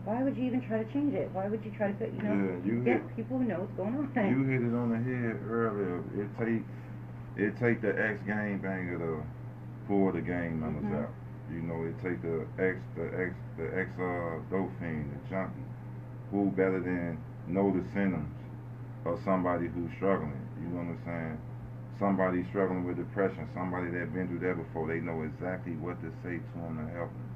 Why 0.09 0.23
would 0.25 0.39
you 0.39 0.45
even 0.49 0.65
try 0.65 0.83
to 0.83 0.91
change 0.91 1.13
it? 1.13 1.29
Why 1.35 1.49
would 1.49 1.61
you 1.63 1.71
try 1.77 1.93
to, 1.93 2.05
you 2.09 2.23
know, 2.25 2.33
Yeah, 2.33 2.65
you 2.65 2.81
get 2.81 3.05
hit- 3.05 3.17
people 3.17 3.37
who 3.37 3.45
know 3.45 3.61
what's 3.61 3.77
going 3.77 3.93
on? 3.93 4.09
You 4.09 4.41
hit 4.49 4.65
it 4.65 4.73
on 4.73 4.89
the 4.89 4.97
head 5.05 5.37
earlier. 5.45 6.01
It 6.17 6.29
take 6.41 6.65
it 7.37 7.53
take 7.61 7.83
the 7.85 7.93
ex 7.93 8.17
game 8.25 8.57
banger 8.65 8.97
to 8.97 9.21
pull 9.87 10.11
the 10.13 10.23
gang 10.25 10.59
members 10.59 10.89
Mhm. 10.89 11.05
out. 11.05 11.13
You 11.53 11.61
know, 11.61 11.85
it 11.85 11.93
take 12.01 12.23
the 12.25 12.49
ex 12.57 12.81
the 12.97 13.05
ex 13.21 13.37
the 13.61 13.69
ex 13.79 13.89
uh 14.01 14.41
dope 14.49 14.73
fiend, 14.81 15.13
the 15.13 15.21
junkie. 15.29 15.61
Who 16.33 16.51
better 16.57 16.81
than 16.81 17.19
know 17.47 17.71
the 17.71 17.85
symptoms 17.93 18.33
of 19.05 19.21
somebody 19.21 19.69
who's 19.69 19.93
struggling? 19.93 20.41
You 20.57 20.69
know 20.73 20.89
what 20.89 20.97
I'm 20.97 21.05
saying? 21.05 21.39
Somebody 22.01 22.45
struggling 22.49 22.85
with 22.85 22.97
depression, 22.97 23.45
somebody 23.53 23.91
that 23.91 24.15
been 24.15 24.29
through 24.29 24.41
that 24.41 24.57
before, 24.57 24.89
they 24.89 25.01
know 25.01 25.21
exactly 25.21 25.77
what 25.77 26.01
to 26.01 26.09
say 26.25 26.41
to 26.41 26.53
them 26.65 26.81
to 26.81 26.93
help 26.97 27.11
them. 27.13 27.29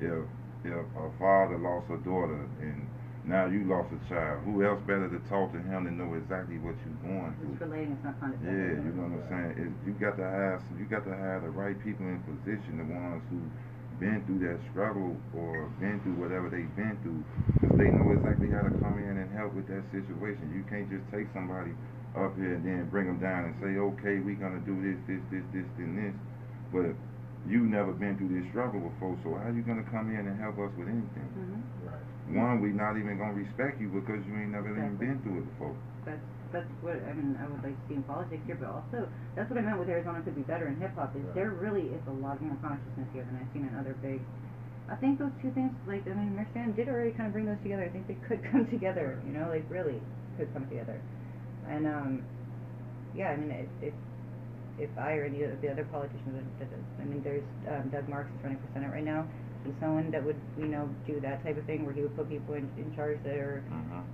If 0.00 0.26
if 0.66 0.86
a 0.98 1.08
father 1.18 1.58
lost 1.58 1.86
a 1.90 1.98
daughter 2.02 2.42
and 2.60 2.86
now 3.26 3.50
you 3.50 3.66
lost 3.66 3.90
a 3.90 4.00
child, 4.06 4.46
who 4.46 4.62
else 4.62 4.78
better 4.86 5.10
to 5.10 5.18
talk 5.26 5.50
to 5.50 5.58
him 5.58 5.86
to 5.86 5.90
know 5.90 6.14
exactly 6.14 6.62
what 6.62 6.78
you're 6.86 7.02
going 7.02 7.34
through? 7.42 7.58
It's 7.58 7.62
relating, 7.66 7.98
it's 7.98 8.06
not 8.06 8.14
Yeah, 8.38 8.78
you 8.78 8.90
know 8.94 9.10
what 9.10 9.18
I'm 9.18 9.26
saying. 9.26 9.52
It, 9.58 9.70
you 9.82 9.92
got 9.98 10.14
to 10.18 10.26
have 10.26 10.62
you 10.78 10.86
got 10.86 11.02
to 11.10 11.14
have 11.14 11.42
the 11.42 11.50
right 11.50 11.74
people 11.82 12.06
in 12.06 12.22
position, 12.22 12.78
the 12.78 12.86
ones 12.86 13.22
who 13.30 13.42
been 13.98 14.22
through 14.28 14.44
that 14.46 14.60
struggle 14.70 15.16
or 15.34 15.66
been 15.82 15.98
through 16.06 16.20
whatever 16.20 16.46
they've 16.52 16.70
been 16.76 16.94
through, 17.02 17.18
because 17.58 17.74
they 17.80 17.90
know 17.90 18.12
exactly 18.14 18.52
how 18.52 18.62
to 18.62 18.72
come 18.78 19.00
in 19.02 19.18
and 19.18 19.28
help 19.34 19.56
with 19.58 19.66
that 19.72 19.82
situation. 19.90 20.52
You 20.54 20.62
can't 20.70 20.86
just 20.86 21.02
take 21.10 21.26
somebody 21.34 21.74
up 22.14 22.36
here 22.38 22.54
and 22.56 22.64
then 22.64 22.86
bring 22.88 23.10
them 23.10 23.18
down 23.18 23.50
and 23.50 23.54
say, 23.58 23.74
okay, 23.74 24.22
we're 24.22 24.38
gonna 24.38 24.62
do 24.62 24.76
this, 24.80 24.96
this, 25.08 25.22
this, 25.32 25.44
this, 25.52 25.68
and 25.82 25.98
this, 25.98 26.14
but 26.70 26.94
you 27.48 27.62
never 27.66 27.92
been 27.92 28.16
through 28.18 28.34
this 28.34 28.46
struggle 28.50 28.80
before. 28.80 29.16
So 29.22 29.34
how 29.38 29.48
are 29.48 29.54
you 29.54 29.62
gonna 29.62 29.86
come 29.90 30.10
in 30.10 30.26
and 30.26 30.36
help 30.40 30.58
us 30.58 30.70
with 30.76 30.88
anything? 30.88 31.30
Mhm. 31.34 31.62
Right. 31.86 32.36
One, 32.36 32.60
we're 32.60 32.74
not 32.74 32.96
even 32.98 33.18
gonna 33.18 33.34
respect 33.34 33.80
you 33.80 33.88
because 33.88 34.24
you 34.26 34.34
ain't 34.34 34.50
never 34.50 34.70
even 34.70 34.96
been 34.96 35.18
through 35.22 35.38
it 35.38 35.46
before. 35.54 35.74
That's 36.04 36.22
that's 36.52 36.70
what 36.80 36.98
I 37.02 37.12
mean. 37.12 37.36
I 37.38 37.46
would 37.46 37.62
like 37.62 37.74
to 37.74 37.84
see 37.88 37.94
in 37.94 38.02
politics 38.04 38.42
here, 38.46 38.56
but 38.58 38.68
also 38.70 39.08
that's 39.34 39.48
what 39.50 39.58
I 39.58 39.62
meant 39.62 39.78
with 39.78 39.88
Arizona 39.88 40.20
could 40.22 40.34
be 40.34 40.42
better 40.42 40.66
in 40.66 40.76
hip 40.76 40.94
hop. 40.94 41.14
Is 41.14 41.22
Right. 41.22 41.34
there 41.34 41.50
really 41.50 41.88
is 41.94 42.02
a 42.06 42.12
lot 42.18 42.40
more 42.42 42.56
consciousness 42.62 43.08
here 43.12 43.24
than 43.24 43.36
I've 43.38 43.50
seen 43.52 43.66
in 43.66 43.74
other 43.78 43.94
big. 44.02 44.20
I 44.88 44.94
think 44.96 45.18
those 45.18 45.34
two 45.42 45.50
things, 45.50 45.72
like 45.86 46.06
I 46.06 46.14
mean, 46.14 46.34
Mercedes 46.36 46.74
did 46.76 46.88
already 46.88 47.10
kind 47.12 47.26
of 47.26 47.32
bring 47.32 47.46
those 47.46 47.58
together. 47.62 47.82
I 47.84 47.88
think 47.90 48.06
they 48.06 48.18
could 48.26 48.42
come 48.50 48.66
together. 48.66 49.18
You 49.26 49.32
know, 49.32 49.48
like 49.50 49.64
really 49.70 50.00
could 50.38 50.52
come 50.52 50.66
together. 50.68 51.00
And 51.68 51.86
um, 51.86 52.22
yeah, 53.14 53.30
I 53.30 53.36
mean, 53.36 53.50
it, 53.50 53.68
if, 53.82 53.94
if 54.78 54.90
I 54.98 55.12
or 55.14 55.24
any 55.24 55.42
of 55.42 55.60
the 55.60 55.70
other 55.70 55.84
politicians, 55.84 56.36
that- 56.60 56.70
that- 56.70 56.78
I 57.00 57.04
mean, 57.04 57.22
there's 57.22 57.42
um, 57.68 57.88
Doug 57.90 58.08
Marks 58.08 58.30
is 58.36 58.42
running 58.44 58.58
for 58.58 58.68
senate 58.74 58.90
right 58.92 59.04
now. 59.04 59.26
He's 59.64 59.74
someone 59.80 60.10
that 60.12 60.22
would 60.24 60.36
you 60.58 60.66
know 60.68 60.88
do 61.06 61.18
that 61.20 61.42
type 61.42 61.56
of 61.58 61.64
thing 61.64 61.84
where 61.84 61.92
he 61.94 62.02
would 62.02 62.14
put 62.16 62.28
people 62.28 62.54
in, 62.54 62.68
in 62.78 62.94
charge 62.94 63.18
that 63.24 63.34
are 63.36 63.62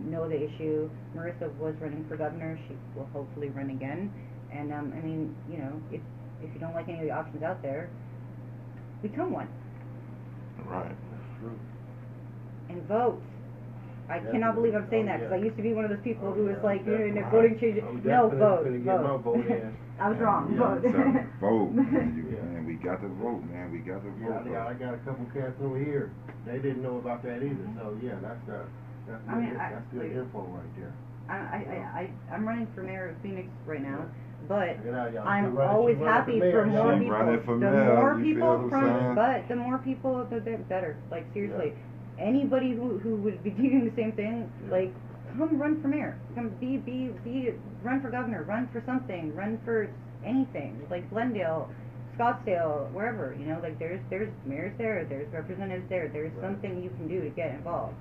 know 0.00 0.28
the 0.28 0.40
issue. 0.40 0.88
Marissa 1.14 1.52
was 1.58 1.74
running 1.80 2.04
for 2.08 2.16
governor. 2.16 2.58
She 2.68 2.76
will 2.96 3.06
hopefully 3.12 3.50
run 3.50 3.70
again. 3.70 4.10
And 4.50 4.72
um, 4.72 4.92
I 4.96 5.00
mean, 5.04 5.34
you 5.50 5.58
know, 5.58 5.80
if 5.90 6.00
if 6.42 6.52
you 6.54 6.60
don't 6.60 6.74
like 6.74 6.88
any 6.88 6.98
of 7.00 7.04
the 7.04 7.10
options 7.12 7.42
out 7.42 7.60
there, 7.62 7.88
become 9.02 9.32
one 9.32 9.48
Right. 10.66 10.88
That's 10.88 11.40
true. 11.40 11.58
and 12.70 12.82
vote. 12.88 13.20
I 14.08 14.16
Yeah. 14.18 14.30
cannot 14.32 14.54
believe 14.54 14.74
I'm 14.74 14.88
saying 14.90 15.04
Oh, 15.04 15.12
that 15.12 15.18
because 15.20 15.32
yeah. 15.32 15.40
I 15.40 15.44
used 15.44 15.56
to 15.56 15.62
be 15.62 15.72
one 15.74 15.84
of 15.84 15.90
those 15.90 16.02
people 16.02 16.28
Oh, 16.28 16.32
who 16.32 16.44
was 16.44 16.56
yeah, 16.58 16.64
like, 16.66 16.84
you 16.86 16.92
know, 16.92 16.98
definitely. 17.22 17.30
voting 17.30 17.58
changes. 17.60 17.84
I'm 17.86 18.02
No, 18.04 18.28
vote, 18.28 18.64
gonna 18.64 18.78
get 18.78 19.02
my 19.02 19.16
vote. 19.16 19.44
vote 20.02 20.16
in. 20.16 20.18
I 20.18 20.18
was 20.18 20.18
wrong. 20.18 20.42
Yeah, 20.52 20.58
vote. 20.58 20.82
So, 20.82 20.90
vote, 21.40 21.70
man. 21.72 22.26
Yeah. 22.30 22.42
man. 22.42 22.66
We 22.66 22.74
got 22.74 23.00
to 23.02 23.08
vote, 23.08 23.42
man. 23.44 23.70
We 23.72 23.78
got 23.78 24.02
to 24.02 24.10
vote. 24.10 24.44
yeah, 24.50 24.66
I 24.66 24.74
got 24.74 24.94
a 24.94 24.98
couple 24.98 25.24
cats 25.34 25.54
over 25.62 25.78
here. 25.78 26.10
They 26.46 26.58
didn't 26.58 26.82
know 26.82 26.98
about 26.98 27.22
that 27.22 27.42
either. 27.42 27.68
So 27.78 27.96
yeah, 28.02 28.18
that's 28.22 28.48
uh, 28.48 28.64
that's 29.06 29.22
I 29.28 29.34
good, 29.34 29.42
mean, 29.42 29.56
I- 29.56 29.70
that's 29.72 29.86
good 29.92 30.02
like- 30.02 30.12
info 30.18 30.40
right 30.50 30.76
there. 30.78 30.92
I, 31.30 31.34
I, 31.34 31.38
I, 31.38 32.00
I, 32.02 32.34
I'm 32.34 32.46
running 32.46 32.66
for 32.74 32.82
mayor 32.82 33.10
of 33.10 33.16
Phoenix 33.22 33.48
right 33.64 33.80
now, 33.80 34.04
but 34.48 34.76
Look 34.82 34.90
at 34.90 34.92
that, 34.92 35.12
y'all. 35.14 35.22
She 35.22 35.28
I'm 35.28 35.56
always 35.56 35.96
happy 35.98 36.40
mayor, 36.40 36.50
for 36.50 36.66
more 36.66 36.92
y'all. 36.92 36.98
People. 36.98 37.44
for 37.46 37.58
the 37.58 37.70
mayor, 37.70 37.94
more 37.96 38.18
you 38.18 38.34
people 38.34 38.48
feel 38.58 38.58
what 38.58 38.70
from, 38.70 39.14
but 39.14 39.48
the 39.48 39.56
more 39.56 39.78
people, 39.78 40.26
the, 40.28 40.40
the 40.40 40.58
better. 40.68 40.96
Like 41.12 41.24
seriously, 41.32 41.72
anybody 42.18 42.72
who 42.74 42.98
who 42.98 43.16
would 43.22 43.42
be 43.44 43.50
doing 43.54 43.84
the 43.88 43.94
same 43.96 44.12
thing, 44.12 44.50
Yeah. 44.66 44.72
like 44.72 44.92
come 45.38 45.58
run 45.58 45.80
for 45.82 45.88
mayor, 45.88 46.18
come 46.34 46.50
be 46.60 46.76
be 46.76 47.10
be 47.24 47.50
run 47.82 48.00
for 48.00 48.10
governor, 48.10 48.42
run 48.44 48.68
for 48.72 48.82
something, 48.86 49.34
run 49.34 49.58
for 49.64 49.88
anything, 50.24 50.86
like 50.90 51.08
Glendale. 51.10 51.68
Scottsdale, 52.18 52.92
wherever, 52.92 53.34
you 53.40 53.46
know, 53.46 53.58
like 53.62 53.78
there's 53.78 53.98
there's 54.10 54.28
mayors 54.44 54.76
there, 54.76 55.06
there's 55.08 55.32
representatives 55.32 55.88
there, 55.88 56.08
there's 56.12 56.30
Right. 56.34 56.42
something 56.44 56.82
you 56.82 56.90
can 56.90 57.08
do 57.08 57.22
to 57.22 57.30
get 57.30 57.54
involved. 57.54 57.94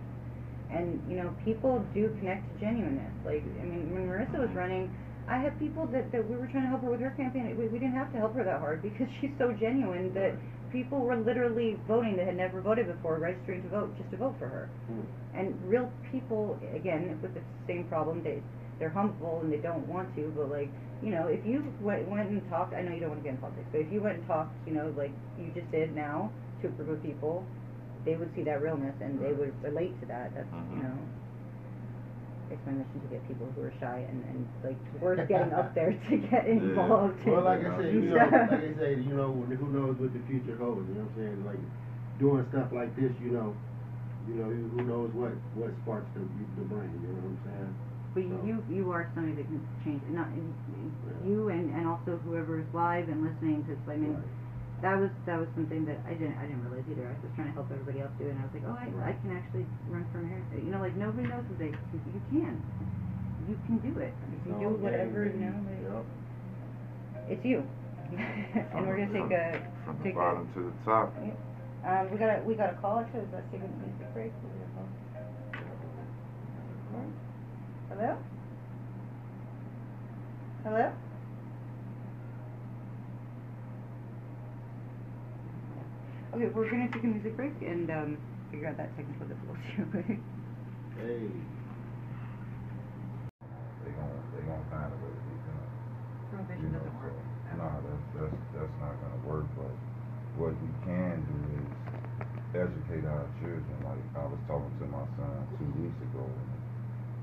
And 0.70 1.02
you 1.10 1.16
know, 1.16 1.34
people 1.46 1.80
do 1.94 2.10
connect 2.20 2.44
to 2.54 2.60
genuineness. 2.60 3.14
Like 3.26 3.44
I 3.62 3.64
mean, 3.64 3.88
when 3.94 4.08
Marissa 4.08 4.40
was 4.40 4.50
uh-huh. 4.50 4.60
running, 4.60 4.94
I 5.32 5.40
had 5.40 5.58
people 5.60 5.88
that, 5.96 6.12
that 6.12 6.28
we 6.30 6.36
were 6.36 6.48
trying 6.48 6.64
to 6.68 6.70
help 6.76 6.84
her 6.84 6.92
with 6.92 7.00
her 7.00 7.16
campaign. 7.16 7.56
We, 7.58 7.68
we 7.72 7.80
didn't 7.80 7.96
have 7.96 8.12
to 8.12 8.20
help 8.20 8.36
her 8.36 8.44
that 8.44 8.60
hard 8.60 8.84
because 8.84 9.08
she's 9.22 9.32
so 9.40 9.56
genuine 9.56 10.14
that 10.14 10.36
people 10.74 11.00
were 11.00 11.16
literally 11.16 11.80
voting 11.88 12.18
that 12.18 12.28
had 12.28 12.36
never 12.36 12.60
voted 12.60 12.88
before, 12.88 13.18
registering 13.18 13.64
to 13.64 13.70
vote 13.70 13.96
just 13.98 14.12
to 14.12 14.18
vote 14.18 14.36
for 14.38 14.50
her. 14.52 14.70
Hmm. 14.92 15.08
And 15.32 15.56
real 15.64 15.90
people, 16.12 16.60
again, 16.76 17.18
with 17.22 17.34
the 17.34 17.42
same 17.66 17.86
problem, 17.86 18.24
they 18.24 18.44
they're 18.80 18.90
humble 18.90 19.40
and 19.42 19.54
they 19.54 19.62
don't 19.64 19.88
want 19.88 20.14
to. 20.16 20.34
But 20.36 20.50
like, 20.50 20.70
you 21.02 21.12
know, 21.12 21.28
if 21.28 21.46
you 21.46 21.64
went, 21.80 22.08
went 22.10 22.28
and 22.30 22.42
talked, 22.50 22.74
I 22.74 22.82
know 22.82 22.92
you 22.92 23.00
don't 23.00 23.12
want 23.12 23.22
to 23.24 23.30
get 23.30 23.36
in 23.36 23.42
politics, 23.42 23.68
but 23.72 23.80
if 23.82 23.92
you 23.94 24.02
went 24.02 24.18
and 24.20 24.28
talked, 24.28 24.52
you 24.68 24.74
know, 24.74 24.92
like 24.98 25.12
you 25.40 25.52
just 25.56 25.70
did 25.72 25.96
now 25.96 26.32
to 26.62 26.68
a 26.68 26.72
group 26.72 26.90
of 26.90 27.04
people, 27.04 27.46
they 28.04 28.16
would 28.18 28.34
see 28.36 28.44
that 28.44 28.62
realness 28.62 28.96
and 29.00 29.22
they 29.22 29.32
would 29.32 29.54
relate 29.64 29.94
to 30.02 30.08
that. 30.08 30.34
That's 30.36 30.50
you 30.74 30.82
Mhm. 30.82 30.84
know, 30.84 30.98
it's 32.52 32.66
my 32.68 32.76
mission 32.76 33.00
to 33.02 33.08
get 33.08 33.24
people 33.28 33.48
who 33.56 33.64
are 33.64 33.74
shy 33.80 34.04
and 34.08 34.20
and 34.28 34.40
like 34.64 34.80
worth 35.02 35.28
getting 35.28 35.54
up 35.54 35.74
there 35.74 35.92
to 35.96 36.14
get 36.18 36.46
involved. 36.48 37.16
Well, 37.26 37.44
like 37.48 37.64
I 37.64 37.72
in 37.72 37.82
said, 37.82 37.94
you 37.94 38.02
know, 38.12 38.20
like 38.20 38.64
I 38.68 38.74
say, 38.78 38.92
you 39.00 39.16
know, 39.16 39.32
who 39.32 39.68
knows 39.72 39.96
what 39.98 40.12
the 40.14 40.22
future 40.28 40.58
holds? 40.60 40.86
You 40.92 41.00
know 41.00 41.08
what 41.08 41.16
I'm 41.16 41.24
saying? 41.24 41.40
Like 41.48 41.62
doing 42.20 42.46
stuff 42.52 42.70
like 42.76 42.92
this, 43.00 43.12
you 43.24 43.32
know, 43.32 43.56
you 44.28 44.36
know, 44.36 44.50
who 44.52 44.62
who 44.76 44.82
knows 44.86 45.10
what 45.16 45.34
what 45.56 45.72
sparks 45.84 46.10
the 46.14 46.24
the 46.60 46.66
brain? 46.68 46.92
You 47.02 47.16
know 47.16 47.24
what 47.24 47.34
I'm 47.34 47.42
saying? 47.48 47.72
But 48.14 48.24
you 48.46 48.60
you 48.68 48.92
are 48.92 49.08
somebody 49.16 49.40
that 49.40 49.48
can 49.48 49.64
change 49.84 50.04
not 50.12 50.28
you 51.26 51.50
and 51.50 51.72
and 51.74 51.88
also 51.88 52.20
whoever 52.28 52.60
is 52.60 52.68
live 52.74 53.08
and 53.08 53.24
listening 53.24 53.64
because 53.64 53.80
I 53.88 53.96
mean 53.96 54.14
Right. 54.20 54.41
That 54.82 54.98
was 54.98 55.14
that 55.30 55.38
was 55.38 55.48
something 55.54 55.86
that 55.86 56.02
I 56.10 56.18
didn't 56.18 56.38
I 56.42 56.50
didn't 56.50 56.66
realize 56.66 56.86
either. 56.90 57.06
I 57.06 57.14
was 57.14 57.22
just 57.22 57.36
trying 57.38 57.54
to 57.54 57.56
help 57.56 57.70
everybody 57.70 58.02
else 58.02 58.10
do 58.18 58.26
it 58.26 58.34
and 58.34 58.42
I 58.42 58.46
was 58.50 58.54
like 58.58 58.66
oh 58.66 58.74
I, 58.74 58.90
I 59.10 59.14
can 59.22 59.30
actually 59.38 59.66
run 59.86 60.06
for 60.10 60.26
mayor. 60.26 60.42
You 60.58 60.74
know 60.74 60.82
like 60.82 60.98
nobody 60.98 61.30
knows 61.30 61.46
that 61.46 61.60
they 61.62 61.70
you 61.70 62.22
can 62.34 62.58
you 63.46 63.58
can 63.70 63.78
do 63.86 63.94
it. 64.02 64.14
You 64.34 64.40
can 64.42 64.54
do 64.58 64.70
whatever 64.82 65.30
you 65.30 65.38
know. 65.38 65.54
Yep. 66.02 66.06
It's 67.30 67.46
you. 67.46 67.62
and 68.12 68.88
we're 68.88 68.98
gonna 68.98 69.14
take 69.14 69.32
a 69.32 69.62
from 69.86 69.98
the 70.02 70.04
take 70.04 70.14
a 70.14 70.18
bottom 70.18 70.50
to 70.58 70.60
the 70.66 70.76
top. 70.84 71.14
um 71.86 72.04
we 72.10 72.18
got 72.18 72.30
a 72.34 72.44
we 72.44 72.58
got 72.58 72.74
a 72.74 72.78
call 72.82 73.00
actually. 73.00 73.30
Let's 73.32 73.46
take 73.54 73.62
a 73.62 73.70
music 73.86 74.10
break. 74.18 74.34
We're 74.42 74.50
gonna 74.50 74.74
call. 74.76 74.90
Hello. 77.94 78.18
Hello. 80.64 80.92
Okay, 86.36 86.48
we're 86.54 86.70
gonna 86.72 86.90
take 86.94 87.04
a 87.04 87.08
music 87.08 87.38
break 87.38 87.56
and 87.62 87.90
um, 87.92 88.20
figure 88.52 88.68
out 88.68 88.78
that 88.78 88.96
technical 88.98 89.28
difficulty. 89.28 89.62
Hey. 90.96 91.48
They 93.84 93.92
gon' 93.92 94.24
they 94.34 94.42
gon' 94.44 94.68
find 94.70 94.94
a 94.94 94.98
way 94.98 95.12
to 95.14 95.22
get 95.22 95.46
done. 95.46 95.72
Prohibition 96.30 96.64
You 96.64 96.70
know, 96.72 96.80
doesn't 96.86 97.00
so, 97.02 97.08
work. 97.08 97.58
no, 97.58 97.68
that's 97.84 98.06
that's 98.14 98.40
that's 98.54 98.78
not 98.80 99.02
gonna 99.02 99.20
work. 99.24 99.50
But 99.56 99.78
what 100.34 100.62
we 100.62 100.74
can 100.84 101.26
do 101.28 101.40
is 101.62 101.72
educate 102.56 103.06
our 103.06 103.32
children. 103.40 103.84
Like 103.84 104.06
I 104.16 104.26
was 104.26 104.40
talking 104.48 104.78
to 104.80 104.88
my 104.88 105.06
son 105.18 105.50
two 105.60 105.72
weeks 105.74 106.02
ago, 106.02 106.42
and, 106.42 106.62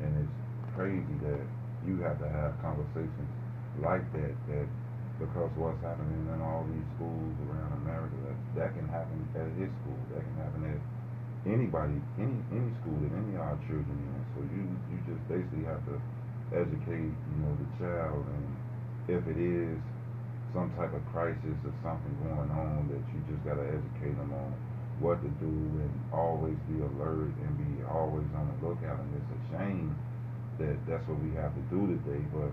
and 0.01 0.25
it's 0.29 0.39
crazy 0.75 1.19
that 1.21 1.49
you 1.83 2.01
have 2.03 2.19
to 2.21 2.29
have 2.29 2.61
conversations 2.63 3.31
like 3.75 4.13
that. 4.13 4.37
That 4.47 4.69
because 5.19 5.51
what's 5.59 5.83
happening 5.83 6.27
in 6.31 6.41
all 6.41 6.63
these 6.71 6.87
schools 6.95 7.35
around 7.51 7.75
America, 7.83 8.15
that 8.27 8.39
that 8.55 8.71
can 8.79 8.87
happen 8.89 9.19
at 9.35 9.51
his 9.59 9.71
school. 9.83 9.99
That 10.15 10.23
can 10.23 10.37
happen 10.39 10.63
at 10.71 10.81
anybody, 11.47 11.99
any 12.19 12.39
any 12.55 12.71
school 12.83 12.99
that 13.03 13.13
any 13.15 13.35
of 13.35 13.43
our 13.43 13.59
children 13.67 13.99
in. 13.99 14.23
So 14.35 14.39
you 14.47 14.63
you 14.95 14.99
just 15.11 15.23
basically 15.27 15.67
have 15.67 15.83
to 15.91 15.99
educate, 16.55 17.13
you 17.15 17.39
know, 17.43 17.53
the 17.59 17.69
child, 17.83 18.25
and 18.31 18.47
if 19.11 19.23
it 19.27 19.39
is 19.39 19.79
some 20.55 20.71
type 20.79 20.95
of 20.95 21.03
crisis 21.13 21.59
or 21.67 21.75
something 21.83 22.15
going 22.25 22.51
on, 22.55 22.89
that 22.91 23.03
you 23.13 23.19
just 23.29 23.43
gotta 23.45 23.67
educate 23.69 24.17
them 24.17 24.33
on 24.33 24.51
what 25.03 25.21
to 25.23 25.31
do 25.39 25.51
and 25.51 25.93
always 26.11 26.59
be 26.67 26.79
alert 26.83 27.31
and 27.31 27.53
be 27.59 27.85
always 27.87 28.27
on 28.35 28.51
the 28.51 28.57
lookout. 28.67 28.99
And 28.99 29.11
it's 29.19 29.33
a 29.35 29.41
shame 29.55 29.95
that 30.59 30.75
that's 30.89 31.07
what 31.07 31.19
we 31.23 31.35
have 31.39 31.55
to 31.55 31.65
do 31.71 31.87
today, 31.99 32.23
but 32.35 32.51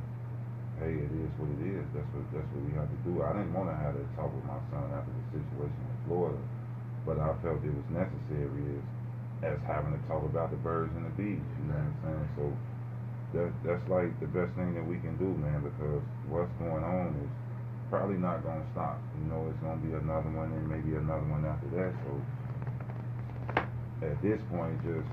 hey, 0.80 0.94
it 0.96 1.12
is 1.12 1.32
what 1.40 1.50
it 1.56 1.62
is. 1.64 1.86
That's 1.96 2.10
what 2.12 2.26
that's 2.36 2.50
what 2.52 2.64
we 2.64 2.72
have 2.76 2.90
to 2.90 3.00
do. 3.08 3.24
I 3.24 3.32
didn't 3.36 3.54
want 3.56 3.72
to 3.72 3.78
have 3.78 3.96
that 3.96 4.08
talk 4.16 4.32
with 4.32 4.46
my 4.48 4.60
son 4.72 4.88
after 4.92 5.12
the 5.12 5.26
situation 5.40 5.82
in 5.84 5.98
Florida, 6.08 6.42
but 7.08 7.18
I 7.20 7.32
felt 7.44 7.64
it 7.64 7.74
was 7.74 7.90
necessary 7.92 8.80
as 8.80 8.86
as 9.44 9.60
having 9.68 9.94
to 9.94 10.02
talk 10.08 10.24
about 10.26 10.52
the 10.52 10.60
birds 10.60 10.92
and 10.96 11.06
the 11.06 11.14
bees. 11.20 11.44
You 11.60 11.66
know 11.70 11.78
what 11.78 11.88
I'm 11.88 11.98
saying? 12.04 12.28
So 12.40 12.44
that 13.36 13.50
that's 13.64 13.86
like 13.92 14.12
the 14.20 14.32
best 14.32 14.52
thing 14.56 14.76
that 14.76 14.86
we 14.86 15.00
can 15.04 15.16
do, 15.20 15.32
man, 15.40 15.64
because 15.64 16.04
what's 16.32 16.52
going 16.60 16.84
on 16.84 17.16
is 17.20 17.32
probably 17.92 18.18
not 18.18 18.44
gonna 18.44 18.66
stop. 18.76 19.00
You 19.20 19.28
know, 19.32 19.48
it's 19.52 19.60
gonna 19.64 19.82
be 19.84 19.94
another 19.96 20.32
one 20.32 20.52
and 20.52 20.66
maybe 20.68 20.96
another 20.96 21.28
one 21.28 21.44
after 21.46 21.70
that. 21.80 21.92
So 22.04 22.12
at 24.08 24.18
this 24.24 24.40
point, 24.52 24.80
just 24.84 25.08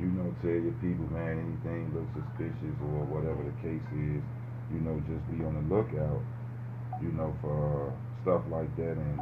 you 0.00 0.08
know, 0.16 0.32
tell 0.40 0.56
your 0.56 0.74
people, 0.80 1.06
man, 1.12 1.36
anything 1.38 1.92
looks 1.92 2.10
suspicious 2.16 2.76
or 2.80 3.04
whatever 3.12 3.44
the 3.44 3.54
case 3.60 3.84
is, 3.92 4.22
you 4.72 4.80
know, 4.80 5.00
just 5.08 5.24
be 5.30 5.44
on 5.44 5.54
the 5.54 5.74
lookout, 5.74 6.22
you 7.02 7.12
know, 7.12 7.34
for 7.40 7.92
stuff 8.22 8.42
like 8.50 8.74
that. 8.76 8.96
And 8.96 9.20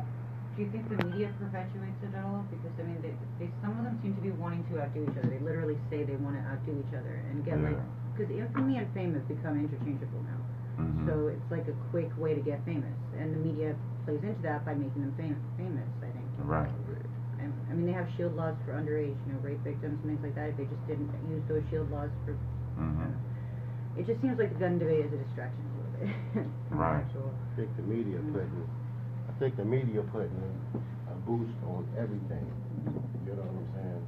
Do 0.56 0.62
you 0.62 0.70
think 0.70 0.88
the 0.88 0.98
media 1.04 1.30
perpetuates 1.38 2.00
it 2.02 2.14
at 2.14 2.24
all? 2.24 2.44
Because 2.50 2.72
I 2.78 2.82
mean, 2.84 3.00
they, 3.02 3.14
they 3.38 3.50
some 3.62 3.78
of 3.78 3.84
them 3.84 3.98
seem 4.02 4.14
to 4.16 4.22
be 4.22 4.30
wanting 4.30 4.64
to 4.72 4.80
outdo 4.82 5.04
each 5.04 5.16
other. 5.18 5.28
They 5.30 5.40
literally 5.42 5.78
say 5.90 6.04
they 6.04 6.16
want 6.16 6.36
to 6.36 6.42
outdo 6.44 6.74
each 6.80 6.94
other, 6.94 7.22
and 7.30 7.44
get 7.44 7.62
like, 7.62 7.78
because 8.14 8.30
infamy 8.32 8.78
and 8.78 8.88
fame 8.94 9.14
have 9.14 9.26
become 9.28 9.56
interchangeable 9.58 10.22
now. 10.26 10.40
mhm. 10.78 11.06
So 11.08 11.28
it's 11.28 11.48
like 11.50 11.66
a 11.68 11.76
quick 11.90 12.10
way 12.18 12.34
to 12.34 12.40
get 12.42 12.64
famous, 12.64 12.94
and 13.18 13.32
the 13.34 13.40
media 13.40 13.74
plays 14.04 14.22
into 14.22 14.42
that 14.42 14.64
by 14.66 14.74
making 14.74 15.02
them 15.02 15.14
fam- 15.16 15.42
famous. 15.56 15.88
I 16.02 16.10
think. 16.12 16.28
right, 16.44 16.70
I 17.70 17.74
mean, 17.74 17.86
they 17.86 17.92
have 17.92 18.08
shield 18.16 18.34
laws 18.36 18.54
for 18.64 18.72
underage, 18.72 19.16
you 19.26 19.32
know, 19.32 19.38
rape 19.40 19.62
victims 19.64 19.98
and 20.02 20.12
things 20.12 20.22
like 20.22 20.34
that. 20.36 20.50
If 20.50 20.56
they 20.58 20.64
just 20.66 20.86
didn't 20.86 21.10
use 21.30 21.42
those 21.48 21.62
shield 21.70 21.90
laws 21.90 22.10
for, 22.24 22.34
mhm, 22.78 23.14
it 24.00 24.06
just 24.08 24.20
seems 24.24 24.38
like 24.40 24.48
the 24.48 24.58
gun 24.58 24.78
debate 24.80 25.04
is 25.04 25.12
a 25.12 25.20
distraction 25.20 25.60
a 25.60 25.72
little 25.76 25.92
bit. 26.00 26.48
Right. 26.72 27.04
actual- 27.04 27.28
I 27.36 27.56
think 27.60 27.76
the 27.76 27.82
media 27.84 28.16
mm-hmm. 28.16 28.32
putting, 28.32 28.64
I 29.28 29.32
think 29.36 29.56
the 29.60 29.64
media 29.68 30.00
putting 30.08 30.40
a 31.12 31.14
boost 31.28 31.52
on 31.68 31.84
everything. 32.00 32.48
You 33.28 33.36
know 33.36 33.44
what 33.44 33.60
I'm 33.60 33.68
saying? 33.76 34.04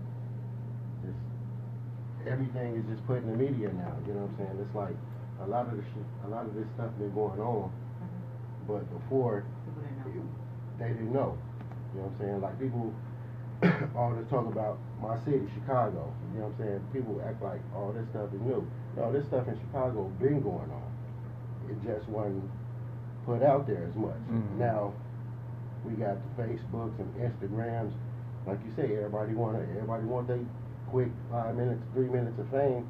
Just 1.05 1.20
everything 2.24 2.80
is 2.80 2.86
just 2.88 3.05
put 3.05 3.20
in 3.20 3.28
the 3.28 3.36
media 3.36 3.68
now. 3.76 3.93
You 4.09 4.14
know 4.16 4.24
what 4.24 4.32
I'm 4.32 4.36
saying? 4.40 4.57
It's 4.64 4.72
like 4.74 4.97
a 5.45 5.47
lot 5.47 5.68
of 5.68 5.76
the 5.76 5.84
shit, 5.84 6.09
a 6.24 6.28
lot 6.32 6.49
of 6.49 6.55
this 6.57 6.64
stuff 6.72 6.88
been 6.97 7.12
going 7.12 7.43
on, 7.43 7.68
mm-hmm. 7.68 8.72
but 8.72 8.88
before 8.88 9.45
People 9.68 9.84
didn't 9.84 10.16
know. 10.16 10.24
they 10.80 10.90
didn't 10.97 11.12
know. 11.12 11.36
You 11.93 12.01
know 12.01 12.09
what 12.09 12.16
I'm 12.16 12.20
saying? 12.24 12.38
Like 12.40 12.57
people 12.57 12.88
all 13.99 14.16
this 14.16 14.24
talk 14.32 14.49
about 14.49 14.80
my 14.97 15.20
city, 15.28 15.45
Chicago. 15.53 16.09
You 16.32 16.40
know 16.40 16.49
what 16.49 16.57
I'm 16.57 16.80
saying? 16.80 16.80
People 16.97 17.20
act 17.20 17.43
like 17.45 17.61
all 17.76 17.93
this 17.93 18.09
stuff 18.09 18.32
is 18.32 18.40
new. 18.40 18.64
No, 18.97 19.12
this 19.12 19.26
stuff 19.26 19.49
in 19.49 19.59
Chicago 19.59 20.05
been 20.20 20.40
going 20.43 20.70
on. 20.70 20.88
It 21.70 21.76
just 21.84 22.09
wasn't 22.09 22.45
put 23.24 23.43
out 23.43 23.66
there 23.66 23.84
as 23.88 23.95
much. 23.97 24.18
Mhm. 24.30 24.59
Now 24.59 24.93
we 25.84 25.93
got 25.95 26.16
the 26.36 26.43
Facebooks 26.43 26.99
and 26.99 27.09
Instagrams. 27.16 27.93
Like 28.47 28.59
you 28.64 28.72
say, 28.76 28.97
everybody 28.97 29.34
want 29.34 29.57
to 29.57 29.62
everybody 29.74 30.05
want 30.05 30.28
they 30.28 30.40
quick 30.90 31.09
five 31.30 31.57
minutes, 31.57 31.80
three 31.95 32.09
minutes 32.09 32.38
of 32.38 32.47
fame. 32.49 32.86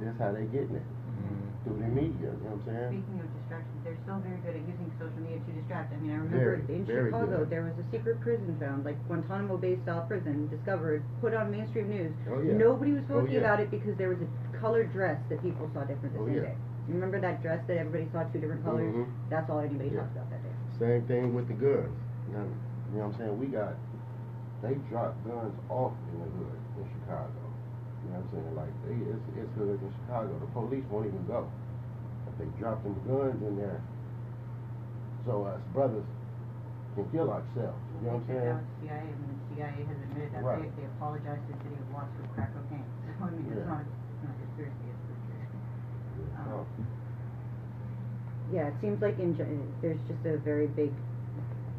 That's 0.00 0.18
how 0.18 0.32
they 0.32 0.44
getting 0.46 0.76
it 0.76 0.82
Mm. 1.18 1.50
through 1.64 1.78
the 1.82 1.88
media. 1.90 2.30
You 2.30 2.44
know 2.46 2.54
what 2.54 2.62
I'm 2.62 2.64
saying? 2.70 3.02
Speaking 3.02 3.18
of 3.20 3.26
distractions, 3.34 3.80
they're 3.82 3.98
still 4.06 4.18
very 4.22 4.38
good 4.46 4.54
at 4.54 4.62
using 4.62 4.88
social 5.02 5.18
media 5.18 5.42
to 5.42 5.50
distract. 5.58 5.92
I 5.92 5.96
mean, 5.98 6.12
I 6.14 6.22
remember 6.22 6.38
Very, 6.62 6.78
in 6.78 6.84
very 6.86 7.10
Chicago 7.10 7.38
good. 7.42 7.50
there 7.50 7.62
was 7.66 7.74
a 7.82 7.86
secret 7.90 8.20
prison 8.22 8.54
found, 8.62 8.84
like 8.86 8.94
Guantanamo 9.10 9.56
Bay 9.58 9.76
style 9.82 10.06
prison, 10.06 10.46
discovered, 10.46 11.02
put 11.20 11.34
on 11.34 11.50
mainstream 11.50 11.90
news. 11.90 12.12
Oh 12.30 12.38
yeah. 12.40 12.54
Nobody 12.56 12.92
was 12.94 13.02
Oh, 13.10 13.18
talking 13.20 13.34
yeah. 13.34 13.40
about 13.42 13.58
it 13.58 13.70
because 13.74 13.96
there 13.98 14.08
was 14.08 14.22
a 14.22 14.28
colored 14.60 14.92
dress 14.92 15.18
that 15.28 15.42
people 15.42 15.68
saw 15.74 15.84
different 15.84 16.14
the 16.14 16.20
Oh, 16.20 16.26
same 16.26 16.34
yeah. 16.36 16.40
day. 16.52 16.56
You 16.88 16.94
remember 16.94 17.20
that 17.20 17.42
dress 17.42 17.60
that 17.66 17.76
everybody 17.76 18.08
saw 18.12 18.24
two 18.32 18.40
different 18.40 18.64
colors? 18.64 18.94
Mhm. 18.94 19.06
That's 19.28 19.48
all 19.50 19.60
anybody 19.60 19.90
Yeah. 19.90 20.00
talked 20.00 20.16
about 20.16 20.30
that 20.30 20.42
day. 20.42 20.54
Same 20.78 21.02
thing 21.06 21.34
with 21.34 21.48
the 21.48 21.54
guns. 21.54 21.92
You 22.28 22.32
know, 22.36 22.44
you 22.44 22.98
know 22.98 23.06
what 23.06 23.12
I'm 23.12 23.18
saying? 23.18 23.38
We 23.38 23.46
got, 23.46 23.74
they 24.62 24.74
dropped 24.88 25.20
guns 25.26 25.54
off 25.68 25.92
in 26.12 26.18
the 26.20 26.28
hood 26.38 26.58
in 26.78 26.84
Chicago. 27.00 27.40
You 28.04 28.10
know 28.14 28.20
what 28.20 28.24
I'm 28.24 28.30
saying? 28.32 28.54
Like, 28.56 28.74
they, 28.86 28.96
it's, 29.10 29.26
it's 29.36 29.52
hood 29.58 29.80
in 29.82 29.90
Chicago. 30.04 30.32
The 30.38 30.46
police 30.56 30.84
won't 30.90 31.06
even 31.06 31.24
go. 31.26 31.46
If 32.28 32.38
they 32.38 32.48
drop 32.60 32.82
them 32.82 32.96
guns 33.06 33.42
in 33.42 33.56
there, 33.56 33.80
so 35.26 35.44
us 35.44 35.60
brothers 35.72 36.04
can 36.94 37.04
kill 37.10 37.28
ourselves. 37.30 37.76
You 38.00 38.08
know 38.08 38.16
what 38.16 38.22
I'm 38.22 38.26
saying? 38.28 38.48
checked 38.48 38.56
out 38.56 38.64
CIA, 38.80 38.96
I 38.96 39.04
mean, 39.04 39.36
the 39.36 39.54
CIA 39.54 39.80
has 39.84 39.98
admitted 40.08 40.30
that 40.32 40.42
Right. 40.44 40.62
they, 40.62 40.82
they 40.82 40.86
apologized 40.96 41.42
to 41.46 41.52
the 41.52 41.58
city 41.68 41.76
of 41.76 41.88
Watts 41.92 42.12
for 42.16 42.24
crack 42.32 42.50
cocaine. 42.54 42.86
So, 43.18 43.24
I 43.26 43.30
mean, 43.34 43.46
Yeah. 43.50 43.58
it's 43.58 43.68
not 43.68 43.82
a 44.66 44.70
conspiracy, 44.70 44.88
it's 44.90 45.02
pretty. 45.06 46.30
Oh, 46.50 46.66
Yeah, 48.52 48.68
it 48.68 48.74
seems 48.80 49.00
like 49.02 49.18
in, 49.18 49.36
gen- 49.36 49.72
there's 49.82 50.00
just 50.08 50.24
a 50.24 50.38
very 50.38 50.66
big 50.68 50.92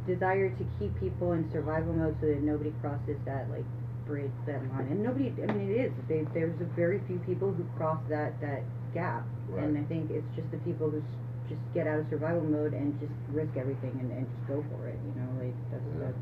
desire 0.08 0.50
to 0.50 0.64
keep 0.80 0.98
people 1.00 1.34
in 1.34 1.50
survival 1.52 1.94
mode 1.94 2.16
so 2.22 2.28
that 2.28 2.42
nobody 2.42 2.72
crosses 2.82 3.18
that 3.26 3.50
like 3.50 3.66
bridge, 4.06 4.32
that 4.46 4.62
line. 4.70 4.88
And 4.92 5.04
nobody, 5.04 5.34
I 5.44 5.52
mean, 5.54 5.70
it 5.72 5.90
is. 5.90 5.94
They, 6.08 6.26
there's 6.34 6.60
a 6.62 6.66
very 6.76 7.00
few 7.08 7.20
people 7.26 7.52
who 7.52 7.64
cross 7.78 8.00
that 8.10 8.40
that 8.42 8.64
gap, 8.94 9.26
and 9.58 9.78
I 9.78 9.80
Right. 9.82 9.90
think 9.90 10.12
it's 10.12 10.28
just 10.36 10.50
the 10.52 10.58
people 10.60 10.90
who 10.90 10.98
s- 11.00 11.20
just 11.50 11.62
get 11.74 11.88
out 11.88 12.00
of 12.00 12.06
survival 12.10 12.42
mode 12.44 12.74
and 12.74 12.94
just 13.00 13.14
risk 13.34 13.58
everything 13.58 13.98
and, 14.00 14.12
and 14.12 14.26
just 14.30 14.48
go 14.48 14.64
for 14.70 14.88
it. 14.88 14.98
You 15.06 15.14
know, 15.22 15.30
like 15.42 15.56
that's 15.72 15.84
Yeah. 15.86 16.06
that's, 16.06 16.22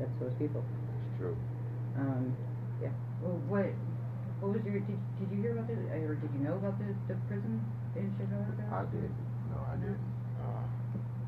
that's 0.00 0.14
those 0.20 0.34
people. 0.38 0.62
it's 0.64 1.18
true. 1.18 1.36
Um, 1.96 2.32
yeah. 2.82 2.92
Well, 3.22 3.40
what 3.48 3.66
what 4.40 4.54
was 4.54 4.62
your 4.64 4.78
did, 4.80 4.98
did 5.18 5.28
you 5.34 5.38
hear 5.42 5.52
about 5.58 5.66
the 5.66 5.74
or 6.06 6.14
did 6.14 6.30
you 6.34 6.42
know 6.46 6.54
about 6.58 6.78
the 6.78 6.88
the 7.10 7.16
prison 7.26 7.58
in 7.98 8.06
Chicago? 8.14 8.54
I 8.70 8.82
did. 8.94 9.10
No, 9.50 9.58
I 9.66 9.76
did. 9.82 9.98
Uh, 10.38 10.64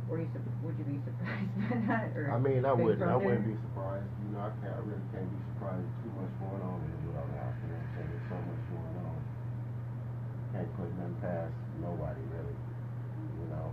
Were 0.07 0.19
you 0.23 0.29
sup- 0.35 0.47
would 0.63 0.77
you 0.79 0.87
be 0.87 0.99
surprised 1.03 1.51
by 1.67 1.77
that? 1.91 2.15
Or 2.15 2.31
I 2.31 2.39
mean, 2.39 2.63
I 2.65 2.73
wouldn't. 2.75 3.03
from 3.03 3.11
I 3.11 3.17
wouldn't 3.19 3.47
there? 3.47 3.55
be 3.55 3.59
surprised. 3.71 4.11
You 4.23 4.29
know, 4.35 4.43
I 4.47 4.51
can't. 4.63 4.75
I 4.75 4.81
really 4.87 5.07
can't 5.11 5.27
be 5.31 5.41
surprised. 5.55 5.83
There's 5.83 5.99
too 6.07 6.13
much 6.19 6.33
going 6.39 6.63
on 6.63 6.79
in 6.87 6.91
the 6.91 7.01
world 7.11 7.31
know 7.31 7.43
what 7.43 7.51
I'm 7.51 7.91
saying? 7.95 8.11
There's 8.11 8.27
so 8.31 8.39
much 8.39 8.63
going 8.71 8.97
on. 9.07 9.19
Can't 10.55 10.71
put 10.79 10.89
nothing 10.99 11.19
past 11.23 11.55
nobody 11.83 12.23
really. 12.31 12.57
You 13.39 13.47
know. 13.55 13.67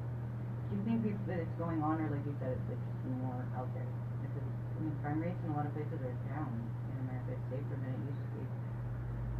Do 0.69 0.71
you 0.77 0.83
think 0.85 0.99
we- 1.05 1.17
that 1.29 1.39
it's 1.45 1.55
going 1.61 1.79
on, 1.85 1.95
or 2.01 2.07
like 2.09 2.25
you 2.25 2.35
said, 2.41 2.53
it's 2.57 2.67
like 2.69 2.81
just 2.81 3.01
more 3.21 3.41
out 3.57 3.69
there? 3.77 3.87
Because 4.25 4.45
I 4.45 4.77
mean, 4.81 4.93
crime 5.01 5.19
rates 5.21 5.39
in 5.45 5.49
a 5.51 5.55
lot 5.57 5.65
of 5.65 5.73
places 5.77 5.97
are 6.01 6.17
down 6.29 6.49
in 6.53 6.95
America. 7.07 7.33
It's 7.37 7.45
safer 7.49 7.77
than 7.81 7.93
it 7.97 8.01
used 8.09 8.21
to 8.21 8.27
be. 8.35 8.36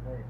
But 0.04 0.22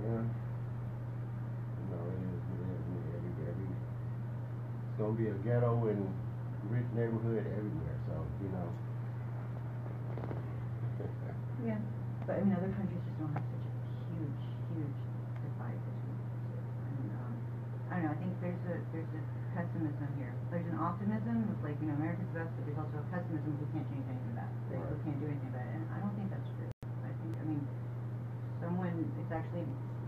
Yeah. 0.00 0.24
You 0.26 1.86
know, 1.90 2.02
it 2.08 2.20
is. 2.24 2.40
It 2.40 2.60
is. 2.72 2.84
Every, 3.10 3.32
every, 3.50 3.68
it's 3.68 4.96
gonna 4.96 5.16
be 5.18 5.28
a 5.28 5.36
ghetto 5.44 5.76
and 5.90 6.08
rich 6.72 6.88
neighborhood 6.96 7.44
everywhere. 7.52 7.96
So 8.08 8.14
you 8.40 8.48
know. 8.54 8.68
yeah. 11.68 11.80
But 12.26 12.36
I 12.36 12.40
mean, 12.44 12.54
other 12.56 12.72
countries 12.76 13.00
just 13.04 13.18
don't 13.20 13.32
have 13.34 13.44
such 13.44 13.64
a 13.64 13.72
huge, 14.16 14.44
huge 14.72 14.96
divide 15.44 15.80
between. 15.84 16.18
And 16.88 17.08
um, 17.16 17.32
I 17.90 18.00
don't 18.00 18.04
know. 18.08 18.12
I 18.14 18.18
think 18.20 18.32
there's 18.40 18.64
a 18.72 18.76
there's 18.92 19.12
a 19.18 19.22
pessimism 19.52 20.08
here. 20.16 20.32
There's 20.48 20.68
an 20.70 20.78
optimism 20.80 21.44
of 21.48 21.58
like 21.60 21.76
you 21.80 21.88
know 21.92 21.96
America's 22.00 22.30
best, 22.32 22.48
but 22.56 22.64
there's 22.64 22.80
also 22.80 22.96
a 23.02 23.06
pessimism 23.12 23.52
we 23.60 23.66
can't 23.76 23.84
change 23.92 24.06
anything 24.08 24.32
about. 24.32 24.48
it. 24.48 24.80
Like 24.80 24.88
we 24.88 24.96
can't 25.04 25.18
do 25.20 25.26
anything 25.28 25.50
about 25.52 25.66
it. 25.68 25.74
And 25.76 25.84
I 25.92 25.98
don't 26.00 26.14
think 26.16 26.28
that's 26.32 26.48
true. 26.56 26.70
I 27.04 27.12
think 27.20 27.32
I 27.36 27.44
mean 27.44 27.62
someone 28.60 28.92
it's 29.16 29.32
actually 29.32 29.64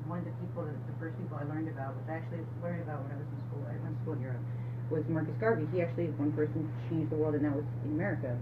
one 0.06 0.20
of 0.20 0.26
the 0.28 0.34
people 0.52 0.68
that 0.68 0.76
the 0.84 0.96
first 1.00 1.16
people 1.16 1.40
I 1.40 1.48
learned 1.48 1.72
about 1.72 1.96
was 1.96 2.04
actually 2.12 2.44
learned 2.60 2.84
about 2.84 3.00
when 3.08 3.16
I 3.16 3.18
was 3.18 3.28
in 3.32 3.40
school. 3.48 3.64
I 3.64 3.76
went 3.80 3.96
to 3.96 4.00
school 4.04 4.14
in 4.20 4.22
Europe. 4.22 4.44
Was 4.92 5.08
Marcus 5.08 5.32
Garvey. 5.40 5.64
He 5.72 5.80
actually 5.80 6.12
is 6.12 6.16
one 6.20 6.36
person 6.36 6.68
changed 6.92 7.08
the 7.08 7.16
world, 7.16 7.32
and 7.32 7.48
that 7.48 7.56
was 7.56 7.64
in 7.88 7.96
America. 7.96 8.36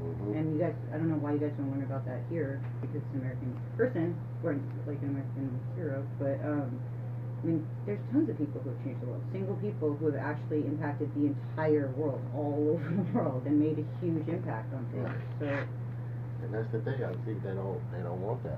Mhm. 0.00 0.32
And 0.32 0.44
you 0.56 0.58
guys, 0.64 0.72
I 0.88 0.96
don't 0.96 1.12
know 1.12 1.20
why 1.20 1.36
you 1.36 1.40
guys 1.44 1.52
don't 1.60 1.68
learn 1.68 1.84
about 1.84 2.08
that 2.08 2.24
here 2.32 2.56
because 2.80 2.96
it's 3.04 3.10
an 3.12 3.20
American 3.20 3.52
person, 3.76 4.16
or 4.40 4.56
like 4.88 4.96
an 5.04 5.12
American 5.12 5.52
hero. 5.76 6.00
But 6.16 6.40
um, 6.40 6.72
I 6.72 7.42
mean, 7.44 7.60
there's 7.84 8.00
tons 8.08 8.32
of 8.32 8.38
people 8.40 8.64
who 8.64 8.72
have 8.72 8.80
changed 8.80 9.04
the 9.04 9.12
world. 9.12 9.20
Single 9.28 9.56
people 9.60 9.92
who 10.00 10.08
have 10.08 10.16
actually 10.16 10.64
impacted 10.64 11.12
the 11.12 11.36
entire 11.36 11.92
world, 12.00 12.24
all 12.32 12.56
over 12.80 12.88
the 12.88 13.04
world, 13.12 13.44
and 13.44 13.60
made 13.60 13.76
a 13.76 13.84
huge 14.00 14.24
impact 14.24 14.72
on 14.72 14.88
things. 14.96 15.12
So 15.36 15.44
And 15.52 16.48
that's 16.48 16.70
the 16.72 16.80
thing. 16.80 16.96
I 17.04 17.12
think 17.28 17.44
they 17.44 17.52
don't. 17.52 17.80
They 17.92 18.00
don't 18.00 18.22
want 18.24 18.40
that. 18.48 18.56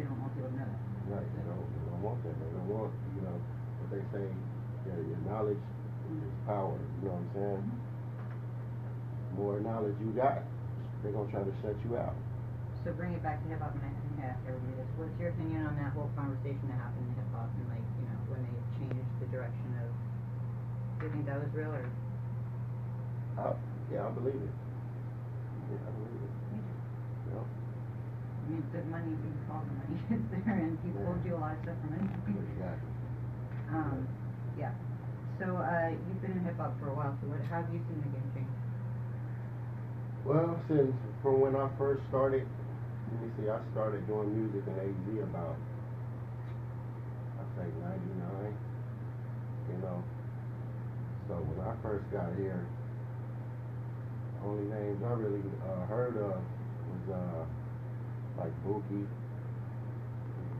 they 0.00 0.02
don't 0.08 0.16
want 0.16 0.32
people 0.32 0.48
to 0.48 0.56
know 0.56 0.64
that. 0.64 0.80
Right, 1.12 1.28
they 1.36 1.44
don't 1.44 1.68
want 2.04 2.20
that, 2.22 2.36
they 2.36 2.50
don't 2.52 2.68
want, 2.68 2.92
you 3.16 3.22
know, 3.24 3.36
what 3.80 3.88
they 3.88 4.04
say, 4.12 4.28
yeah, 4.84 5.00
your 5.08 5.20
knowledge 5.24 5.56
is 5.56 6.28
power, 6.44 6.76
you 7.00 7.08
know 7.08 7.16
what 7.16 7.24
I'm 7.24 7.30
saying? 7.32 7.64
Mm-hmm. 7.64 9.40
More 9.40 9.58
knowledge 9.64 9.96
you 10.04 10.12
got, 10.12 10.44
they're 11.00 11.16
gonna 11.16 11.32
try 11.32 11.42
to 11.42 11.54
shut 11.64 11.74
you 11.88 11.96
out. 11.96 12.14
so 12.84 12.92
bring 12.92 13.16
it 13.16 13.22
back 13.24 13.40
to 13.42 13.48
hip 13.48 13.64
hop, 13.64 13.72
and 13.72 13.82
I 13.82 14.04
everybody 14.48 14.76
this. 14.76 14.88
What's 14.96 15.16
your 15.20 15.30
opinion 15.32 15.66
on 15.66 15.76
that 15.76 15.92
whole 15.92 16.10
conversation 16.16 16.64
that 16.68 16.78
happened 16.80 17.08
in 17.08 17.14
hip 17.16 17.28
hop 17.32 17.48
and 17.56 17.68
like 17.68 17.84
you 18.00 18.06
know 18.08 18.18
when 18.28 18.40
they 18.44 18.56
changed 18.80 19.12
the 19.20 19.28
direction 19.32 19.68
of? 19.80 19.88
Do 21.00 21.06
you 21.06 21.12
think 21.12 21.26
that 21.26 21.40
was 21.40 21.52
real 21.52 21.72
or? 21.72 21.84
I, 23.36 23.52
yeah, 23.92 24.06
I 24.06 24.10
believe 24.12 24.38
it. 24.38 24.54
Yeah, 25.72 25.80
I 25.84 25.90
believe 25.92 26.22
it. 26.24 26.32
Know? 27.34 27.44
I 28.44 28.50
mean, 28.52 28.64
good 28.72 28.86
money 28.92 29.16
being 29.24 29.40
called 29.48 29.64
the 29.64 29.76
money 29.80 29.96
is 30.20 30.24
there, 30.28 30.60
and 30.60 30.76
people 30.84 31.00
will 31.00 31.16
do 31.24 31.32
a 31.32 31.40
lot 31.40 31.56
of 31.56 31.60
stuff 31.64 31.76
for 31.80 31.88
money. 31.96 32.08
Exactly. 32.28 32.92
Um, 33.72 34.04
yeah. 34.60 34.72
So 35.40 35.56
uh, 35.56 35.90
you've 35.90 36.20
been 36.20 36.36
in 36.36 36.44
hip 36.44 36.60
hop 36.60 36.76
for 36.78 36.92
a 36.92 36.94
while. 36.94 37.16
So 37.24 37.32
what? 37.32 37.40
How 37.48 37.64
have 37.64 37.72
you 37.72 37.80
seen 37.88 38.04
the 38.04 38.10
game 38.12 38.28
change? 38.36 38.52
Well, 40.28 40.60
since 40.68 40.92
from 41.22 41.40
when 41.40 41.56
I 41.56 41.68
first 41.76 42.04
started, 42.08 42.44
let 42.44 43.16
me 43.24 43.28
see, 43.40 43.48
I 43.48 43.58
started 43.72 44.06
doing 44.06 44.28
music 44.36 44.64
in 44.68 44.76
AZ 44.76 45.06
about, 45.24 45.56
I 47.40 47.44
say 47.56 47.68
'99. 47.80 48.56
You 49.72 49.78
know. 49.80 50.04
So 51.28 51.40
when 51.40 51.64
I 51.64 51.72
first 51.80 52.04
got 52.12 52.28
here, 52.36 52.60
the 54.36 54.46
only 54.46 54.68
names 54.68 55.00
I 55.00 55.12
really 55.16 55.40
uh, 55.64 55.86
heard 55.88 56.16
of 56.20 56.36
was 56.36 57.04
uh, 57.08 57.44
like 58.38 58.52
Bookie, 58.64 59.06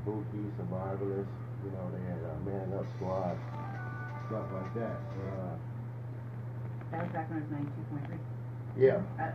Bookie, 0.04 0.48
Survivalists. 0.60 1.32
You 1.64 1.70
know, 1.72 1.88
they 1.96 2.02
had 2.04 2.20
uh, 2.20 2.36
Man 2.44 2.68
Up 2.78 2.84
Squad, 2.96 3.36
stuff 4.28 4.46
like 4.52 4.74
that. 4.76 4.96
Uh, 5.16 5.54
That 6.92 7.02
was 7.04 7.12
back 7.12 7.26
when 7.30 7.38
it 7.38 7.42
was 7.48 7.52
ninety-two 7.52 7.84
point 7.88 8.04
three. 8.06 8.20
yeah. 8.76 9.00
Uh, 9.16 9.32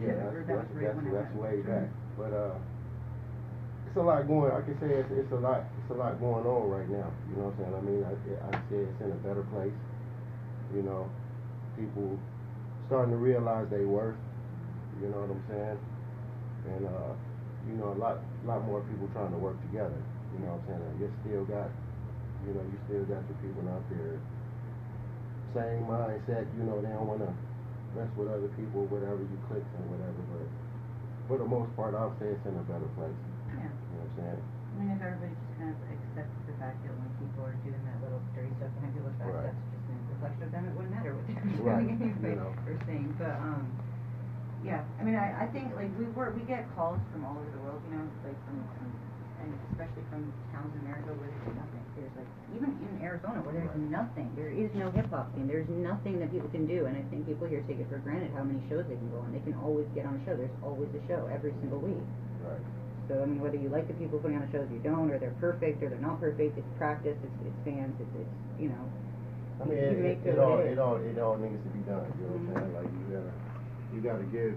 Yeah, 0.00 0.14
that 0.14 0.46
that's, 0.46 0.48
that's, 0.48 0.68
that's, 0.76 1.12
that's 1.12 1.32
way 1.34 1.60
back. 1.64 1.88
But 2.18 2.32
uh, 2.32 2.54
it's 3.88 3.96
a 3.96 4.02
lot 4.02 4.26
going. 4.28 4.52
I 4.52 4.60
can 4.60 4.76
say 4.80 4.88
it's, 5.00 5.10
it's 5.12 5.32
a 5.32 5.40
lot. 5.40 5.64
It's 5.80 5.90
a 5.90 5.94
lot 5.96 6.20
going 6.20 6.44
on 6.44 6.68
right 6.68 6.88
now. 6.88 7.08
You 7.32 7.36
know 7.40 7.48
what 7.48 7.56
I'm 7.56 7.72
saying? 7.72 7.74
I 7.76 7.80
mean, 7.80 8.02
I 8.04 8.12
I 8.48 8.52
say 8.68 8.84
it's 8.84 9.00
in 9.00 9.10
a 9.12 9.20
better 9.24 9.42
place. 9.52 9.72
You 10.76 10.82
know, 10.82 11.08
people 11.76 12.18
starting 12.86 13.12
to 13.12 13.20
realize 13.20 13.68
they 13.70 13.84
worth. 13.84 14.16
You 15.00 15.08
know 15.08 15.24
what 15.24 15.32
I'm 15.32 15.44
saying? 15.48 15.78
And 16.76 16.84
uh, 16.86 17.12
you 17.68 17.74
know, 17.78 17.92
a 17.94 17.98
lot 17.98 18.18
lot 18.44 18.64
more 18.66 18.80
people 18.90 19.06
trying 19.14 19.30
to 19.32 19.38
work 19.40 19.56
together. 19.70 19.98
You 20.34 20.40
know 20.44 20.56
what 20.58 20.64
I'm 20.74 20.80
saying? 20.80 20.94
You 21.00 21.08
still 21.22 21.44
got, 21.44 21.68
you 22.48 22.52
know, 22.56 22.64
you 22.64 22.78
still 22.88 23.04
got 23.06 23.22
the 23.28 23.36
people 23.44 23.62
out 23.70 23.84
there. 23.92 24.16
Same 25.52 25.84
mindset. 25.84 26.48
You 26.56 26.64
know, 26.64 26.80
they 26.80 26.88
don't 26.88 27.04
want 27.06 27.20
to 27.20 27.30
mess 27.92 28.08
with 28.16 28.32
other 28.32 28.48
people, 28.56 28.88
whatever 28.88 29.20
you 29.20 29.38
click 29.52 29.60
and 29.76 29.84
whatever. 29.92 30.16
But 30.32 30.48
for 31.28 31.36
the 31.36 31.44
most 31.48 31.68
part, 31.76 31.92
I'll 31.92 32.16
say 32.16 32.32
it's 32.32 32.44
in 32.48 32.56
a 32.56 32.64
better 32.64 32.88
place. 32.96 33.12
Yeah. 33.52 33.68
You 33.68 34.00
know 34.00 34.08
what 34.08 34.08
I'm 34.08 34.16
saying? 34.16 34.40
I 34.40 34.72
mean, 34.80 34.88
if 34.96 35.00
everybody 35.04 35.36
just 35.36 35.52
kind 35.60 35.68
of 35.68 35.78
accepts 35.92 36.36
the 36.48 36.54
fact 36.56 36.80
that 36.80 36.92
when 36.96 37.10
people 37.20 37.44
are 37.44 37.52
doing 37.60 37.84
that 37.84 37.98
little 38.00 38.24
dirty 38.32 38.48
stuff 38.56 38.72
behind 38.80 38.96
people's 38.96 39.12
backs, 39.20 39.28
Right. 39.28 39.52
that's 39.52 39.60
just 39.76 39.84
a 39.92 39.96
reflection 40.16 40.42
of 40.48 40.50
them. 40.56 40.62
It 40.64 40.72
wouldn't 40.72 40.94
matter 40.96 41.12
what 41.12 41.24
they 41.28 41.36
were 41.36 41.60
Right, 41.68 41.84
doing 41.84 42.00
anyway, 42.00 42.32
you 42.32 42.40
know. 42.40 42.50
or 42.64 42.74
saying. 42.88 43.12
But 43.20 43.36
um, 43.36 43.62
yeah. 44.64 44.82
I 44.98 45.02
mean, 45.02 45.16
I, 45.16 45.44
I 45.44 45.46
think 45.52 45.74
like 45.74 45.90
we 45.98 46.06
were 46.14 46.30
we 46.32 46.42
get 46.46 46.64
calls 46.74 46.98
from 47.12 47.24
all 47.26 47.36
over 47.38 47.50
the 47.50 47.62
world, 47.66 47.82
you 47.90 47.96
know, 47.98 48.06
like 48.24 48.38
from, 48.46 48.58
from 48.78 48.88
and 49.42 49.50
especially 49.74 50.06
from 50.10 50.30
towns 50.54 50.70
in 50.78 50.86
America 50.86 51.10
where 51.18 51.26
there's 51.30 51.56
nothing. 51.58 51.82
There's 51.98 52.14
like 52.16 52.30
even 52.54 52.70
in 52.78 52.94
Arizona 53.02 53.42
where 53.42 53.52
there's 53.58 53.68
Right. 53.74 53.90
nothing. 53.90 54.30
There 54.38 54.50
is 54.54 54.70
no 54.78 54.90
hip 54.94 55.10
hop 55.10 55.34
scene. 55.34 55.46
There's 55.50 55.68
nothing 55.68 56.18
that 56.22 56.30
people 56.30 56.48
can 56.54 56.64
do, 56.66 56.86
and 56.86 56.94
I 56.96 57.02
think 57.10 57.26
people 57.26 57.46
here 57.50 57.60
take 57.66 57.78
it 57.82 57.88
for 57.90 57.98
granted 58.00 58.30
how 58.38 58.42
many 58.46 58.62
shows 58.70 58.86
they 58.88 58.96
can 58.96 59.10
go 59.10 59.18
on. 59.20 59.32
They 59.34 59.42
can 59.44 59.54
always 59.60 59.86
get 59.94 60.06
on 60.06 60.16
a 60.16 60.22
show. 60.24 60.34
There's 60.38 60.54
always 60.62 60.88
a 60.94 61.02
show 61.10 61.26
every 61.32 61.52
single 61.60 61.82
week. 61.82 62.00
Right. 62.46 62.62
So 63.10 63.18
I 63.20 63.26
mean, 63.26 63.42
whether 63.42 63.58
you 63.58 63.68
like 63.68 63.88
the 63.90 63.98
people 63.98 64.22
putting 64.22 64.38
on 64.38 64.46
the 64.46 64.52
shows, 64.54 64.70
you 64.70 64.78
don't, 64.80 65.10
or 65.10 65.18
they're 65.18 65.34
perfect, 65.42 65.82
or 65.82 65.90
they're 65.90 65.98
not 66.00 66.20
perfect, 66.22 66.54
it's 66.56 66.72
practice, 66.78 67.18
it's, 67.18 67.38
it's 67.44 67.58
fans, 67.66 67.92
it's, 67.98 68.14
it's 68.14 68.34
you 68.62 68.70
know. 68.70 68.84
I 69.60 69.66
mean, 69.66 69.78
You 69.78 69.84
it, 69.84 69.98
make 70.00 70.20
it, 70.24 70.34
it 70.34 70.38
all, 70.38 70.58
it 70.62 70.78
all, 70.78 70.96
it 71.02 71.18
all 71.18 71.36
needs 71.36 71.60
to 71.66 71.70
be 71.74 71.82
done. 71.84 72.06
You 72.18 72.30
know 72.30 72.38
what 72.38 72.40
I'm 72.40 72.46
Mhm. 72.46 72.54
saying? 72.62 72.74
Like 72.78 72.90
you 72.94 73.06
gotta, 73.10 73.32
you 73.94 74.00
gotta 74.00 74.24
give, 74.32 74.56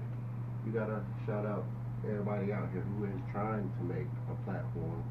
you 0.65 0.71
gotta 0.71 1.03
shout 1.27 1.45
out 1.45 1.67
everybody 2.07 2.51
out 2.51 2.71
here 2.71 2.83
who 2.95 3.05
is 3.05 3.19
trying 3.31 3.67
to 3.67 3.81
make 3.86 4.09
a 4.31 4.36
platform. 4.47 5.03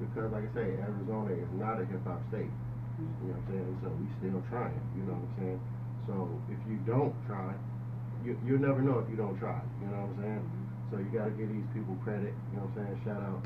Because, 0.00 0.32
like 0.32 0.48
I 0.48 0.52
say, 0.56 0.66
Arizona 0.80 1.36
is 1.36 1.50
not 1.60 1.76
a 1.76 1.84
hip 1.84 2.00
hop 2.08 2.24
state. 2.32 2.48
You 2.48 3.04
mm-hmm. 3.04 3.28
know 3.28 3.36
what 3.36 3.44
I'm 3.44 3.48
saying? 3.52 3.72
So 3.84 3.88
we 3.92 4.06
still 4.20 4.40
trying. 4.48 4.80
You 4.96 5.04
know 5.04 5.16
what 5.20 5.28
I'm 5.28 5.36
saying? 5.36 5.60
So 6.08 6.14
if 6.48 6.60
you 6.64 6.80
don't 6.88 7.12
try, 7.28 7.52
you 8.24 8.36
you'll 8.44 8.64
never 8.64 8.80
know 8.80 9.04
if 9.04 9.08
you 9.12 9.16
don't 9.20 9.36
try. 9.36 9.60
You 9.84 9.92
know 9.92 10.08
what 10.08 10.16
I'm 10.16 10.20
saying? 10.24 10.44
Mm-hmm. 10.44 10.88
So 10.88 10.94
you 11.04 11.10
gotta 11.12 11.34
give 11.36 11.52
these 11.52 11.68
people 11.76 11.96
credit. 12.00 12.32
You 12.52 12.60
know 12.60 12.68
what 12.72 12.80
I'm 12.80 12.96
saying? 12.96 13.04
Shout 13.04 13.20
out 13.20 13.44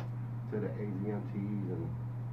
to 0.54 0.62
the 0.62 0.70
AZMTs 0.78 1.66
and 1.74 1.84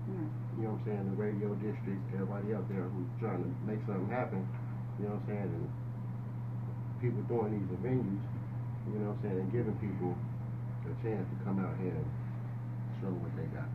mm-hmm. 0.06 0.30
you 0.62 0.70
know 0.70 0.78
what 0.78 0.84
I'm 0.84 0.86
saying, 0.86 1.04
the 1.10 1.18
radio 1.18 1.50
districts, 1.58 2.06
everybody 2.14 2.54
out 2.54 2.70
there 2.70 2.86
who's 2.86 3.10
trying 3.18 3.42
to 3.42 3.50
make 3.66 3.82
something 3.90 4.10
happen, 4.14 4.46
you 5.00 5.10
know 5.10 5.18
what 5.18 5.26
I'm 5.26 5.30
saying, 5.34 5.50
and 5.50 5.68
people 7.02 7.22
doing 7.26 7.58
these 7.58 7.68
venues, 7.82 8.22
you 8.94 9.00
know 9.02 9.10
what 9.10 9.18
I'm 9.18 9.22
saying, 9.26 9.40
and 9.42 9.52
giving 9.52 9.74
people 9.82 10.14
a 10.86 10.94
chance 11.02 11.26
to 11.26 11.36
come 11.44 11.58
out 11.58 11.74
here 11.82 11.94
and 11.98 12.10
show 13.02 13.10
what 13.10 13.34
they 13.36 13.50
got. 13.50 13.66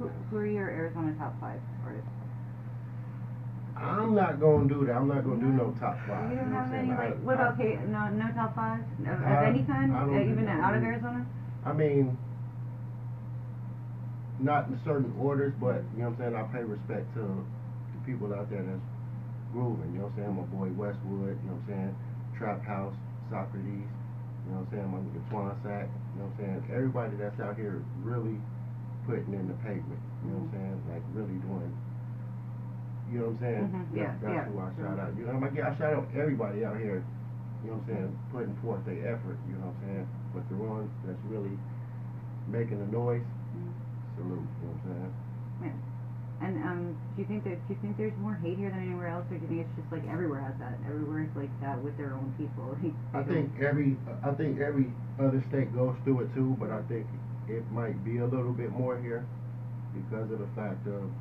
Who, 0.00 0.08
who 0.32 0.36
are 0.40 0.46
your 0.48 0.68
Arizona 0.72 1.12
top 1.20 1.38
five 1.40 1.60
artists? 1.84 2.08
I'm 3.76 4.14
not 4.14 4.40
gonna 4.40 4.68
do 4.68 4.84
that. 4.86 4.92
I'm 4.96 5.08
not 5.08 5.24
gonna 5.24 5.40
do 5.40 5.52
no 5.52 5.72
top 5.80 5.96
five. 6.08 6.30
You 6.30 6.36
don't 6.36 6.50
know 6.52 6.56
have 6.58 6.72
any 6.72 6.88
like 6.88 7.16
what 7.24 7.34
about 7.36 7.56
K? 7.56 7.78
No, 7.88 8.08
no 8.08 8.28
top 8.32 8.54
five 8.54 8.80
of, 8.80 9.06
of 9.06 9.22
I- 9.24 9.46
any 9.46 9.62
kind, 9.64 9.92
uh, 9.92 10.20
even 10.20 10.48
out 10.48 10.74
of 10.74 10.82
Arizona. 10.82 11.24
I 11.64 11.72
mean, 11.72 12.16
not 14.38 14.68
in 14.68 14.78
certain 14.84 15.12
orders, 15.18 15.52
but 15.60 15.84
you 15.96 16.02
know 16.02 16.10
what 16.10 16.20
I'm 16.24 16.32
saying. 16.32 16.34
I 16.36 16.42
pay 16.52 16.64
respect 16.64 17.12
to 17.14 17.20
the 17.20 18.00
people 18.04 18.32
out 18.34 18.50
there 18.50 18.62
that's 18.62 18.80
grooving. 19.52 19.92
You 19.92 20.00
know 20.00 20.04
what 20.08 20.24
I'm 20.24 20.24
saying. 20.24 20.36
My 20.36 20.48
boy 20.48 20.68
Westwood. 20.76 21.36
You 21.40 21.48
know 21.48 21.56
what 21.56 21.64
I'm 21.64 21.68
saying. 21.68 21.96
Trap 22.40 22.64
House, 22.64 22.96
Socrates. 23.28 23.84
You 24.48 24.56
know 24.56 24.64
what 24.64 24.72
I'm 24.72 24.72
saying. 24.72 24.88
My 24.88 24.98
nigga 25.04 25.20
Twan 25.28 25.52
Sack. 25.60 25.86
You 26.16 26.24
know 26.24 26.32
what 26.32 26.40
I'm 26.40 26.64
saying. 26.64 26.72
Everybody 26.72 27.14
that's 27.20 27.36
out 27.44 27.54
here 27.60 27.84
really 28.00 28.40
putting 29.04 29.36
in 29.36 29.44
the 29.52 29.56
pavement. 29.60 30.00
You 30.24 30.32
know 30.32 30.48
what 30.48 30.56
I'm 30.56 30.56
saying. 30.56 30.76
Like 30.88 31.04
really 31.12 31.36
doing. 31.44 31.68
You 33.12 33.18
know 33.20 33.36
what 33.36 33.36
I'm 33.36 33.44
saying. 33.44 33.66
Mhm, 33.68 33.84
That- 33.92 34.00
yeah, 34.00 34.12
that's 34.24 34.32
yeah. 34.32 34.44
who 34.48 34.56
I 34.56 34.68
shout 34.80 34.96
out. 34.98 35.12
You 35.20 35.24
know, 35.28 35.36
what 35.36 35.52
I'm 35.52 35.54
saying? 35.54 35.68
I 35.68 35.72
shout 35.76 35.92
out 36.00 36.06
everybody 36.16 36.64
out 36.64 36.78
here. 36.80 37.04
You 37.60 37.70
know 37.70 37.76
what 37.76 37.84
I'm 37.84 37.88
saying. 37.92 38.10
Putting 38.32 38.56
forth 38.64 38.82
their 38.88 39.00
effort. 39.12 39.36
You 39.44 39.60
know 39.60 39.68
what 39.68 39.76
I'm 39.76 39.84
saying. 39.84 40.06
But 40.32 40.42
the 40.48 40.56
ones 40.56 40.90
that's 41.04 41.20
really 41.28 41.54
making 42.48 42.80
a 42.80 42.88
noise, 42.88 43.22
Mhm. 43.52 43.72
salute. 44.16 44.48
You 44.48 44.64
know 44.64 44.72
what 44.72 44.80
I'm 44.80 45.12
saying? 45.60 45.80
And 46.40 46.56
um, 46.64 46.96
do 47.16 47.22
you 47.22 47.28
think 47.28 47.44
that 47.44 47.60
do 47.68 47.76
you 47.76 47.80
think 47.84 48.00
there's 48.00 48.16
more 48.16 48.32
hate 48.40 48.56
here 48.56 48.72
than 48.72 48.80
anywhere 48.80 49.12
else, 49.12 49.28
or 49.28 49.36
do 49.36 49.44
you 49.44 49.48
think 49.48 49.60
it's 49.68 49.76
just 49.76 49.92
like 49.92 50.08
everywhere 50.08 50.40
has 50.40 50.56
that? 50.56 50.80
Everywhere 50.88 51.28
is 51.28 51.34
like 51.36 51.52
that 51.60 51.76
with 51.84 51.96
their 52.00 52.16
own 52.16 52.32
people. 52.40 52.72
I 53.14 53.20
think 53.28 53.52
every 53.60 54.00
I 54.24 54.32
think 54.32 54.56
every 54.56 54.88
other 55.20 55.44
state 55.52 55.68
goes 55.76 55.92
through 56.04 56.24
it 56.24 56.32
too, 56.32 56.56
but 56.56 56.72
I 56.72 56.80
think 56.88 57.04
it 57.44 57.60
might 57.68 58.00
be 58.08 58.24
a 58.24 58.26
little 58.26 58.56
bit 58.56 58.72
more 58.72 58.96
here 58.96 59.28
because 59.92 60.32
of 60.32 60.40
the 60.40 60.48
fact 60.56 60.80
of 60.88 61.12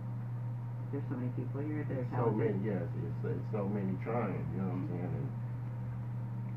there's 0.92 1.06
so 1.06 1.20
many 1.20 1.30
people 1.38 1.62
here 1.62 1.86
that 1.86 2.02
so 2.18 2.34
many. 2.34 2.58
Yes, 2.66 2.82
it's, 2.82 3.36
it's 3.36 3.48
so 3.54 3.70
many 3.70 3.94
trying. 4.02 4.42
You 4.56 4.64
know 4.64 4.74
what 4.74 4.82
I'm 4.82 4.90
saying? 4.90 5.14
And 5.20 5.28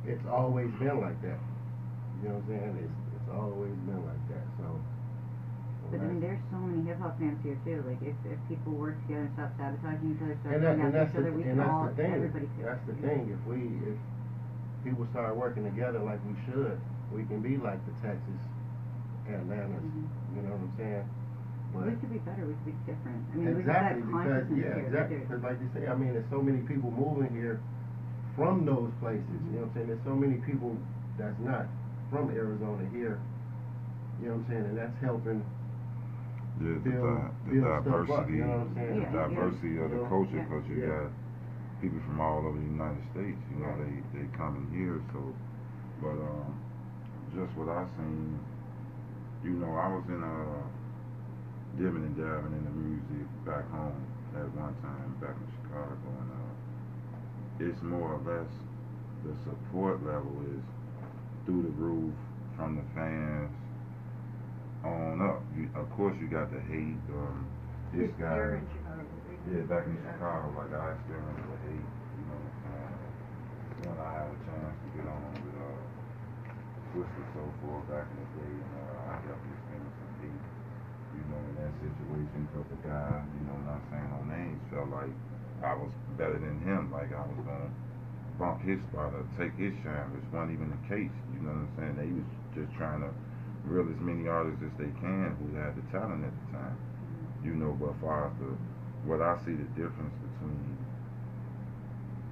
it's 0.09 0.27
always 0.31 0.71
been 0.81 0.99
like 1.03 1.21
that. 1.21 1.41
You 2.23 2.33
know 2.33 2.41
what 2.41 2.47
I'm 2.47 2.63
saying? 2.63 2.75
It's 2.81 3.01
it's 3.21 3.31
always 3.35 3.77
been 3.85 4.03
like 4.07 4.25
that. 4.33 4.47
So. 4.57 4.67
But 5.93 6.01
I 6.01 6.09
mean, 6.09 6.25
there's 6.25 6.41
so 6.49 6.57
many 7.21 7.33
hip 7.33 7.39
hop 7.41 7.43
fans 7.43 7.43
here 7.43 7.59
too. 7.65 7.85
Like, 7.89 8.03
if, 8.03 8.17
if 8.25 8.39
people 8.49 8.73
work 8.73 8.97
together 9.07 9.29
and 9.29 9.35
stop 9.35 9.53
sabotaging 9.59 10.17
each 10.17 10.23
other, 10.23 10.37
start 10.41 10.55
and, 10.57 10.65
that, 10.65 10.75
and 10.79 10.95
that's 10.95 11.11
each 11.11 11.15
the, 11.15 11.21
other, 11.21 11.33
we 11.33 11.43
and 11.43 11.51
can 11.53 11.59
that's 11.59 11.71
all 11.71 11.87
the 11.87 11.95
thing. 11.97 12.13
everybody 12.13 12.47
can. 12.57 12.65
That's 12.65 12.87
the 12.87 12.97
thing. 13.01 13.21
If 13.33 13.41
we 13.47 13.59
if 13.87 13.97
people 14.85 15.07
start 15.13 15.37
working 15.37 15.65
together 15.65 15.99
like 16.01 16.21
we 16.27 16.35
should, 16.47 16.79
we 17.13 17.25
can 17.25 17.41
be 17.41 17.57
like 17.59 17.79
the 17.87 17.95
Texas, 18.03 18.41
Atlanta's. 19.29 19.83
Mhm. 19.83 20.07
You 20.37 20.43
know 20.43 20.53
what 20.57 20.65
I'm 20.65 20.75
saying? 20.79 21.05
Well, 21.75 21.85
we 21.89 21.97
could 21.97 22.13
be 22.13 22.19
better. 22.21 22.45
We 22.45 22.55
could 22.65 22.67
be 22.69 22.77
different. 22.85 23.21
I 23.33 23.37
mean, 23.37 23.49
exactly 23.57 24.03
we 24.03 24.13
because 24.13 24.29
that 24.29 24.49
consciousness 24.49 24.61
yeah, 24.61 24.75
here. 24.77 24.87
exactly 24.87 25.19
because 25.25 25.43
like 25.43 25.59
you 25.61 25.69
say, 25.73 25.83
I 25.89 25.95
mean, 25.97 26.13
there's 26.13 26.31
so 26.31 26.43
many 26.43 26.61
people 26.69 26.91
moving 26.93 27.33
here 27.33 27.61
from 28.37 28.65
those 28.67 28.93
places. 29.01 29.25
You 29.49 29.61
know 29.61 29.65
what 29.65 29.73
I'm 29.73 29.75
saying? 29.75 29.89
There's 29.89 30.05
so 30.05 30.15
many 30.17 30.37
people 30.45 30.77
that's 31.17 31.39
not 31.41 31.67
from 32.11 32.29
Arizona 32.31 32.85
here. 32.93 33.21
You 34.21 34.29
know 34.29 34.37
what 34.37 34.45
I'm 34.45 34.49
saying? 34.53 34.65
And 34.73 34.77
that's 34.77 34.97
helping. 35.01 35.41
Yeah, 36.61 36.79
the, 36.85 36.91
build- 36.91 37.01
di- 37.01 37.33
the 37.49 37.55
build 37.55 37.75
stuff 37.83 38.11
up, 38.11 38.27
diversity, 38.27 38.33
you 38.35 38.45
know 38.45 38.69
the 38.99 39.05
Yeah, 39.05 39.13
yeah. 39.31 39.51
diversity 39.55 39.79
of 39.81 39.91
the 39.91 40.01
culture, 40.09 40.41
because 40.41 40.65
you 40.69 40.79
Yeah. 40.79 40.87
got 40.87 41.13
people 41.81 42.01
from 42.07 42.21
all 42.21 42.45
over 42.47 42.59
the 42.59 42.65
United 42.65 43.05
States. 43.13 43.41
You 43.51 43.59
know, 43.63 43.73
they 43.79 43.95
they 44.19 44.27
coming 44.37 44.69
here. 44.73 45.01
So, 45.13 45.35
but 46.03 46.17
um, 46.19 46.61
just 47.35 47.57
what 47.57 47.69
I 47.71 47.87
seen, 47.97 48.41
you 49.45 49.57
know, 49.59 49.73
I 49.77 49.89
was 49.95 50.05
in 50.09 50.23
uh, 50.23 50.65
dipping 51.77 52.05
and 52.05 52.17
dabbing 52.17 52.55
in 52.55 52.65
the 52.65 52.75
music 52.75 53.29
back 53.47 53.69
home 53.71 54.07
at 54.37 54.49
one 54.55 54.75
time 54.83 55.17
back 55.21 55.37
in 55.37 55.49
Chicago, 55.63 56.09
and 56.21 56.31
uh, 56.33 56.55
it's 57.61 57.83
more 57.83 58.15
or 58.15 58.23
less 58.25 58.51
the 59.25 59.35
support 59.45 60.03
level 60.05 60.43
is 60.57 60.65
through 61.47 61.63
the 61.63 61.75
roof 61.79 62.15
from 62.57 62.77
the 62.77 62.85
fans 62.95 63.53
on 64.85 65.23
up. 65.23 65.43
You, 65.57 65.71
of 65.75 65.91
course, 65.97 66.17
you 66.21 66.29
got 66.29 66.51
the 66.53 66.61
hate. 66.71 67.03
Um, 67.11 67.51
this 67.95 68.11
guy, 68.19 68.61
yeah, 69.49 69.65
back 69.69 69.87
in 69.87 69.99
Chicago, 70.03 70.55
like 70.57 70.73
I 70.75 70.87
experienced 70.99 71.47
the 71.49 71.59
hate. 71.67 71.91
You 72.19 72.25
know, 72.29 72.43
uh, 72.67 73.03
when 73.85 73.97
I 73.99 74.11
had 74.13 74.29
a 74.35 74.39
chance 74.47 74.77
to 74.85 74.89
get 74.95 75.07
on 75.09 75.33
with 75.45 75.57
uh, 75.59 75.85
Twista 76.93 77.23
so 77.35 77.43
forth 77.63 77.87
back 77.89 78.09
in 78.13 78.19
the 78.23 78.29
day, 78.39 78.55
and 78.63 78.73
uh, 78.77 79.13
I 79.13 79.15
definitely 79.27 79.57
experienced 79.59 79.99
some 79.99 80.15
hate. 80.21 80.47
You 81.15 81.25
know, 81.31 81.41
in 81.49 81.55
that 81.61 81.75
situation, 81.81 82.49
because 82.51 82.69
the 82.73 82.81
guy, 82.85 83.25
you 83.37 83.45
know, 83.49 83.59
not 83.65 83.83
saying 83.91 84.09
no 84.13 84.23
names, 84.29 84.61
felt 84.73 84.91
like 84.91 85.15
I 85.65 85.75
was 85.79 85.93
better 86.19 86.39
than 86.41 86.61
him, 86.65 86.93
like 86.93 87.13
I 87.15 87.25
was 87.29 87.41
gonna 87.47 87.71
bump 88.39 88.63
his 88.63 88.81
spot 88.91 89.15
or 89.15 89.25
take 89.39 89.55
his 89.57 89.75
shine, 89.85 90.13
which 90.15 90.27
wasn't 90.33 90.55
even 90.57 90.71
the 90.73 90.83
case. 90.89 91.15
You 91.33 91.41
know 91.45 91.55
what 91.55 91.69
I'm 91.69 91.75
saying? 91.79 91.97
They 92.01 92.11
was 92.13 92.29
just 92.57 92.73
trying 92.77 93.03
to 93.05 93.13
reel 93.65 93.89
as 93.89 94.01
many 94.01 94.29
artists 94.29 94.63
as 94.63 94.75
they 94.79 94.91
can 95.01 95.37
who 95.39 95.55
had 95.59 95.77
the 95.77 95.85
talent 95.93 96.25
at 96.25 96.33
the 96.33 96.47
time. 96.59 96.77
You 97.45 97.55
know, 97.55 97.75
but 97.79 97.95
far 98.01 98.31
as 98.31 98.35
the 98.39 98.55
what 99.07 99.21
I 99.21 99.35
see 99.45 99.55
the 99.59 99.67
difference 99.75 100.15
between 100.23 100.79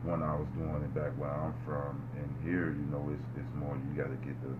when 0.06 0.22
I 0.22 0.32
was 0.34 0.48
doing 0.56 0.80
it 0.80 0.94
back 0.94 1.12
where 1.18 1.30
I'm 1.30 1.54
from 1.66 2.00
and 2.16 2.28
here, 2.46 2.72
you 2.72 2.86
know, 2.88 3.10
it's 3.12 3.26
it's 3.36 3.52
more 3.54 3.76
you 3.76 3.92
got 3.98 4.08
to 4.08 4.18
get 4.22 4.38
the 4.42 4.54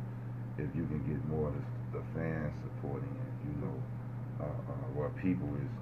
if 0.59 0.69
you 0.77 0.85
can 0.85 1.01
get 1.09 1.21
more 1.29 1.49
of 1.49 1.55
the, 1.55 1.99
the 1.99 2.05
fans 2.13 2.53
supporting 2.61 3.09
it, 3.09 3.35
you 3.49 3.55
know, 3.65 3.77
uh, 4.41 4.45
uh, 4.45 4.87
where 4.93 5.09
people 5.23 5.49
is 5.57 5.73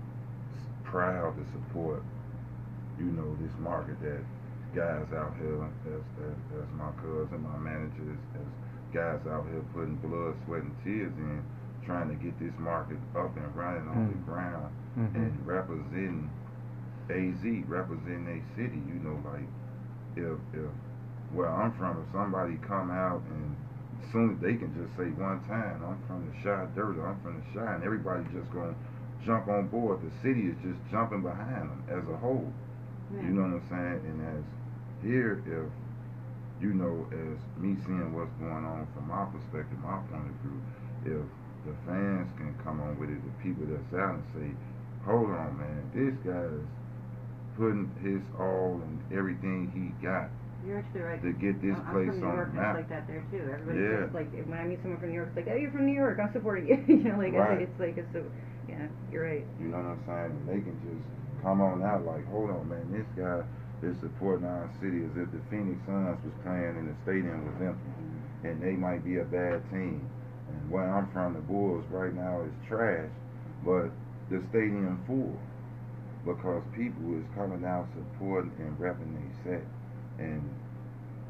proud 0.85 1.35
to 1.35 1.45
support, 1.51 2.03
you 2.99 3.11
know, 3.11 3.37
this 3.43 3.53
market 3.59 3.99
that 4.01 4.23
guys 4.75 5.09
out 5.17 5.35
here, 5.41 5.65
as, 5.91 6.05
as, 6.23 6.39
as 6.63 6.69
my 6.77 6.93
cousin, 7.03 7.43
my 7.43 7.59
managers, 7.59 8.21
as 8.37 8.49
guys 8.93 9.21
out 9.31 9.47
here 9.51 9.63
putting 9.75 9.97
blood, 9.97 10.35
sweat, 10.45 10.63
and 10.63 10.75
tears 10.85 11.13
in, 11.17 11.43
trying 11.85 12.09
to 12.09 12.17
get 12.23 12.39
this 12.39 12.53
market 12.59 12.99
up 13.17 13.37
and 13.37 13.55
running 13.57 13.89
on 13.89 14.09
the 14.09 14.15
Mm. 14.19 14.27
ground 14.27 14.73
Mhm. 14.97 15.15
and 15.15 15.47
representing 15.47 16.31
AZ, 17.11 17.65
representing 17.69 18.29
a 18.29 18.57
city. 18.57 18.79
You 18.87 19.01
know, 19.01 19.19
like 19.25 19.49
if 20.17 20.39
if 20.53 20.71
where 21.33 21.49
I'm 21.49 21.73
from, 21.73 21.99
if 21.99 22.11
somebody 22.13 22.57
come 22.67 22.91
out 22.91 23.23
and 23.31 23.57
soon 24.13 24.33
as 24.35 24.39
they 24.41 24.55
can 24.57 24.73
just 24.75 24.97
say 24.97 25.11
one 25.11 25.41
time, 25.45 25.83
I'm 25.85 25.99
from 26.07 26.27
the 26.27 26.35
Shy 26.41 26.67
Dirt, 26.75 26.97
I'm 27.05 27.17
from 27.21 27.37
the 27.41 27.59
Chi, 27.59 27.75
and 27.75 27.85
everybody 27.85 28.25
just 28.33 28.51
gonna 28.53 28.75
jump 29.25 29.49
on 29.49 29.67
board. 29.69 30.01
The 30.03 30.11
city 30.23 30.49
is 30.49 30.57
just 30.63 30.79
jumping 30.91 31.23
behind 31.23 31.69
them 31.69 31.83
as 31.89 32.09
a 32.09 32.17
whole. 32.17 32.53
You 33.13 33.29
know 33.31 33.43
what 33.43 33.63
I'm 33.63 33.69
saying? 33.69 34.01
And 34.07 34.21
as 34.39 34.45
here, 35.03 35.43
if 35.47 35.69
you 36.61 36.75
know, 36.75 37.07
as 37.13 37.39
me 37.61 37.77
seeing 37.87 38.13
what's 38.15 38.33
going 38.41 38.65
on 38.67 38.87
from 38.95 39.09
my 39.09 39.25
perspective, 39.31 39.79
my 39.83 39.99
point 40.11 40.27
of 40.29 40.37
view, 40.43 40.59
if 41.05 41.25
the 41.67 41.75
fans 41.87 42.31
can 42.37 42.55
come 42.65 42.81
on 42.81 42.99
with 42.99 43.11
it, 43.11 43.21
the 43.23 43.35
people 43.43 43.65
that's 43.67 43.93
out 43.95 44.19
and 44.19 44.25
say, 44.35 44.49
hold 45.05 45.31
on, 45.31 45.59
man, 45.59 45.83
this 45.95 46.15
guy's 46.27 46.65
putting 47.57 47.91
his 48.03 48.23
all 48.39 48.81
and 48.83 48.99
everything 49.13 49.71
he 49.75 49.91
got 50.05 50.31
You're 50.67 50.79
actually 50.79 51.01
right. 51.03 51.23
to 51.23 51.33
get 51.39 51.59
this 51.63 51.75
I'm 51.75 51.91
place 51.95 52.09
from 52.11 52.21
New 52.21 52.27
on 52.27 52.37
York, 52.37 52.51
the 52.55 52.61
map. 52.61 52.77
It's 52.79 52.83
like 52.87 52.91
that 52.91 53.07
there 53.07 53.25
too. 53.31 53.43
Everybody's 53.51 53.83
Yeah. 53.83 54.03
just 54.07 54.15
like 54.15 54.31
when 54.47 54.59
I 54.59 54.65
meet 54.65 54.79
someone 54.83 55.01
from 55.01 55.11
New 55.11 55.19
York, 55.19 55.31
it's 55.35 55.39
like, 55.43 55.49
oh, 55.51 55.59
you're 55.59 55.71
from 55.75 55.87
New 55.87 55.95
York, 55.97 56.19
I'm 56.21 56.33
supporting 56.33 56.67
you. 56.69 56.79
you 56.89 57.03
know, 57.11 57.19
like 57.19 57.33
Right. 57.35 57.63
it's 57.63 57.79
like 57.79 57.97
it's 57.99 58.11
so. 58.13 58.23
Yeah, 58.69 58.87
you're 59.11 59.25
right. 59.25 59.45
You 59.59 59.69
know 59.73 59.79
what 59.79 59.97
I'm 59.97 60.03
saying? 60.07 60.31
And 60.39 60.45
they 60.49 60.61
can 60.63 60.77
just 60.85 61.03
come 61.43 61.61
on 61.63 61.83
out 61.83 62.05
like, 62.05 62.27
hold 62.29 62.51
on, 62.51 62.69
man, 62.69 62.85
this 62.93 63.07
guy 63.17 63.43
is 63.83 63.97
supporting 64.01 64.47
our 64.47 64.71
city 64.81 65.05
as 65.05 65.15
if 65.17 65.31
the 65.31 65.43
Phoenix 65.51 65.79
Suns 65.87 66.19
was 66.25 66.35
playing 66.43 66.75
and 66.79 66.89
the 66.91 66.97
stadium 67.05 67.47
was 67.47 67.59
empty. 67.63 67.95
And 68.49 68.63
they 68.63 68.75
might 68.75 69.05
be 69.05 69.19
a 69.19 69.25
bad 69.25 69.63
team. 69.71 70.09
And 70.49 70.71
where 70.71 70.89
I'm 70.89 71.11
from, 71.13 71.35
the 71.35 71.41
Bulls 71.41 71.85
right 71.91 72.15
now 72.15 72.43
is 72.43 72.55
trash, 72.67 73.11
but 73.65 73.91
the 74.31 74.43
stadium 74.51 75.03
full 75.07 75.39
because 76.25 76.63
people 76.77 77.17
is 77.17 77.25
coming 77.35 77.65
out 77.65 77.89
supporting 77.95 78.53
and 78.59 78.77
repping 78.79 79.15
their 79.17 79.33
set. 79.45 79.67
And 80.19 80.43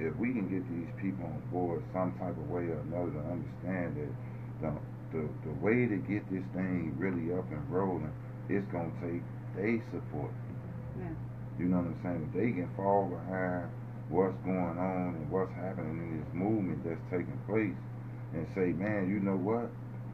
if 0.00 0.16
we 0.16 0.32
can 0.32 0.48
get 0.48 0.64
these 0.70 0.90
people 1.00 1.26
on 1.26 1.42
board 1.52 1.82
some 1.92 2.12
type 2.18 2.36
of 2.36 2.50
way 2.50 2.66
or 2.70 2.80
another 2.88 3.12
to 3.12 3.22
understand 3.30 3.96
that 3.98 4.12
the 4.62 4.72
the, 5.12 5.24
the 5.44 5.54
way 5.64 5.88
to 5.88 5.96
get 6.04 6.20
this 6.30 6.44
thing 6.52 6.92
really 6.98 7.32
up 7.32 7.48
and 7.50 7.64
rolling, 7.70 8.12
it's 8.48 8.66
gonna 8.70 8.92
take 9.00 9.22
they 9.56 9.80
support. 9.90 10.30
Yeah. 10.98 11.27
You 11.58 11.66
know 11.66 11.82
what 11.82 11.90
I'm 11.90 12.00
saying? 12.02 12.22
If 12.30 12.32
they 12.38 12.50
can 12.54 12.70
fall 12.76 13.10
behind 13.10 13.70
what's 14.08 14.36
going 14.46 14.78
on 14.78 15.18
and 15.18 15.30
what's 15.30 15.52
happening 15.58 15.98
in 15.98 16.10
this 16.22 16.30
movement 16.32 16.80
that's 16.86 17.02
taking 17.10 17.36
place 17.50 17.76
and 18.32 18.46
say, 18.54 18.72
man, 18.72 19.10
you 19.10 19.20
know 19.20 19.36
what? 19.36 19.68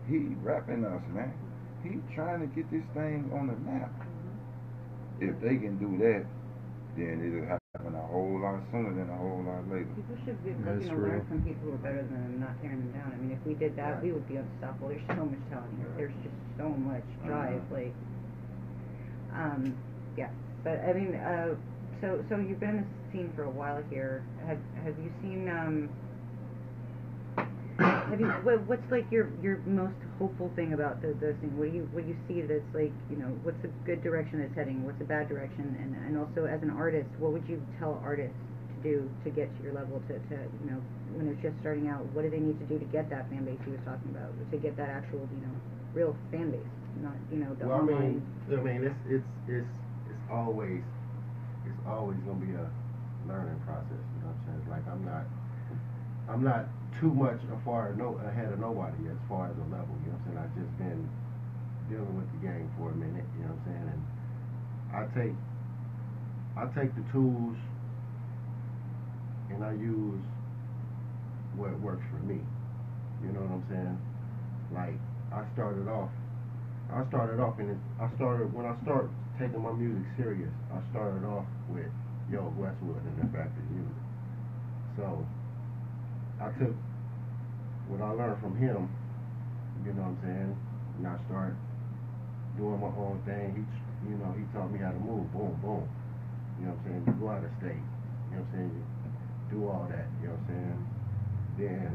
He 0.09 0.35
rapping 0.41 0.85
us, 0.85 1.03
man. 1.13 1.33
He 1.85 2.01
trying 2.15 2.41
to 2.41 2.49
get 2.57 2.65
this 2.73 2.85
thing 2.97 3.29
on 3.37 3.53
the 3.53 3.59
map. 3.61 3.93
If 5.21 5.37
they 5.41 5.61
can 5.61 5.77
do 5.79 5.95
that, 6.01 6.25
then 6.97 7.21
it'll 7.23 7.47
happen 7.47 7.95
a 7.95 8.07
whole 8.09 8.41
lot 8.41 8.59
sooner 8.73 8.95
than 8.95 9.11
a 9.11 9.19
whole 9.19 9.45
lot 9.45 9.63
later. 9.69 9.91
People 9.95 10.17
should 10.25 10.41
be 10.43 10.57
That's 10.65 10.81
looking 10.81 10.97
to 10.97 10.97
learn 10.97 11.27
from 11.29 11.43
people 11.45 11.63
who 11.69 11.73
are 11.77 11.85
better 11.85 12.03
than 12.03 12.19
them, 12.25 12.41
not 12.41 12.57
tearing 12.63 12.81
them 12.81 12.93
down. 12.97 13.13
I 13.13 13.17
mean, 13.21 13.33
if 13.37 13.43
we 13.47 13.55
did 13.55 13.77
that, 13.77 14.03
we 14.03 14.13
would 14.13 14.27
be 14.27 14.37
unstoppable. 14.41 14.89
There's 14.91 15.07
so 15.13 15.23
much 15.29 15.43
talent 15.53 15.75
here. 15.77 15.93
There's 15.97 16.17
just 16.25 16.39
so 16.59 16.69
much 16.73 17.05
drive. 17.27 17.61
Uh-huh. 17.63 17.75
Like, 17.75 17.95
um, 19.35 19.77
yeah. 20.17 20.31
But 20.65 20.81
I 20.89 20.93
mean, 20.93 21.15
uh, 21.15 21.55
so 22.01 22.25
so 22.29 22.37
you've 22.39 22.61
been 22.61 22.71
in 22.71 22.87
the 22.89 23.13
scene 23.13 23.33
for 23.37 23.45
a 23.45 23.51
while 23.51 23.83
here. 23.91 24.25
Have 24.47 24.59
have 24.85 24.95
you 24.99 25.13
seen 25.23 25.49
um? 25.49 25.91
Have 27.79 28.21
you 28.21 28.27
what, 28.47 28.61
what's 28.69 28.91
like 28.91 29.11
your 29.11 29.29
your 29.43 29.59
most 29.67 29.97
hopeful 30.19 30.51
thing 30.57 30.73
about 30.73 31.03
the 31.03 31.09
the 31.21 31.35
thing? 31.41 31.53
What 31.59 31.71
do 31.71 31.77
you 31.77 31.89
what 31.93 32.05
do 32.05 32.09
you 32.09 32.17
see 32.29 32.41
that's 32.43 32.63
like 32.73 32.93
you 33.11 33.17
know 33.17 33.29
what's 33.43 33.63
a 33.65 33.69
good 33.85 34.03
direction 34.03 34.41
it's 34.41 34.55
heading? 34.55 34.85
What's 34.87 35.01
a 35.01 35.05
bad 35.05 35.29
direction? 35.29 35.77
And 35.83 35.95
and 36.07 36.17
also 36.17 36.47
as 36.47 36.63
an 36.63 36.71
artist, 36.71 37.09
what 37.19 37.33
would 37.33 37.47
you 37.49 37.61
tell 37.79 38.01
artists 38.05 38.37
to 38.77 38.77
do 38.83 39.11
to 39.25 39.31
get 39.31 39.51
to 39.59 39.63
your 39.63 39.75
level 39.75 40.01
to 40.09 40.15
to 40.17 40.37
you 40.65 40.71
know 40.71 40.81
when 41.19 41.27
they're 41.27 41.43
just 41.51 41.61
starting 41.61 41.89
out? 41.89 42.07
What 42.15 42.23
do 42.23 42.31
they 42.31 42.41
need 42.41 42.59
to 42.61 42.67
do 42.67 42.79
to 42.79 42.87
get 42.87 43.11
that 43.11 43.29
fan 43.29 43.45
base 43.45 43.59
you 43.67 43.73
was 43.73 43.83
talking 43.85 44.11
about? 44.15 44.31
To 44.51 44.57
get 44.57 44.77
that 44.77 44.89
actual 44.89 45.27
you 45.35 45.43
know 45.45 45.55
real 45.93 46.17
fan 46.31 46.51
base, 46.53 46.73
not 47.03 47.17
you 47.33 47.39
know 47.43 47.53
the 47.59 47.67
Well, 47.67 47.79
I 47.79 47.81
online. 47.83 48.23
mean, 48.49 48.59
I 48.59 48.63
mean, 48.63 48.85
it's 48.87 49.03
it's 49.11 49.31
it's 49.49 49.75
always 50.35 50.83
it's 51.63 51.83
always 51.87 52.19
gonna 52.27 52.43
be 52.43 52.53
a 52.53 52.67
learning 53.31 53.63
process. 53.63 54.03
You 54.19 54.19
know 54.27 54.35
what 54.35 54.37
I'm 54.37 54.45
saying? 54.51 54.61
It's 54.67 54.71
like 54.75 54.87
I'm 54.91 55.05
not 55.07 55.25
I'm 56.27 56.43
not 56.43 56.67
too 56.99 57.15
much 57.15 57.39
afar 57.55 57.95
no 57.95 58.19
ahead 58.27 58.51
of 58.51 58.59
nobody 58.59 59.07
as 59.07 59.21
far 59.31 59.47
as 59.47 59.57
a 59.57 59.69
level. 59.71 59.95
You 60.03 60.11
know 60.11 60.19
what 60.27 60.35
I'm 60.35 60.35
saying? 60.35 60.39
I've 60.43 60.57
just 60.59 60.75
been 60.79 61.01
dealing 61.89 62.15
with 62.19 62.27
the 62.35 62.41
game 62.43 62.67
for 62.75 62.91
a 62.91 62.97
minute. 62.99 63.25
You 63.39 63.47
know 63.47 63.55
what 63.55 63.63
I'm 63.63 63.71
saying? 63.71 63.87
And 63.95 64.03
I 64.91 65.03
take 65.15 65.37
I 66.59 66.65
take 66.75 66.91
the 66.99 67.07
tools 67.15 67.57
and 69.55 69.63
I 69.63 69.73
use 69.79 70.23
what 71.55 71.71
works 71.81 72.03
for 72.11 72.23
me. 72.27 72.43
You 73.23 73.31
know 73.31 73.41
what 73.47 73.63
I'm 73.63 73.67
saying? 73.71 73.99
Like 74.75 74.99
I 75.31 75.47
started 75.55 75.87
off 75.87 76.11
I 76.93 77.07
started 77.09 77.41
off 77.41 77.59
in 77.61 77.71
it. 77.71 77.79
I 78.01 78.11
started 78.17 78.53
when 78.53 78.67
I 78.67 78.75
started 78.83 79.11
taking 79.39 79.63
my 79.63 79.73
music 79.73 80.07
serious. 80.17 80.53
I 80.71 80.79
started 80.95 81.27
off 81.27 81.47
with 81.69 81.91
Yo 82.31 82.47
Westwood 82.55 83.03
and 83.03 83.17
the 83.19 83.27
Factory 83.35 83.67
Music. 83.75 84.01
So 84.97 85.27
I 86.39 86.49
took 86.55 86.75
what 87.91 88.01
I 88.01 88.11
learned 88.15 88.41
from 88.41 88.55
him. 88.57 88.87
You 89.83 89.93
know 89.93 90.07
what 90.07 90.17
I'm 90.17 90.23
saying? 90.23 90.53
And 90.99 91.07
I 91.07 91.19
started 91.27 91.59
doing 92.57 92.79
my 92.79 92.95
own 92.95 93.19
thing. 93.27 93.59
He, 93.59 93.63
you 94.07 94.17
know, 94.23 94.31
he 94.39 94.47
taught 94.55 94.71
me 94.71 94.79
how 94.79 94.95
to 94.95 95.03
move. 95.03 95.27
Boom, 95.35 95.59
boom. 95.59 95.83
You 96.63 96.71
know 96.71 96.79
what 96.79 96.87
I'm 96.87 97.03
saying? 97.03 97.03
You 97.11 97.15
go 97.19 97.29
out 97.35 97.43
of 97.43 97.51
state. 97.59 97.83
You 98.31 98.39
know 98.39 98.47
what 98.47 98.55
I'm 98.55 98.55
saying? 98.55 98.71
You 98.71 98.85
do 99.51 99.59
all 99.67 99.87
that. 99.91 100.07
You 100.23 100.31
know 100.31 100.39
what 100.39 100.47
I'm 100.47 100.55
saying? 100.55 100.81
Then 101.59 101.91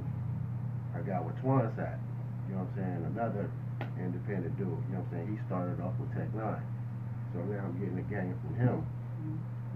I 0.92 1.00
got 1.08 1.24
with 1.24 1.40
Twan 1.40 1.72
at. 1.80 2.00
You 2.52 2.60
know 2.60 2.68
what 2.68 2.76
I'm 2.76 2.76
saying? 2.76 3.00
Another 3.16 3.46
independent 3.96 4.60
dude. 4.60 4.68
You 4.92 5.00
know 5.00 5.08
what 5.08 5.16
I'm 5.16 5.24
saying? 5.24 5.28
He 5.32 5.38
started 5.48 5.80
off 5.80 5.96
with 5.96 6.12
Tech 6.12 6.28
N9ne. 6.36 6.79
So 7.34 7.38
now 7.46 7.62
I'm 7.66 7.76
getting 7.78 7.98
the 7.98 8.08
game 8.10 8.34
from 8.42 8.54
him. 8.58 8.78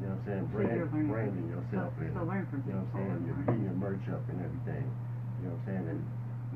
You 0.02 0.10
know 0.10 0.18
what 0.18 0.26
I'm 0.26 0.26
saying? 0.26 0.46
So 0.50 0.58
Brand, 0.58 0.74
you're 0.74 0.90
learning 0.90 0.90
from 0.90 1.14
branding 1.14 1.48
yourself 1.48 1.92
and 2.02 2.12
so 2.12 2.22
from 2.26 2.60
you 2.66 2.74
know 2.74 2.82
what 2.82 2.92
I'm 2.92 3.08
saying? 3.08 3.20
You're 3.24 3.42
getting 3.46 3.66
your 3.70 3.78
merch 3.78 4.06
up 4.10 4.24
and 4.28 4.40
everything. 4.42 4.86
You 5.40 5.42
know 5.48 5.56
what 5.56 5.64
I'm 5.64 5.68
saying? 5.70 5.86
And 5.94 6.02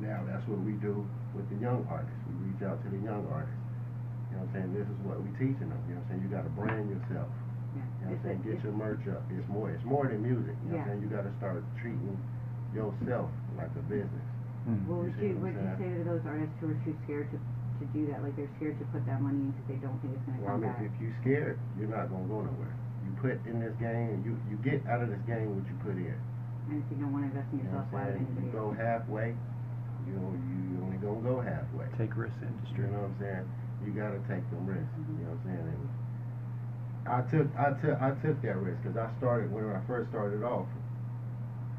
now 0.01 0.19
that's 0.25 0.45
what 0.49 0.59
we 0.65 0.73
do 0.81 1.05
with 1.37 1.47
the 1.53 1.57
young 1.61 1.85
artists. 1.87 2.17
We 2.27 2.49
reach 2.49 2.61
out 2.65 2.81
to 2.81 2.89
the 2.89 3.01
young 3.01 3.23
artists. 3.29 3.61
You 4.33 4.41
know 4.41 4.43
what 4.43 4.51
I'm 4.51 4.55
saying? 4.57 4.69
This 4.75 4.87
is 4.89 4.99
what 5.05 5.21
we 5.21 5.29
teaching 5.37 5.69
them. 5.69 5.79
You 5.87 5.95
know 5.95 6.03
what 6.03 6.11
I'm 6.11 6.17
saying? 6.17 6.21
You 6.25 6.29
gotta 6.33 6.51
brand 6.57 6.85
yourself. 6.91 7.29
Yeah. 7.29 7.81
You 7.81 7.81
know 7.81 7.87
what 7.87 8.17
I'm 8.17 8.23
saying? 8.25 8.39
Get 8.43 8.57
your 8.65 8.75
merch 8.75 9.05
up. 9.07 9.23
It's 9.31 9.47
more 9.47 9.69
it's 9.71 9.85
more 9.85 10.09
than 10.09 10.19
music. 10.19 10.57
You 10.65 10.75
know 10.75 10.81
what 10.81 10.91
I'm 10.91 10.97
saying? 10.97 11.01
You 11.05 11.09
gotta 11.13 11.33
start 11.39 11.61
treating 11.79 12.17
yourself 12.75 13.29
like 13.55 13.71
a 13.77 13.83
business. 13.87 14.27
Mm. 14.67 14.83
What 14.89 15.07
You 15.07 15.07
would 15.07 15.15
see 15.21 15.31
you, 15.31 15.39
what 15.39 15.55
what 15.55 15.63
would 15.63 15.71
you 15.71 15.79
say 15.79 15.89
to 15.95 16.03
those 16.03 16.25
artists 16.27 16.55
who 16.59 16.67
are 16.75 16.79
too 16.83 16.95
scared 17.07 17.31
to, 17.31 17.37
to 17.79 17.85
do 17.93 18.07
that? 18.11 18.23
Like 18.23 18.35
they're 18.35 18.49
scared 18.57 18.77
to 18.79 18.85
put 18.91 19.05
that 19.05 19.21
money 19.21 19.37
in 19.39 19.51
because 19.53 19.67
they 19.69 19.79
don't 19.81 19.97
think 20.01 20.13
it's 20.17 20.25
going 20.25 20.37
to 20.39 20.43
Well, 20.43 20.55
I 20.55 20.59
come 20.59 20.67
mean, 20.67 20.73
back. 20.73 20.87
if 20.89 20.95
you 21.01 21.09
scared, 21.21 21.57
you're 21.77 21.89
not 21.91 22.09
gonna 22.09 22.27
go 22.29 22.41
nowhere. 22.41 22.73
You 23.05 23.11
put 23.21 23.37
in 23.47 23.59
this 23.63 23.73
game, 23.79 24.21
you 24.25 24.35
you 24.49 24.57
get 24.63 24.83
out 24.89 25.01
of 25.01 25.09
this 25.09 25.21
game 25.25 25.53
what 25.55 25.65
you 25.67 25.75
put 25.83 25.95
in. 25.97 26.17
And 26.69 26.83
if 26.83 26.87
you 26.91 26.97
don't 26.99 27.13
want 27.15 27.23
to 27.25 27.31
invest 27.31 27.47
in 27.53 27.63
You 27.63 27.71
know 27.71 27.79
yourself, 27.79 27.91
why 27.95 28.03
would 28.05 28.15
I'm 28.15 28.27
saying? 28.27 28.27
anybody 28.27 28.47
You 28.47 28.51
go 28.51 28.65
halfway, 28.75 29.27
you 30.05 30.13
know, 30.19 30.29
you 30.35 30.83
only 30.83 30.97
go 30.99 31.15
gonna 31.15 31.23
go 31.23 31.35
halfway. 31.41 31.87
Take 31.97 32.13
risk 32.17 32.35
You 32.75 32.87
know 32.91 33.07
what 33.07 33.15
I'm 33.15 33.17
saying? 33.19 33.45
You 33.85 33.91
gotta 33.95 34.19
take 34.27 34.43
them 34.51 34.65
risks. 34.67 34.91
You 34.97 35.23
know 35.23 35.31
what 35.31 35.47
I'm 35.47 35.47
saying? 35.47 35.67
And 35.71 35.85
I 37.07 37.19
took 37.31 37.47
I 37.55 37.67
took 37.79 37.95
I 38.01 38.09
took 38.19 38.37
that 38.43 38.57
risk 38.59 38.83
because 38.83 38.97
I 38.97 39.07
started 39.17 39.51
when 39.51 39.63
I 39.71 39.79
first 39.87 40.09
started 40.11 40.43
off. 40.43 40.67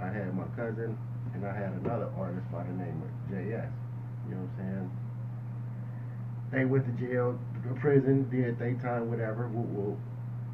I 0.00 0.08
had 0.08 0.32
my 0.34 0.46
cousin 0.56 0.96
and 1.34 1.44
I 1.44 1.52
had 1.52 1.72
another 1.84 2.08
artist 2.16 2.46
by 2.50 2.62
the 2.64 2.72
name 2.72 2.96
of 3.02 3.10
JS. 3.28 3.68
You 4.28 4.34
know 4.34 4.46
what 4.46 4.56
I'm 4.56 4.88
saying? 4.88 4.88
They 6.50 6.64
went 6.64 6.88
to 6.88 6.94
jail, 6.96 7.36
to 7.36 7.74
prison, 7.80 8.24
did 8.32 8.58
their 8.58 8.74
time, 8.80 9.10
whatever. 9.12 9.48
Well, 9.52 9.68
well, 9.68 9.94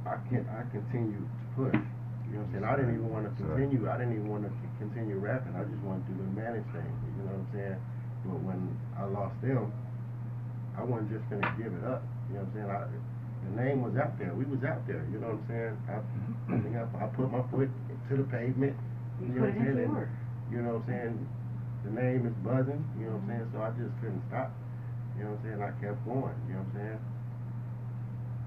I 0.05 0.19
can 0.29 0.43
I 0.51 0.67
continued 0.75 1.23
to 1.23 1.45
push. 1.55 1.79
You 2.27 2.41
know 2.41 2.43
what 2.43 2.51
I'm 2.51 2.53
saying? 2.53 2.67
I 2.67 2.75
didn't 2.75 2.95
even 2.99 3.11
want 3.15 3.25
to 3.31 3.33
continue. 3.39 3.87
I 3.87 3.95
didn't 3.95 4.19
even 4.19 4.27
want 4.27 4.43
to 4.43 4.51
continue 4.83 5.23
rapping. 5.23 5.55
I 5.55 5.63
just 5.71 5.79
wanted 5.87 6.03
to 6.11 6.19
do 6.19 6.27
the 6.27 6.35
manage 6.35 6.67
thing. 6.75 6.91
You 7.15 7.31
know 7.31 7.39
what 7.39 7.47
I'm 7.47 7.51
saying? 7.55 7.79
But 8.27 8.39
when 8.43 8.61
I 8.99 9.05
lost 9.07 9.39
them, 9.39 9.71
I 10.75 10.83
wasn't 10.83 11.15
just 11.15 11.23
gonna 11.31 11.47
give 11.55 11.71
it 11.71 11.85
up. 11.87 12.03
You 12.27 12.43
know 12.43 12.49
what 12.49 12.59
I'm 12.59 12.59
saying? 12.59 12.71
I, 12.75 12.81
the 13.45 13.53
name 13.55 13.79
was 13.85 13.95
out 14.01 14.19
there. 14.19 14.35
We 14.35 14.49
was 14.51 14.65
out 14.67 14.83
there. 14.91 15.07
You 15.13 15.23
know 15.23 15.37
what 15.37 15.47
I'm 15.47 15.51
saying? 15.53 15.75
I, 15.87 15.95
mm-hmm. 16.03 16.51
I 16.51 16.57
think 16.65 16.75
I, 16.75 16.85
I 16.99 17.07
put 17.15 17.31
my 17.31 17.45
foot 17.55 17.71
to 17.71 18.13
the 18.19 18.27
pavement. 18.27 18.75
You 19.23 19.31
You 19.31 19.35
know 19.39 19.47
what 19.47 19.55
I'm 19.55 19.77
saying? 19.79 19.95
work. 19.95 20.13
You 20.51 20.59
know 20.65 20.83
what 20.83 20.89
I'm 20.89 20.91
saying? 20.91 21.15
The 21.87 21.93
name 21.95 22.27
is 22.27 22.35
buzzing. 22.43 22.83
You 22.99 23.13
know 23.13 23.21
what 23.21 23.31
I'm 23.31 23.47
saying? 23.47 23.47
So 23.55 23.57
I 23.63 23.71
just 23.79 23.95
couldn't 24.03 24.25
stop. 24.27 24.51
You 25.17 25.25
know 25.25 25.31
what 25.35 25.39
I'm 25.39 25.45
saying? 25.47 25.61
I 25.63 25.71
kept 25.79 26.01
going. 26.05 26.37
You 26.51 26.59
know 26.59 26.65
what 26.67 26.75
I'm 26.75 26.79
saying? 26.79 27.01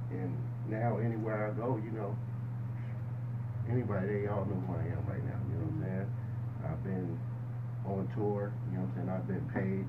And 0.07 0.31
now 0.67 0.99
anywhere 0.99 1.47
I 1.47 1.55
go, 1.55 1.79
you 1.79 1.91
know, 1.91 2.15
anybody 3.71 4.23
they 4.23 4.27
all 4.27 4.43
know 4.47 4.59
who 4.67 4.71
I 4.75 4.83
am 4.91 5.03
right 5.07 5.23
now. 5.23 5.39
You 5.47 5.55
know 5.59 5.67
what 5.67 5.75
I'm 5.75 5.83
mm-hmm. 5.83 5.87
saying? 5.87 6.09
I've 6.67 6.83
been 6.83 7.07
on 7.87 8.03
tour. 8.15 8.51
You 8.71 8.79
know 8.79 8.87
what 8.87 8.91
I'm 8.91 8.95
saying? 8.95 9.09
I've 9.11 9.27
been 9.27 9.47
paid 9.51 9.83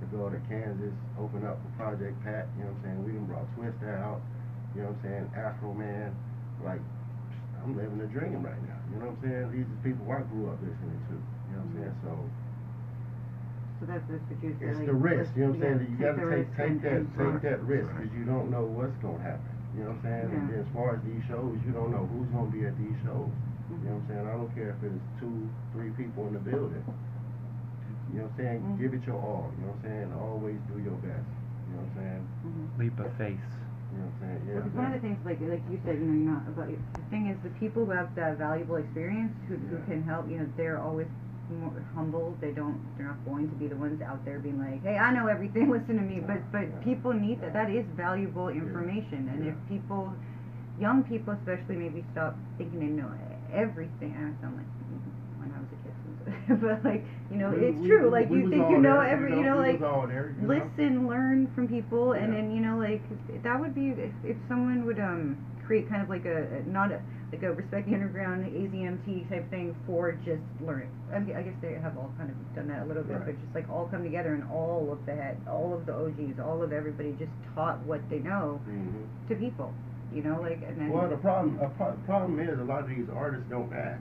to 0.00 0.04
go 0.14 0.30
to 0.30 0.40
Kansas, 0.48 0.94
open 1.20 1.44
up 1.44 1.58
for 1.60 1.70
Project 1.76 2.16
Pat. 2.24 2.48
You 2.56 2.64
know 2.64 2.72
what 2.72 2.80
I'm 2.80 2.84
saying? 2.84 2.98
We 3.04 3.12
done 3.16 3.28
brought 3.28 3.48
Twist 3.56 3.80
out. 3.84 4.20
You 4.76 4.84
know 4.84 4.92
what 4.94 5.00
I'm 5.00 5.04
saying? 5.04 5.26
Afroman. 5.36 6.12
Like, 6.64 6.82
I'm 7.62 7.76
living 7.76 8.00
a 8.00 8.08
dream 8.10 8.42
right 8.42 8.62
now. 8.66 8.80
You 8.90 8.96
know 9.02 9.12
what 9.12 9.20
I'm 9.20 9.24
saying? 9.24 9.46
These 9.54 9.68
are 9.68 9.80
people 9.84 10.06
I 10.08 10.22
grew 10.28 10.48
up 10.52 10.58
listening 10.62 11.00
to. 11.12 11.16
You 11.16 11.52
know 11.52 11.64
what 11.64 11.68
I'm 11.68 11.76
saying? 11.76 11.96
Mm-hmm. 12.04 12.08
So 12.08 12.47
So 13.78 13.86
that's, 13.86 14.02
that's 14.10 14.24
what 14.26 14.42
you 14.42 14.56
said. 14.58 14.68
it's 14.74 14.86
the 14.86 14.94
risk. 14.94 15.30
You 15.38 15.46
know 15.46 15.54
what 15.54 15.62
I'm 15.62 15.78
saying? 15.78 15.90
You 15.90 15.96
gotta 16.02 16.24
take 16.34 16.48
take 16.58 16.82
that 16.82 17.02
take 17.14 17.38
that 17.46 17.60
risk 17.62 17.86
because 17.94 18.10
you 18.16 18.24
don't 18.26 18.50
know 18.50 18.66
what's 18.66 18.96
gonna 18.98 19.22
happen. 19.22 19.46
You 19.78 19.84
know 19.86 19.94
what 19.94 20.02
I'm 20.02 20.10
saying? 20.10 20.26
And 20.34 20.44
then 20.50 20.60
as 20.66 20.70
far 20.74 20.98
as 20.98 21.00
these 21.06 21.22
shows, 21.30 21.54
you 21.62 21.70
don't 21.70 21.94
know 21.94 22.02
who's 22.10 22.26
gonna 22.34 22.50
be 22.50 22.66
at 22.66 22.74
these 22.74 22.98
shows. 23.06 23.30
You 23.70 23.78
know 23.86 24.00
what 24.00 24.02
I'm 24.02 24.06
saying? 24.10 24.24
I 24.26 24.34
don't 24.34 24.52
care 24.56 24.70
if 24.74 24.80
it's 24.82 25.04
two, 25.22 25.46
three 25.76 25.92
people 25.94 26.26
in 26.26 26.34
the 26.34 26.42
building. 26.42 26.82
You 28.10 28.24
know 28.24 28.26
what 28.26 28.32
I'm 28.32 28.36
saying? 28.40 28.60
Mhm. 28.64 28.78
Give 28.80 28.92
it 28.96 29.04
your 29.06 29.20
all. 29.20 29.52
You 29.60 29.66
know 29.68 29.72
what 29.76 29.84
I'm 29.84 29.86
saying? 29.86 30.08
Always 30.16 30.58
do 30.72 30.76
your 30.80 30.96
best. 31.04 31.28
You 31.68 31.76
know 31.76 31.84
what 31.84 31.92
I'm 31.92 31.96
saying? 32.00 32.22
Mhm. 32.48 32.78
Leap 32.80 32.96
of 32.98 33.12
faith. 33.20 33.36
You 33.92 33.98
know 34.00 34.08
what 34.08 34.12
I'm 34.12 34.20
saying? 34.24 34.40
Yeah. 34.48 34.54
Well, 34.58 34.62
'cause 34.64 34.72
one 34.74 34.86
of 34.86 34.92
the 34.98 35.04
things, 35.06 35.20
like 35.28 35.40
like 35.44 35.62
you 35.70 35.78
said, 35.84 35.94
you 36.00 36.04
know, 36.08 36.16
you're 36.18 36.32
not 36.32 36.48
about. 36.48 36.68
The 36.72 37.06
thing 37.12 37.26
is, 37.28 37.36
the 37.44 37.52
people 37.60 37.84
who 37.84 37.92
have 37.92 38.10
that 38.16 38.38
valuable 38.40 38.76
experience, 38.76 39.32
who, 39.46 39.56
who 39.56 39.76
can 39.86 40.02
help, 40.02 40.26
you 40.28 40.38
know, 40.40 40.48
they're 40.56 40.80
always 40.80 41.06
more 41.50 41.84
humble. 41.94 42.36
They 42.40 42.50
don't. 42.52 42.78
They're 42.96 43.06
not 43.06 43.24
going 43.24 43.48
to 43.48 43.54
be 43.56 43.66
the 43.68 43.76
ones 43.76 44.00
out 44.02 44.24
there 44.24 44.38
being 44.38 44.58
like, 44.58 44.82
"Hey, 44.82 44.96
I 44.98 45.12
know 45.12 45.26
everything. 45.26 45.70
Listen 45.76 45.96
to 45.96 46.02
me." 46.02 46.20
But 46.20 46.40
but 46.52 46.62
Yeah. 46.68 46.78
people 46.84 47.12
need 47.12 47.40
that. 47.40 47.52
That 47.52 47.70
is 47.70 47.86
valuable 47.96 48.48
information. 48.48 49.28
And 49.32 49.46
if 49.48 49.54
people, 49.68 50.12
young 50.78 51.02
people 51.04 51.32
especially, 51.34 51.76
maybe 51.76 52.04
stop 52.12 52.36
thinking 52.58 52.80
they 52.80 52.86
know 52.86 53.10
everything. 53.52 54.12
I 54.14 54.30
sound 54.42 54.56
like 54.56 54.66
when 55.40 55.52
I 55.52 55.58
was 55.58 55.68
a 55.72 55.78
kid, 55.84 55.94
but 56.48 56.84
like 56.84 57.04
you 57.30 57.36
know, 57.38 57.50
We- 57.50 57.66
it's 57.66 57.78
we- 57.80 57.88
true. 57.88 58.10
like 58.10 58.30
you 58.30 58.48
think 58.50 58.70
you 58.70 58.78
know 58.78 58.94
there, 59.00 59.08
every. 59.08 59.36
You 59.36 59.42
know, 59.44 59.56
like 59.58 59.80
there, 59.80 60.34
you 60.40 60.46
know? 60.46 60.54
listen, 60.54 61.08
learn 61.08 61.46
from 61.54 61.68
people, 61.68 62.12
and 62.12 62.32
then 62.32 62.50
you 62.54 62.60
know, 62.60 62.78
like 62.78 63.02
that 63.42 63.58
would 63.60 63.74
be 63.74 63.88
if, 63.90 64.12
if 64.24 64.36
someone 64.48 64.84
would 64.86 64.98
um 64.98 65.36
create 65.66 65.88
kind 65.90 66.00
of 66.02 66.08
like 66.08 66.24
a, 66.24 66.46
a 66.56 66.62
not 66.70 66.90
a 66.92 67.00
like 67.30 67.42
a 67.42 67.52
respect 67.52 67.86
the 67.86 67.92
underground 67.94 68.46
AZMT 68.46 69.28
type 69.28 69.50
thing 69.50 69.76
for 69.86 70.12
just 70.24 70.40
learning. 70.64 70.88
I, 71.12 71.18
mean, 71.18 71.36
I 71.36 71.42
guess 71.42 71.52
they 71.60 71.74
have 71.74 71.98
all 71.98 72.10
kind 72.16 72.30
of 72.30 72.36
done 72.56 72.68
that 72.68 72.84
a 72.84 72.86
little 72.86 73.02
bit, 73.02 73.16
Right. 73.18 73.26
but 73.26 73.40
just 73.42 73.54
like 73.54 73.68
all 73.68 73.86
come 73.86 74.02
together 74.02 74.32
and 74.32 74.44
all 74.50 74.88
of 74.90 75.04
the 75.04 75.12
head, 75.14 75.36
all 75.46 75.74
of 75.74 75.84
the 75.84 75.92
OGs, 75.92 76.40
all 76.40 76.62
of 76.62 76.72
everybody 76.72 77.12
just 77.18 77.30
taught 77.54 77.80
what 77.84 78.00
they 78.08 78.20
know 78.20 78.60
Mhm. 78.66 79.04
to 79.28 79.34
people. 79.36 79.74
You 80.10 80.22
know, 80.22 80.40
like 80.40 80.62
and 80.66 80.80
then 80.80 80.88
Well, 80.90 81.06
the 81.10 81.18
problem 81.18 81.58
a 81.60 81.68
pro- 81.68 81.92
problem 82.06 82.40
is 82.40 82.58
a 82.58 82.64
lot 82.64 82.80
of 82.84 82.88
these 82.88 83.04
artists 83.14 83.44
don't 83.50 83.70
ask. 83.74 84.00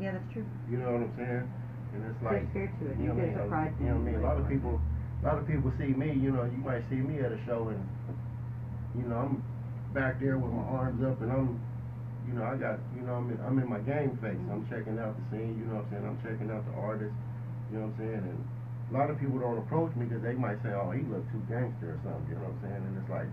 Yeah, 0.00 0.12
that's 0.12 0.32
true. 0.32 0.46
You 0.70 0.78
know 0.78 0.92
what 0.92 1.02
I'm 1.08 1.14
saying? 1.16 1.46
And 1.92 2.00
it's 2.08 2.22
like 2.24 2.48
scared 2.50 2.72
to 2.80 2.84
it. 2.88 2.96
You 2.96 3.12
know 3.12 3.14
what 3.14 3.24
I 3.24 3.28
It's 3.28 3.36
mean? 3.36 3.76
You 3.80 3.86
know 3.92 4.00
what 4.00 4.08
I 4.08 4.10
mean? 4.12 4.20
A 4.20 4.24
lot 4.24 4.38
of 4.40 4.48
people, 4.48 4.80
a 4.80 5.22
lot 5.26 5.38
of 5.38 5.44
people 5.46 5.68
see 5.76 5.92
me. 5.92 6.12
You 6.16 6.32
know, 6.32 6.44
you 6.44 6.60
might 6.64 6.82
see 6.88 7.00
me 7.00 7.20
at 7.20 7.32
a 7.32 7.40
show 7.44 7.68
and, 7.68 7.82
you 8.96 9.04
know, 9.08 9.16
I'm 9.16 9.44
back 9.92 10.20
there 10.20 10.38
with 10.40 10.52
my 10.52 10.64
arms 10.64 11.04
up 11.04 11.20
and 11.20 11.30
I'm, 11.30 11.60
you 12.24 12.32
know, 12.32 12.44
I 12.44 12.56
got, 12.56 12.80
you 12.96 13.02
know, 13.04 13.20
I'm 13.20 13.28
in, 13.28 13.38
I'm 13.44 13.58
in 13.60 13.68
my 13.68 13.82
game 13.84 14.16
face. 14.24 14.40
I'm 14.48 14.64
checking 14.72 14.96
out 14.96 15.12
the 15.18 15.24
scene. 15.36 15.58
You 15.60 15.68
know 15.68 15.84
what 15.84 15.90
I'm 15.90 15.90
saying? 15.92 16.06
I'm 16.08 16.20
checking 16.24 16.48
out 16.48 16.64
the 16.64 16.76
artists. 16.80 17.18
You 17.68 17.78
know 17.82 17.92
what 17.92 17.98
I'm 17.98 18.00
saying? 18.00 18.22
And 18.24 18.40
a 18.88 18.92
lot 18.96 19.10
of 19.12 19.20
people 19.20 19.36
don't 19.36 19.58
approach 19.60 19.92
me 19.96 20.08
because 20.08 20.24
they 20.24 20.32
might 20.32 20.56
say, 20.64 20.72
oh, 20.72 20.92
he 20.96 21.04
look 21.12 21.24
too 21.28 21.42
gangster 21.50 21.96
or 21.96 21.98
something. 22.04 22.24
You 22.32 22.40
know 22.40 22.48
what 22.48 22.56
I'm 22.56 22.64
saying? 22.64 22.82
And 22.88 22.94
it's 22.96 23.12
like, 23.12 23.28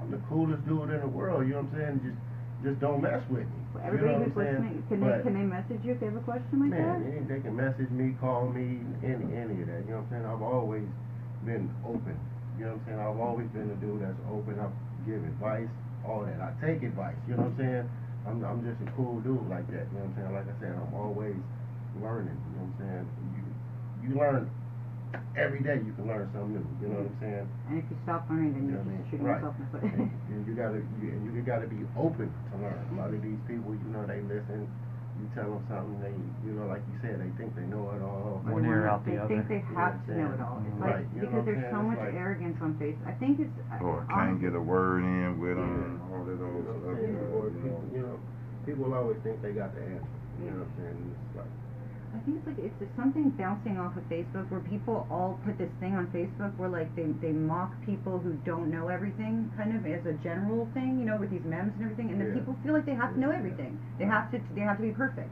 I'm 0.00 0.08
the 0.08 0.22
coolest 0.32 0.64
dude 0.64 0.88
in 0.94 1.00
the 1.04 1.12
world. 1.12 1.44
You 1.44 1.60
know 1.60 1.66
what 1.66 1.76
I'm 1.76 2.00
saying? 2.00 2.08
Just, 2.08 2.20
just 2.62 2.80
don't 2.80 3.00
mess 3.02 3.22
with 3.30 3.46
me. 3.46 3.60
Well, 3.74 3.82
You 3.82 3.88
Everybody 3.88 4.12
know 4.18 4.24
who's 4.24 4.34
what 4.34 4.46
I'm 4.46 4.50
saying? 4.50 4.62
listening, 4.64 4.82
can 4.88 4.98
But- 5.00 5.16
they 5.16 5.22
can 5.22 5.34
they 5.38 5.46
message 5.46 5.80
you 5.84 5.92
if 5.94 5.98
they 6.00 6.06
have 6.10 6.16
a 6.18 6.26
question 6.26 6.56
like 6.60 6.70
Man, 6.70 6.82
that? 6.82 7.06
any, 7.06 7.20
they 7.30 7.40
can 7.40 7.54
message 7.56 7.90
me, 7.90 8.06
call 8.20 8.48
me, 8.50 8.80
any 9.04 9.26
any 9.36 9.56
of 9.62 9.66
that. 9.70 9.82
You 9.86 9.94
know 9.94 10.02
what 10.02 10.10
I'm 10.10 10.10
saying? 10.10 10.26
I've 10.26 10.42
always 10.42 10.86
been 11.46 11.70
open. 11.86 12.16
You 12.58 12.64
know 12.66 12.72
what 12.74 12.80
I'm 12.82 12.86
saying? 12.90 12.98
I've 12.98 13.20
always 13.22 13.48
been 13.54 13.70
a 13.70 13.78
dude 13.78 14.02
that's 14.02 14.18
open. 14.26 14.58
I 14.58 14.66
give 15.06 15.22
advice, 15.22 15.70
all 16.02 16.26
that. 16.26 16.40
I 16.42 16.50
take 16.58 16.82
advice. 16.82 17.14
You 17.30 17.36
know 17.38 17.46
what 17.46 17.54
I'm 17.54 17.58
saying? 17.62 17.84
I'm 18.26 18.42
I'm 18.44 18.60
just 18.66 18.82
a 18.82 18.90
cool 18.98 19.20
dude 19.22 19.46
like 19.48 19.66
that. 19.70 19.86
You 19.94 20.02
know 20.02 20.10
what 20.10 20.10
I'm 20.10 20.14
saying? 20.18 20.32
Like 20.34 20.48
I 20.50 20.56
said, 20.58 20.74
I'm 20.74 20.94
always 20.98 21.38
learning. 22.02 22.34
You 22.34 22.52
know 22.58 22.66
what 22.66 22.74
I'm 22.74 22.82
saying? 22.82 23.06
You 23.38 23.44
you 24.02 24.10
learn 24.18 24.50
every 25.36 25.60
day. 25.62 25.80
You 25.84 25.92
can 25.96 26.06
learn 26.06 26.28
something 26.34 26.52
new. 26.58 26.66
You 26.82 26.88
know 26.92 27.00
what 27.04 27.10
I'm 27.12 27.18
saying? 27.20 27.46
And 27.70 27.74
if 27.80 27.86
you 27.90 27.96
stop 28.04 28.28
learning, 28.28 28.52
then 28.54 28.64
You 28.68 28.76
you're 28.76 28.84
know 28.84 28.90
just 28.90 28.92
mean? 28.92 29.08
shooting 29.10 29.26
Right. 29.26 29.40
yourself 29.40 29.56
in 29.56 29.64
the 29.64 29.70
foot. 29.72 29.82
and, 29.84 30.10
and 30.32 30.40
you 30.46 30.52
gotta 30.54 30.80
you, 31.00 31.08
and 31.12 31.20
you 31.34 31.42
gotta 31.42 31.66
be 31.68 31.80
open 31.96 32.28
to 32.28 32.54
learn. 32.60 32.78
A 32.92 32.94
lot 32.98 33.10
of 33.14 33.20
these 33.22 33.40
people, 33.48 33.72
you 33.74 33.88
know, 33.92 34.04
they 34.06 34.20
listen. 34.26 34.68
You 35.18 35.26
tell 35.34 35.50
them 35.50 35.66
something, 35.66 35.98
they, 35.98 36.14
you 36.46 36.54
know, 36.54 36.70
like 36.70 36.78
you 36.86 36.94
said, 37.02 37.18
they 37.18 37.26
think 37.34 37.50
they 37.58 37.66
know 37.66 37.90
it 37.90 37.98
all. 38.06 38.38
One 38.46 38.62
ear 38.62 38.86
out 38.86 39.02
they 39.02 39.18
the 39.18 39.26
think 39.26 39.50
other. 39.50 39.50
they 39.50 39.66
You 39.66 39.74
know 39.74 39.82
have 39.82 39.98
what 39.98 40.06
to 40.06 40.14
know 40.14 40.30
it 40.30 40.38
all. 40.46 40.62
It's 40.62 40.78
Right, 40.78 40.94
like 41.02 41.10
you 41.10 41.20
because 41.26 41.42
there's 41.42 41.58
saying? 41.58 41.74
so 41.74 41.78
It's 41.82 41.90
much 41.90 41.98
like- 42.06 42.14
arrogance 42.14 42.58
on 42.62 42.70
Facebook. 42.78 43.02
I 43.10 43.14
think 43.18 43.34
it's 43.42 43.56
uh, 43.66 43.82
Or 43.82 44.06
honest- 44.06 44.14
can't 44.14 44.38
get 44.46 44.54
a 44.54 44.62
word 44.62 45.02
in 45.02 45.42
with 45.42 45.58
them. 45.58 45.74
Yeah. 45.98 46.14
All 46.14 46.22
that 46.22 46.38
You 46.38 46.46
old 46.46 46.62
know 46.62 46.70
stuff. 46.70 46.86
I'm 46.86 47.02
saying? 47.02 47.18
uh, 47.18 47.50
people, 47.50 47.82
you 47.90 48.02
know, 48.06 48.16
people 48.62 48.94
always 48.94 49.18
think 49.26 49.42
they 49.42 49.50
got 49.58 49.74
the 49.74 49.82
answer. 49.90 50.06
You 50.38 50.54
know 50.54 50.62
what 50.62 50.70
I'm 50.70 50.86
saying? 50.86 50.98
It's 51.02 51.34
like, 51.42 51.50
I 52.14 52.18
think 52.24 52.38
it's 52.40 52.46
like 52.48 52.58
it's 52.58 52.96
something 52.96 53.30
bouncing 53.36 53.76
off 53.78 53.96
of 53.96 54.02
Facebook 54.08 54.48
where 54.50 54.60
people 54.60 55.06
all 55.10 55.38
put 55.44 55.58
this 55.58 55.70
thing 55.80 55.94
on 55.94 56.08
Facebook 56.08 56.56
where 56.56 56.68
like 56.68 56.88
they 56.96 57.04
they 57.20 57.32
mock 57.32 57.72
people 57.84 58.18
who 58.18 58.32
don't 58.48 58.70
know 58.70 58.88
everything 58.88 59.52
kind 59.56 59.76
of 59.76 59.84
as 59.84 60.04
a 60.06 60.14
general 60.24 60.68
thing, 60.72 60.98
you 60.98 61.04
know, 61.04 61.16
with 61.20 61.30
these 61.30 61.44
memes 61.44 61.72
and 61.76 61.84
everything, 61.84 62.10
and 62.10 62.20
then 62.20 62.28
Yeah. 62.32 62.40
people 62.40 62.56
feel 62.64 62.72
like 62.72 62.86
they 62.86 62.94
have 62.96 63.12
to 63.14 63.20
know 63.20 63.30
everything. 63.30 63.78
They 63.98 64.06
have 64.06 64.30
to 64.32 64.40
they 64.54 64.62
have 64.62 64.78
to 64.78 64.82
be 64.84 64.92
perfect. 64.92 65.30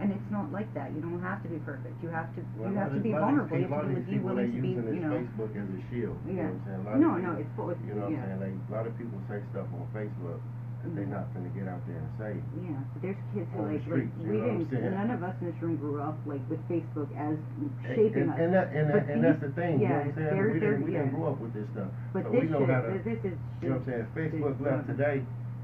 And 0.00 0.12
it's 0.12 0.30
not 0.32 0.48
like 0.50 0.72
that. 0.72 0.92
You 0.96 1.00
don't 1.04 1.20
have 1.20 1.42
to 1.44 1.48
be 1.52 1.58
perfect. 1.60 1.92
You 2.02 2.08
have 2.08 2.32
to 2.36 2.40
well, 2.56 2.70
you 2.72 2.76
have 2.76 2.92
to 2.92 3.00
be 3.00 3.12
a 3.12 3.20
lot 3.20 3.36
of 3.36 3.48
vulnerable. 3.52 3.56
You 3.60 3.68
have 3.68 4.04
to 4.04 4.10
be, 4.12 4.18
willing 4.18 4.52
to 4.56 4.60
be, 4.60 4.68
you 4.72 5.00
know. 5.04 5.12
Facebook 5.12 5.52
as 5.60 5.68
a 5.68 5.80
shield. 5.92 6.16
You 6.24 6.36
Yeah. 6.40 6.48
know 6.48 6.56
what 6.56 6.56
I'm 6.56 6.64
saying? 6.64 6.80
A 6.80 6.88
lot 6.88 7.00
No, 7.00 7.08
of 7.16 7.22
no, 7.22 7.36
people- 7.36 7.40
it's 7.44 7.80
full. 7.80 7.88
You 7.88 7.94
know 7.96 8.08
what 8.08 8.12
yeah. 8.12 8.24
I'm 8.24 8.40
saying? 8.40 8.40
Like, 8.40 8.68
a 8.68 8.72
lot 8.72 8.86
of 8.88 8.96
people 8.96 9.18
say 9.28 9.40
stuff 9.52 9.68
on 9.76 9.84
Facebook 9.92 10.40
they're 10.84 11.04
not 11.06 11.28
gonna 11.34 11.52
get 11.52 11.68
out 11.68 11.84
there 11.86 12.00
and 12.00 12.10
say. 12.16 12.32
Yeah, 12.64 12.80
but 12.92 13.00
there's 13.02 13.20
kids 13.36 13.48
who 13.52 13.58
On 13.60 13.68
the 13.68 13.76
like, 13.76 13.84
like 13.84 13.84
streets, 13.84 14.14
you 14.20 14.30
we 14.30 14.36
know 14.36 14.42
what 14.42 14.50
I'm 14.50 14.64
didn't. 14.64 14.80
saying? 14.80 14.94
None 14.96 15.10
of 15.12 15.20
us 15.22 15.34
in 15.40 15.44
this 15.52 15.58
room 15.60 15.76
grew 15.76 16.00
up 16.00 16.16
like 16.24 16.40
with 16.48 16.62
Facebook 16.72 17.10
as 17.16 17.36
shaping 17.84 18.26
and, 18.26 18.30
us. 18.32 18.38
and, 18.40 18.50
that, 18.54 18.66
and, 18.72 18.86
But 18.88 19.06
that, 19.06 19.12
and 19.12 19.20
that's 19.24 19.40
these- 19.40 19.52
the 19.52 19.60
thing, 19.60 19.74
you 19.80 19.88
know 19.88 19.92
yeah, 19.92 19.98
what 20.00 20.06
I'm 20.08 20.14
saying? 20.16 20.30
they're- 20.34 20.52
we 20.52 20.58
they're- 20.60 20.70
didn't, 20.80 20.84
we 20.88 20.92
yeah. 20.92 21.02
didn't 21.04 21.14
grow 21.20 21.26
up 21.32 21.38
with 21.40 21.52
this 21.54 21.68
stuff. 21.76 21.90
But 22.12 22.22
so 22.24 22.28
this 22.32 22.40
we 22.42 22.48
know 22.48 22.60
shit, 22.64 22.70
how 22.72 22.80
to, 22.80 22.90
this, 22.96 23.04
this 23.04 23.20
is. 23.32 23.36
you 23.60 23.68
know 23.68 23.76
what 23.76 23.84
I'm 23.84 23.86
saying? 23.86 24.04
If 24.08 24.32
Facebook 24.32 24.56
left 24.64 24.86
today, 24.88 25.16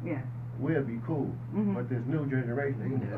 Yeah. 0.05 0.21
we'll 0.61 0.85
be 0.85 1.01
cool. 1.07 1.33
Mhm. 1.57 1.75
But 1.75 1.89
this 1.89 2.05
new 2.07 2.25
generation, 2.29 2.79
they 2.85 2.93
be, 3.01 3.13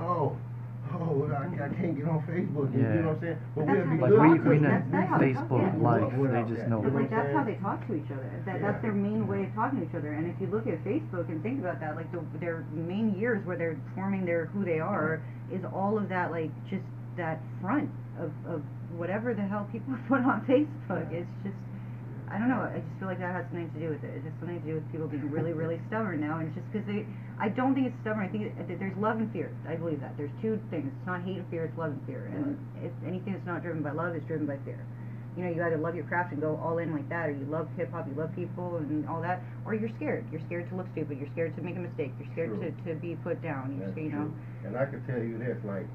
oh, 0.94 1.28
oh, 1.28 1.32
I, 1.32 1.44
I 1.64 1.68
can't 1.74 1.96
get 1.96 2.08
on 2.08 2.20
Facebook. 2.28 2.72
You 2.74 2.80
Yeah. 2.82 3.00
know 3.04 3.12
what 3.12 3.16
I'm 3.16 3.20
saying? 3.20 3.38
But 3.54 3.66
That's 3.66 3.78
we'll 3.78 3.88
be 3.88 4.00
Like 4.02 4.10
good. 4.10 4.20
we, 4.20 4.28
talk 4.28 4.44
we 4.48 4.56
us. 4.56 4.62
know 4.62 4.68
That's- 4.68 4.90
that's 4.92 5.08
how 5.08 5.18
they 5.18 5.32
talk, 5.32 5.48
Facebook 5.48 5.62
yeah. 5.62 5.82
life. 5.88 6.12
Without 6.18 6.48
They 6.48 6.54
just 6.54 6.68
know. 6.68 6.78
But 6.82 6.92
know 6.92 6.98
like 7.00 7.10
that's 7.10 7.32
how 7.34 7.44
they 7.44 7.54
talk 7.60 7.78
to 7.88 7.92
each 7.94 8.10
other. 8.10 8.28
That, 8.46 8.54
Yeah. 8.56 8.62
That's 8.70 8.82
their 8.82 8.92
main 8.96 9.26
way 9.26 9.44
of 9.44 9.50
talking 9.54 9.78
to 9.80 9.84
each 9.86 9.94
other. 9.94 10.12
And 10.12 10.26
if 10.26 10.36
you 10.40 10.46
look 10.48 10.66
at 10.66 10.78
Facebook 10.84 11.28
and 11.28 11.42
think 11.42 11.60
about 11.60 11.80
that, 11.80 11.96
like 11.96 12.10
the, 12.12 12.20
their 12.40 12.64
main 12.72 13.14
years 13.18 13.44
where 13.46 13.56
they're 13.56 13.76
forming 13.94 14.24
their 14.24 14.46
who 14.46 14.64
they 14.64 14.80
are 14.80 15.20
is 15.52 15.64
all 15.72 15.98
of 15.98 16.08
that 16.08 16.30
like 16.30 16.50
just 16.70 16.84
that 17.16 17.40
front 17.60 17.90
of, 18.20 18.30
of 18.48 18.62
whatever 18.96 19.34
the 19.34 19.42
hell 19.42 19.66
people 19.72 19.94
put 20.08 20.20
on 20.24 20.40
Facebook. 20.46 21.10
It's 21.12 21.28
just 21.44 21.56
I 22.30 22.38
don't 22.38 22.48
know. 22.48 22.60
I 22.60 22.78
just 22.80 22.96
feel 22.98 23.08
like 23.08 23.18
that 23.20 23.32
has 23.32 23.44
something 23.48 23.70
to 23.72 23.80
do 23.80 23.88
with 23.90 24.04
it. 24.04 24.12
It 24.20 24.22
has 24.24 24.32
something 24.40 24.60
to 24.60 24.66
do 24.66 24.74
with 24.76 24.86
people 24.92 25.08
being 25.08 25.30
really, 25.30 25.52
really 25.52 25.80
stubborn 25.88 26.20
now. 26.20 26.38
And 26.38 26.48
it's 26.48 26.56
just 26.60 26.68
because 26.72 26.86
they, 26.86 27.06
I 27.40 27.48
don't 27.48 27.74
think 27.74 27.88
it's 27.88 27.96
stubborn. 28.04 28.24
I 28.24 28.30
think 28.30 28.52
it, 28.52 28.54
there's 28.78 28.96
love 29.00 29.16
and 29.18 29.32
fear. 29.32 29.50
I 29.68 29.76
believe 29.76 30.00
that. 30.00 30.16
There's 30.16 30.32
two 30.42 30.60
things. 30.70 30.92
It's 30.92 31.06
not 31.08 31.22
hate 31.24 31.40
and 31.40 31.48
fear. 31.50 31.64
It's 31.66 31.78
love 31.78 31.96
and 31.96 32.02
fear. 32.06 32.28
And 32.32 32.56
if 32.84 32.92
anything 33.06 33.32
that's 33.32 33.46
not 33.48 33.62
driven 33.62 33.82
by 33.82 33.92
love 33.92 34.14
is 34.16 34.22
driven 34.28 34.44
by 34.46 34.58
fear. 34.64 34.78
you 35.36 35.44
know, 35.44 35.50
you 35.54 35.62
either 35.62 35.78
love 35.78 35.94
your 35.94 36.04
craft 36.04 36.32
and 36.32 36.40
go 36.40 36.58
all 36.62 36.78
in 36.78 36.92
like 36.92 37.08
that, 37.08 37.28
or 37.28 37.32
you 37.32 37.46
love 37.46 37.68
hip 37.76 37.92
hop, 37.92 38.06
you 38.08 38.14
love 38.18 38.34
people 38.34 38.76
and 38.82 39.08
all 39.08 39.22
that, 39.22 39.40
or 39.64 39.74
you're 39.74 39.90
scared. 39.96 40.26
You're 40.32 40.42
scared 40.46 40.68
to 40.70 40.76
look 40.76 40.86
stupid. 40.92 41.18
You're 41.18 41.30
scared 41.32 41.54
to 41.56 41.62
make 41.62 41.76
a 41.76 41.80
mistake. 41.80 42.10
You're 42.18 42.32
scared 42.34 42.50
True. 42.58 42.74
to, 42.74 42.94
to 42.94 43.00
be 43.00 43.14
put 43.22 43.40
down. 43.42 43.78
You're 43.78 43.92
scared, 43.92 44.06
you 44.06 44.12
know. 44.12 44.26
true. 44.26 44.66
And 44.66 44.76
I 44.76 44.84
can 44.86 45.00
tell 45.06 45.22
you 45.22 45.38
this, 45.38 45.56
like, 45.64 45.86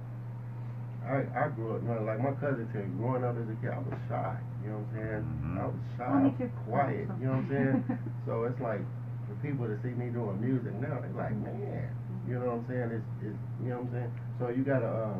I 1.03 1.27
I 1.35 1.49
grew 1.51 1.76
up, 1.76 1.81
you 1.84 1.89
know, 1.91 2.01
like 2.07 2.23
my 2.23 2.31
cousin 2.39 2.69
said, 2.72 2.88
growing 2.97 3.23
up 3.27 3.35
as 3.35 3.43
a 3.51 3.55
kid, 3.60 3.76
I 3.76 3.80
was 3.84 3.99
shy. 4.07 4.35
You 4.64 4.69
know 4.72 4.80
what 4.80 4.88
I'm 4.88 4.95
saying? 4.95 5.23
Mhm. 5.44 5.60
I 5.60 5.65
was 5.68 5.76
shy, 5.98 6.07
Well, 6.07 6.19
me 6.19 6.23
I 6.23 6.27
was 6.31 6.38
too. 6.40 6.52
quiet. 6.65 7.07
You 7.19 7.26
know 7.27 7.35
what 7.35 7.44
I'm 7.44 7.49
saying? 7.52 7.84
So- 7.88 7.98
so 8.26 8.34
it's 8.48 8.61
like 8.61 8.81
for 9.27 9.35
people 9.44 9.65
to 9.68 9.76
see 9.84 9.94
me 9.95 10.07
doing 10.10 10.40
music 10.40 10.73
now, 10.80 10.99
they're 11.03 11.11
like, 11.15 11.35
man, 11.35 11.91
you 12.27 12.40
know 12.40 12.56
what 12.56 12.64
I'm 12.64 12.68
saying? 12.68 12.90
It's, 12.95 13.10
it's 13.27 13.41
you 13.64 13.69
know 13.69 13.84
what 13.84 13.88
I'm 13.88 13.91
saying? 13.91 14.11
So 14.40 14.44
you 14.49 14.64
gotta, 14.64 14.88
uh, 14.88 15.18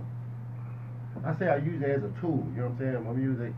I 1.28 1.32
say 1.38 1.48
I 1.52 1.58
use 1.58 1.82
it 1.82 1.90
as 1.92 2.04
a 2.04 2.12
tool. 2.20 2.44
You 2.56 2.64
know 2.64 2.72
what 2.72 2.80
I'm 2.80 2.80
saying? 2.80 3.04
My 3.04 3.14
music, 3.14 3.54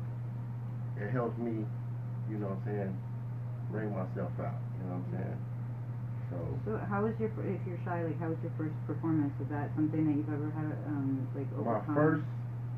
it 0.98 1.10
helps 1.12 1.38
me, 1.38 1.66
you 2.30 2.38
know 2.38 2.50
what 2.54 2.60
I'm 2.62 2.66
saying, 2.66 2.92
bring 3.72 3.90
myself 3.94 4.34
out. 4.42 4.60
You 4.82 4.90
know 4.90 4.98
what 4.98 5.06
I'm 5.06 5.12
saying? 5.14 5.40
So. 6.34 6.38
So 6.66 6.72
how 6.90 7.06
was 7.06 7.14
your 7.22 7.30
if 7.46 7.62
you're 7.70 7.80
shy 7.86 8.02
like 8.04 8.18
how 8.20 8.30
was 8.34 8.38
your 8.42 8.52
first 8.58 8.74
performance? 8.90 9.32
Was 9.40 9.48
that 9.54 9.70
something 9.78 10.04
that 10.10 10.16
you've 10.18 10.30
ever 10.34 10.50
had 10.58 10.74
um 10.90 11.22
like 11.38 11.46
overcome? 11.54 11.94
My 11.94 12.02
overcome? 12.02 12.26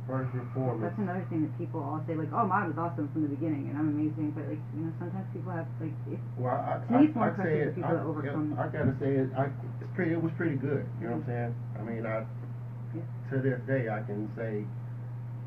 First. 0.07 0.31
That's 0.33 0.97
another 0.97 1.25
thing 1.29 1.43
that 1.43 1.53
people 1.59 1.83
all 1.83 1.99
say 2.07 2.15
like 2.15 2.31
oh 2.33 2.47
mine 2.47 2.71
was 2.71 2.79
awesome 2.79 3.11
from 3.11 3.23
the 3.27 3.31
beginning 3.31 3.67
and 3.69 3.75
I'm 3.77 3.91
amazing 3.91 4.31
but 4.31 4.47
like 4.47 4.59
you 4.73 4.87
know 4.87 4.91
sometimes 4.99 5.27
people 5.35 5.51
have 5.51 5.67
like 5.83 5.93
if 6.09 6.19
Well, 6.39 6.55
I, 6.55 6.79
I, 6.79 7.03
it's 7.03 7.13
more 7.15 7.29
I 7.29 7.43
say 7.43 7.53
it. 7.67 7.75
people 7.75 7.91
I, 7.91 7.93
that 7.99 8.07
overcome- 8.07 8.55
I 8.57 8.65
gotta 8.71 8.95
say 8.99 9.11
it. 9.21 9.29
I, 9.37 9.51
it's 9.83 9.91
pretty. 9.93 10.15
It 10.15 10.21
was 10.23 10.31
pretty 10.39 10.55
good. 10.55 10.87
You 11.03 11.11
know 11.11 11.19
what 11.19 11.27
I'm 11.27 11.29
saying? 11.29 11.51
I 11.77 11.81
mean, 11.83 12.03
I 12.07 12.23
Yeah. 12.95 13.03
to 13.31 13.35
this 13.43 13.59
day 13.67 13.89
I 13.91 13.99
can 14.07 14.31
say 14.39 14.63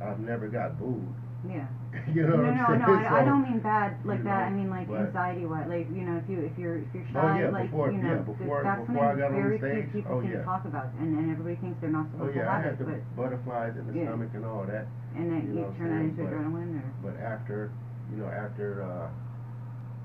I've 0.05 0.20
never 0.20 0.49
got 0.49 0.78
booed. 0.78 1.09
Yeah 1.48 1.64
you 2.14 2.22
know 2.22 2.36
no 2.36 2.52
no 2.52 2.64
I'm 2.68 2.78
no 2.78 2.86
saying? 2.86 3.06
I, 3.06 3.16
I 3.16 3.20
So- 3.20 3.30
don't 3.32 3.42
mean 3.48 3.58
bad 3.60 3.96
like 4.04 4.22
that 4.24 4.42
I 4.46 4.50
mean 4.50 4.68
like 4.70 4.88
anxiety 4.90 5.46
wise 5.46 5.66
like 5.68 5.88
you 5.90 6.04
know 6.04 6.20
if 6.20 6.28
you 6.28 6.38
if 6.44 6.52
you're 6.58 6.78
if 6.84 6.90
you're 6.92 7.06
shy 7.12 7.18
Oh, 7.18 7.32
yeah, 7.38 7.48
like 7.50 7.70
before- 7.72 7.90
you 7.90 7.98
know 7.98 8.20
yeah, 8.20 8.28
before- 8.28 8.62
that's 8.62 8.84
before 8.86 9.00
I 9.00 9.16
something 9.16 9.24
got 9.24 9.32
on 9.32 9.40
very 9.40 9.56
the 9.58 9.90
few 9.90 10.02
people 10.04 10.16
oh, 10.16 10.20
can 10.20 10.30
yeah. 10.30 10.44
talk 10.44 10.64
about 10.68 10.92
and, 11.00 11.16
and 11.16 11.26
everybody 11.32 11.56
thinks 11.56 11.80
they're 11.80 11.90
not 11.90 12.06
Oh 12.20 12.28
supposed 12.28 12.36
yeah, 12.36 12.44
to 12.44 12.50
I 12.50 12.54
have 12.60 12.64
had 12.64 12.72
it 12.74 12.78
the 12.78 12.84
but 12.92 13.00
butterflies 13.16 13.74
in 13.80 13.84
the 13.88 13.94
Yeah. 13.96 14.12
stomach 14.12 14.30
and 14.36 14.44
all 14.44 14.64
that. 14.68 14.84
and 15.16 15.24
then 15.32 15.40
you 15.48 15.54
you, 15.56 15.60
know 15.64 15.74
turn 15.80 15.88
that 15.90 16.02
into 16.04 16.22
but- 16.22 16.30
adrenaline 16.30 16.76
or 16.78 16.86
But 17.10 17.16
after, 17.24 17.72
you 18.12 18.16
know, 18.20 18.28
after 18.28 18.84
uh, 18.84 19.08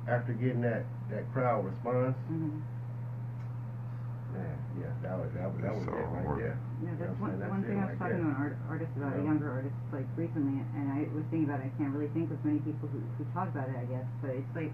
after 0.09 0.33
getting 0.33 0.61
that 0.61 0.85
that 1.11 1.27
crowd 1.33 1.65
response, 1.65 2.15
mm-hmm. 2.31 2.59
Man, 4.35 4.55
yeah, 4.79 4.91
that 5.07 5.15
was 5.17 5.29
that 5.35 5.47
was 5.49 5.59
that 5.63 5.73
was 5.73 5.83
It's 5.83 5.91
it 5.91 5.95
all 5.95 6.11
right 6.13 6.27
work. 6.27 6.39
there. 6.39 6.55
Yeah, 6.55 6.83
You 6.83 6.85
know 6.85 6.95
that's 6.99 7.15
what 7.15 7.21
one, 7.21 7.31
I'm 7.31 7.39
saying? 7.39 7.49
one 7.49 7.61
That's 7.61 7.67
thing 7.71 7.77
it 7.77 7.81
I 7.81 7.85
was 7.85 7.95
right 7.95 7.99
talking 8.03 8.19
there. 8.19 8.27
to 8.27 8.35
an 8.35 8.43
art, 8.43 8.55
artist 8.69 8.91
about, 8.99 9.11
Yeah. 9.15 9.21
a 9.21 9.23
younger 9.25 9.49
artist, 9.51 9.77
like 9.95 10.07
recently, 10.19 10.57
and 10.75 10.85
I 10.91 10.99
was 11.15 11.23
thinking 11.31 11.47
about 11.47 11.59
it. 11.63 11.71
I 11.71 11.73
can't 11.79 11.93
really 11.95 12.11
think 12.11 12.27
of 12.31 12.37
many 12.43 12.59
people 12.61 12.87
who, 12.91 12.99
who 13.17 13.23
talk 13.31 13.47
about 13.49 13.67
it, 13.71 13.77
I 13.79 13.85
guess, 13.87 14.07
but 14.19 14.31
it's 14.35 14.53
like 14.55 14.71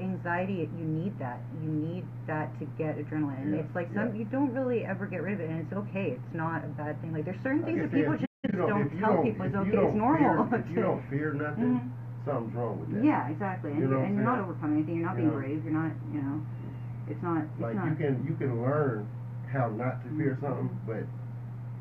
anxiety, 0.00 0.66
you 0.72 0.84
need 0.88 1.18
that. 1.20 1.38
You 1.62 1.68
need 1.68 2.04
that 2.26 2.48
to 2.58 2.64
get 2.80 2.96
adrenaline. 2.98 3.42
And 3.44 3.54
Yeah, 3.54 3.62
it's 3.62 3.74
like 3.76 3.92
some, 3.94 4.10
yeah. 4.16 4.18
you 4.18 4.24
don't 4.32 4.50
really 4.52 4.84
ever 4.84 5.06
get 5.06 5.22
rid 5.22 5.34
of 5.34 5.40
it, 5.40 5.50
and 5.50 5.60
it's 5.60 5.72
okay. 5.86 6.16
It's 6.16 6.34
not 6.34 6.64
a 6.64 6.68
bad 6.74 7.00
thing. 7.00 7.12
Like, 7.12 7.24
there's 7.28 7.40
certain 7.44 7.62
Like 7.62 7.76
things 7.76 7.80
I 7.80 7.86
that 7.86 7.92
people 7.92 8.12
said, 8.16 8.20
just 8.24 8.32
if 8.44 8.52
you 8.52 8.58
don't 8.66 8.86
if 8.88 8.92
you 8.92 9.00
tell 9.00 9.12
don't- 9.14 9.24
people. 9.28 9.46
It's 9.46 9.54
if 9.54 9.54
you 9.54 9.60
okay. 9.60 9.76
It's 9.76 9.92
don't 9.92 9.96
normal. 10.00 10.48
Fear, 10.48 10.58
if 10.64 10.70
you 10.72 10.80
don't 10.82 11.02
fear 11.12 11.28
nothing, 11.36 11.72
Mhm. 11.76 12.24
something's 12.24 12.54
wrong 12.56 12.80
with 12.80 12.88
that. 12.96 13.04
Yeah, 13.04 13.28
exactly. 13.28 13.70
And, 13.72 13.80
You 13.80 13.86
know 13.86 13.90
you 13.92 13.96
what 14.00 14.06
and 14.08 14.12
I'm 14.12 14.16
you're 14.16 14.24
not 14.24 14.34
saying? 14.40 14.48
overcoming 14.48 14.76
anything. 14.80 14.96
You're 14.96 15.06
not 15.06 15.16
You 15.16 15.22
being 15.22 15.28
know. 15.30 15.38
brave. 15.44 15.60
You're 15.64 15.76
not, 15.76 15.92
you 16.10 16.20
know, 16.22 16.36
it's 17.08 17.22
not, 17.22 17.42
it's 17.42 17.60
Like 17.60 17.74
not. 17.74 17.86
you 17.88 17.94
can 17.96 18.24
you 18.26 18.34
can 18.36 18.62
learn 18.62 19.08
how 19.52 19.68
not 19.70 20.02
to 20.04 20.08
fear 20.16 20.36
Mhm. 20.36 20.40
something, 20.40 20.70
but 20.86 21.04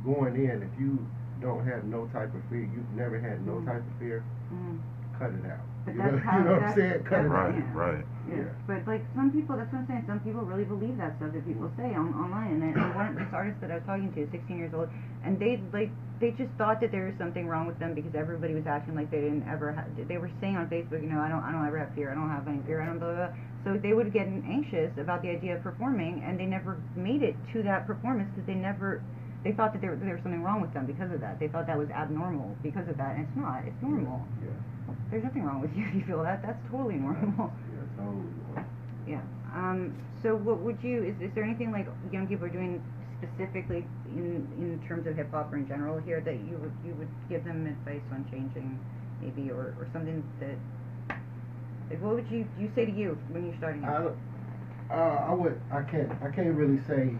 going 0.03 0.35
in, 0.35 0.63
if 0.63 0.79
you 0.79 0.97
don't 1.41 1.65
have 1.65 1.85
no 1.85 2.05
type 2.07 2.33
of 2.33 2.43
fear, 2.49 2.61
you've 2.61 2.91
never 2.95 3.19
had 3.19 3.45
no 3.45 3.53
Mhm. 3.61 3.65
type 3.65 3.81
of 3.85 3.93
fear, 3.99 4.23
mm. 4.53 4.77
cut 5.17 5.31
it 5.31 5.45
out. 5.45 5.65
But 5.85 5.95
you 5.95 5.99
that's 6.01 6.13
know, 6.15 6.19
how- 6.19 6.37
you 6.37 6.43
know 6.45 6.51
what 6.53 6.63
I'm 6.63 6.69
that's- 6.69 6.77
saying? 6.77 7.03
Cut 7.03 7.25
it 7.25 7.29
that's- 7.29 7.31
out. 7.31 7.51
Right, 7.51 7.55
yeah. 7.57 7.73
right. 7.73 8.05
Yeah. 8.29 8.37
Yeah. 8.37 8.43
But 8.67 8.87
like 8.87 9.03
some 9.15 9.31
people, 9.33 9.57
that's 9.57 9.67
what 9.73 9.79
I'm 9.83 9.87
saying. 9.87 10.05
Some 10.07 10.19
people 10.21 10.41
really 10.45 10.63
believe 10.63 10.95
that 10.97 11.17
stuff 11.17 11.33
that 11.33 11.43
people 11.45 11.67
say 11.75 11.91
on 11.97 12.13
online. 12.15 12.53
And 12.53 12.61
then 12.61 12.73
and 12.79 12.95
one 12.95 13.07
of 13.11 13.15
this 13.15 13.27
artist 13.33 13.59
that 13.59 13.71
I 13.71 13.81
was 13.81 13.83
talking 13.89 14.13
to, 14.13 14.29
16 14.31 14.57
years 14.57 14.71
old, 14.73 14.87
and 15.25 15.35
they 15.39 15.59
like 15.73 15.89
they 16.21 16.31
just 16.37 16.53
thought 16.55 16.79
that 16.79 16.91
there 16.93 17.09
was 17.09 17.17
something 17.17 17.47
wrong 17.49 17.65
with 17.65 17.79
them 17.81 17.93
because 17.97 18.13
everybody 18.15 18.53
was 18.53 18.67
acting 18.69 18.93
like 18.95 19.09
they 19.11 19.19
didn't 19.19 19.43
ever. 19.49 19.73
Ha- 19.73 19.89
they 20.07 20.17
were 20.21 20.29
saying 20.39 20.55
on 20.55 20.69
Facebook, 20.69 21.01
you 21.01 21.09
know, 21.09 21.19
I 21.19 21.27
don't, 21.27 21.43
I 21.43 21.51
don't 21.51 21.65
ever 21.65 21.79
have 21.81 21.91
fear. 21.97 22.11
I 22.11 22.15
don't 22.15 22.29
have 22.29 22.47
any 22.47 22.61
fear. 22.63 22.79
I 22.79 22.85
don't 22.85 22.99
blah 22.99 23.09
blah. 23.11 23.27
blah. 23.27 23.35
So 23.65 23.77
they 23.81 23.93
would 23.93 24.13
get 24.13 24.27
anxious 24.27 24.93
about 24.97 25.21
the 25.23 25.29
idea 25.29 25.57
of 25.57 25.63
performing, 25.63 26.23
and 26.25 26.39
they 26.39 26.45
never 26.45 26.77
made 26.95 27.23
it 27.23 27.35
to 27.53 27.63
that 27.63 27.85
performance 27.87 28.29
because 28.33 28.45
they 28.47 28.55
never. 28.55 29.01
They 29.43 29.51
thought 29.53 29.73
that 29.73 29.81
there, 29.81 29.95
there 29.95 30.13
was 30.13 30.21
something 30.23 30.43
wrong 30.43 30.61
with 30.61 30.73
them 30.73 30.85
because 30.85 31.11
of 31.11 31.19
that. 31.21 31.39
They 31.39 31.47
thought 31.47 31.65
that 31.67 31.77
was 31.77 31.89
abnormal 31.89 32.55
because 32.61 32.87
of 32.87 32.97
that, 32.97 33.15
and 33.15 33.25
it's 33.27 33.35
not. 33.35 33.63
It's 33.65 33.81
normal. 33.81 34.25
Yeah. 34.43 34.51
There's 35.09 35.23
nothing 35.23 35.43
wrong 35.43 35.61
with 35.61 35.73
you 35.75 35.85
if 35.87 35.95
you 35.95 36.03
feel 36.05 36.23
that. 36.23 36.41
That's 36.43 36.61
totally 36.69 36.95
normal. 36.95 37.51
Yeah, 37.73 38.03
totally. 38.03 38.65
Yeah. 39.07 39.21
Um, 39.55 39.95
so 40.21 40.35
what 40.35 40.59
would 40.59 40.77
you, 40.83 41.03
is, 41.03 41.15
is 41.19 41.33
there 41.33 41.43
anything 41.43 41.71
like 41.71 41.87
young 42.11 42.27
people 42.27 42.45
are 42.45 42.49
doing 42.49 42.81
specifically 43.17 43.85
in, 44.09 44.47
in 44.57 44.81
terms 44.87 45.07
of 45.07 45.15
hip 45.15 45.31
hop 45.31 45.51
or 45.51 45.57
in 45.57 45.67
general 45.67 45.99
here 45.99 46.21
that 46.21 46.35
you 46.35 46.57
would, 46.61 46.71
you 46.85 46.93
would 46.95 47.09
give 47.29 47.43
them 47.43 47.65
advice 47.67 48.01
on 48.11 48.25
changing 48.31 48.79
maybe 49.21 49.49
or, 49.51 49.75
or 49.79 49.87
something 49.93 50.23
that, 50.39 50.55
like 51.89 52.01
what 52.01 52.15
would 52.15 52.29
you, 52.31 52.47
you 52.59 52.71
say 52.75 52.85
to 52.85 52.91
you 52.91 53.17
when 53.29 53.45
you're 53.45 53.57
starting 53.57 53.83
I, 53.83 53.95
out? 53.95 54.03
don't- 54.03 54.17
uh, 54.91 55.25
I 55.29 55.33
would, 55.33 55.59
I 55.71 55.81
can't, 55.83 56.11
I 56.21 56.29
can't 56.35 56.53
really 56.53 56.79
say 56.85 57.15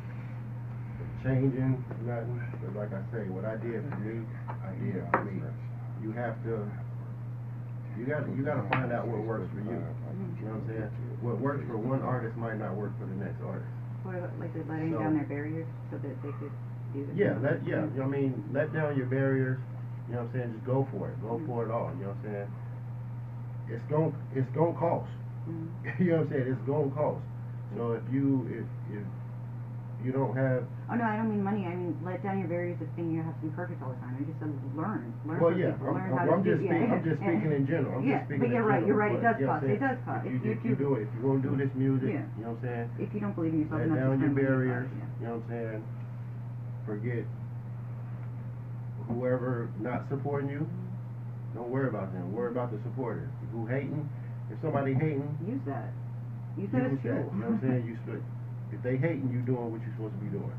changing 1.24 1.78
nothing, 2.06 2.42
but 2.62 2.74
like 2.76 2.92
I 2.94 3.02
say, 3.14 3.30
what 3.30 3.46
I 3.46 3.56
did 3.58 3.82
for 3.90 3.98
me, 4.02 4.26
I 4.50 4.72
did 4.82 5.02
for 5.12 5.24
me. 5.26 5.42
You 6.02 6.12
have 6.18 6.36
to, 6.50 6.66
you 7.98 8.06
got, 8.10 8.26
you 8.36 8.42
gotta 8.44 8.66
find 8.70 8.92
out 8.92 9.08
what 9.08 9.22
works 9.22 9.46
for 9.54 9.62
you. 9.62 9.78
You 9.78 10.50
know 10.50 10.58
what 10.58 10.66
I'm 10.66 10.68
saying? 10.68 10.90
What 11.22 11.38
works 11.40 11.62
for 11.70 11.78
one 11.78 12.02
artist 12.02 12.36
might 12.38 12.58
not 12.58 12.74
work 12.76 12.98
for 12.98 13.06
the 13.06 13.14
next 13.22 13.38
artist. 13.46 13.70
What 14.02 14.18
about 14.18 14.34
like 14.42 14.50
letting 14.66 14.94
So- 14.94 15.00
down 15.00 15.14
their 15.14 15.30
barriers 15.30 15.68
so 15.92 15.98
that 16.02 16.16
they 16.26 16.34
could 16.42 16.52
do 16.94 17.06
the 17.06 17.14
Yeah, 17.14 17.38
let, 17.38 17.62
yeah, 17.62 17.86
you 17.86 18.02
know 18.02 18.10
what 18.10 18.18
I 18.18 18.18
mean, 18.18 18.34
let 18.52 18.74
down 18.74 18.98
your 18.98 19.06
barriers, 19.06 19.60
you 20.10 20.16
know 20.18 20.26
what 20.26 20.34
I'm 20.34 20.34
saying, 20.34 20.54
just 20.58 20.66
go 20.66 20.88
for 20.92 21.10
it, 21.14 21.22
go 21.22 21.38
for 21.46 21.66
it 21.66 21.72
all, 21.72 21.94
you 21.94 22.10
know 22.10 22.18
what 22.18 22.26
I'm 22.26 22.34
saying? 22.34 22.50
It's 23.70 23.86
gon' 23.94 24.12
it's 24.34 24.50
gonna 24.58 24.74
cost, 24.74 25.08
Mhm. 25.48 25.70
you 26.02 26.12
know 26.12 26.26
what 26.26 26.26
I'm 26.26 26.30
saying, 26.34 26.48
it's 26.50 26.66
gonna 26.66 26.90
cost. 26.98 27.22
So 27.78 27.94
if 27.94 28.04
you, 28.12 28.50
if, 28.50 28.66
if 28.98 29.06
you 30.04 30.12
don't 30.12 30.36
have, 30.36 30.66
Oh 30.90 30.96
no, 30.96 31.04
I 31.06 31.16
don't 31.16 31.30
mean 31.30 31.44
money. 31.44 31.64
I 31.66 31.76
mean 31.76 31.94
let 32.04 32.22
down 32.24 32.40
your 32.40 32.48
barriers 32.50 32.82
of 32.82 32.88
thinking 32.98 33.14
you 33.16 33.24
have 33.24 33.34
to 33.40 33.44
be 33.46 33.54
perfect 33.56 33.82
all 33.82 33.90
the 33.94 34.00
time. 34.02 34.18
I 34.18 34.24
just 34.26 34.40
said 34.42 34.50
learn, 34.76 35.14
learn 35.26 35.40
well, 35.40 35.54
yeah, 35.56 35.78
I'm, 35.78 35.86
learn 35.86 36.12
I'm, 36.18 36.30
I'm 36.40 36.44
just 36.44 36.62
yeah, 36.62 36.74
speaking, 36.74 36.92
I'm 36.92 37.04
just 37.06 37.20
speaking 37.22 37.52
in 37.54 37.64
general, 37.70 38.00
I'm 38.02 38.08
Yeah, 38.08 38.26
just 38.28 38.40
but 38.42 38.50
you're 38.50 38.66
right, 38.66 38.82
general. 38.82 38.88
you're 38.88 39.02
right, 39.02 39.16
it 39.16 39.24
does 39.24 39.38
cost, 39.46 39.64
it 39.66 39.80
does 39.80 39.98
cost. 40.06 40.24
If 40.26 40.34
If 40.34 40.42
you, 40.44 40.50
you 40.50 40.52
if 40.58 40.62
you 40.66 40.76
do- 40.76 40.96
it, 40.98 41.06
if 41.06 41.10
you're 41.16 41.26
gonna 41.30 41.46
do 41.46 41.54
this 41.56 41.72
music, 41.78 42.10
Yeah. 42.12 42.26
you 42.38 42.44
know 42.44 42.58
what 42.58 42.66
I'm 42.66 42.66
saying? 42.66 42.88
If 43.04 43.10
you 43.14 43.20
don't 43.22 43.36
believe 43.38 43.54
in 43.54 43.60
yourself 43.66 43.80
Let 43.82 43.88
enough 43.88 44.00
down 44.02 44.10
your 44.10 44.32
spend 44.32 44.36
money 44.36 44.48
on 44.48 44.52
it, 44.52 44.52
barriers, 44.52 44.88
yeah. 44.92 45.06
you 45.22 45.26
know 45.28 45.36
what 45.38 45.44
I'm 45.46 45.52
saying? 45.54 45.82
Forget 46.86 47.24
whoever 49.08 49.70
not 49.80 50.08
supporting 50.10 50.50
you, 50.50 50.68
don't 51.54 51.70
worry 51.70 51.88
about 51.90 52.14
them, 52.14 52.32
worry 52.34 52.52
about 52.52 52.72
the 52.72 52.80
supporters. 52.84 53.30
Who 53.52 53.66
hating, 53.68 54.08
if 54.50 54.58
somebody 54.62 54.94
hating, 54.94 55.28
Use 55.46 55.62
that. 55.68 55.92
Use 56.58 56.70
that 56.72 56.84
as 56.92 57.00
fuel. 57.02 57.16
you 57.34 57.40
know 57.40 57.52
what 57.52 57.60
I'm 57.60 57.62
saying? 57.62 57.84
You 57.92 57.98
should, 58.06 58.24
if 58.72 58.80
they 58.84 58.96
hating, 58.98 59.30
you 59.32 59.42
doing 59.44 59.72
what 59.72 59.80
you're 59.84 59.94
supposed 60.00 60.16
to 60.16 60.24
be 60.24 60.32
doing. 60.32 60.56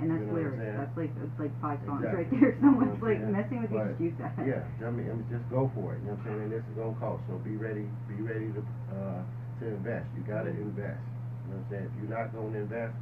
and 0.00 0.08
that's 0.10 0.22
you 0.22 0.26
know 0.30 0.34
lyrics. 0.38 0.62
That's 0.80 0.96
like 0.96 1.12
it's 1.12 1.38
like 1.38 1.54
five 1.60 1.78
songs 1.84 2.02
Exactly. 2.06 2.24
right 2.24 2.30
there. 2.40 2.52
Someone's 2.64 2.96
You 2.96 3.04
know 3.04 3.10
like 3.10 3.22
messing 3.36 3.58
with 3.62 3.70
you, 3.70 3.78
But, 3.78 3.88
just 3.92 4.00
use 4.00 4.16
that. 4.22 4.32
Yeah, 4.42 4.62
I 4.86 4.90
mean, 4.94 5.06
I 5.10 5.14
mean, 5.18 5.28
just 5.28 5.46
go 5.52 5.68
for 5.76 5.92
it, 5.94 6.00
you 6.02 6.10
know 6.10 6.16
what 6.16 6.24
I'm 6.24 6.40
saying? 6.40 6.42
And 6.48 6.52
this 6.54 6.64
is 6.64 6.74
gonna 6.78 6.96
cost, 7.02 7.20
so 7.28 7.36
be 7.44 7.54
ready, 7.60 7.84
be 8.08 8.18
ready 8.24 8.48
to, 8.56 8.60
uh, 8.94 9.20
to 9.60 9.62
invest. 9.68 10.06
You 10.16 10.22
gotta 10.24 10.50
invest, 10.54 11.00
you 11.02 11.52
know 11.52 11.60
what 11.60 11.66
I'm 11.66 11.66
saying? 11.68 11.86
If 11.90 11.94
you're 12.00 12.12
not 12.16 12.32
gonna 12.32 12.58
invest, 12.64 12.94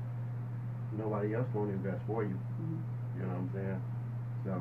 nobody 0.96 1.34
else 1.36 1.46
gonna 1.54 1.76
invest 1.76 2.00
for 2.08 2.24
you, 2.24 2.34
Mhm. 2.34 2.78
you 3.14 3.22
know 3.22 3.28
what 3.36 3.46
I'm 3.46 3.50
saying? 3.54 3.80
So, 4.44 4.52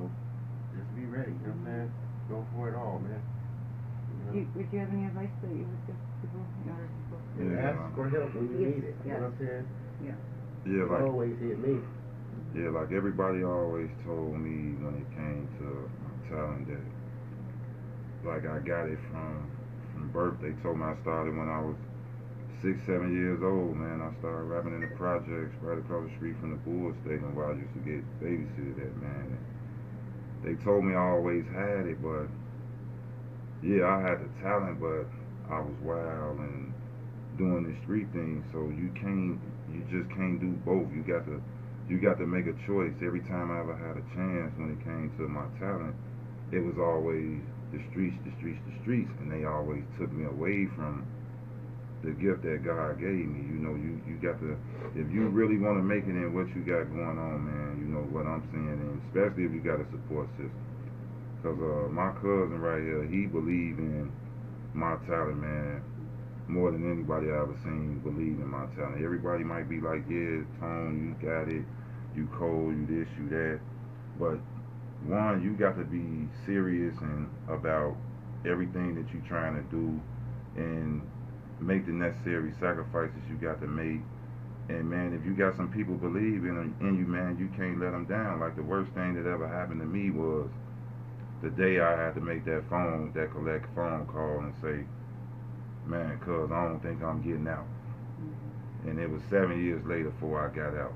just 0.75 0.89
be 0.95 1.05
ready, 1.07 1.31
you 1.31 1.47
know 1.47 1.55
what 1.57 1.63
I'm 1.63 1.89
saying? 1.89 1.91
Go 2.29 2.37
for 2.53 2.69
it 2.69 2.75
all, 2.75 2.99
man. 2.99 3.21
You 4.11 4.23
know? 4.27 4.33
You, 4.37 4.43
would 4.55 4.67
you 4.71 4.79
have 4.79 4.91
any 4.91 5.05
advice 5.07 5.31
that 5.41 5.51
you 5.51 5.63
would 5.65 5.83
give 5.87 5.95
people? 6.21 6.43
And 7.39 7.53
Yeah. 7.53 7.69
ask 7.69 7.95
for 7.95 8.09
help 8.09 8.33
when 8.35 8.49
you 8.49 8.57
Yes, 8.59 8.75
need 8.75 8.83
it, 8.83 8.95
you 9.05 9.11
know 9.13 9.19
what 9.19 9.25
I'm 9.27 9.37
saying? 9.39 9.67
Yeah, 10.65 10.83
like 10.91 11.03
Always 11.03 11.37
hit 11.39 11.59
me. 11.59 11.79
Yeah, 12.55 12.69
like 12.69 12.91
everybody 12.91 13.43
always 13.43 13.89
told 14.05 14.35
me 14.39 14.75
when 14.83 14.95
it 14.95 15.07
came 15.15 15.47
to 15.59 15.89
my 16.03 16.13
talent 16.29 16.67
that 16.67 16.83
like 18.23 18.45
I 18.45 18.59
got 18.59 18.87
it 18.89 18.99
from 19.11 19.49
from 19.93 20.09
birth. 20.11 20.37
They 20.41 20.51
told 20.63 20.77
me 20.79 20.85
I 20.85 20.95
started 21.01 21.35
when 21.37 21.49
I 21.49 21.61
was 21.61 21.77
six, 22.61 22.79
seven 22.85 23.13
years 23.13 23.41
old, 23.43 23.77
man. 23.77 24.01
I 24.01 24.11
started 24.19 24.45
rapping 24.49 24.73
in 24.73 24.81
the 24.81 24.93
projects 24.97 25.55
right 25.61 25.77
across 25.77 26.09
the 26.09 26.15
street 26.17 26.35
from 26.39 26.51
the 26.51 26.61
Bull 26.65 26.93
Stadium 27.03 27.35
where 27.35 27.51
I 27.51 27.55
used 27.57 27.73
to 27.73 27.83
get 27.85 28.01
babysitted 28.21 28.79
at, 28.81 28.95
man. 28.97 29.37
And 29.37 29.43
they 30.43 30.55
told 30.63 30.83
me 30.85 30.93
I 30.95 31.13
always 31.17 31.45
had 31.53 31.85
it, 31.87 32.01
but 32.01 32.27
yeah, 33.63 33.85
I 33.87 34.01
had 34.01 34.19
the 34.21 34.29
talent, 34.41 34.79
but 34.79 35.07
I 35.51 35.59
was 35.61 35.75
wild 35.83 36.39
and 36.39 36.66
doing 37.37 37.63
the 37.65 37.75
street 37.85 38.09
thing. 38.11 38.43
So 38.51 38.69
you 38.73 38.89
can't, 38.97 39.39
you 39.71 39.81
just 39.93 40.09
can't 40.13 40.41
do 40.41 40.53
both. 40.65 40.89
You 40.93 41.05
got 41.05 41.25
to, 41.25 41.41
you 41.87 42.01
got 42.01 42.17
to 42.19 42.27
make 42.27 42.45
a 42.45 42.55
choice. 42.65 42.93
Every 43.01 43.21
time 43.29 43.53
I 43.53 43.61
ever 43.61 43.77
had 43.77 43.95
a 43.97 44.05
chance 44.17 44.51
when 44.57 44.75
it 44.75 44.81
came 44.83 45.13
to 45.17 45.23
my 45.29 45.47
talent, 45.61 45.95
it 46.51 46.59
was 46.59 46.75
always 46.79 47.39
the 47.71 47.79
streets, 47.91 48.15
the 48.23 48.31
streets, 48.39 48.59
the 48.67 48.75
streets, 48.83 49.11
and 49.19 49.31
they 49.31 49.43
always 49.43 49.83
took 49.99 50.11
me 50.11 50.25
away 50.25 50.67
from 50.75 51.03
the 52.03 52.13
gift 52.15 52.45
that 52.45 52.63
God 52.63 52.99
gave 53.01 53.25
me. 53.25 53.41
You 53.49 53.59
know, 53.59 53.73
you 53.75 53.99
you 54.05 54.15
got 54.21 54.39
to 54.39 54.55
if 54.95 55.09
you 55.11 55.27
really 55.27 55.57
want 55.57 55.81
to 55.81 55.83
make 55.83 56.05
it 56.05 56.15
in 56.15 56.31
what 56.31 56.47
you 56.55 56.61
got 56.63 56.87
going 56.93 57.17
on, 57.17 57.37
man. 57.43 57.81
You 57.81 57.87
know 57.91 58.05
what 58.13 58.29
I'm 58.29 58.45
saying, 58.53 58.77
and 58.79 59.01
especially 59.09 59.49
if 59.49 59.51
you 59.51 59.61
got 59.61 59.81
a 59.81 59.87
support 59.91 60.29
system. 60.37 60.63
Cause 61.43 61.57
uh, 61.57 61.87
my 61.93 62.11
cousin 62.17 62.57
right 62.59 62.81
here, 62.81 63.05
he 63.05 63.29
believe 63.29 63.77
in 63.77 64.09
my 64.73 64.97
talent, 65.05 65.37
man, 65.37 65.81
more 66.47 66.71
than 66.71 66.89
anybody 66.89 67.27
I 67.27 67.41
ever 67.41 67.55
seen 67.63 67.99
believe 67.99 68.39
in 68.39 68.47
my 68.47 68.65
talent. 68.75 69.03
Everybody 69.03 69.43
might 69.43 69.69
be 69.69 69.79
like, 69.79 70.03
yeah, 70.09 70.43
Tone, 70.59 70.95
you 71.03 71.27
got 71.27 71.47
it, 71.47 71.65
you 72.15 72.27
cold, 72.37 72.75
you 72.75 72.85
this, 72.87 73.07
you 73.17 73.29
that, 73.29 73.59
but 74.19 74.39
one, 75.05 75.43
you 75.43 75.53
got 75.53 75.77
to 75.77 75.83
be 75.83 76.27
serious 76.45 76.95
and 77.01 77.29
about 77.49 77.95
everything 78.45 78.95
that 78.95 79.11
you're 79.13 79.27
trying 79.27 79.55
to 79.55 79.63
do, 79.69 79.99
and 80.55 81.01
make 81.59 81.85
the 81.85 81.91
necessary 81.91 82.53
sacrifices 82.59 83.21
you 83.29 83.35
got 83.35 83.59
to 83.61 83.67
make. 83.67 84.01
And 84.69 84.89
man, 84.89 85.13
if 85.13 85.25
you 85.25 85.33
got 85.33 85.55
some 85.55 85.71
people 85.71 85.95
believe 85.95 86.43
in, 86.43 86.75
in 86.81 86.97
you, 86.97 87.05
man, 87.05 87.37
you 87.39 87.47
can't 87.55 87.79
let 87.79 87.91
them 87.91 88.05
down. 88.05 88.39
Like 88.39 88.55
the 88.55 88.63
worst 88.63 88.91
thing 88.91 89.15
that 89.15 89.29
ever 89.29 89.47
happened 89.47 89.79
to 89.79 89.87
me 89.87 90.11
was 90.11 90.49
the 91.41 91.49
day 91.49 91.79
I 91.79 91.95
had 91.95 92.15
to 92.15 92.21
make 92.21 92.43
that 92.45 92.63
phone, 92.69 93.11
that 93.15 93.31
collect 93.31 93.73
phone 93.75 94.07
call 94.07 94.39
and 94.39 94.53
say, 94.61 94.85
man, 95.87 96.17
cuz 96.19 96.51
I 96.51 96.63
don't 96.65 96.81
think 96.81 97.01
I'm 97.01 97.21
getting 97.21 97.47
out. 97.47 97.65
And 98.85 98.99
it 98.99 99.09
was 99.09 99.21
seven 99.29 99.63
years 99.63 99.83
later 99.85 100.09
before 100.11 100.45
I 100.45 100.53
got 100.53 100.75
out. 100.77 100.93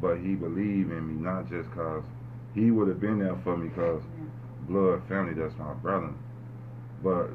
But 0.00 0.18
he 0.18 0.34
believed 0.34 0.92
in 0.92 1.08
me, 1.08 1.22
not 1.22 1.48
just 1.48 1.70
cause 1.72 2.04
he 2.54 2.70
would 2.70 2.88
have 2.88 3.00
been 3.00 3.18
there 3.18 3.36
for 3.42 3.56
me 3.56 3.68
cause 3.70 4.02
blood 4.68 5.02
family, 5.08 5.34
that's 5.34 5.56
my 5.58 5.72
brother. 5.74 6.10
But 7.02 7.30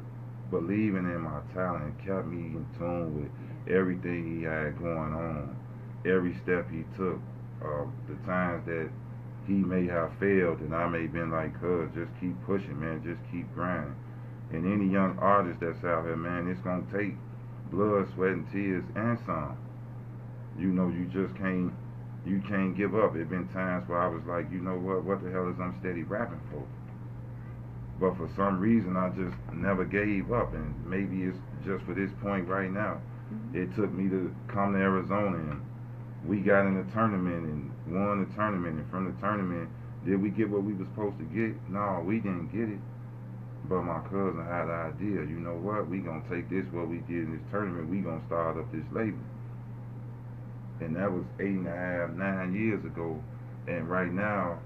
believing 0.50 1.04
in 1.04 1.20
my 1.20 1.40
talent 1.54 1.98
kept 2.04 2.26
me 2.26 2.56
in 2.56 2.66
tune 2.78 3.22
with 3.22 3.72
everything 3.72 4.38
he 4.38 4.42
had 4.44 4.78
going 4.78 5.14
on, 5.14 5.56
every 6.04 6.34
step 6.42 6.70
he 6.70 6.84
took, 6.96 7.20
uh, 7.62 7.84
the 8.08 8.16
times 8.26 8.64
that 8.66 8.90
he 9.46 9.54
may 9.54 9.86
have 9.86 10.12
failed 10.18 10.60
and 10.60 10.74
I 10.74 10.88
may 10.88 11.02
have 11.02 11.12
been 11.12 11.30
like, 11.30 11.58
cuz, 11.60 11.90
just 11.94 12.10
keep 12.20 12.34
pushing, 12.44 12.78
man, 12.80 13.02
just 13.04 13.20
keep 13.30 13.52
grinding. 13.54 13.94
And 14.52 14.66
any 14.66 14.90
young 14.90 15.18
artist 15.18 15.60
that's 15.60 15.84
out 15.84 16.04
here, 16.04 16.16
man, 16.16 16.48
it's 16.48 16.60
gonna 16.60 16.82
take 16.92 17.14
blood, 17.70 18.08
sweat, 18.14 18.32
and 18.32 18.50
tears, 18.50 18.84
and 18.96 19.18
some. 19.24 19.56
You 20.58 20.68
know, 20.68 20.88
you 20.88 21.06
just 21.06 21.36
can't, 21.38 21.72
you 22.26 22.42
can't 22.48 22.76
give 22.76 22.94
up. 22.94 23.14
It 23.14 23.30
been 23.30 23.48
times 23.48 23.88
where 23.88 24.02
I 24.02 24.08
was 24.08 24.22
like, 24.26 24.50
you 24.50 24.58
know 24.58 24.76
what, 24.76 25.04
what 25.04 25.22
the 25.22 25.30
hell 25.30 25.48
is 25.48 25.56
I'm 25.60 25.78
steady 25.80 26.02
rapping 26.02 26.40
for? 26.50 26.66
But 28.00 28.16
for 28.16 28.28
some 28.34 28.58
reason, 28.58 28.96
I 28.96 29.10
just 29.10 29.36
never 29.52 29.84
gave 29.84 30.32
up, 30.32 30.54
and 30.54 30.74
maybe 30.86 31.22
it's 31.28 31.38
just 31.64 31.84
for 31.84 31.94
this 31.94 32.10
point 32.22 32.48
right 32.48 32.70
now. 32.70 33.00
Mm-hmm. 33.32 33.62
It 33.62 33.76
took 33.76 33.92
me 33.92 34.08
to 34.08 34.34
come 34.48 34.72
to 34.72 34.78
Arizona, 34.80 35.36
and 35.36 35.62
we 36.26 36.40
got 36.40 36.66
in 36.66 36.74
the 36.74 36.90
tournament 36.92 37.44
and 37.44 37.70
won 37.86 38.26
the 38.26 38.34
tournament. 38.34 38.80
And 38.80 38.90
from 38.90 39.04
the 39.04 39.20
tournament, 39.20 39.68
did 40.04 40.20
we 40.20 40.30
get 40.30 40.48
what 40.48 40.64
we 40.64 40.72
was 40.72 40.88
supposed 40.88 41.18
to 41.18 41.24
get? 41.24 41.54
No, 41.68 42.02
we 42.04 42.16
didn't 42.16 42.48
get 42.48 42.68
it. 42.68 42.80
But 43.70 43.86
my 43.86 44.02
cousin 44.10 44.42
had 44.42 44.66
the 44.66 44.74
idea, 44.90 45.22
you 45.30 45.38
know 45.38 45.54
what, 45.54 45.86
we 45.86 46.02
gonna 46.02 46.26
take 46.26 46.50
this 46.50 46.66
what 46.74 46.90
we 46.90 46.98
did 47.06 47.30
in 47.30 47.38
this 47.38 47.46
tournament, 47.54 47.86
we 47.86 48.02
gonna 48.02 48.26
start 48.26 48.58
up 48.58 48.66
this 48.74 48.82
label. 48.90 49.22
And 50.82 50.98
that 50.98 51.06
was 51.06 51.22
eight 51.38 51.54
and 51.54 51.70
a 51.70 51.78
half, 51.78 52.10
nine 52.18 52.50
years 52.50 52.82
ago. 52.82 53.22
And 53.70 53.86
right 53.86 54.10
now, 54.10 54.58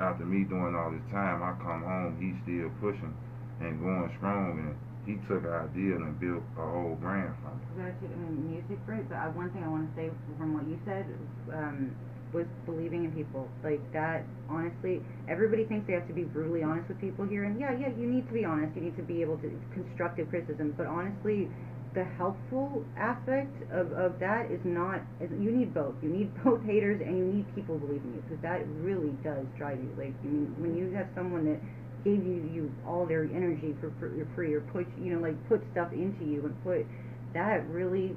after 0.00 0.24
me 0.24 0.48
doing 0.48 0.72
all 0.72 0.88
this 0.88 1.04
time, 1.12 1.44
I 1.44 1.52
come 1.60 1.84
home, 1.84 2.16
he's 2.16 2.40
still 2.48 2.72
pushing 2.80 3.12
and 3.60 3.76
going 3.76 4.08
strong 4.16 4.56
and 4.56 4.72
he 5.04 5.20
took 5.28 5.44
an 5.44 5.52
idea 5.52 6.00
and 6.00 6.16
built 6.16 6.40
a 6.56 6.64
whole 6.64 6.96
brand 6.96 7.36
from 7.44 7.60
it. 7.60 7.92
I 7.92 8.16
mean, 8.24 8.56
music, 8.56 8.80
great, 8.86 9.04
but 9.08 9.20
uh, 9.20 9.36
one 9.36 9.52
thing 9.52 9.64
I 9.64 9.68
want 9.68 9.84
to 9.84 9.92
say 10.00 10.08
from 10.40 10.56
what 10.56 10.64
you 10.64 10.80
said 10.88 11.04
um, 11.52 11.92
was 12.32 12.46
believing 12.66 13.04
in 13.04 13.12
people. 13.12 13.48
Like 13.64 13.80
that, 13.92 14.24
honestly, 14.48 15.02
everybody 15.28 15.64
thinks 15.64 15.86
they 15.86 15.94
have 15.94 16.06
to 16.08 16.14
be 16.14 16.24
brutally 16.24 16.62
honest 16.62 16.88
with 16.88 17.00
people 17.00 17.26
here, 17.26 17.44
and 17.44 17.58
yeah, 17.58 17.72
yeah, 17.78 17.88
you 17.98 18.06
need 18.06 18.26
to 18.28 18.34
be 18.34 18.44
honest. 18.44 18.74
You 18.76 18.82
need 18.82 18.96
to 18.96 19.02
be 19.02 19.20
able 19.22 19.38
to 19.38 19.50
constructive 19.72 20.28
criticism, 20.30 20.74
but 20.76 20.86
honestly, 20.86 21.48
the 21.94 22.04
helpful 22.04 22.84
aspect 22.96 23.50
of, 23.72 23.90
of 23.92 24.20
that 24.20 24.50
is 24.50 24.60
not. 24.64 25.02
You 25.20 25.50
need 25.50 25.74
both. 25.74 25.94
You 26.02 26.08
need 26.08 26.30
both 26.44 26.62
haters 26.64 27.00
and 27.04 27.18
you 27.18 27.24
need 27.24 27.54
people 27.54 27.78
believing 27.78 28.14
you 28.14 28.22
because 28.22 28.42
that 28.42 28.62
really 28.80 29.10
does 29.24 29.44
drive 29.58 29.78
you. 29.78 29.90
Like 29.98 30.14
you 30.22 30.30
mean, 30.30 30.54
when 30.58 30.76
you 30.76 30.92
have 30.94 31.08
someone 31.14 31.44
that 31.46 31.60
gave 32.04 32.24
you 32.24 32.48
you 32.52 32.72
all 32.86 33.06
their 33.06 33.24
energy 33.24 33.74
for 33.80 33.92
for 33.98 34.10
free 34.34 34.54
or 34.54 34.60
put 34.72 34.86
you 34.98 35.12
know 35.14 35.20
like 35.20 35.36
put 35.48 35.62
stuff 35.72 35.92
into 35.92 36.24
you 36.24 36.44
and 36.46 36.64
put 36.64 36.86
that 37.34 37.66
really 37.68 38.16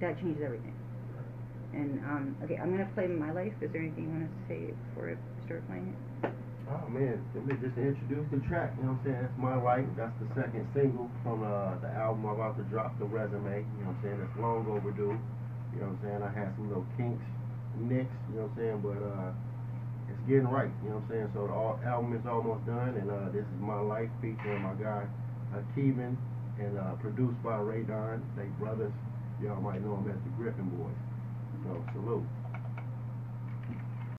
that 0.00 0.18
changes 0.20 0.42
everything. 0.44 0.73
And 1.74 1.98
um, 2.06 2.36
okay, 2.44 2.56
I'm 2.56 2.70
gonna 2.70 2.88
play 2.94 3.06
my 3.10 3.34
life. 3.34 3.52
Is 3.60 3.70
there 3.74 3.82
anything 3.82 4.06
you 4.06 4.14
want 4.14 4.30
to 4.30 4.42
say 4.46 4.70
before 4.94 5.10
I 5.10 5.18
start 5.46 5.66
playing 5.66 5.90
it? 5.90 6.30
Oh 6.64 6.88
man, 6.88 7.20
let 7.34 7.44
me 7.44 7.54
just 7.60 7.76
introduce 7.76 8.24
the 8.32 8.40
track, 8.48 8.72
you 8.80 8.88
know 8.88 8.96
what 8.96 9.04
I'm 9.04 9.10
saying? 9.10 9.20
That's 9.20 9.36
my 9.36 9.58
life. 9.60 9.84
That's 10.00 10.16
the 10.16 10.28
second 10.32 10.64
single 10.72 11.12
from 11.20 11.44
uh, 11.44 11.76
the 11.84 11.92
album 11.92 12.24
I'm 12.24 12.40
about 12.40 12.56
to 12.56 12.64
drop, 12.72 12.96
The 12.96 13.04
Resume. 13.04 13.68
You 13.68 13.84
know 13.84 13.92
what 13.92 14.00
I'm 14.00 14.02
saying? 14.06 14.18
It's 14.24 14.36
long 14.40 14.64
overdue. 14.70 15.12
You 15.76 15.78
know 15.84 15.92
what 15.92 16.00
I'm 16.00 16.02
saying? 16.06 16.20
I 16.24 16.30
had 16.32 16.56
some 16.56 16.72
little 16.72 16.88
kinks 16.96 17.26
mixed, 17.76 18.16
you 18.32 18.40
know 18.40 18.48
what 18.48 18.56
I'm 18.56 18.58
saying? 18.64 18.78
But 18.80 19.00
uh, 19.02 19.30
it's 20.08 20.22
getting 20.24 20.48
right, 20.48 20.72
you 20.80 20.94
know 20.94 21.04
what 21.04 21.10
I'm 21.10 21.12
saying? 21.12 21.28
So 21.36 21.50
the 21.50 21.52
all, 21.52 21.76
album 21.84 22.16
is 22.16 22.24
almost 22.24 22.64
done, 22.64 22.96
and 22.96 23.12
uh, 23.12 23.28
this 23.34 23.44
is 23.44 23.58
my 23.60 23.82
life 23.82 24.08
featuring 24.24 24.64
my 24.64 24.72
guy, 24.80 25.04
uh, 25.52 25.60
and 25.68 26.78
uh, 26.78 26.94
produced 27.02 27.36
by 27.42 27.58
Ray 27.58 27.82
Don. 27.82 28.22
They 28.38 28.48
brothers. 28.56 28.94
Y'all 29.42 29.60
might 29.60 29.82
know 29.82 29.98
him 29.98 30.08
as 30.08 30.20
the 30.22 30.30
Griffin 30.38 30.70
Boys. 30.70 30.96
So 31.64 31.86
salute. 31.94 32.30